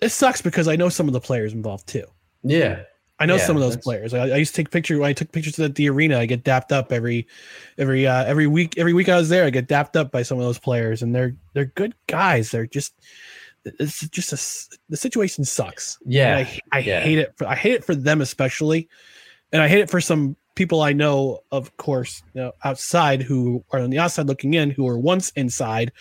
it 0.00 0.10
sucks 0.10 0.40
because 0.42 0.68
I 0.68 0.76
know 0.76 0.88
some 0.88 1.06
of 1.08 1.12
the 1.12 1.20
players 1.20 1.52
involved 1.52 1.86
too. 1.88 2.04
yeah, 2.42 2.82
I 3.20 3.26
know 3.26 3.34
Yeah, 3.36 3.46
some 3.46 3.56
of 3.56 3.62
those 3.62 3.76
players. 3.76 4.14
I, 4.14 4.28
I 4.28 4.36
used 4.36 4.54
to 4.54 4.62
take 4.62 4.70
pictures 4.70 4.98
when 4.98 5.08
I 5.08 5.12
took 5.12 5.32
pictures 5.32 5.58
at 5.58 5.74
the 5.74 5.88
arena. 5.90 6.18
I 6.18 6.26
get 6.26 6.44
dapped 6.44 6.70
up 6.70 6.92
every 6.92 7.26
every 7.76 8.06
uh, 8.06 8.24
every 8.24 8.46
week. 8.46 8.78
Every 8.78 8.92
week 8.92 9.08
I 9.08 9.16
was 9.16 9.28
there, 9.28 9.44
I 9.44 9.50
get 9.50 9.66
dapped 9.66 9.96
up 9.96 10.12
by 10.12 10.22
some 10.22 10.38
of 10.38 10.44
those 10.44 10.58
players, 10.58 11.02
and 11.02 11.14
they're 11.14 11.34
they're 11.52 11.66
good 11.74 11.94
guys. 12.06 12.50
They're 12.50 12.66
just 12.66 12.94
it's 13.64 14.08
just 14.08 14.32
a 14.32 14.78
the 14.88 14.96
situation 14.96 15.44
sucks. 15.44 15.98
And 16.04 16.12
Yeah. 16.12 16.36
I, 16.38 16.60
I 16.72 16.78
yeah. 16.78 17.00
hate 17.00 17.18
it. 17.18 17.34
For, 17.36 17.46
I 17.46 17.54
hate 17.56 17.72
it 17.74 17.84
for 17.84 17.94
them 17.94 18.20
especially, 18.20 18.88
and 19.52 19.60
I 19.60 19.68
hate 19.68 19.80
it 19.80 19.90
for 19.90 20.00
some 20.00 20.36
people 20.54 20.80
I 20.80 20.92
know, 20.92 21.40
of 21.52 21.76
course, 21.76 22.22
you 22.34 22.40
know, 22.40 22.52
outside 22.64 23.22
who 23.22 23.64
are 23.72 23.80
on 23.80 23.90
the 23.90 23.98
outside 23.98 24.26
looking 24.26 24.54
in, 24.54 24.70
who 24.70 24.84
were 24.84 24.98
once 24.98 25.30
inside, 25.30 25.92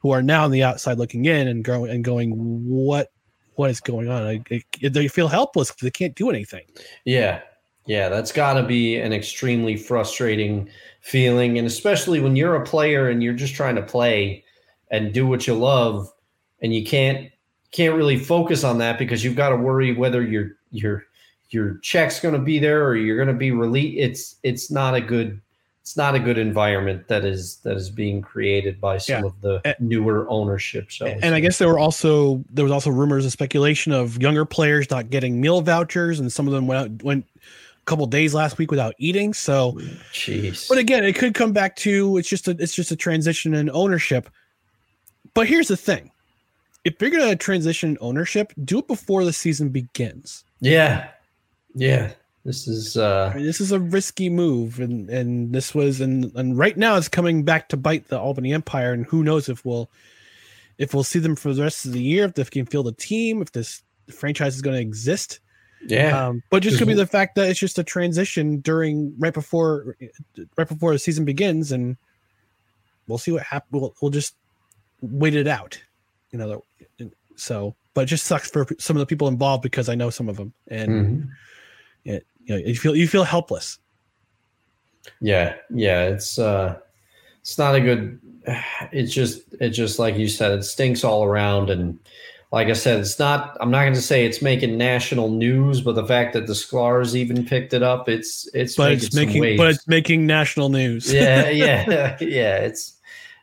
who 0.00 0.10
are 0.10 0.22
now 0.22 0.44
on 0.44 0.50
the 0.50 0.62
outside 0.62 0.98
looking 0.98 1.24
in 1.26 1.48
and 1.48 1.64
growing 1.64 1.90
and 1.90 2.04
going, 2.04 2.32
what 2.66 3.10
what 3.54 3.70
is 3.70 3.80
going 3.80 4.08
on? 4.08 4.44
They 4.80 5.08
feel 5.08 5.28
helpless 5.28 5.70
because 5.70 5.82
they 5.82 5.90
can't 5.90 6.14
do 6.14 6.30
anything. 6.30 6.64
Yeah. 7.04 7.40
Yeah, 7.84 8.08
that's 8.08 8.30
got 8.30 8.54
to 8.54 8.62
be 8.62 8.96
an 8.96 9.12
extremely 9.12 9.76
frustrating 9.76 10.68
feeling. 11.00 11.58
And 11.58 11.66
especially 11.66 12.20
when 12.20 12.36
you're 12.36 12.54
a 12.54 12.64
player 12.64 13.08
and 13.08 13.22
you're 13.22 13.34
just 13.34 13.54
trying 13.54 13.74
to 13.74 13.82
play 13.82 14.44
and 14.92 15.12
do 15.12 15.26
what 15.26 15.46
you 15.46 15.54
love 15.54 16.12
and 16.60 16.72
you 16.72 16.84
can't 16.84 17.28
can't 17.72 17.96
really 17.96 18.18
focus 18.18 18.64
on 18.64 18.78
that 18.78 18.98
because 18.98 19.24
you've 19.24 19.34
got 19.34 19.48
to 19.48 19.56
worry 19.56 19.92
whether 19.92 20.22
your 20.22 20.52
your 20.70 21.04
your 21.50 21.78
check's 21.78 22.20
going 22.20 22.34
to 22.34 22.40
be 22.40 22.58
there 22.58 22.86
or 22.86 22.96
you're 22.96 23.16
going 23.16 23.28
to 23.28 23.34
be 23.34 23.50
released 23.50 23.98
it's 23.98 24.36
it's 24.42 24.70
not 24.70 24.94
a 24.94 25.00
good 25.00 25.40
it's 25.82 25.96
not 25.96 26.14
a 26.14 26.18
good 26.20 26.38
environment 26.38 27.08
that 27.08 27.24
is 27.24 27.56
that 27.64 27.76
is 27.76 27.90
being 27.90 28.22
created 28.22 28.80
by 28.80 28.98
some 28.98 29.22
Yeah. 29.22 29.26
of 29.26 29.40
the 29.40 29.60
And- 29.64 29.76
newer 29.80 30.26
ownership 30.30 30.90
so 30.92 31.06
and 31.06 31.34
I 31.34 31.40
guess 31.40 31.58
there 31.58 31.68
were 31.68 31.78
also 31.78 32.42
there 32.50 32.64
was 32.64 32.72
also 32.72 32.90
rumors 32.90 33.24
and 33.24 33.32
speculation 33.32 33.92
of 33.92 34.20
younger 34.22 34.44
players 34.44 34.88
not 34.90 35.10
getting 35.10 35.40
meal 35.40 35.60
vouchers, 35.60 36.20
and 36.20 36.32
some 36.32 36.46
of 36.46 36.52
them 36.52 36.66
went 36.68 36.80
out, 36.80 37.02
went 37.02 37.26
a 37.36 37.84
couple 37.84 38.06
days 38.06 38.32
last 38.32 38.58
week 38.58 38.70
without 38.70 38.94
eating. 38.98 39.34
So, 39.34 39.72
jeez 40.12 40.68
but 40.68 40.78
again, 40.78 41.04
it 41.04 41.16
could 41.16 41.34
come 41.34 41.52
back 41.52 41.74
to 41.76 42.16
it's 42.16 42.28
just 42.28 42.46
a 42.46 42.52
it's 42.60 42.74
just 42.74 42.92
a 42.92 42.96
transition 42.96 43.52
in 43.52 43.68
ownership. 43.70 44.30
But 45.34 45.48
here's 45.48 45.66
the 45.68 45.76
thing: 45.76 46.12
if 46.84 46.94
you're 47.00 47.10
going 47.10 47.28
to 47.28 47.34
transition 47.36 47.98
ownership, 48.00 48.52
do 48.64 48.78
it 48.78 48.86
before 48.86 49.24
the 49.24 49.32
season 49.32 49.70
begins. 49.70 50.44
yeah 50.60 51.08
yeah 51.74 52.12
this 52.44 52.66
is 52.66 52.96
uh 52.96 53.30
I 53.32 53.36
mean, 53.36 53.46
this 53.46 53.60
is 53.60 53.72
a 53.72 53.78
risky 53.78 54.28
move, 54.28 54.80
and 54.80 55.08
and 55.08 55.52
this 55.52 55.74
was 55.74 56.00
and 56.00 56.32
and 56.34 56.58
right 56.58 56.76
now 56.76 56.96
it's 56.96 57.08
coming 57.08 57.44
back 57.44 57.68
to 57.68 57.76
bite 57.76 58.08
the 58.08 58.18
Albany 58.18 58.52
Empire, 58.52 58.92
and 58.92 59.06
who 59.06 59.22
knows 59.22 59.48
if 59.48 59.64
we'll 59.64 59.88
if 60.78 60.94
we'll 60.94 61.04
see 61.04 61.18
them 61.18 61.36
for 61.36 61.52
the 61.52 61.62
rest 61.62 61.86
of 61.86 61.92
the 61.92 62.02
year, 62.02 62.24
if 62.24 62.34
they 62.34 62.44
can 62.44 62.66
field 62.66 62.88
a 62.88 62.92
team, 62.92 63.42
if 63.42 63.52
this 63.52 63.82
franchise 64.10 64.56
is 64.56 64.62
going 64.62 64.74
to 64.74 64.80
exist. 64.80 65.40
yeah 65.86 66.28
Um, 66.28 66.42
but 66.50 66.62
just 66.62 66.78
could 66.78 66.88
be 66.88 66.94
the 66.94 67.06
fact 67.06 67.34
that 67.36 67.48
it's 67.48 67.60
just 67.60 67.78
a 67.78 67.84
transition 67.84 68.58
during 68.60 69.14
right 69.18 69.34
before 69.34 69.96
right 70.56 70.68
before 70.68 70.92
the 70.92 70.98
season 70.98 71.24
begins, 71.24 71.70
and 71.72 71.96
we'll 73.06 73.18
see 73.18 73.32
what 73.32 73.42
happens. 73.42 73.80
We'll, 73.80 73.94
we'll 74.00 74.10
just 74.10 74.34
wait 75.00 75.36
it 75.36 75.46
out, 75.46 75.80
you 76.30 76.38
know. 76.38 76.64
So, 77.36 77.74
but 77.94 78.02
it 78.02 78.06
just 78.06 78.26
sucks 78.26 78.50
for 78.50 78.66
some 78.78 78.96
of 78.96 79.00
the 79.00 79.06
people 79.06 79.28
involved 79.28 79.62
because 79.62 79.88
I 79.88 79.94
know 79.94 80.10
some 80.10 80.28
of 80.28 80.36
them, 80.36 80.52
and 80.68 80.92
Mhm. 80.92 81.28
it, 82.04 82.26
you 82.44 82.54
know, 82.54 82.66
you 82.66 82.74
feel 82.74 82.94
you 82.96 83.06
feel 83.08 83.24
helpless. 83.24 83.78
Yeah, 85.20 85.54
yeah, 85.70 86.04
it's 86.04 86.38
uh 86.38 86.78
it's 87.40 87.58
not 87.58 87.74
a 87.74 87.80
good 87.80 88.20
it's 88.92 89.12
just 89.12 89.42
it's 89.60 89.76
just 89.76 89.98
like 89.98 90.16
you 90.16 90.28
said, 90.28 90.52
it 90.58 90.62
stinks 90.64 91.04
all 91.04 91.24
around 91.24 91.70
and 91.70 91.98
like 92.52 92.68
I 92.68 92.72
said, 92.74 93.00
it's 93.00 93.18
not 93.18 93.56
I'm 93.60 93.70
not 93.70 93.84
gonna 93.84 93.96
say 93.96 94.26
it's 94.26 94.42
making 94.42 94.76
national 94.76 95.30
news, 95.30 95.80
but 95.80 95.94
the 95.94 96.06
fact 96.06 96.34
that 96.34 96.46
the 96.46 96.52
Sklars 96.52 97.14
even 97.14 97.44
picked 97.46 97.72
it 97.72 97.82
up, 97.82 98.08
it's 98.08 98.48
it's 98.54 98.76
But 98.76 98.90
making 98.90 99.06
it's 99.06 99.14
making 99.16 99.40
waves. 99.40 99.58
but 99.58 99.68
it's 99.70 99.88
making 99.88 100.26
national 100.26 100.68
news. 100.68 101.12
yeah, 101.12 101.48
yeah, 101.50 102.16
yeah, 102.20 102.56
it's 102.58 102.98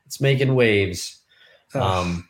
it's 0.05 0.21
making 0.21 0.53
waves. 0.55 1.17
Ugh. 1.73 1.81
Um 1.81 2.29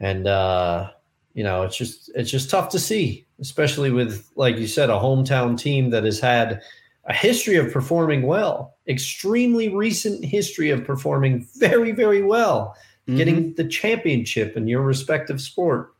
and 0.00 0.26
uh 0.26 0.90
you 1.34 1.42
know, 1.44 1.62
it's 1.62 1.76
just 1.76 2.10
it's 2.14 2.30
just 2.30 2.48
tough 2.50 2.68
to 2.70 2.78
see, 2.78 3.26
especially 3.40 3.90
with 3.90 4.28
like 4.36 4.56
you 4.56 4.66
said, 4.66 4.88
a 4.90 4.94
hometown 4.94 5.58
team 5.58 5.90
that 5.90 6.04
has 6.04 6.20
had 6.20 6.62
a 7.06 7.12
history 7.12 7.56
of 7.56 7.70
performing 7.72 8.22
well, 8.22 8.74
extremely 8.88 9.68
recent 9.68 10.24
history 10.24 10.70
of 10.70 10.84
performing 10.84 11.46
very, 11.56 11.92
very 11.92 12.22
well, 12.22 12.74
Mhm. 13.08 13.16
getting 13.16 13.54
the 13.54 13.64
championship 13.68 14.56
in 14.56 14.66
your 14.68 14.80
respective 14.80 15.40
sport. 15.40 15.92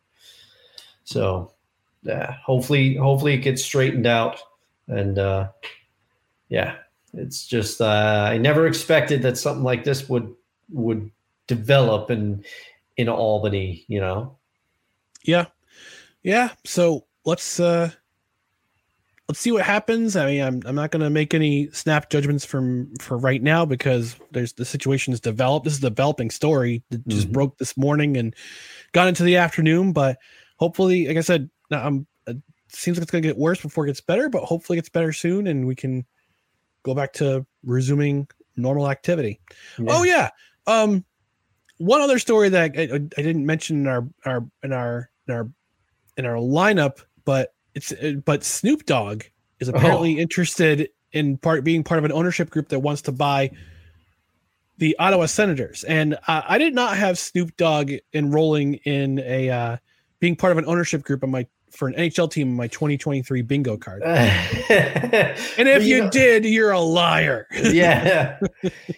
So, 1.05 1.53
yeah, 2.03 2.37
hopefully, 2.43 2.95
hopefully 2.97 3.35
it 3.35 3.39
gets 3.39 3.63
straightened 3.63 4.07
out. 4.07 4.41
And 4.89 5.19
uh, 5.19 5.49
yeah, 6.49 6.77
it's 7.13 7.47
just 7.47 7.81
uh, 7.81 8.29
I 8.31 8.39
never 8.39 8.67
expected 8.67 9.23
that 9.23 9.37
something 9.37 9.65
like 9.65 9.85
this 9.85 10.09
would 10.09 10.33
would 10.71 11.11
develop 11.47 12.11
in 12.11 12.45
in 12.97 13.09
Albany. 13.09 13.85
You 13.89 14.01
know, 14.01 14.37
Yeah. 15.25 15.47
Yeah. 16.23 16.51
So 16.65 17.07
let's 17.25 17.59
uh 17.61 17.91
let's 19.29 19.41
see 19.41 19.53
what 19.53 19.63
happens. 19.65 20.17
I 20.17 20.27
mean, 20.27 20.43
I'm 20.43 20.63
I'm 20.67 20.75
not 20.75 20.91
gonna 20.91 21.11
make 21.11 21.35
any 21.35 21.71
snap 21.71 22.11
judgments 22.11 22.45
from 22.45 22.95
for 22.97 23.17
right 23.17 23.43
now 23.43 23.65
because 23.65 24.17
there's 24.31 24.53
the 24.53 24.65
situation 24.65 25.13
is 25.13 25.21
developed. 25.21 25.65
This 25.65 25.75
is 25.75 25.79
a 25.85 25.91
developing 25.91 26.31
story 26.31 26.83
that 26.91 27.07
just 27.09 27.29
Mhm. 27.29 27.33
broke 27.33 27.59
this 27.59 27.77
morning 27.77 28.17
and 28.17 28.35
got 28.93 29.09
into 29.09 29.23
the 29.23 29.37
afternoon. 29.37 29.93
But 29.93 30.19
hopefully, 30.59 31.09
like 31.09 31.17
I 31.17 31.23
said, 31.23 31.51
um 31.71 32.07
it 32.27 32.37
seems 32.69 32.97
like 32.97 33.03
it's 33.03 33.11
gonna 33.13 33.23
get 33.23 33.39
worse 33.39 33.61
before 33.61 33.85
it 33.85 33.89
gets 33.89 34.01
better, 34.01 34.29
but 34.29 34.45
hopefully 34.45 34.77
it 34.79 34.83
gets 34.83 34.89
better 34.91 35.13
soon 35.13 35.47
and 35.47 35.67
we 35.67 35.75
can 35.75 36.05
go 36.83 36.95
back 36.95 37.13
to 37.15 37.47
resuming 37.65 38.27
normal 38.57 38.91
activity. 38.91 39.41
Oh 39.87 40.03
yeah. 40.05 40.31
Um, 40.67 41.05
one 41.79 42.01
other 42.01 42.19
story 42.19 42.49
that 42.51 42.73
I, 42.77 42.83
I 42.83 42.95
I 42.95 43.23
didn't 43.23 43.47
mention 43.47 43.81
in 43.81 43.87
our 43.87 44.09
our 44.25 44.47
in 44.63 44.73
our 44.73 45.11
in 45.29 45.35
our 45.35 45.49
in 46.17 46.27
our 46.27 46.37
lineup, 46.37 47.01
but 47.25 47.55
it's 47.75 47.93
but 48.25 48.45
Snoop 48.45 48.87
Dogg 48.87 49.25
is 49.61 49.69
apparently 49.69 50.19
interested 50.19 50.89
in 51.13 51.39
part 51.39 51.65
being 51.65 51.85
part 51.85 51.99
of 51.99 52.05
an 52.05 52.13
ownership 52.13 52.51
group 52.51 52.69
that 52.69 52.81
wants 52.81 53.03
to 53.03 53.13
buy 53.13 53.51
the 54.79 54.97
Ottawa 54.99 55.27
Senators, 55.27 55.85
and 55.85 56.15
uh, 56.27 56.43
I 56.49 56.59
did 56.59 56.75
not 56.75 56.97
have 56.97 57.19
Snoop 57.19 57.57
Dogg 57.57 57.93
enrolling 58.13 58.75
in 58.85 59.21
a 59.21 59.51
uh, 59.51 59.77
being 60.19 60.37
part 60.37 60.53
of 60.53 60.59
an 60.59 60.65
ownership 60.67 61.03
group 61.03 61.23
on 61.23 61.31
my 61.31 61.47
for 61.75 61.89
an 61.89 61.95
NHL 61.95 62.31
team 62.31 62.51
on 62.51 62.57
my 62.57 62.69
2023 62.69 63.43
bingo 63.43 63.77
card. 63.77 64.03
and 64.05 65.39
And 65.59 65.69
if 65.69 65.85
you 65.85 66.09
did, 66.11 66.45
you're 66.45 66.71
a 66.71 66.81
liar. 66.81 67.47
yeah. 67.53 68.39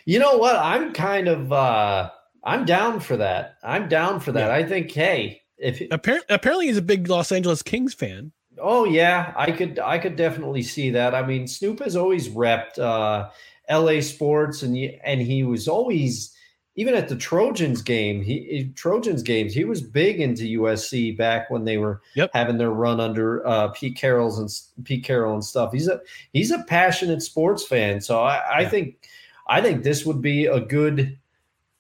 You 0.05 0.21
know 0.21 0.37
what? 0.37 0.55
I'm 0.57 0.93
kind 0.93 1.27
of 1.27 1.53
uh 1.53 2.11
I'm 2.45 2.65
down 2.65 3.01
for 3.01 3.17
that. 3.17 3.57
I'm 3.65 3.89
down 3.89 4.21
for 4.21 4.31
that. 4.33 4.53
I 4.53 4.63
think 4.63 4.93
hey, 4.93 5.43
if 5.59 5.83
Apparently, 5.91 6.35
apparently, 6.35 6.67
he's 6.67 6.77
a 6.77 6.83
big 6.83 7.09
Los 7.09 7.33
Angeles 7.33 7.63
Kings 7.63 7.95
fan. 7.95 8.33
oh 8.59 8.85
yeah, 8.85 9.33
I 9.37 9.51
could 9.53 9.79
I 9.79 9.99
could 9.99 10.17
definitely 10.17 10.63
see 10.63 10.91
that. 10.91 11.15
I 11.15 11.27
mean, 11.27 11.47
Snoop 11.47 11.81
has 11.81 11.97
always 11.97 12.29
repped 12.29 12.79
uh 12.79 13.29
LA 13.71 14.01
sports 14.01 14.63
and 14.63 14.77
he, 14.77 14.99
and 15.05 15.21
he 15.21 15.43
was 15.45 15.69
always 15.69 16.33
even 16.79 16.95
at 16.95 17.09
the 17.09 17.17
Trojans 17.17 17.81
game, 17.83 18.23
he 18.23 18.71
Trojans 18.77 19.23
games, 19.23 19.55
he 19.55 19.65
was 19.65 19.81
big 19.83 20.21
into 20.21 20.45
USC 20.61 21.17
back 21.17 21.51
when 21.51 21.65
they 21.65 21.79
were 21.79 22.03
Yep. 22.15 22.31
having 22.35 22.59
their 22.59 22.71
run 22.71 23.01
under 23.01 23.47
uh, 23.47 23.69
Pete 23.69 23.97
Carroll's 23.97 24.39
and 24.39 24.85
Pete 24.85 25.05
Carroll 25.05 25.35
and 25.35 25.45
stuff. 25.45 25.73
He's 25.73 25.89
a 25.89 26.01
he's 26.33 26.51
a 26.51 26.63
passionate 26.65 27.23
sports 27.23 27.67
fan, 27.67 28.01
so 28.01 28.21
I, 28.23 28.37
I 28.37 28.61
Yeah. 28.63 28.69
think 28.69 29.09
I 29.49 29.61
think 29.61 29.83
this 29.85 30.05
would 30.07 30.21
be 30.21 30.47
a 30.47 30.61
good 30.61 31.19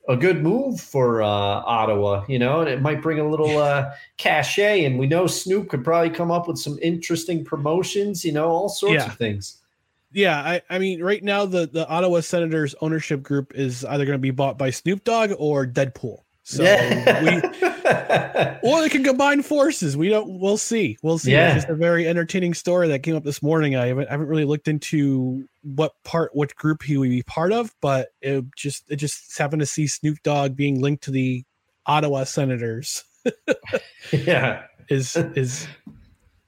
a 0.08 0.16
good 0.16 0.42
move 0.42 0.80
for 0.80 1.22
uh, 1.22 1.26
Ottawa, 1.28 2.24
you 2.28 2.38
know, 2.38 2.60
and 2.60 2.68
it 2.70 2.80
might 2.80 3.02
bring 3.02 3.18
a 3.18 3.28
little 3.28 3.58
uh, 3.58 3.90
cachet. 4.18 4.84
And 4.84 4.98
we 4.98 5.06
know 5.06 5.26
Snoop 5.26 5.68
could 5.68 5.82
probably 5.82 6.10
come 6.10 6.30
up 6.30 6.46
with 6.46 6.58
some 6.58 6.78
interesting 6.80 7.44
promotions, 7.44 8.24
you 8.24 8.32
know, 8.32 8.48
all 8.48 8.68
sorts 8.68 8.94
Yeah. 8.94 9.06
of 9.06 9.16
things. 9.16 9.58
Yeah, 10.12 10.38
I, 10.38 10.62
I 10.70 10.78
mean, 10.78 11.02
right 11.02 11.22
now 11.22 11.44
the 11.44 11.66
the 11.66 11.86
Ottawa 11.88 12.20
Senators 12.20 12.74
ownership 12.80 13.22
group 13.22 13.52
is 13.54 13.84
either 13.84 14.06
going 14.06 14.14
to 14.14 14.18
be 14.22 14.30
bought 14.30 14.56
by 14.56 14.70
Snoop 14.70 15.04
Dogg 15.04 15.32
or 15.36 15.66
Deadpool. 15.66 16.20
So 16.44 16.62
we, 16.62 16.68
yeah. 16.68 17.75
or 18.62 18.80
they 18.80 18.88
can 18.88 19.04
combine 19.04 19.42
forces. 19.42 19.96
We 19.96 20.08
don't. 20.08 20.40
We'll 20.40 20.56
see. 20.56 20.98
We'll 21.02 21.18
see. 21.18 21.32
Yeah. 21.32 21.54
It's 21.54 21.64
just 21.64 21.68
a 21.68 21.74
very 21.74 22.08
entertaining 22.08 22.54
story 22.54 22.88
that 22.88 23.02
came 23.02 23.14
up 23.14 23.24
this 23.24 23.42
morning. 23.42 23.76
I 23.76 23.86
haven't, 23.86 24.08
I 24.08 24.12
haven't 24.12 24.26
really 24.26 24.44
looked 24.44 24.66
into 24.66 25.46
what 25.62 25.92
part, 26.04 26.34
what 26.34 26.54
group 26.56 26.82
he 26.82 26.96
would 26.96 27.10
be 27.10 27.22
part 27.22 27.52
of, 27.52 27.74
but 27.80 28.08
it 28.20 28.44
just 28.56 28.90
it 28.90 28.96
just 28.96 29.38
happened 29.38 29.60
to 29.60 29.66
see 29.66 29.86
Snoop 29.86 30.22
Dogg 30.22 30.56
being 30.56 30.80
linked 30.80 31.04
to 31.04 31.10
the 31.10 31.44
Ottawa 31.86 32.24
Senators 32.24 33.04
yeah. 34.12 34.64
is 34.88 35.16
is 35.16 35.68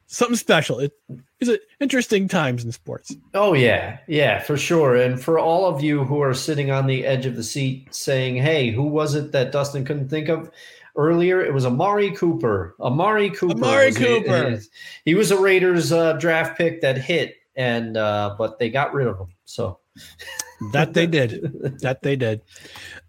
something 0.08 0.36
special. 0.36 0.80
It 0.80 0.92
Is 1.40 1.56
interesting 1.80 2.26
times 2.26 2.64
in 2.64 2.72
sports? 2.72 3.14
Oh 3.34 3.52
yeah, 3.52 3.98
yeah, 4.08 4.40
for 4.40 4.56
sure. 4.56 4.96
And 4.96 5.22
for 5.22 5.38
all 5.38 5.66
of 5.66 5.82
you 5.82 6.04
who 6.04 6.20
are 6.20 6.34
sitting 6.34 6.70
on 6.70 6.86
the 6.86 7.06
edge 7.06 7.26
of 7.26 7.36
the 7.36 7.44
seat 7.44 7.94
saying, 7.94 8.36
"Hey, 8.36 8.70
who 8.70 8.82
was 8.82 9.14
it 9.14 9.32
that 9.32 9.52
Dustin 9.52 9.84
couldn't 9.84 10.08
think 10.08 10.28
of?" 10.28 10.50
Earlier, 10.98 11.44
it 11.44 11.54
was 11.54 11.64
Amari 11.64 12.10
Cooper. 12.10 12.74
Amari 12.80 13.30
Cooper. 13.30 13.54
Amari 13.54 13.92
Cooper. 13.92 14.48
A, 14.54 14.60
he 15.04 15.14
was 15.14 15.30
a 15.30 15.40
Raiders 15.40 15.92
uh, 15.92 16.14
draft 16.14 16.58
pick 16.58 16.80
that 16.80 16.98
hit, 16.98 17.36
and 17.54 17.96
uh, 17.96 18.34
but 18.36 18.58
they 18.58 18.68
got 18.68 18.92
rid 18.92 19.06
of 19.06 19.16
him. 19.16 19.28
So 19.44 19.78
that 20.72 20.94
they 20.94 21.06
did. 21.06 21.78
that 21.82 22.02
they 22.02 22.16
did. 22.16 22.42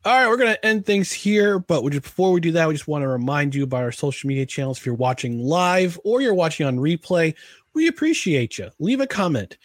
All 0.06 0.14
right, 0.14 0.28
we're 0.28 0.38
going 0.38 0.54
to 0.54 0.66
end 0.66 0.86
things 0.86 1.12
here. 1.12 1.60
But 1.60 1.84
we 1.84 1.92
just, 1.92 2.04
before 2.04 2.32
we 2.32 2.40
do 2.40 2.52
that, 2.52 2.68
we 2.68 2.76
just 2.76 2.88
want 2.88 3.02
to 3.02 3.08
remind 3.08 3.56
you 3.56 3.64
about 3.64 3.84
our 3.84 3.92
social 3.92 4.28
media 4.28 4.46
channels. 4.46 4.78
If 4.78 4.86
you're 4.86 4.96
watching 4.96 5.40
live 5.40 6.00
or 6.04 6.22
you're 6.22 6.36
watching 6.36 6.68
on 6.68 6.78
replay, 6.78 7.34
we 7.74 7.88
appreciate 7.88 8.58
you. 8.58 8.70
Leave 8.80 9.02
a 9.02 9.08
comment. 9.08 9.58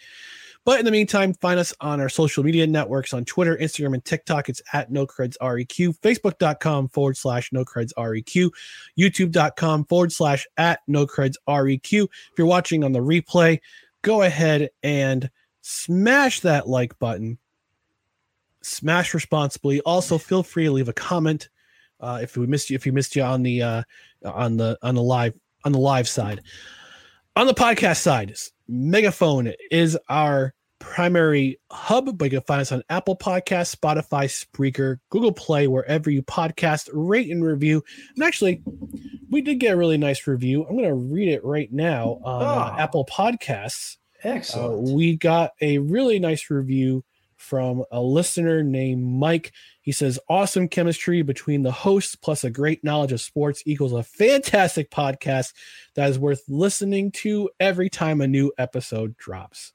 But 0.65 0.79
in 0.79 0.85
the 0.85 0.91
meantime, 0.91 1.33
find 1.35 1.59
us 1.59 1.73
on 1.79 2.01
our 2.01 2.09
social 2.09 2.43
media 2.43 2.67
networks 2.67 3.13
on 3.13 3.23
Twitter, 3.23 3.55
Instagram, 3.55 3.93
and 3.93 4.03
TikTok. 4.03 4.49
It's 4.49 4.61
at 4.73 4.91
no 4.91 5.05
creds 5.07 5.37
NoCredsREQ, 5.41 5.99
Facebook.com 5.99 6.89
forward 6.89 7.15
slash 7.15 7.51
no 7.53 7.63
creds 7.63 7.93
NoCredsREQ, 7.97 8.49
YouTube.com 8.99 9.85
forward 9.85 10.11
slash 10.11 10.45
at 10.57 10.79
no 10.87 11.05
creds 11.05 11.35
NoCredsREQ. 11.47 12.03
If 12.03 12.37
you're 12.37 12.47
watching 12.47 12.83
on 12.83 12.91
the 12.91 12.99
replay, 12.99 13.59
go 14.01 14.23
ahead 14.23 14.69
and 14.83 15.29
smash 15.61 16.41
that 16.41 16.67
like 16.67 16.97
button 16.99 17.37
smash 18.65 19.13
responsibly. 19.13 19.79
Also, 19.81 20.17
feel 20.17 20.43
free 20.43 20.65
to 20.65 20.71
leave 20.71 20.89
a 20.89 20.93
comment 20.93 21.49
uh, 21.99 22.19
if 22.21 22.35
we 22.35 22.47
missed 22.47 22.69
you. 22.69 22.75
If 22.75 22.85
you 22.85 22.91
missed 22.91 23.15
you 23.15 23.23
on 23.23 23.43
the 23.43 23.61
uh, 23.61 23.83
on 24.25 24.57
the 24.57 24.77
on 24.81 24.95
the 24.95 25.03
live 25.03 25.37
on 25.63 25.71
the 25.71 25.79
live 25.79 26.07
side, 26.07 26.41
on 27.35 27.47
the 27.47 27.53
podcast 27.53 28.01
side, 28.01 28.35
Megaphone 28.67 29.53
is 29.71 29.97
our 30.09 30.53
primary 30.79 31.59
hub, 31.71 32.17
but 32.17 32.25
you 32.25 32.31
can 32.31 32.41
find 32.41 32.61
us 32.61 32.71
on 32.71 32.83
Apple 32.89 33.17
Podcast, 33.17 33.75
Spotify, 33.75 34.25
Spreaker, 34.25 34.97
Google 35.09 35.31
Play, 35.31 35.67
wherever 35.67 36.09
you 36.09 36.21
podcast, 36.23 36.89
rate 36.93 37.29
and 37.29 37.43
review. 37.43 37.83
And 38.15 38.23
actually, 38.23 38.61
we 39.29 39.41
did 39.41 39.59
get 39.59 39.73
a 39.73 39.77
really 39.77 39.97
nice 39.97 40.27
review. 40.27 40.65
I'm 40.65 40.77
going 40.77 40.89
to 40.89 40.93
read 40.93 41.29
it 41.29 41.43
right 41.43 41.71
now 41.71 42.19
on 42.23 42.43
oh, 42.43 42.45
uh, 42.45 42.75
Apple 42.77 43.05
Podcasts. 43.05 43.97
Excellent. 44.23 44.89
Uh, 44.89 44.93
we 44.93 45.15
got 45.15 45.51
a 45.61 45.77
really 45.77 46.19
nice 46.19 46.49
review 46.49 47.03
from 47.37 47.83
a 47.91 48.01
listener 48.01 48.63
named 48.63 49.03
Mike. 49.03 49.51
He 49.85 49.91
says, 49.91 50.19
Awesome 50.27 50.67
chemistry 50.67 51.21
between 51.21 51.61
the 51.61 51.71
hosts 51.71 52.15
plus 52.15 52.43
a 52.43 52.49
great 52.49 52.83
knowledge 52.83 53.11
of 53.11 53.21
sports 53.21 53.61
equals 53.67 53.93
a 53.93 54.01
fantastic 54.01 54.89
podcast 54.89 55.53
that 55.93 56.09
is 56.09 56.17
worth 56.17 56.41
listening 56.49 57.11
to 57.11 57.49
every 57.59 57.89
time 57.89 58.19
a 58.19 58.27
new 58.27 58.51
episode 58.57 59.15
drops. 59.15 59.73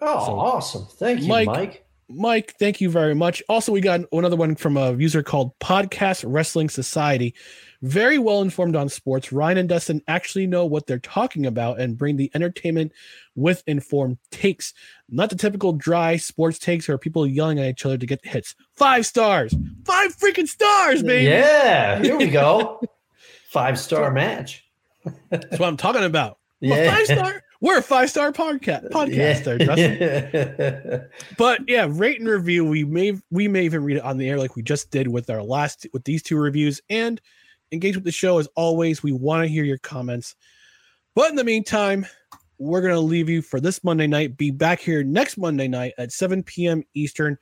Oh, 0.00 0.26
so, 0.26 0.38
awesome. 0.38 0.86
Thank 0.86 1.22
you, 1.22 1.28
Mike. 1.28 1.46
Mike. 1.46 1.87
Mike, 2.08 2.54
thank 2.58 2.80
you 2.80 2.90
very 2.90 3.14
much. 3.14 3.42
Also, 3.48 3.70
we 3.70 3.80
got 3.80 4.00
another 4.12 4.36
one 4.36 4.54
from 4.56 4.76
a 4.76 4.92
user 4.94 5.22
called 5.22 5.58
Podcast 5.58 6.24
Wrestling 6.26 6.68
Society 6.70 7.34
very 7.82 8.18
well 8.18 8.42
informed 8.42 8.76
on 8.76 8.88
sports. 8.88 9.32
Ryan 9.32 9.58
and 9.58 9.68
Dustin 9.68 10.02
actually 10.08 10.46
know 10.46 10.66
what 10.66 10.86
they're 10.86 10.98
talking 10.98 11.46
about 11.46 11.80
and 11.80 11.96
bring 11.96 12.16
the 12.16 12.30
entertainment 12.34 12.92
with 13.34 13.62
informed 13.66 14.18
takes, 14.30 14.74
not 15.08 15.30
the 15.30 15.36
typical 15.36 15.72
dry 15.72 16.16
sports 16.16 16.58
takes 16.58 16.88
or 16.88 16.98
people 16.98 17.26
yelling 17.26 17.58
at 17.58 17.66
each 17.66 17.86
other 17.86 17.98
to 17.98 18.06
get 18.06 18.24
hits. 18.24 18.54
Five 18.74 19.06
stars, 19.06 19.54
five 19.84 20.16
freaking 20.16 20.48
stars, 20.48 21.02
baby. 21.02 21.26
Yeah, 21.26 22.02
here 22.02 22.16
we 22.16 22.28
go. 22.28 22.80
five 23.50 23.78
star 23.78 24.10
match. 24.10 24.64
That's 25.30 25.58
what 25.58 25.68
I'm 25.68 25.76
talking 25.76 26.04
about. 26.04 26.38
Yeah, 26.60 26.92
five 26.92 27.06
star. 27.06 27.42
We're 27.60 27.78
a 27.78 27.82
five 27.82 28.08
star 28.08 28.30
podcast 28.32 28.90
podcast 28.90 29.58
yeah. 29.58 31.00
but 31.38 31.60
yeah, 31.66 31.88
rate 31.90 32.20
and 32.20 32.28
review. 32.28 32.64
We 32.64 32.84
may 32.84 33.18
we 33.30 33.48
may 33.48 33.64
even 33.64 33.82
read 33.82 33.96
it 33.96 34.04
on 34.04 34.16
the 34.16 34.28
air 34.28 34.38
like 34.38 34.54
we 34.54 34.62
just 34.62 34.92
did 34.92 35.08
with 35.08 35.28
our 35.28 35.42
last 35.42 35.86
with 35.92 36.04
these 36.04 36.22
two 36.22 36.36
reviews 36.36 36.80
and 36.88 37.20
engage 37.72 37.96
with 37.96 38.04
the 38.04 38.12
show 38.12 38.38
as 38.38 38.48
always. 38.54 39.02
We 39.02 39.12
want 39.12 39.42
to 39.42 39.48
hear 39.48 39.64
your 39.64 39.78
comments. 39.78 40.36
But 41.16 41.30
in 41.30 41.36
the 41.36 41.42
meantime, 41.42 42.06
we're 42.58 42.80
going 42.80 42.94
to 42.94 43.00
leave 43.00 43.28
you 43.28 43.42
for 43.42 43.60
this 43.60 43.82
Monday 43.82 44.06
night. 44.06 44.36
Be 44.36 44.52
back 44.52 44.78
here 44.78 45.02
next 45.02 45.36
Monday 45.36 45.66
night 45.66 45.94
at 45.98 46.12
7 46.12 46.44
p.m. 46.44 46.84
Eastern. 46.94 47.36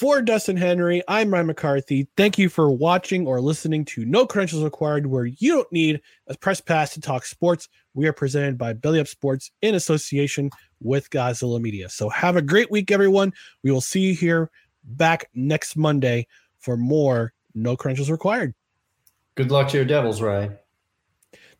For 0.00 0.20
Dustin 0.22 0.56
Henry, 0.56 1.02
I'm 1.08 1.30
Ryan 1.30 1.48
McCarthy. 1.48 2.08
Thank 2.16 2.38
you 2.38 2.48
for 2.48 2.70
watching 2.70 3.26
or 3.26 3.38
listening 3.38 3.84
to 3.84 4.06
No 4.06 4.26
Credentials 4.26 4.64
Required, 4.64 5.04
where 5.04 5.26
you 5.26 5.56
don't 5.56 5.72
need 5.72 6.00
a 6.26 6.34
press 6.38 6.58
pass 6.58 6.94
to 6.94 7.02
talk 7.02 7.26
sports. 7.26 7.68
We 7.92 8.08
are 8.08 8.14
presented 8.14 8.56
by 8.56 8.72
Belly 8.72 8.98
Up 8.98 9.08
Sports 9.08 9.50
in 9.60 9.74
association 9.74 10.48
with 10.80 11.10
Godzilla 11.10 11.60
Media. 11.60 11.90
So 11.90 12.08
have 12.08 12.36
a 12.36 12.40
great 12.40 12.70
week, 12.70 12.90
everyone. 12.90 13.34
We 13.62 13.72
will 13.72 13.82
see 13.82 14.00
you 14.00 14.14
here 14.14 14.50
back 14.84 15.28
next 15.34 15.76
Monday 15.76 16.28
for 16.60 16.78
more 16.78 17.34
No 17.54 17.76
Credentials 17.76 18.10
Required. 18.10 18.54
Good 19.34 19.50
luck 19.50 19.68
to 19.68 19.76
your 19.76 19.84
Devils, 19.84 20.22
Ray. 20.22 20.48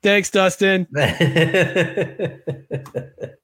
Thanks, 0.02 0.30
Dustin. 0.30 0.86